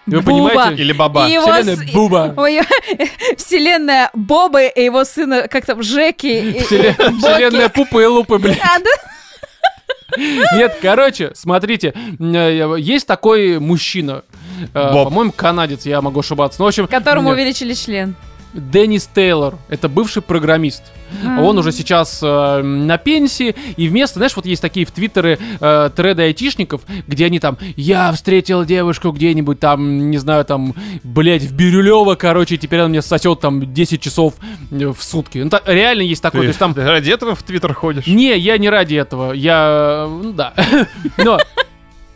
Вы 0.06 0.22
Буба. 0.22 0.50
понимаете? 0.50 0.82
Или 0.82 0.92
баба. 0.92 1.28
И 1.28 1.34
его 1.34 1.46
Вселенная 1.52 1.76
с- 1.76 1.92
Буба. 1.92 2.36
Вселенная 3.38 4.10
Бобы 4.14 4.72
и 4.76 4.84
его 4.84 5.04
сына, 5.04 5.48
как 5.48 5.66
там, 5.66 5.84
Жеки. 5.84 6.60
Вселенная 6.62 7.70
Пупы 7.70 8.04
и 8.04 8.06
Лупы, 8.06 8.38
блядь. 8.38 8.60
А, 8.60 8.80
да? 8.80 8.90
Нет, 10.18 10.78
короче, 10.82 11.32
смотрите, 11.36 11.94
э, 12.20 12.76
есть 12.80 13.06
такой 13.06 13.60
мужчина, 13.60 14.24
э, 14.74 14.91
Боб. 14.91 15.10
по-моему, 15.10 15.32
канадец, 15.32 15.86
я 15.86 16.01
могу 16.01 16.20
ошибаться. 16.20 16.60
Ну, 16.60 16.66
в 16.66 16.68
общем, 16.70 16.88
Которому 16.88 17.30
м, 17.30 17.36
увеличили 17.36 17.74
член. 17.74 18.16
Деннис 18.51 19.07
Тейлор, 19.14 19.57
это 19.70 19.88
бывший 19.88 20.24
программист. 20.24 20.82
А. 21.24 21.39
Он 21.43 21.60
уже 21.60 21.72
сейчас 21.72 22.20
э, 22.24 22.62
на 22.64 22.97
пенсии, 22.97 23.55
и 23.78 23.88
вместо, 23.88 24.18
знаешь, 24.18 24.36
вот 24.36 24.47
есть 24.47 24.60
такие 24.60 24.88
в 24.88 24.91
Твиттере 24.91 25.38
э, 25.60 25.89
треды 25.95 26.24
айтишников, 26.24 26.82
где 27.07 27.28
они 27.28 27.39
там, 27.39 27.60
я 27.76 28.12
встретил 28.12 28.66
девушку 28.66 29.12
где-нибудь 29.12 29.60
там, 29.60 30.10
не 30.10 30.18
знаю, 30.18 30.45
там, 30.45 30.74
блядь, 31.03 31.43
в 31.43 31.53
Бирюлево, 31.53 32.16
короче, 32.16 32.55
и 32.55 32.57
теперь 32.57 32.80
она 32.80 32.89
мне 32.89 33.03
сосет 33.03 33.39
там 33.39 33.72
10 33.72 34.01
часов 34.01 34.34
э, 34.72 34.88
в 34.88 35.03
сутки. 35.03 35.38
Ну, 35.38 35.51
та- 35.51 35.62
реально 35.68 36.01
есть 36.01 36.24
такое, 36.24 36.41
Ты, 36.41 36.47
то 36.47 36.49
есть 36.49 36.60
там... 36.60 36.74
ты 36.74 36.84
ради 36.84 37.12
этого 37.12 37.36
в 37.36 37.43
Твиттер 37.43 37.74
ходишь? 37.76 38.07
Не, 38.07 38.36
я 38.36 38.57
не 38.57 38.70
ради 38.70 38.95
этого, 38.95 39.32
я, 39.34 40.05
э, 40.07 40.20
ну 40.24 40.34
да, 40.34 40.53
но... 41.18 41.38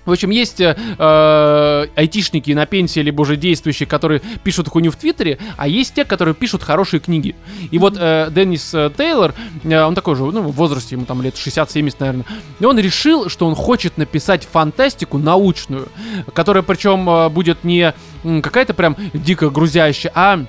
В 0.06 0.12
общем, 0.12 0.32
есть 0.32 0.60
э, 0.60 0.76
э, 0.97 1.88
айтишники 1.95 2.51
на 2.51 2.66
пенсии, 2.66 2.99
либо 2.99 3.22
уже 3.22 3.38
действующие, 3.38 3.88
которые 3.88 4.22
пишут 4.43 4.68
хуйню 4.68 4.91
в 4.91 4.97
Твиттере, 4.97 5.38
а 5.56 5.68
есть 5.68 5.93
те, 5.93 6.04
которые 6.04 6.36
пишут 6.36 6.64
хорошие 6.64 6.99
книги. 6.99 7.36
И 7.72 7.78
вот 7.78 7.95
э, 7.97 8.30
Деннис 8.32 8.74
э, 8.74 8.91
Тейлор, 8.95 9.34
э, 9.64 9.82
он 9.82 9.95
такой 9.95 10.16
же, 10.16 10.24
ну, 10.24 10.41
в 10.41 10.51
возрасте, 10.56 10.95
ему 10.95 11.06
там 11.06 11.22
лет 11.22 11.36
60-70, 11.36 11.95
наверное, 11.99 12.26
и 12.60 12.66
он 12.66 12.78
решил, 12.80 13.30
что 13.30 13.47
он 13.47 13.56
хочет 13.56 13.97
написать 13.97 14.47
фантастику 14.51 15.18
научную, 15.18 15.88
которая 16.34 16.64
причем 16.64 17.10
э, 17.10 17.30
будет 17.30 17.64
не 17.64 17.93
какая-то 18.24 18.74
прям 18.74 18.97
дико 19.14 19.49
грузящая, 19.49 20.12
а 20.16 20.45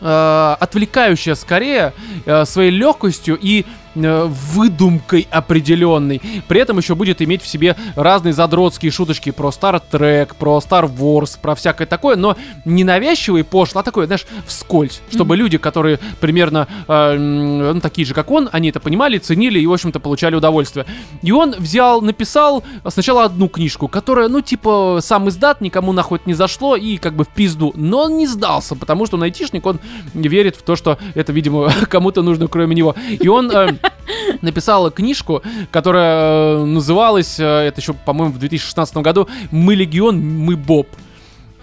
э, 0.00 0.56
отвлекающая 0.60 1.34
скорее 1.34 1.92
э, 2.24 2.44
своей 2.44 2.70
легкостью 2.70 3.38
и 3.40 3.64
выдумкой 3.94 5.26
определенной. 5.30 6.20
При 6.46 6.60
этом 6.60 6.78
еще 6.78 6.94
будет 6.94 7.22
иметь 7.22 7.42
в 7.42 7.46
себе 7.46 7.76
разные 7.96 8.32
задротские 8.32 8.92
шуточки 8.92 9.30
про 9.30 9.48
Star 9.48 9.82
Trek, 9.90 10.32
про 10.38 10.58
Star 10.58 10.90
Wars, 10.92 11.38
про 11.40 11.54
всякое 11.54 11.86
такое, 11.86 12.16
но 12.16 12.36
не 12.64 12.84
навязчивый 12.84 13.44
пошло, 13.44 13.80
а 13.80 13.84
такое, 13.84 14.06
знаешь, 14.06 14.26
вскользь. 14.46 15.00
Чтобы 15.10 15.36
люди, 15.36 15.58
которые 15.58 15.98
примерно 16.20 16.68
э, 16.86 17.16
ну, 17.16 17.80
такие 17.80 18.06
же, 18.06 18.14
как 18.14 18.30
он, 18.30 18.48
они 18.52 18.68
это 18.68 18.80
понимали, 18.80 19.18
ценили 19.18 19.58
и, 19.58 19.66
в 19.66 19.72
общем-то, 19.72 20.00
получали 20.00 20.34
удовольствие. 20.34 20.86
И 21.22 21.32
он 21.32 21.54
взял, 21.58 22.00
написал 22.00 22.64
сначала 22.88 23.24
одну 23.24 23.48
книжку, 23.48 23.88
которая, 23.88 24.28
ну, 24.28 24.40
типа, 24.40 24.98
сам 25.02 25.28
издат, 25.28 25.60
никому 25.60 25.92
нахуй 25.92 26.20
не 26.26 26.34
зашло, 26.34 26.76
и 26.76 26.96
как 26.96 27.14
бы 27.14 27.24
в 27.24 27.28
пизду. 27.28 27.72
Но 27.74 28.04
он 28.04 28.16
не 28.16 28.26
сдался, 28.26 28.74
потому 28.74 29.06
что 29.06 29.16
он 29.16 29.22
айтишник, 29.22 29.66
он 29.66 29.80
верит 30.14 30.56
в 30.56 30.62
то, 30.62 30.76
что 30.76 30.98
это, 31.14 31.32
видимо, 31.32 31.72
кому-то 31.88 32.22
нужно, 32.22 32.48
кроме 32.48 32.74
него. 32.74 32.94
И 33.08 33.28
он 33.28 33.50
э, 33.50 33.76
написал 34.42 34.90
книжку, 34.90 35.42
которая 35.70 36.56
э, 36.58 36.64
называлась, 36.64 37.38
э, 37.38 37.44
это 37.44 37.80
еще, 37.80 37.92
по-моему, 37.92 38.32
в 38.34 38.38
2016 38.38 38.96
году, 38.98 39.28
«Мы 39.50 39.74
легион, 39.74 40.20
мы 40.20 40.56
Боб». 40.56 40.88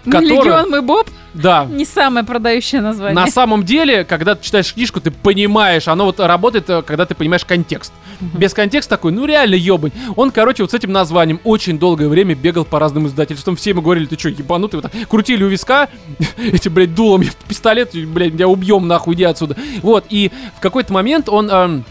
Мы 0.04 0.12
Которая- 0.12 0.38
Легион, 0.38 0.70
мы 0.70 0.82
Боб. 0.82 1.08
Да, 1.34 1.66
Не 1.68 1.84
самое 1.84 2.24
продающее 2.24 2.80
название. 2.80 3.14
на 3.14 3.26
самом 3.26 3.64
деле, 3.64 4.04
когда 4.04 4.36
ты 4.36 4.44
читаешь 4.44 4.72
книжку, 4.72 5.00
ты 5.00 5.10
понимаешь, 5.10 5.88
оно 5.88 6.04
вот 6.04 6.20
работает, 6.20 6.70
э, 6.70 6.82
когда 6.82 7.06
ты 7.06 7.16
понимаешь 7.16 7.44
контекст. 7.44 7.92
Без 8.20 8.54
контекста 8.54 8.90
такой, 8.96 9.10
ну 9.10 9.26
реально 9.26 9.56
ебань. 9.56 9.90
Он, 10.14 10.30
короче, 10.30 10.62
вот 10.62 10.70
с 10.70 10.74
этим 10.74 10.92
названием 10.92 11.40
очень 11.42 11.76
долгое 11.78 12.08
время 12.08 12.36
бегал 12.36 12.64
по 12.64 12.78
разным 12.78 13.08
издательствам. 13.08 13.56
Все 13.56 13.70
ему 13.70 13.82
говорили, 13.82 14.06
ты 14.06 14.16
что, 14.16 14.28
ебанутый? 14.28 14.80
Вот 14.80 14.90
так 14.92 15.08
крутили 15.08 15.42
у 15.42 15.48
виска, 15.48 15.88
эти, 16.38 16.68
блядь, 16.68 16.94
дулом 16.94 17.24
пистолет, 17.48 17.90
блядь, 17.92 18.32
меня 18.32 18.46
убьем 18.46 18.86
нахуй, 18.86 19.14
иди 19.16 19.24
отсюда. 19.24 19.56
Вот, 19.82 20.04
и 20.08 20.30
в 20.56 20.60
какой-то 20.60 20.92
момент 20.92 21.28
он... 21.28 21.50
эм, 21.50 21.84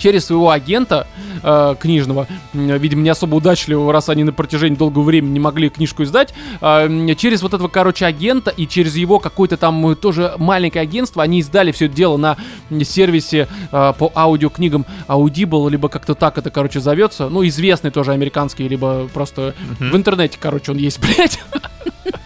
через 0.00 0.26
своего 0.26 0.50
агента 0.50 1.06
э, 1.42 1.76
книжного, 1.78 2.26
видимо, 2.52 3.02
не 3.02 3.10
особо 3.10 3.36
удачливого, 3.36 3.92
раз 3.92 4.08
они 4.08 4.24
на 4.24 4.32
протяжении 4.32 4.76
долгого 4.76 5.02
времени 5.04 5.34
не 5.34 5.40
могли 5.40 5.68
книжку 5.68 6.02
издать, 6.02 6.34
э, 6.60 7.14
через 7.16 7.42
вот 7.42 7.54
этого, 7.54 7.68
короче, 7.68 8.06
агента 8.06 8.50
и 8.50 8.66
через 8.66 8.96
его 8.96 9.20
какое-то 9.20 9.56
там 9.56 9.86
э, 9.86 9.94
тоже 9.94 10.34
маленькое 10.38 10.82
агентство, 10.82 11.22
они 11.22 11.40
издали 11.40 11.70
все 11.72 11.86
это 11.86 11.94
дело 11.94 12.16
на 12.16 12.36
сервисе 12.82 13.46
э, 13.70 13.92
по 13.96 14.10
аудиокнигам 14.14 14.86
Audible, 15.06 15.70
либо 15.70 15.88
как-то 15.88 16.14
так 16.14 16.38
это, 16.38 16.50
короче, 16.50 16.80
зовется, 16.80 17.28
ну, 17.28 17.46
известный 17.46 17.90
тоже 17.90 18.12
американский, 18.12 18.66
либо 18.66 19.08
просто 19.12 19.54
в 19.78 19.94
интернете, 19.94 20.38
короче, 20.40 20.72
он 20.72 20.78
есть, 20.78 20.98
блядь. 21.16 21.38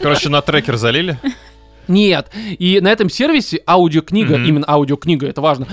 Короче, 0.01 0.29
на 0.29 0.41
трекер 0.43 0.77
залили. 0.77 1.18
Нет. 1.89 2.30
И 2.59 2.80
на 2.80 2.89
этом 2.89 3.11
сервисе 3.11 3.61
аудиокнига, 3.66 4.37
Мгм. 4.39 4.45
именно 4.49 4.64
аудиокнига, 4.68 5.26
это 5.26 5.41
важно, 5.41 5.66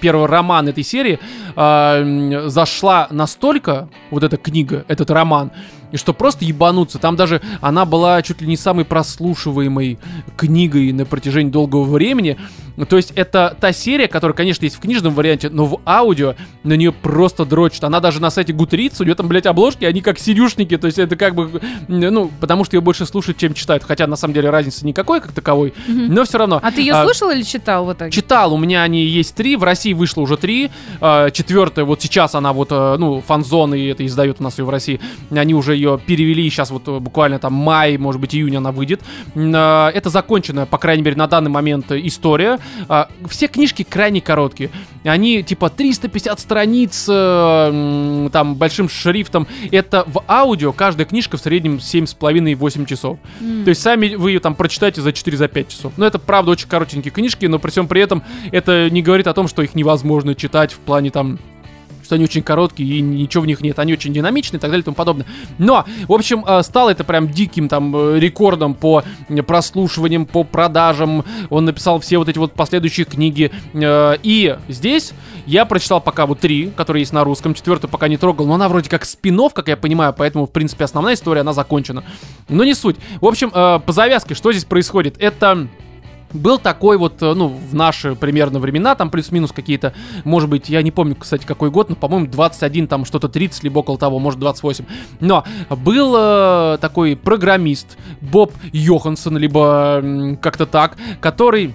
первый 0.00 0.26
роман 0.26 0.68
этой 0.68 0.84
серии 0.84 1.18
м, 1.56 2.48
зашла 2.50 3.08
настолько, 3.10 3.88
вот 4.10 4.22
эта 4.24 4.36
книга, 4.36 4.84
этот 4.88 5.10
роман, 5.10 5.50
и 5.92 5.96
что 5.96 6.12
просто 6.12 6.44
ебануться. 6.44 6.98
Там 6.98 7.16
даже 7.16 7.40
она 7.60 7.84
была 7.84 8.22
чуть 8.22 8.40
ли 8.40 8.46
не 8.46 8.56
самой 8.56 8.84
прослушиваемой 8.84 9.98
книгой 10.36 10.92
на 10.92 11.04
протяжении 11.04 11.50
долгого 11.50 11.84
времени. 11.84 12.36
То 12.88 12.96
есть 12.96 13.12
это 13.16 13.56
та 13.58 13.72
серия, 13.72 14.06
которая, 14.06 14.36
конечно, 14.36 14.64
есть 14.64 14.76
в 14.76 14.80
книжном 14.80 15.14
варианте, 15.14 15.48
но 15.48 15.64
в 15.64 15.80
аудио 15.86 16.34
на 16.62 16.74
нее 16.74 16.92
просто 16.92 17.46
дрочит. 17.46 17.84
Она 17.84 18.00
даже 18.00 18.20
на 18.20 18.30
сайте 18.30 18.52
Goodreads, 18.52 18.96
у 19.00 19.04
нее 19.04 19.14
там, 19.14 19.28
блядь, 19.28 19.46
обложки, 19.46 19.84
они 19.84 20.02
как 20.02 20.18
сидюшники, 20.18 20.76
то 20.76 20.86
есть 20.86 20.98
это 20.98 21.16
как 21.16 21.34
бы, 21.34 21.60
ну, 21.88 22.30
потому 22.40 22.64
что 22.64 22.76
ее 22.76 22.82
больше 22.82 23.06
слушают, 23.06 23.38
чем 23.38 23.54
читают. 23.54 23.82
Хотя, 23.84 24.06
на 24.06 24.16
самом 24.16 24.34
деле, 24.34 24.50
разницы 24.50 24.84
никакой, 24.84 25.20
как 25.20 25.32
таковой, 25.32 25.72
но 25.86 26.24
все 26.24 26.38
равно. 26.38 26.60
А 26.62 26.70
ты 26.70 26.82
ее 26.82 27.02
слушал 27.02 27.30
или 27.30 27.42
читал 27.42 27.86
в 27.86 27.92
итоге? 27.92 28.10
Читал, 28.10 28.52
у 28.52 28.58
меня 28.58 28.82
они 28.82 29.04
есть 29.04 29.34
три, 29.34 29.56
в 29.56 29.64
России 29.64 29.94
вышло 29.94 30.20
уже 30.20 30.36
три, 30.36 30.70
э, 31.00 31.30
четвертая, 31.32 31.84
вот 31.84 32.02
сейчас 32.02 32.34
она 32.34 32.52
вот, 32.52 32.68
э, 32.72 32.96
ну, 32.98 33.22
фанзон, 33.26 33.74
и 33.74 33.86
это 33.86 34.04
издают 34.04 34.40
у 34.40 34.42
нас 34.42 34.58
ее 34.58 34.64
в 34.64 34.70
России, 34.70 35.00
они 35.30 35.54
уже 35.54 35.75
ее 35.76 36.00
перевели, 36.04 36.48
сейчас 36.50 36.70
вот 36.70 36.88
э, 36.88 36.98
буквально 36.98 37.38
там 37.38 37.52
май, 37.52 37.96
может 37.98 38.20
быть, 38.20 38.34
июнь 38.34 38.56
она 38.56 38.72
выйдет. 38.72 39.02
Э, 39.34 39.90
Это 39.94 40.10
законченная, 40.10 40.66
по 40.66 40.78
крайней 40.78 41.02
мере, 41.02 41.16
на 41.16 41.26
данный 41.26 41.50
момент 41.50 41.90
э, 41.90 42.00
история. 42.06 42.58
А, 42.88 43.08
Все 43.28 43.46
книжки 43.48 43.82
крайне 43.82 44.20
короткие, 44.20 44.70
они 45.04 45.42
типа 45.42 45.70
350 45.70 46.40
страниц, 46.40 47.04
там, 47.06 48.54
большим 48.56 48.88
шрифтом, 48.88 49.46
это 49.70 50.04
в 50.06 50.22
аудио, 50.28 50.72
каждая 50.72 51.06
книжка 51.06 51.36
в 51.36 51.40
среднем 51.40 51.76
7,5-8 51.76 52.86
часов. 52.86 53.18
То 53.64 53.68
есть 53.70 53.82
сами 53.82 54.14
вы 54.14 54.32
ее 54.32 54.40
там 54.40 54.54
прочитаете 54.54 55.00
за 55.00 55.10
4-5 55.10 55.68
часов. 55.68 55.92
Но 55.96 56.06
это 56.06 56.18
правда 56.18 56.50
очень 56.50 56.68
коротенькие 56.68 57.12
книжки, 57.12 57.46
но 57.46 57.58
при 57.58 57.70
всем 57.70 57.88
при 57.88 58.00
этом 58.00 58.22
это 58.52 58.90
не 58.90 59.02
говорит 59.02 59.26
о 59.26 59.34
том, 59.34 59.48
что 59.48 59.62
их 59.62 59.74
невозможно 59.74 60.34
читать 60.34 60.72
в 60.72 60.78
плане 60.78 61.10
там 61.10 61.38
что 62.06 62.14
они 62.14 62.24
очень 62.24 62.42
короткие 62.42 62.98
и 62.98 63.00
ничего 63.00 63.42
в 63.42 63.46
них 63.46 63.60
нет, 63.60 63.78
они 63.78 63.92
очень 63.92 64.12
динамичные 64.12 64.58
и 64.58 64.60
так 64.60 64.70
далее 64.70 64.82
и 64.82 64.84
тому 64.84 64.94
подобное. 64.94 65.26
Но, 65.58 65.84
в 66.06 66.12
общем, 66.12 66.44
э, 66.46 66.62
стало 66.62 66.90
это 66.90 67.04
прям 67.04 67.28
диким 67.28 67.68
там 67.68 67.94
э, 67.94 68.18
рекордом 68.18 68.74
по 68.74 69.02
прослушиваниям, 69.46 70.24
по 70.24 70.44
продажам. 70.44 71.24
Он 71.50 71.64
написал 71.64 72.00
все 72.00 72.18
вот 72.18 72.28
эти 72.28 72.38
вот 72.38 72.52
последующие 72.52 73.04
книги. 73.04 73.50
Э, 73.74 74.16
И 74.22 74.56
здесь 74.68 75.12
я 75.46 75.64
прочитал 75.64 76.00
пока 76.00 76.26
вот 76.26 76.40
три, 76.40 76.70
которые 76.70 77.02
есть 77.02 77.12
на 77.12 77.24
русском, 77.24 77.54
четвертую 77.54 77.90
пока 77.90 78.08
не 78.08 78.16
трогал, 78.16 78.46
но 78.46 78.54
она 78.54 78.68
вроде 78.68 78.88
как 78.88 79.04
спин 79.04 79.36
как 79.52 79.68
я 79.68 79.76
понимаю, 79.76 80.14
поэтому, 80.16 80.46
в 80.46 80.50
принципе, 80.50 80.84
основная 80.84 81.12
история, 81.12 81.42
она 81.42 81.52
закончена. 81.52 82.04
Но 82.48 82.64
не 82.64 82.72
суть. 82.72 82.96
В 83.20 83.26
общем, 83.26 83.50
по 83.50 83.92
завязке, 83.92 84.34
что 84.34 84.50
здесь 84.50 84.64
происходит? 84.64 85.16
Это 85.18 85.68
был 86.36 86.58
такой 86.58 86.96
вот, 86.98 87.22
э, 87.22 87.34
ну, 87.34 87.48
в 87.48 87.74
наши 87.74 88.14
примерно 88.14 88.58
времена, 88.58 88.94
там 88.94 89.10
плюс-минус 89.10 89.52
какие-то, 89.52 89.92
может 90.24 90.48
быть, 90.48 90.68
я 90.68 90.82
не 90.82 90.90
помню, 90.90 91.16
кстати, 91.16 91.44
какой 91.44 91.70
год, 91.70 91.88
но, 91.88 91.96
по-моему, 91.96 92.26
21, 92.26 92.86
там 92.86 93.04
что-то 93.04 93.28
30, 93.28 93.64
либо 93.64 93.80
около 93.80 93.98
того, 93.98 94.18
может, 94.18 94.38
28. 94.40 94.84
Но 95.20 95.44
был 95.70 96.14
э, 96.16 96.78
такой 96.80 97.16
программист 97.16 97.96
Боб 98.20 98.52
Йоханссон, 98.72 99.38
либо 99.38 100.36
как-то 100.40 100.66
так, 100.66 100.96
который 101.20 101.74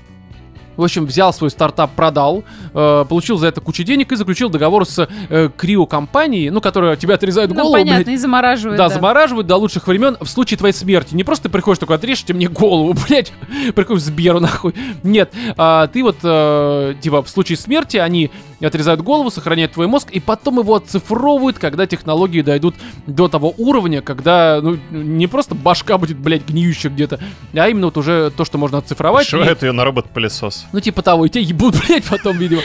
в 0.77 0.83
общем, 0.83 1.05
взял 1.05 1.33
свой 1.33 1.49
стартап, 1.49 1.91
продал, 1.95 2.43
э, 2.73 3.05
получил 3.07 3.37
за 3.37 3.47
это 3.47 3.61
кучу 3.61 3.83
денег 3.83 4.11
и 4.11 4.15
заключил 4.15 4.49
договор 4.49 4.85
с 4.85 5.07
э, 5.29 5.49
крио-компанией, 5.55 6.49
ну, 6.49 6.61
которая 6.61 6.95
тебя 6.95 7.15
отрезает 7.15 7.49
Ну, 7.49 7.55
голову, 7.55 7.73
понятно, 7.73 8.03
блядь, 8.03 8.15
и 8.15 8.17
замораживают. 8.17 8.77
да, 8.77 8.89
замораживают 8.89 9.47
до 9.47 9.57
лучших 9.57 9.87
времен 9.87 10.17
в 10.19 10.27
случае 10.27 10.57
твоей 10.57 10.73
смерти. 10.73 11.15
Не 11.15 11.23
просто 11.23 11.43
ты 11.43 11.49
приходишь 11.49 11.79
такой, 11.79 11.95
отрежьте 11.97 12.33
мне 12.33 12.47
голову, 12.47 12.95
блядь, 13.07 13.33
приходишь 13.75 14.03
Сберу 14.03 14.39
нахуй. 14.39 14.73
Нет, 15.03 15.31
а, 15.57 15.87
ты 15.87 16.03
вот, 16.03 16.17
э, 16.23 16.95
типа, 17.01 17.23
в 17.23 17.29
случае 17.29 17.57
смерти 17.57 17.97
они 17.97 18.31
отрезают 18.65 19.01
голову, 19.01 19.29
сохраняют 19.31 19.71
твой 19.73 19.87
мозг, 19.87 20.09
и 20.11 20.19
потом 20.19 20.59
его 20.59 20.75
оцифровывают, 20.75 21.57
когда 21.59 21.85
технологии 21.87 22.41
дойдут 22.41 22.75
до 23.07 23.27
того 23.27 23.53
уровня, 23.57 24.01
когда, 24.01 24.59
ну, 24.61 24.77
не 24.91 25.27
просто 25.27 25.55
башка 25.55 25.97
будет, 25.97 26.17
блядь, 26.17 26.45
гниющая 26.47 26.91
где-то, 26.91 27.19
а 27.53 27.67
именно 27.69 27.87
вот 27.87 27.97
уже 27.97 28.31
то, 28.35 28.45
что 28.45 28.57
можно 28.57 28.77
оцифровать. 28.79 29.25
и- 29.27 29.29
Шивает 29.29 29.63
ее 29.63 29.71
на 29.71 29.83
робот-пылесос. 29.85 30.65
ну, 30.71 30.79
типа 30.79 31.01
того, 31.01 31.25
и 31.25 31.29
тебя 31.29 31.43
ебут, 31.43 31.75
блядь, 31.87 32.05
потом, 32.05 32.37
видимо. 32.37 32.61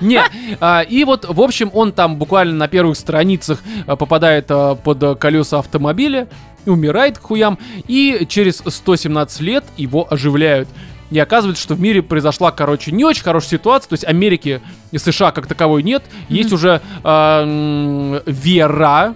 Не, 0.00 0.22
а, 0.60 0.80
и 0.82 1.04
вот, 1.04 1.26
в 1.28 1.40
общем, 1.40 1.70
он 1.72 1.92
там 1.92 2.16
буквально 2.16 2.54
на 2.54 2.68
первых 2.68 2.96
страницах 2.96 3.62
а, 3.86 3.96
попадает 3.96 4.46
а, 4.50 4.74
под 4.74 5.18
колеса 5.18 5.58
автомобиля, 5.60 6.28
умирает 6.66 7.18
к 7.18 7.22
хуям, 7.22 7.58
и 7.86 8.26
через 8.28 8.62
117 8.66 9.40
лет 9.40 9.64
его 9.76 10.06
оживляют. 10.10 10.68
И 11.10 11.18
оказывается, 11.18 11.62
что 11.62 11.74
в 11.74 11.80
мире 11.80 12.02
произошла, 12.02 12.50
короче, 12.50 12.92
не 12.92 13.04
очень 13.04 13.22
хорошая 13.22 13.58
ситуация. 13.58 13.88
То 13.90 13.94
есть 13.94 14.04
Америки 14.04 14.60
и 14.90 14.98
США 14.98 15.30
как 15.32 15.46
таковой 15.46 15.82
нет. 15.82 16.02
Есть 16.28 16.52
уже 16.52 16.80
м, 17.04 18.20
вера. 18.26 19.14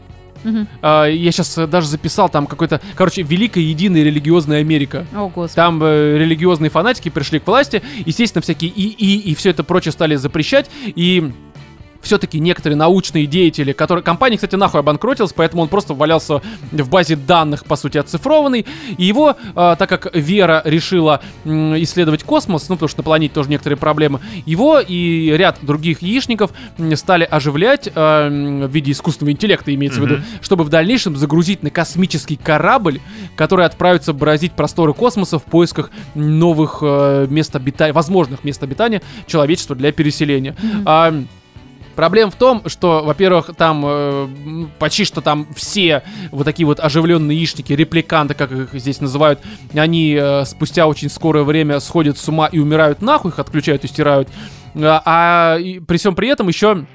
А, 0.83 1.07
я 1.07 1.33
сейчас 1.33 1.55
даже 1.69 1.87
записал 1.89 2.29
там 2.29 2.47
какой-то, 2.47 2.81
короче, 2.95 3.23
Великая 3.23 3.63
Единая 3.63 4.03
Религиозная 4.03 4.61
Америка. 4.61 5.07
Господи. 5.13 5.55
Там 5.55 5.81
э, 5.83 6.17
религиозные 6.19 6.71
фанатики 6.71 7.09
пришли 7.11 7.41
к 7.41 7.47
власти, 7.47 7.83
естественно, 8.07 8.41
всякие 8.43 8.71
ИИ 8.71 9.21
и 9.21 9.35
все 9.35 9.51
это 9.51 9.65
прочее 9.65 9.93
стали 9.93 10.17
запрещать, 10.17 10.71
и 10.87 11.33
все-таки 12.01 12.41
некоторые 12.41 12.77
научные 12.77 13.27
деятели, 13.27 13.73
которые... 13.73 14.03
Компания, 14.03 14.37
кстати, 14.37 14.55
нахуй 14.55 14.81
обанкротилась, 14.81 15.33
поэтому 15.33 15.63
он 15.63 15.69
просто 15.69 15.95
валялся 15.95 16.43
в 16.73 16.89
базе 16.89 17.17
данных, 17.17 17.65
по 17.65 17.77
сути, 17.77 17.99
оцифрованный. 17.99 18.67
И 18.97 19.05
его, 19.05 19.37
э, 19.55 19.77
так 19.79 19.89
как 19.89 20.15
Вера 20.15 20.63
решила 20.65 21.21
м, 21.45 21.81
исследовать 21.83 22.23
космос, 22.23 22.69
ну, 22.69 22.77
потому 22.77 22.89
что 22.89 23.01
на 23.01 23.05
планете 23.05 23.35
тоже 23.35 23.51
некоторые 23.51 23.77
проблемы, 23.77 24.21
его 24.47 24.81
и 24.81 25.31
ряд 25.37 25.59
других 25.63 26.03
яичников 26.03 26.53
стали 26.95 27.25
оживлять 27.25 27.89
э, 27.95 28.29
в 28.67 28.71
виде 28.71 28.93
искусственного 28.93 29.33
интеллекта, 29.33 29.75
имеется 29.75 30.01
в 30.01 30.05
виду, 30.05 30.23
чтобы 30.41 30.65
в 30.65 30.69
дальнейшем 30.69 31.17
загрузить 31.17 31.63
на 31.63 31.71
космический 31.71 32.37
корабль, 32.37 33.01
который 33.37 33.67
отправится 33.67 34.13
бороздить 34.13 34.53
просторы 34.53 34.95
космоса 34.95 35.39
в 35.39 35.45
поисках 35.45 35.91
новых 36.15 36.79
э, 36.83 37.27
мест 37.29 37.55
обитания, 37.55 37.93
возможных 37.93 38.45
мест 38.45 38.63
обитания 38.63 39.03
человечества 39.27 39.77
для 39.77 39.93
переселения. 39.93 40.57
А, 40.85 41.23
Проблема 42.01 42.31
в 42.31 42.37
том, 42.37 42.63
что, 42.65 43.03
во-первых, 43.05 43.51
там 43.59 43.85
э, 43.85 44.29
почти 44.79 45.05
что 45.05 45.21
там 45.21 45.47
все 45.55 46.03
вот 46.31 46.45
такие 46.45 46.65
вот 46.65 46.81
оживленные 46.81 47.37
яичники, 47.37 47.75
репликанты, 47.75 48.33
как 48.33 48.53
их 48.53 48.73
здесь 48.73 49.03
называют, 49.03 49.41
они 49.75 50.17
э, 50.19 50.47
спустя 50.47 50.87
очень 50.87 51.11
скорое 51.11 51.45
время 51.45 51.79
сходят 51.79 52.17
с 52.17 52.27
ума 52.27 52.47
и 52.47 52.59
умирают 52.59 53.03
нахуй, 53.03 53.33
их 53.33 53.39
отключают 53.39 53.85
и 53.85 53.89
стирают. 53.89 54.31
А, 54.77 55.03
а 55.05 55.59
и 55.59 55.79
при 55.79 55.99
всем 55.99 56.15
при 56.15 56.29
этом 56.29 56.49
еще 56.49 56.87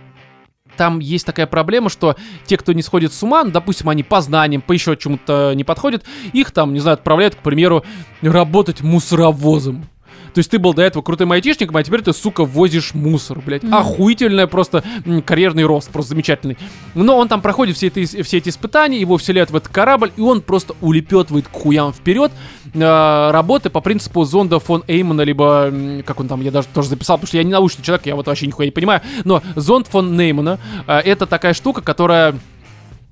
там 0.76 0.98
есть 0.98 1.28
такая 1.28 1.46
проблема, 1.46 1.92
что 1.92 2.16
те, 2.48 2.58
кто 2.58 2.74
не 2.74 2.82
сходит 2.82 3.14
с 3.14 3.22
ума, 3.22 3.44
ну, 3.44 3.52
допустим, 3.52 3.90
они 3.90 4.02
по 4.02 4.22
знаниям, 4.22 4.64
по 4.64 4.72
еще 4.72 4.98
чему-то 4.98 5.54
не 5.54 5.64
подходят, 5.64 6.04
их 6.34 6.50
там, 6.50 6.74
не 6.74 6.80
знаю, 6.80 6.96
отправляют, 6.96 7.36
к 7.36 7.44
примеру, 7.44 7.86
работать 8.24 8.82
мусоровозом. 8.82 9.88
То 10.36 10.40
есть 10.40 10.52
ты 10.52 10.60
был 10.60 10.74
до 10.74 10.82
этого 10.82 11.02
крутым 11.02 11.32
айтишником, 11.32 11.78
а 11.78 11.84
теперь 11.84 12.02
ты, 12.02 12.12
сука, 12.12 12.44
возишь 12.44 12.94
мусор, 12.94 13.40
блядь. 13.40 13.64
Мгм. 13.64 13.74
Охуительная 13.74 14.48
просто 14.48 14.84
карьерный 15.26 15.64
рост, 15.64 15.90
просто 15.90 16.10
замечательный. 16.10 16.58
Но 16.94 17.18
он 17.18 17.30
там 17.30 17.40
проходит 17.40 17.78
все, 17.78 17.88
эти 17.88 18.22
все 18.22 18.38
эти 18.40 18.50
испытания, 18.50 19.00
его 19.00 19.16
вселяют 19.18 19.50
в 19.50 19.56
этот 19.56 19.70
корабль, 19.70 20.12
и 20.18 20.20
он 20.20 20.42
просто 20.42 20.76
улепетывает 20.82 21.48
к 21.48 21.54
хуям 21.54 21.94
вперед. 21.94 22.34
Э, 22.74 23.32
работы 23.32 23.70
по 23.70 23.80
принципу 23.80 24.26
зонда 24.26 24.60
фон 24.60 24.84
Эймана, 24.88 25.22
либо, 25.22 25.72
как 26.06 26.20
он 26.20 26.28
там, 26.28 26.42
я 26.42 26.52
даже 26.52 26.68
тоже 26.68 26.90
записал, 26.90 27.16
потому 27.16 27.30
что 27.30 27.38
я 27.38 27.44
не 27.46 27.54
научный 27.54 27.84
человек, 27.84 28.06
я 28.06 28.18
вот 28.18 28.28
вообще 28.28 28.46
нихуя 28.46 28.68
не 28.68 28.72
понимаю. 28.72 29.00
Но 29.24 29.42
зонд 29.56 29.88
фон 29.88 30.18
Неймана 30.18 30.60
э, 30.86 30.98
это 30.98 31.28
такая 31.28 31.54
штука, 31.54 31.82
которая 31.82 32.36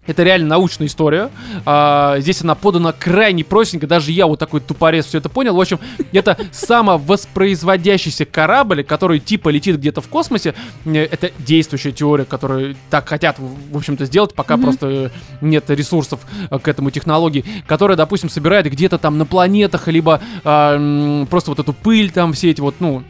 это 0.05 0.23
реально 0.23 0.49
научная 0.49 0.87
история. 0.87 1.29
А, 1.65 2.17
здесь 2.19 2.41
она 2.41 2.55
подана 2.55 2.91
крайне 2.91 3.43
простенько. 3.43 3.87
Даже 3.87 4.11
я 4.11 4.27
вот 4.27 4.39
такой 4.39 4.59
тупорез 4.59 5.05
все 5.05 5.19
это 5.19 5.29
понял. 5.29 5.55
В 5.55 5.61
общем, 5.61 5.79
это 6.11 6.37
самовоспроизводящийся 6.51 8.25
корабль, 8.25 8.83
который 8.83 9.19
типа 9.19 9.49
летит 9.49 9.77
где-то 9.77 10.01
в 10.01 10.07
космосе. 10.07 10.53
Э, 10.85 11.07
Это 11.11 11.31
действующая 11.39 11.91
теория, 11.91 12.25
которую 12.25 12.75
так 12.89 13.07
хотят, 13.07 13.37
в 13.39 13.77
общем-то, 13.77 14.05
сделать, 14.05 14.33
пока 14.33 14.57
Мгм. 14.57 14.63
просто 14.63 15.11
нет 15.41 15.69
ресурсов 15.69 16.21
э, 16.49 16.59
к 16.59 16.67
этому 16.67 16.91
технологии. 16.91 17.45
Которая, 17.67 17.97
допустим, 17.97 18.29
собирает 18.29 18.65
где-то 18.69 18.97
там 18.97 19.17
на 19.17 19.25
планетах, 19.25 19.87
либо 19.87 20.21
а, 20.43 21.25
просто 21.29 21.51
вот 21.51 21.59
эту 21.59 21.73
пыль 21.73 22.11
там, 22.11 22.33
все 22.33 22.49
эти 22.51 22.61
вот, 22.61 22.75
ну, 22.79 23.03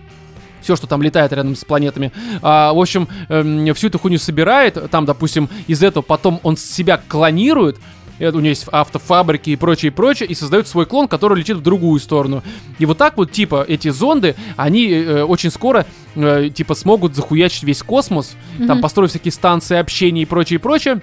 все, 0.64 0.76
что 0.76 0.88
там 0.88 1.01
летает 1.01 1.32
рядом 1.34 1.55
с 1.55 1.64
планетами. 1.64 2.11
А, 2.41 2.74
в 2.74 2.80
общем, 2.80 3.07
эм, 3.30 3.74
всю 3.76 3.88
эту 3.88 3.99
хуйню 3.99 4.18
собирает. 4.18 4.78
Там, 4.89 5.05
допустим, 5.05 5.49
из 5.68 5.84
этого 5.84 6.01
потом 6.03 6.39
он 6.43 6.57
себя 6.57 6.99
клонирует. 7.07 7.78
У 8.20 8.26
него 8.26 8.47
есть 8.47 8.66
автофабрики 8.72 9.49
и 9.49 9.55
прочее, 9.55 9.91
и 9.91 9.93
прочее, 9.93 10.30
и 10.30 10.36
создает 10.36 10.68
свой 10.68 10.86
клон, 10.86 11.07
который 11.07 11.38
летит 11.38 11.57
в 11.57 11.61
другую 11.61 11.99
сторону. 11.99 12.43
И 12.78 12.86
вот 12.86 12.97
так 12.97 13.18
вот, 13.18 13.32
типа, 13.32 13.66
эти 13.68 13.89
зонды, 13.89 14.36
они 14.55 14.88
э, 14.89 15.24
очень 15.24 15.49
скоро, 15.49 15.86
э, 16.16 16.49
типа, 16.53 16.76
смогут 16.76 17.16
захуячить 17.16 17.64
весь 17.64 17.82
космос, 17.82 18.36
там 18.59 18.68
Мгм. 18.78 18.82
построить 18.82 19.09
всякие 19.09 19.32
станции 19.32 19.78
общения 19.78 20.22
и 20.22 20.26
прочее, 20.26 20.55
и 20.55 20.61
прочее. 20.61 21.01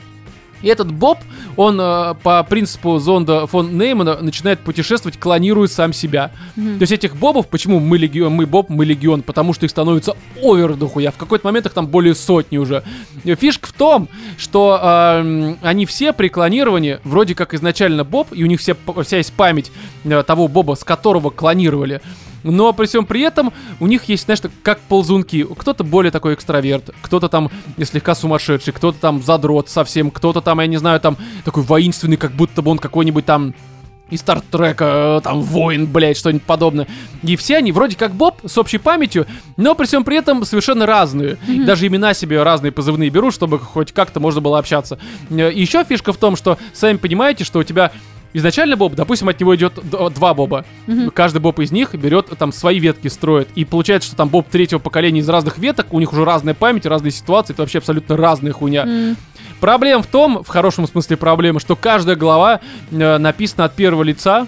И 0.62 0.68
этот 0.68 0.92
Боб, 0.92 1.18
он 1.56 1.80
э, 1.80 2.14
по 2.22 2.42
принципу 2.44 2.98
зонда 2.98 3.46
фон 3.46 3.78
Неймана 3.78 4.18
начинает 4.20 4.60
путешествовать, 4.60 5.18
клонируя 5.18 5.68
сам 5.68 5.92
себя. 5.92 6.30
Мгм. 6.56 6.78
То 6.78 6.82
есть 6.82 6.92
этих 6.92 7.16
бобов, 7.16 7.48
почему 7.48 7.80
мы 7.80 7.98
легион, 7.98 8.32
мы 8.32 8.46
боб, 8.46 8.68
мы 8.68 8.84
легион? 8.84 9.22
Потому 9.22 9.52
что 9.52 9.66
их 9.66 9.70
становится 9.70 10.16
овер 10.42 10.74
дохуя. 10.74 11.10
В 11.10 11.16
какой-то 11.16 11.46
момент 11.46 11.66
их 11.66 11.72
там 11.72 11.86
более 11.86 12.14
сотни 12.14 12.58
уже. 12.58 12.82
Фишка 13.24 13.68
в 13.68 13.72
том, 13.72 14.08
что 14.36 14.78
эм, 14.82 15.58
они 15.62 15.86
все 15.86 16.12
при 16.12 16.28
клонировании 16.28 16.98
вроде 17.04 17.34
как 17.34 17.54
изначально 17.54 18.04
боб, 18.04 18.28
и 18.32 18.42
у 18.44 18.46
них 18.46 18.60
все, 18.60 18.76
вся 19.04 19.18
есть 19.18 19.32
память 19.32 19.72
э, 20.04 20.22
того 20.22 20.48
боба, 20.48 20.74
с 20.74 20.84
которого 20.84 21.30
клонировали. 21.30 22.00
Но 22.42 22.72
при 22.72 22.86
всем 22.86 23.06
при 23.06 23.22
этом 23.22 23.52
у 23.80 23.86
них 23.86 24.04
есть, 24.04 24.24
знаешь, 24.24 24.40
как 24.62 24.80
ползунки. 24.80 25.46
Кто-то 25.56 25.84
более 25.84 26.10
такой 26.10 26.34
экстраверт, 26.34 26.90
кто-то 27.02 27.28
там 27.28 27.50
слегка 27.82 28.14
сумасшедший, 28.14 28.72
кто-то 28.72 28.98
там 28.98 29.22
задрот 29.22 29.68
совсем, 29.68 30.10
кто-то 30.10 30.40
там, 30.40 30.60
я 30.60 30.66
не 30.66 30.76
знаю, 30.76 31.00
там 31.00 31.16
такой 31.44 31.62
воинственный, 31.62 32.16
как 32.16 32.32
будто 32.32 32.62
бы 32.62 32.70
он 32.70 32.78
какой-нибудь 32.78 33.24
там 33.26 33.54
из 34.10 34.20
Стартрека, 34.20 35.18
э, 35.18 35.20
там, 35.22 35.40
воин, 35.40 35.86
блядь, 35.86 36.16
что-нибудь 36.16 36.42
подобное. 36.42 36.86
И 37.22 37.36
все 37.36 37.58
они 37.58 37.72
вроде 37.72 37.96
как 37.96 38.12
Боб 38.12 38.40
с 38.44 38.58
общей 38.58 38.78
памятью, 38.78 39.26
но 39.56 39.74
при 39.74 39.86
всем 39.86 40.04
при 40.04 40.16
этом 40.16 40.44
совершенно 40.44 40.84
разные. 40.84 41.38
Мгм. 41.46 41.64
Даже 41.64 41.86
имена 41.86 42.12
себе 42.12 42.42
разные 42.42 42.72
позывные 42.72 43.10
беру, 43.10 43.30
чтобы 43.30 43.58
хоть 43.58 43.92
как-то 43.92 44.18
можно 44.20 44.40
было 44.40 44.58
общаться. 44.58 44.98
Э, 45.30 45.52
И 45.52 45.60
еще 45.60 45.84
фишка 45.84 46.12
в 46.12 46.16
том, 46.16 46.36
что 46.36 46.58
сами 46.72 46.96
понимаете, 46.96 47.44
что 47.44 47.60
у 47.60 47.62
тебя 47.62 47.92
изначально 48.32 48.76
Боб, 48.76 48.94
допустим, 48.94 49.28
от 49.28 49.40
него 49.40 49.54
идет 49.56 49.78
два 49.84 50.34
Боба. 50.34 50.64
Мгм. 50.86 51.10
Каждый 51.10 51.38
Боб 51.38 51.58
из 51.60 51.72
них 51.72 51.94
берет 51.94 52.26
там 52.38 52.52
свои 52.52 52.78
ветки 52.78 53.08
строит. 53.08 53.48
И 53.54 53.64
получается, 53.64 54.08
что 54.08 54.16
там 54.16 54.28
Боб 54.28 54.48
третьего 54.48 54.78
поколения 54.78 55.20
из 55.20 55.28
разных 55.28 55.58
веток, 55.58 55.92
у 55.92 56.00
них 56.00 56.12
уже 56.12 56.24
разная 56.24 56.54
память, 56.54 56.86
разные 56.86 57.12
ситуации, 57.12 57.52
это 57.52 57.62
вообще 57.62 57.78
абсолютно 57.78 58.16
разная 58.16 58.52
хуйня. 58.52 58.82
М. 58.82 59.16
Проблема 59.60 60.02
в 60.02 60.06
том, 60.06 60.42
в 60.42 60.48
хорошем 60.48 60.86
смысле 60.86 61.16
проблема, 61.16 61.60
что 61.60 61.76
каждая 61.76 62.16
глава 62.16 62.60
э, 62.90 63.18
написана 63.18 63.64
от 63.64 63.74
первого 63.74 64.02
лица 64.02 64.46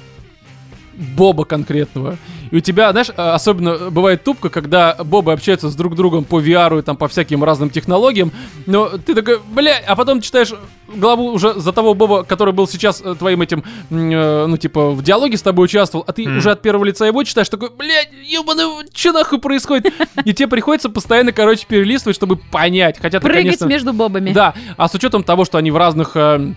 Боба 0.94 1.44
конкретного. 1.44 2.16
И 2.52 2.56
у 2.56 2.60
тебя, 2.60 2.92
знаешь, 2.92 3.08
а, 3.16 3.34
особенно 3.34 3.90
бывает 3.90 4.22
тупка, 4.22 4.50
когда 4.50 4.94
бобы 5.02 5.32
общаются 5.32 5.70
с 5.70 5.74
друг 5.74 5.96
другом 5.96 6.24
по 6.24 6.38
VR 6.38 6.78
и 6.78 6.82
там 6.82 6.96
по 6.96 7.08
всяким 7.08 7.42
разным 7.42 7.70
технологиям, 7.70 8.30
но 8.66 8.90
ты 9.04 9.14
такой, 9.14 9.40
бля, 9.40 9.82
а 9.86 9.96
потом 9.96 10.20
читаешь 10.20 10.52
главу 10.94 11.32
уже 11.32 11.54
за 11.54 11.72
того 11.72 11.94
Боба, 11.94 12.24
который 12.24 12.52
был 12.52 12.68
сейчас 12.68 13.00
э, 13.02 13.14
твоим 13.18 13.40
этим, 13.40 13.64
э, 13.88 14.46
ну, 14.46 14.56
типа, 14.58 14.90
в 14.90 15.02
диалоге 15.02 15.38
с 15.38 15.42
тобой 15.42 15.64
участвовал, 15.64 16.04
а 16.06 16.12
ты 16.12 16.28
Мгм. 16.28 16.36
уже 16.36 16.50
от 16.50 16.60
первого 16.60 16.84
лица 16.84 17.06
его 17.06 17.24
читаешь, 17.24 17.48
такой, 17.48 17.70
блядь, 17.70 18.10
ебаный, 18.22 18.86
что 18.94 19.12
нахуй 19.12 19.38
происходит? 19.38 19.92
И 20.26 20.34
тебе 20.34 20.48
приходится 20.48 20.90
постоянно, 20.90 21.32
короче, 21.32 21.64
перелистывать, 21.66 22.16
чтобы 22.16 22.36
понять. 22.36 22.98
Хотя 23.00 23.18
ты, 23.18 23.26
Прыгать 23.26 23.44
конечно... 23.44 23.64
между 23.64 23.92
бобами. 23.94 24.32
Да, 24.32 24.52
а 24.76 24.88
с 24.88 24.94
учетом 24.94 25.24
того, 25.24 25.46
что 25.46 25.56
они 25.56 25.70
в 25.70 25.76
разных 25.78 26.12
э, 26.16 26.52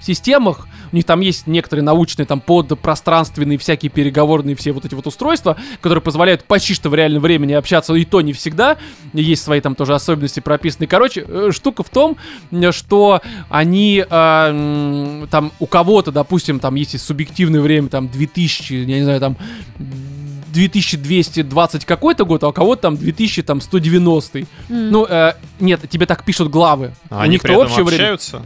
системах, 0.00 0.66
у 0.92 0.96
них 0.96 1.04
там 1.04 1.20
есть 1.20 1.46
некоторые 1.46 1.84
научные, 1.84 2.26
там, 2.26 2.40
подпространственные 2.40 3.58
всякие 3.58 3.90
переговорные 3.90 4.56
все 4.56 4.72
вот 4.72 4.84
эти 4.84 4.94
вот 4.94 5.06
устройства, 5.06 5.56
которые 5.80 6.02
позволяют 6.02 6.44
почти 6.44 6.74
что 6.74 6.88
в 6.88 6.94
реальном 6.94 7.22
времени 7.22 7.52
общаться, 7.52 7.94
и 7.94 8.04
то 8.04 8.20
не 8.20 8.32
всегда, 8.32 8.76
есть 9.12 9.42
свои 9.42 9.60
там 9.60 9.74
тоже 9.74 9.94
особенности 9.94 10.40
прописаны. 10.40 10.86
Короче, 10.86 11.24
э, 11.26 11.50
штука 11.52 11.82
в 11.82 11.90
том, 11.90 12.16
что 12.70 13.20
они 13.48 14.04
э, 14.08 15.26
там 15.30 15.52
у 15.58 15.66
кого-то, 15.66 16.12
допустим, 16.12 16.60
там 16.60 16.74
есть 16.74 17.00
субъективное 17.00 17.60
время, 17.60 17.88
там 17.88 18.08
2000, 18.08 18.72
я 18.74 18.98
не 18.98 19.04
знаю, 19.04 19.20
там 19.20 19.36
2220 20.52 21.84
какой-то 21.84 22.24
год, 22.24 22.42
а 22.44 22.48
у 22.48 22.52
кого-то 22.52 22.82
там 22.82 22.96
2190. 22.96 24.38
М. 24.38 24.46
Ну, 24.68 25.06
э, 25.08 25.34
нет, 25.60 25.88
тебе 25.88 26.06
так 26.06 26.24
пишут 26.24 26.50
главы. 26.50 26.94
А 27.08 27.18
у 27.18 27.20
они 27.20 27.32
них-то 27.32 27.52
общее 27.52 27.84
время. 27.84 28.02
общаются? 28.02 28.42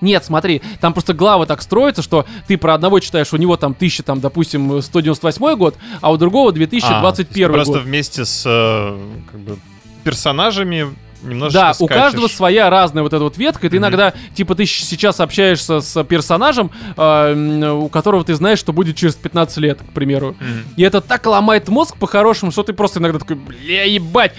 Нет, 0.00 0.24
смотри, 0.24 0.62
там 0.80 0.92
просто 0.92 1.12
главы 1.14 1.46
так 1.46 1.60
строятся, 1.62 2.02
что 2.02 2.24
ты 2.46 2.56
про 2.56 2.74
одного 2.74 3.00
читаешь, 3.00 3.32
у 3.32 3.36
него 3.36 3.56
там 3.56 3.72
1000, 3.72 4.02
там, 4.02 4.20
допустим, 4.20 4.80
198 4.80 5.56
год, 5.56 5.76
а 6.00 6.12
у 6.12 6.16
другого 6.16 6.50
А, 6.50 6.52
2021 6.52 7.52
Просто 7.52 7.72
год. 7.74 7.82
вместе 7.82 8.24
с 8.24 8.44
э, 8.46 8.98
как 9.30 9.40
бы, 9.40 9.56
персонажами 10.04 10.94
немножечко 11.22 11.60
Да, 11.60 11.70
у 11.72 11.86
скачешь. 11.86 11.96
каждого 12.02 12.28
своя 12.28 12.70
разная 12.70 13.02
вот 13.02 13.12
эта 13.12 13.24
вот 13.24 13.36
ветка. 13.38 13.66
и 13.66 13.70
Ты 13.70 13.76
Мгм. 13.76 13.86
иногда, 13.86 14.14
типа, 14.36 14.54
ты 14.54 14.66
сейчас 14.66 15.18
общаешься 15.18 15.80
с 15.80 16.04
персонажем, 16.04 16.70
э, 16.96 17.70
у 17.72 17.88
которого 17.88 18.22
ты 18.24 18.36
знаешь, 18.36 18.60
что 18.60 18.72
будет 18.72 18.94
через 18.94 19.16
15 19.16 19.58
лет, 19.58 19.80
к 19.80 19.92
примеру. 19.92 20.36
Мгм. 20.38 20.62
И 20.76 20.82
это 20.84 21.00
так 21.00 21.26
ломает 21.26 21.68
мозг 21.68 21.96
по-хорошему, 21.96 22.52
что 22.52 22.62
ты 22.62 22.72
просто 22.72 23.00
иногда 23.00 23.18
такой, 23.18 23.34
бля, 23.34 23.82
ебать. 23.82 24.34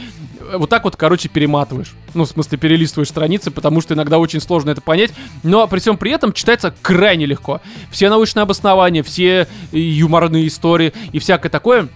Вот 0.58 0.70
так 0.70 0.84
вот, 0.84 0.96
короче, 0.96 1.30
перематываешь. 1.30 1.94
Ну, 2.14 2.26
в 2.26 2.28
смысле, 2.30 2.58
перелистываешь 2.58 3.10
страницы, 3.10 3.52
потому 3.52 3.82
что 3.82 3.94
иногда 3.94 4.18
очень 4.18 4.42
сложно 4.42 4.72
это 4.72 4.82
понять. 4.82 5.12
Но 5.44 5.68
при 5.68 5.80
всем 5.80 5.98
при 5.98 6.12
этом 6.12 6.34
читается 6.34 6.74
крайне 6.82 7.26
легко. 7.26 7.62
Все 7.92 8.10
научные 8.10 8.44
обоснования, 8.44 9.04
все 9.04 9.48
э, 9.72 9.78
юморные 9.78 10.48
истории 10.48 10.94
и 11.12 11.20
всякое 11.20 11.50
такое 11.50 11.90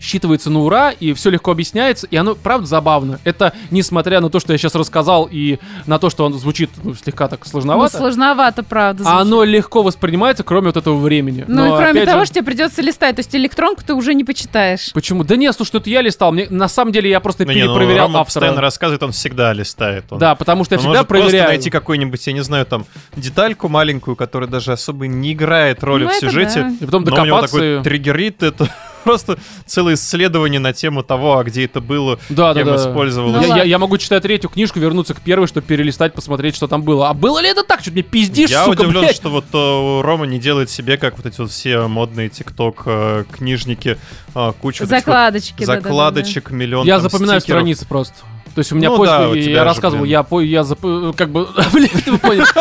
считывается 0.00 0.50
на 0.50 0.60
ура, 0.60 0.90
и 0.90 1.12
все 1.12 1.30
легко 1.30 1.50
объясняется, 1.50 2.06
и 2.06 2.16
оно, 2.16 2.34
правда, 2.34 2.66
забавно. 2.66 3.18
Это, 3.24 3.52
несмотря 3.70 4.20
на 4.20 4.30
то, 4.30 4.40
что 4.40 4.52
я 4.52 4.58
сейчас 4.58 4.74
рассказал, 4.74 5.28
и 5.30 5.58
на 5.86 5.98
то, 5.98 6.10
что 6.10 6.24
он 6.24 6.34
звучит 6.34 6.70
ну, 6.82 6.94
слегка 6.94 7.28
так 7.28 7.40
Ну, 7.44 7.50
сложновато, 7.50 7.96
сложновато, 7.96 8.62
правда. 8.62 9.02
а 9.02 9.06
звучит. 9.06 9.20
оно 9.22 9.44
легко 9.44 9.82
воспринимается, 9.82 10.44
кроме 10.44 10.66
вот 10.68 10.76
этого 10.76 10.96
времени. 10.98 11.44
Ну 11.48 11.66
и 11.66 11.68
Но, 11.70 11.76
кроме 11.76 11.90
опять 12.02 12.06
того, 12.06 12.20
же, 12.20 12.26
что 12.26 12.34
тебе 12.36 12.44
придется 12.46 12.82
листать, 12.82 13.16
то 13.16 13.20
есть 13.20 13.34
электронку 13.34 13.82
ты 13.86 13.94
уже 13.94 14.14
не 14.14 14.24
почитаешь. 14.24 14.90
Почему? 14.92 15.24
Да 15.24 15.36
нет, 15.36 15.54
слушай, 15.56 15.76
это 15.76 15.88
я 15.90 16.02
листал. 16.02 16.32
Мне, 16.32 16.46
на 16.50 16.68
самом 16.68 16.92
деле 16.92 17.08
я 17.10 17.20
просто 17.20 17.44
Ну, 17.44 17.52
не, 17.52 17.62
ну, 17.64 17.74
перепроверял 17.74 18.06
Рома 18.06 18.20
автора. 18.20 18.40
постоянно 18.40 18.60
рассказывает, 18.60 19.02
он 19.02 19.12
всегда 19.12 19.52
листает. 19.52 20.04
Он, 20.10 20.18
Да, 20.18 20.34
потому 20.34 20.64
что 20.64 20.74
я 20.74 20.78
он 20.78 20.80
всегда 20.82 20.98
может 20.98 21.08
просто 21.08 21.24
проверяю. 21.28 21.48
найти 21.50 21.70
какую-нибудь, 21.70 22.26
я 22.26 22.32
не 22.32 22.42
знаю, 22.42 22.66
там, 22.66 22.84
детальку 23.16 23.68
маленькую, 23.68 24.16
которая 24.16 24.48
даже 24.48 24.72
особо 24.72 25.06
не 25.06 25.32
играет 25.32 25.82
роли 25.82 26.04
Ну, 26.04 26.10
в 26.10 26.14
сюжете. 26.14 26.62
да. 26.62 26.70
И 26.80 26.84
потом 26.84 27.04
Но 27.04 27.08
у 27.14 27.16
него 27.24 27.24
докопаться. 27.36 27.56
такой 27.56 27.80
и- 27.80 27.82
триггерит, 27.82 28.42
это 28.42 28.68
просто 29.06 29.38
целое 29.64 29.94
исследование 29.94 30.60
на 30.60 30.72
тему 30.72 31.02
того, 31.02 31.38
а 31.38 31.44
где 31.44 31.64
это 31.64 31.80
было, 31.80 32.18
Да, 32.28 32.52
да, 32.52 32.60
кем 32.62 32.74
да. 32.74 32.76
использовалось. 32.76 33.36
Ну 33.36 33.40
я, 33.42 33.46
я- 33.46 33.54
ладно. 33.54 33.68
я 33.68 33.78
могу 33.78 33.96
читать 33.98 34.22
третью 34.22 34.50
книжку, 34.50 34.78
вернуться 34.80 35.14
к 35.14 35.20
первой, 35.20 35.46
чтобы 35.46 35.66
перелистать, 35.66 36.12
посмотреть, 36.12 36.56
что 36.56 36.66
там 36.66 36.82
было. 36.82 37.08
А 37.08 37.14
было 37.14 37.38
ли 37.40 37.48
это 37.48 37.62
так? 37.62 37.80
Что 37.80 37.90
ты 37.90 37.92
мне 37.94 38.02
пиздишь, 38.02 38.50
Я 38.50 38.64
сука, 38.64 38.80
удивлен, 38.82 39.02
блядь? 39.02 39.16
что 39.16 39.30
вот 39.30 39.44
э, 39.52 40.00
Рома 40.02 40.26
не 40.26 40.38
делает 40.38 40.68
себе, 40.68 40.96
как 40.98 41.16
вот 41.16 41.24
эти 41.26 41.40
вот 41.40 41.50
все 41.50 41.86
модные 41.86 42.28
тикток 42.28 42.82
э, 42.86 43.24
книжники, 43.30 43.96
э, 44.34 44.52
кучу 44.60 44.84
вот 44.84 44.92
этих 44.92 45.06
вот 45.06 45.12
Закладочки. 45.12 45.60
да-да-да-да. 45.60 45.88
закладочек, 45.88 46.50
миллион 46.50 46.86
Я 46.86 46.94
там 46.98 47.02
запоминаю 47.08 47.40
стикеров. 47.40 47.60
страницы 47.60 47.86
просто. 47.86 48.14
То 48.56 48.60
есть 48.60 48.72
у 48.72 48.74
меня 48.76 48.88
Ну 48.88 48.96
поиск, 48.96 49.12
да, 49.12 49.28
у 49.28 49.34
я 49.34 49.42
же, 49.42 49.64
рассказывал, 49.64 50.04
блин. 50.04 50.12
я, 50.12 50.22
по, 50.22 50.40
я 50.40 50.62
зап- 50.62 51.14
как 51.14 51.28
бы, 51.28 51.46
блин, 51.74 51.90
ты 52.02 52.16
понял. 52.16 52.44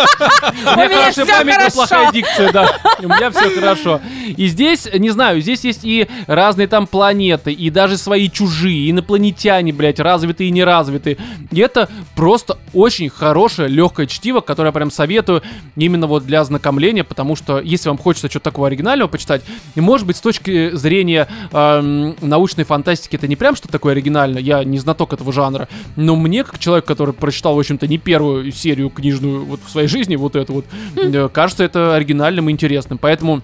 У 0.65 0.77
меня 0.77 0.89
хорошая 0.89 1.25
память, 1.25 1.55
но 1.57 1.69
плохая 1.71 2.11
дикция, 2.11 2.51
да. 2.51 2.77
У 2.99 3.03
меня 3.03 3.31
все 3.31 3.49
хорошо. 3.49 4.01
И 4.35 4.47
здесь, 4.47 4.89
не 4.93 5.09
знаю, 5.11 5.39
здесь 5.39 5.63
есть 5.63 5.85
и 5.85 6.09
разные 6.27 6.67
там 6.67 6.85
планеты, 6.85 7.53
и 7.53 7.69
даже 7.69 7.97
свои 7.97 8.29
чужие, 8.29 8.91
инопланетяне, 8.91 9.71
блядь, 9.71 10.01
развитые 10.01 10.49
и 10.49 10.51
неразвитые. 10.51 11.15
И 11.51 11.61
это 11.61 11.87
просто 12.13 12.57
очень 12.73 13.07
хорошее, 13.07 13.69
легкое 13.69 14.05
чтиво, 14.05 14.41
которое 14.41 14.69
я 14.69 14.73
прям 14.73 14.91
советую 14.91 15.43
именно 15.77 16.07
вот 16.07 16.25
для 16.25 16.41
ознакомления, 16.41 17.05
потому 17.05 17.37
что 17.37 17.61
если 17.61 17.87
вам 17.87 17.97
хочется 17.97 18.29
что-то 18.29 18.43
такого 18.43 18.67
оригинального 18.67 19.07
почитать, 19.07 19.43
и 19.75 19.79
может 19.79 20.05
быть 20.05 20.17
с 20.17 20.21
точки 20.21 20.75
зрения 20.75 21.29
эм, 21.53 22.17
научной 22.19 22.65
фантастики 22.65 23.15
это 23.15 23.29
не 23.29 23.37
прям 23.37 23.55
что-то 23.55 23.71
такое 23.71 23.93
оригинальное, 23.93 24.41
я 24.41 24.61
не 24.65 24.77
знаток 24.77 25.13
этого 25.13 25.31
жанра, 25.31 25.69
но 25.95 26.15
мне, 26.15 26.43
как 26.43 26.59
человек, 26.59 26.85
который 26.85 27.13
прочитал, 27.13 27.55
в 27.55 27.59
общем-то, 27.59 27.87
не 27.87 27.97
первую 27.97 28.51
серию 28.51 28.89
книжную 28.89 29.45
вот 29.45 29.59
в 29.65 29.69
своей 29.69 29.87
жизни, 29.87 30.15
вот 30.15 30.35
эту 30.35 30.53
вот, 30.53 30.65
э, 30.95 31.29
кажется 31.31 31.63
это 31.63 31.95
оригинальным 31.95 32.49
и 32.49 32.51
интересным, 32.51 32.97
поэтому... 32.97 33.41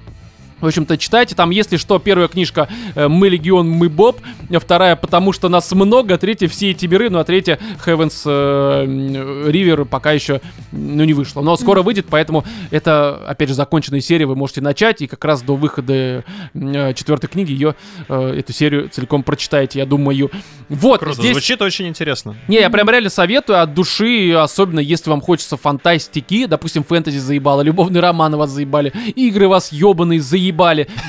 В 0.61 0.67
общем-то, 0.67 0.97
читайте. 0.97 1.35
Там, 1.35 1.49
если 1.49 1.77
что, 1.77 1.97
первая 1.99 2.27
книжка 2.27 2.69
э, 2.95 3.07
«Мы 3.07 3.29
Легион, 3.29 3.67
мы 3.67 3.89
Боб», 3.89 4.19
вторая 4.59 4.95
«Потому 4.95 5.33
что 5.33 5.49
нас 5.49 5.71
много», 5.71 6.17
третья 6.17 6.47
«Все 6.47 6.71
эти 6.71 6.85
миры», 6.85 7.09
ну 7.09 7.19
а 7.19 7.23
третья 7.23 7.59
«Heaven's 7.85 8.21
э, 8.25 9.49
River» 9.49 9.85
пока 9.85 10.11
еще, 10.11 10.39
ну, 10.71 11.03
не 11.03 11.13
вышла. 11.13 11.41
Но 11.41 11.57
скоро 11.57 11.81
выйдет, 11.81 12.05
поэтому 12.09 12.45
это, 12.69 13.27
опять 13.27 13.49
же, 13.49 13.55
законченная 13.55 14.01
серия, 14.01 14.27
вы 14.27 14.35
можете 14.35 14.61
начать, 14.61 15.01
и 15.01 15.07
как 15.07 15.25
раз 15.25 15.41
до 15.41 15.55
выхода 15.55 16.23
э, 16.53 16.93
четвертой 16.93 17.29
книги 17.29 17.51
ее, 17.51 17.75
эту 18.07 18.53
серию 18.53 18.89
целиком 18.89 19.23
прочитаете, 19.23 19.79
я 19.79 19.85
думаю. 19.85 20.29
Вот, 20.69 20.99
Круто, 20.99 21.15
здесь... 21.15 21.31
звучит 21.31 21.61
очень 21.61 21.87
интересно. 21.87 22.35
Не, 22.47 22.59
я 22.59 22.69
прям 22.69 22.89
реально 22.89 23.09
советую 23.09 23.61
от 23.61 23.73
души, 23.73 24.31
особенно 24.33 24.79
если 24.79 25.09
вам 25.09 25.21
хочется 25.21 25.57
фантастики, 25.57 26.45
допустим, 26.45 26.83
фэнтези 26.83 27.17
заебало, 27.17 27.61
любовные 27.61 28.01
романы 28.01 28.37
вас 28.37 28.51
заебали, 28.51 28.93
игры 29.15 29.47
вас 29.47 29.71
ебаные 29.71 30.21
заебали. 30.21 30.50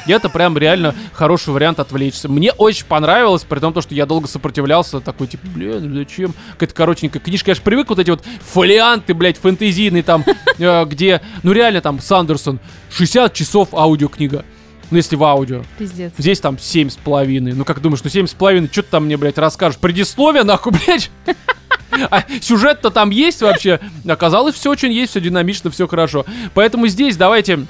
И 0.07 0.13
это 0.13 0.29
прям 0.29 0.57
реально 0.57 0.95
хороший 1.13 1.53
вариант 1.53 1.81
отвлечься. 1.81 2.29
Мне 2.29 2.53
очень 2.53 2.87
понравилось, 2.87 3.45
при 3.45 3.59
том, 3.59 3.73
то, 3.73 3.81
что 3.81 3.95
я 3.95 4.07
долго 4.07 4.29
сопротивлялся, 4.29 5.01
такой, 5.01 5.27
типа, 5.27 5.47
блин, 5.55 5.95
зачем? 5.95 6.35
Какая-то 6.53 6.75
коротенькая 6.75 7.21
книжка. 7.21 7.51
Я 7.51 7.55
же 7.55 7.63
привык 7.63 7.89
вот 7.89 7.99
эти 7.99 8.11
вот 8.11 8.23
фолианты, 8.41 9.15
блядь, 9.15 9.39
фэнтезийные 9.39 10.03
там, 10.03 10.25
э, 10.59 10.85
где, 10.85 11.21
ну 11.43 11.53
реально 11.53 11.81
там, 11.81 12.01
Сандерсон, 12.01 12.61
60 12.91 13.33
часов 13.35 13.75
аудиокнига. 13.75 14.45
Ну, 14.91 14.99
если 14.99 15.17
в 15.17 15.25
аудио. 15.25 15.63
Пиздец. 15.79 16.13
Здесь 16.19 16.39
там 16.39 16.59
семь 16.59 16.91
с 16.91 16.97
половиной. 16.97 17.55
Ну, 17.55 17.65
как 17.65 17.81
думаешь, 17.81 18.05
ну 18.05 18.11
семь 18.11 18.27
с 18.27 18.35
половиной, 18.35 18.69
что 18.71 18.83
ты 18.83 18.91
там 18.91 19.07
мне, 19.07 19.17
блядь, 19.17 19.39
расскажешь? 19.39 19.79
Предисловие, 19.79 20.45
нахуй, 20.45 20.73
блядь? 20.87 21.11
А 22.11 22.25
сюжет-то 22.41 22.91
там 22.91 23.11
есть 23.11 23.43
вообще? 23.43 23.81
Оказалось, 24.07 24.55
все 24.55 24.71
очень 24.71 24.93
есть, 24.93 25.11
все 25.11 25.21
динамично, 25.21 25.71
все 25.71 25.87
хорошо. 25.87 26.25
Поэтому 26.55 26.89
здесь 26.89 27.17
давайте 27.17 27.67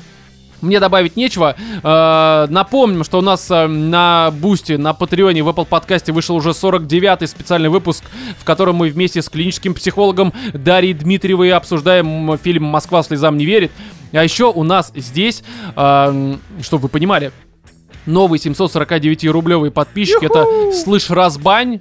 мне 0.63 0.81
добавить 0.81 1.17
нечего. 1.17 1.57
Э, 1.83 2.47
напомним, 2.49 3.05
что 3.05 3.19
у 3.19 3.23
нас 3.23 3.51
э, 3.51 3.67
на 3.67 4.31
Boosty, 4.31 4.73
на 4.73 4.95
Патреоне, 4.95 5.43
в 5.43 5.49
Apple 5.49 5.67
подкасте 5.67 6.13
вышел 6.13 6.37
уже 6.37 6.51
49-й 6.51 7.27
специальный 7.27 7.69
выпуск, 7.69 8.05
в 8.39 8.45
котором 8.45 8.77
мы 8.77 8.89
вместе 8.89 9.23
с 9.23 9.29
клиническим 9.29 9.75
психологом 9.75 10.33
Дарьей 10.53 10.95
Дмитриевой 10.95 11.53
обсуждаем 11.53 12.39
фильм 12.39 12.65
«Москва 12.65 13.03
слезам 13.03 13.37
не 13.37 13.45
верит». 13.45 13.73
А 14.13 14.23
еще 14.23 14.51
у 14.51 14.63
нас 14.63 14.93
здесь, 14.95 15.43
э, 15.77 16.37
чтобы 16.63 16.83
вы 16.83 16.89
понимали, 16.89 17.33
новый 18.07 18.39
749-рублевый 18.39 19.71
подписчик. 19.71 20.23
Это 20.23 20.73
Слышь 20.73 21.11
Разбань. 21.11 21.81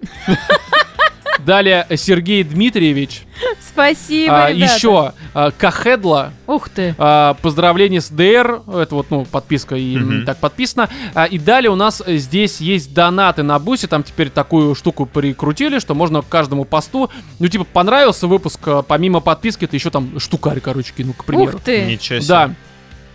Далее 1.39 1.87
Сергей 1.95 2.43
Дмитриевич. 2.43 3.23
Спасибо, 3.59 4.45
А, 4.45 4.51
ребята. 4.51 4.73
еще 4.75 5.13
а, 5.33 5.51
Кахедла. 5.51 6.33
Ух 6.45 6.69
ты. 6.69 6.93
А, 6.97 7.35
поздравления 7.41 8.01
с 8.01 8.09
ДР. 8.09 8.61
Это 8.67 8.87
вот, 8.91 9.07
ну, 9.09 9.25
подписка 9.25 9.75
и 9.75 9.97
Мгм. 9.97 10.25
так 10.25 10.37
подписано. 10.37 10.89
А, 11.15 11.25
и 11.25 11.39
далее 11.39 11.71
у 11.71 11.75
нас 11.75 12.03
здесь 12.05 12.61
есть 12.61 12.93
донаты 12.93 13.43
на 13.43 13.57
бусе. 13.59 13.87
Там 13.87 14.03
теперь 14.03 14.29
такую 14.29 14.75
штуку 14.75 15.05
прикрутили, 15.05 15.79
что 15.79 15.95
можно 15.95 16.21
к 16.21 16.27
каждому 16.29 16.65
посту. 16.65 17.09
Ну, 17.39 17.47
типа, 17.47 17.63
понравился 17.63 18.27
выпуск, 18.27 18.59
а, 18.65 18.81
помимо 18.83 19.19
подписки, 19.21 19.65
ты 19.65 19.77
еще 19.77 19.89
там 19.89 20.19
штукарь, 20.19 20.59
короче, 20.59 20.93
кину, 20.95 21.13
к 21.13 21.25
примеру. 21.25 21.57
Ух 21.57 21.63
ты. 21.63 21.85
Ничего 21.85 22.19
себе. 22.19 22.27
Да. 22.27 22.51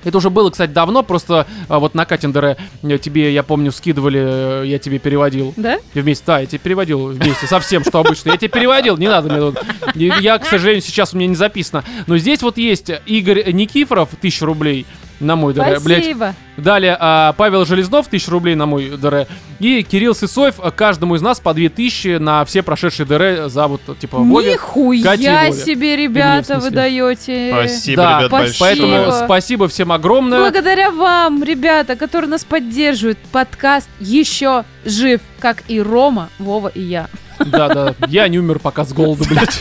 Это 0.06 0.18
уже 0.18 0.30
было, 0.30 0.50
кстати, 0.50 0.70
давно, 0.70 1.02
просто 1.02 1.48
а, 1.68 1.80
вот 1.80 1.96
на 1.96 2.06
Каттендере 2.06 2.56
э, 2.84 2.98
тебе, 2.98 3.34
я 3.34 3.42
помню, 3.42 3.72
скидывали, 3.72 4.62
э, 4.62 4.62
я 4.66 4.78
тебе 4.78 5.00
переводил. 5.00 5.52
Да? 5.56 5.80
И 5.94 6.00
вместе, 6.00 6.22
да, 6.24 6.38
я 6.38 6.46
тебе 6.46 6.60
переводил 6.60 7.08
вместе 7.08 7.48
со 7.48 7.58
всем, 7.58 7.82
что 7.82 7.98
обычно. 7.98 8.30
Я 8.30 8.36
тебе 8.36 8.48
переводил, 8.48 8.96
не 8.96 9.08
надо 9.08 9.28
мне 9.28 9.40
тут. 9.40 9.58
Я, 9.96 10.38
к 10.38 10.46
сожалению, 10.46 10.82
сейчас 10.82 11.12
у 11.12 11.16
меня 11.16 11.26
не 11.26 11.34
записано. 11.34 11.82
Но 12.06 12.18
здесь 12.18 12.40
вот 12.42 12.56
есть 12.56 12.88
Игорь 13.06 13.50
Никифоров, 13.52 14.10
1000 14.12 14.46
рублей. 14.46 14.86
На 15.20 15.36
мой 15.36 15.54
ДР. 15.54 15.80
Блядь, 15.80 16.04
Спасибо. 16.04 16.34
Далее 16.56 16.96
а, 16.98 17.32
Павел 17.34 17.64
Железнов, 17.64 18.06
1000 18.06 18.30
рублей 18.30 18.54
на 18.54 18.66
мой 18.66 18.90
ДР. 18.96 19.26
И 19.58 19.82
Кирилл 19.82 20.14
Сысоев, 20.14 20.56
каждому 20.74 21.14
из 21.14 21.22
нас 21.22 21.40
по 21.40 21.54
2000 21.54 22.18
на 22.18 22.44
все 22.44 22.62
прошедшие 22.62 23.06
ДР 23.06 23.48
за 23.48 23.66
вот, 23.66 23.80
типа, 23.98 24.18
Вове. 24.18 24.52
Нихуя 24.52 25.52
себе, 25.52 25.96
ребята, 25.96 26.58
вы 26.58 26.70
даете. 26.70 27.50
Спасибо, 27.52 28.02
Да, 28.02 28.18
ребят, 28.18 28.30
спасибо. 28.30 28.56
Поэтому 28.60 29.24
спасибо 29.24 29.68
всем 29.68 29.92
огромное. 29.92 30.40
Благодаря 30.40 30.90
вам, 30.90 31.42
ребята, 31.42 31.96
которые 31.96 32.30
нас 32.30 32.44
поддерживают, 32.44 33.18
подкаст 33.32 33.88
еще 34.00 34.64
жив, 34.84 35.20
как 35.40 35.62
и 35.68 35.80
Рома, 35.80 36.30
Вова 36.38 36.68
и 36.68 36.80
я. 36.80 37.08
Да, 37.44 37.68
да. 37.68 37.94
Я 38.08 38.28
не 38.28 38.38
умер 38.38 38.58
пока 38.58 38.84
с 38.84 38.92
голоду, 38.92 39.24
блядь. 39.28 39.58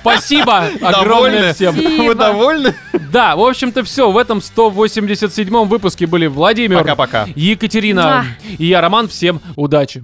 Спасибо 0.00 0.66
огромное 0.80 1.54
всем. 1.54 1.74
Вы 1.74 2.14
довольны? 2.14 2.74
Да, 3.12 3.36
в 3.36 3.40
общем-то 3.40 3.84
все. 3.84 4.10
В 4.10 4.18
этом 4.18 4.40
187 4.42 5.64
выпуске 5.66 6.06
были 6.06 6.26
Владимир, 6.26 6.78
Пока-пока. 6.78 7.26
Екатерина 7.34 8.26
и 8.58 8.66
я, 8.66 8.80
Роман. 8.80 9.08
Всем 9.08 9.40
удачи. 9.56 10.02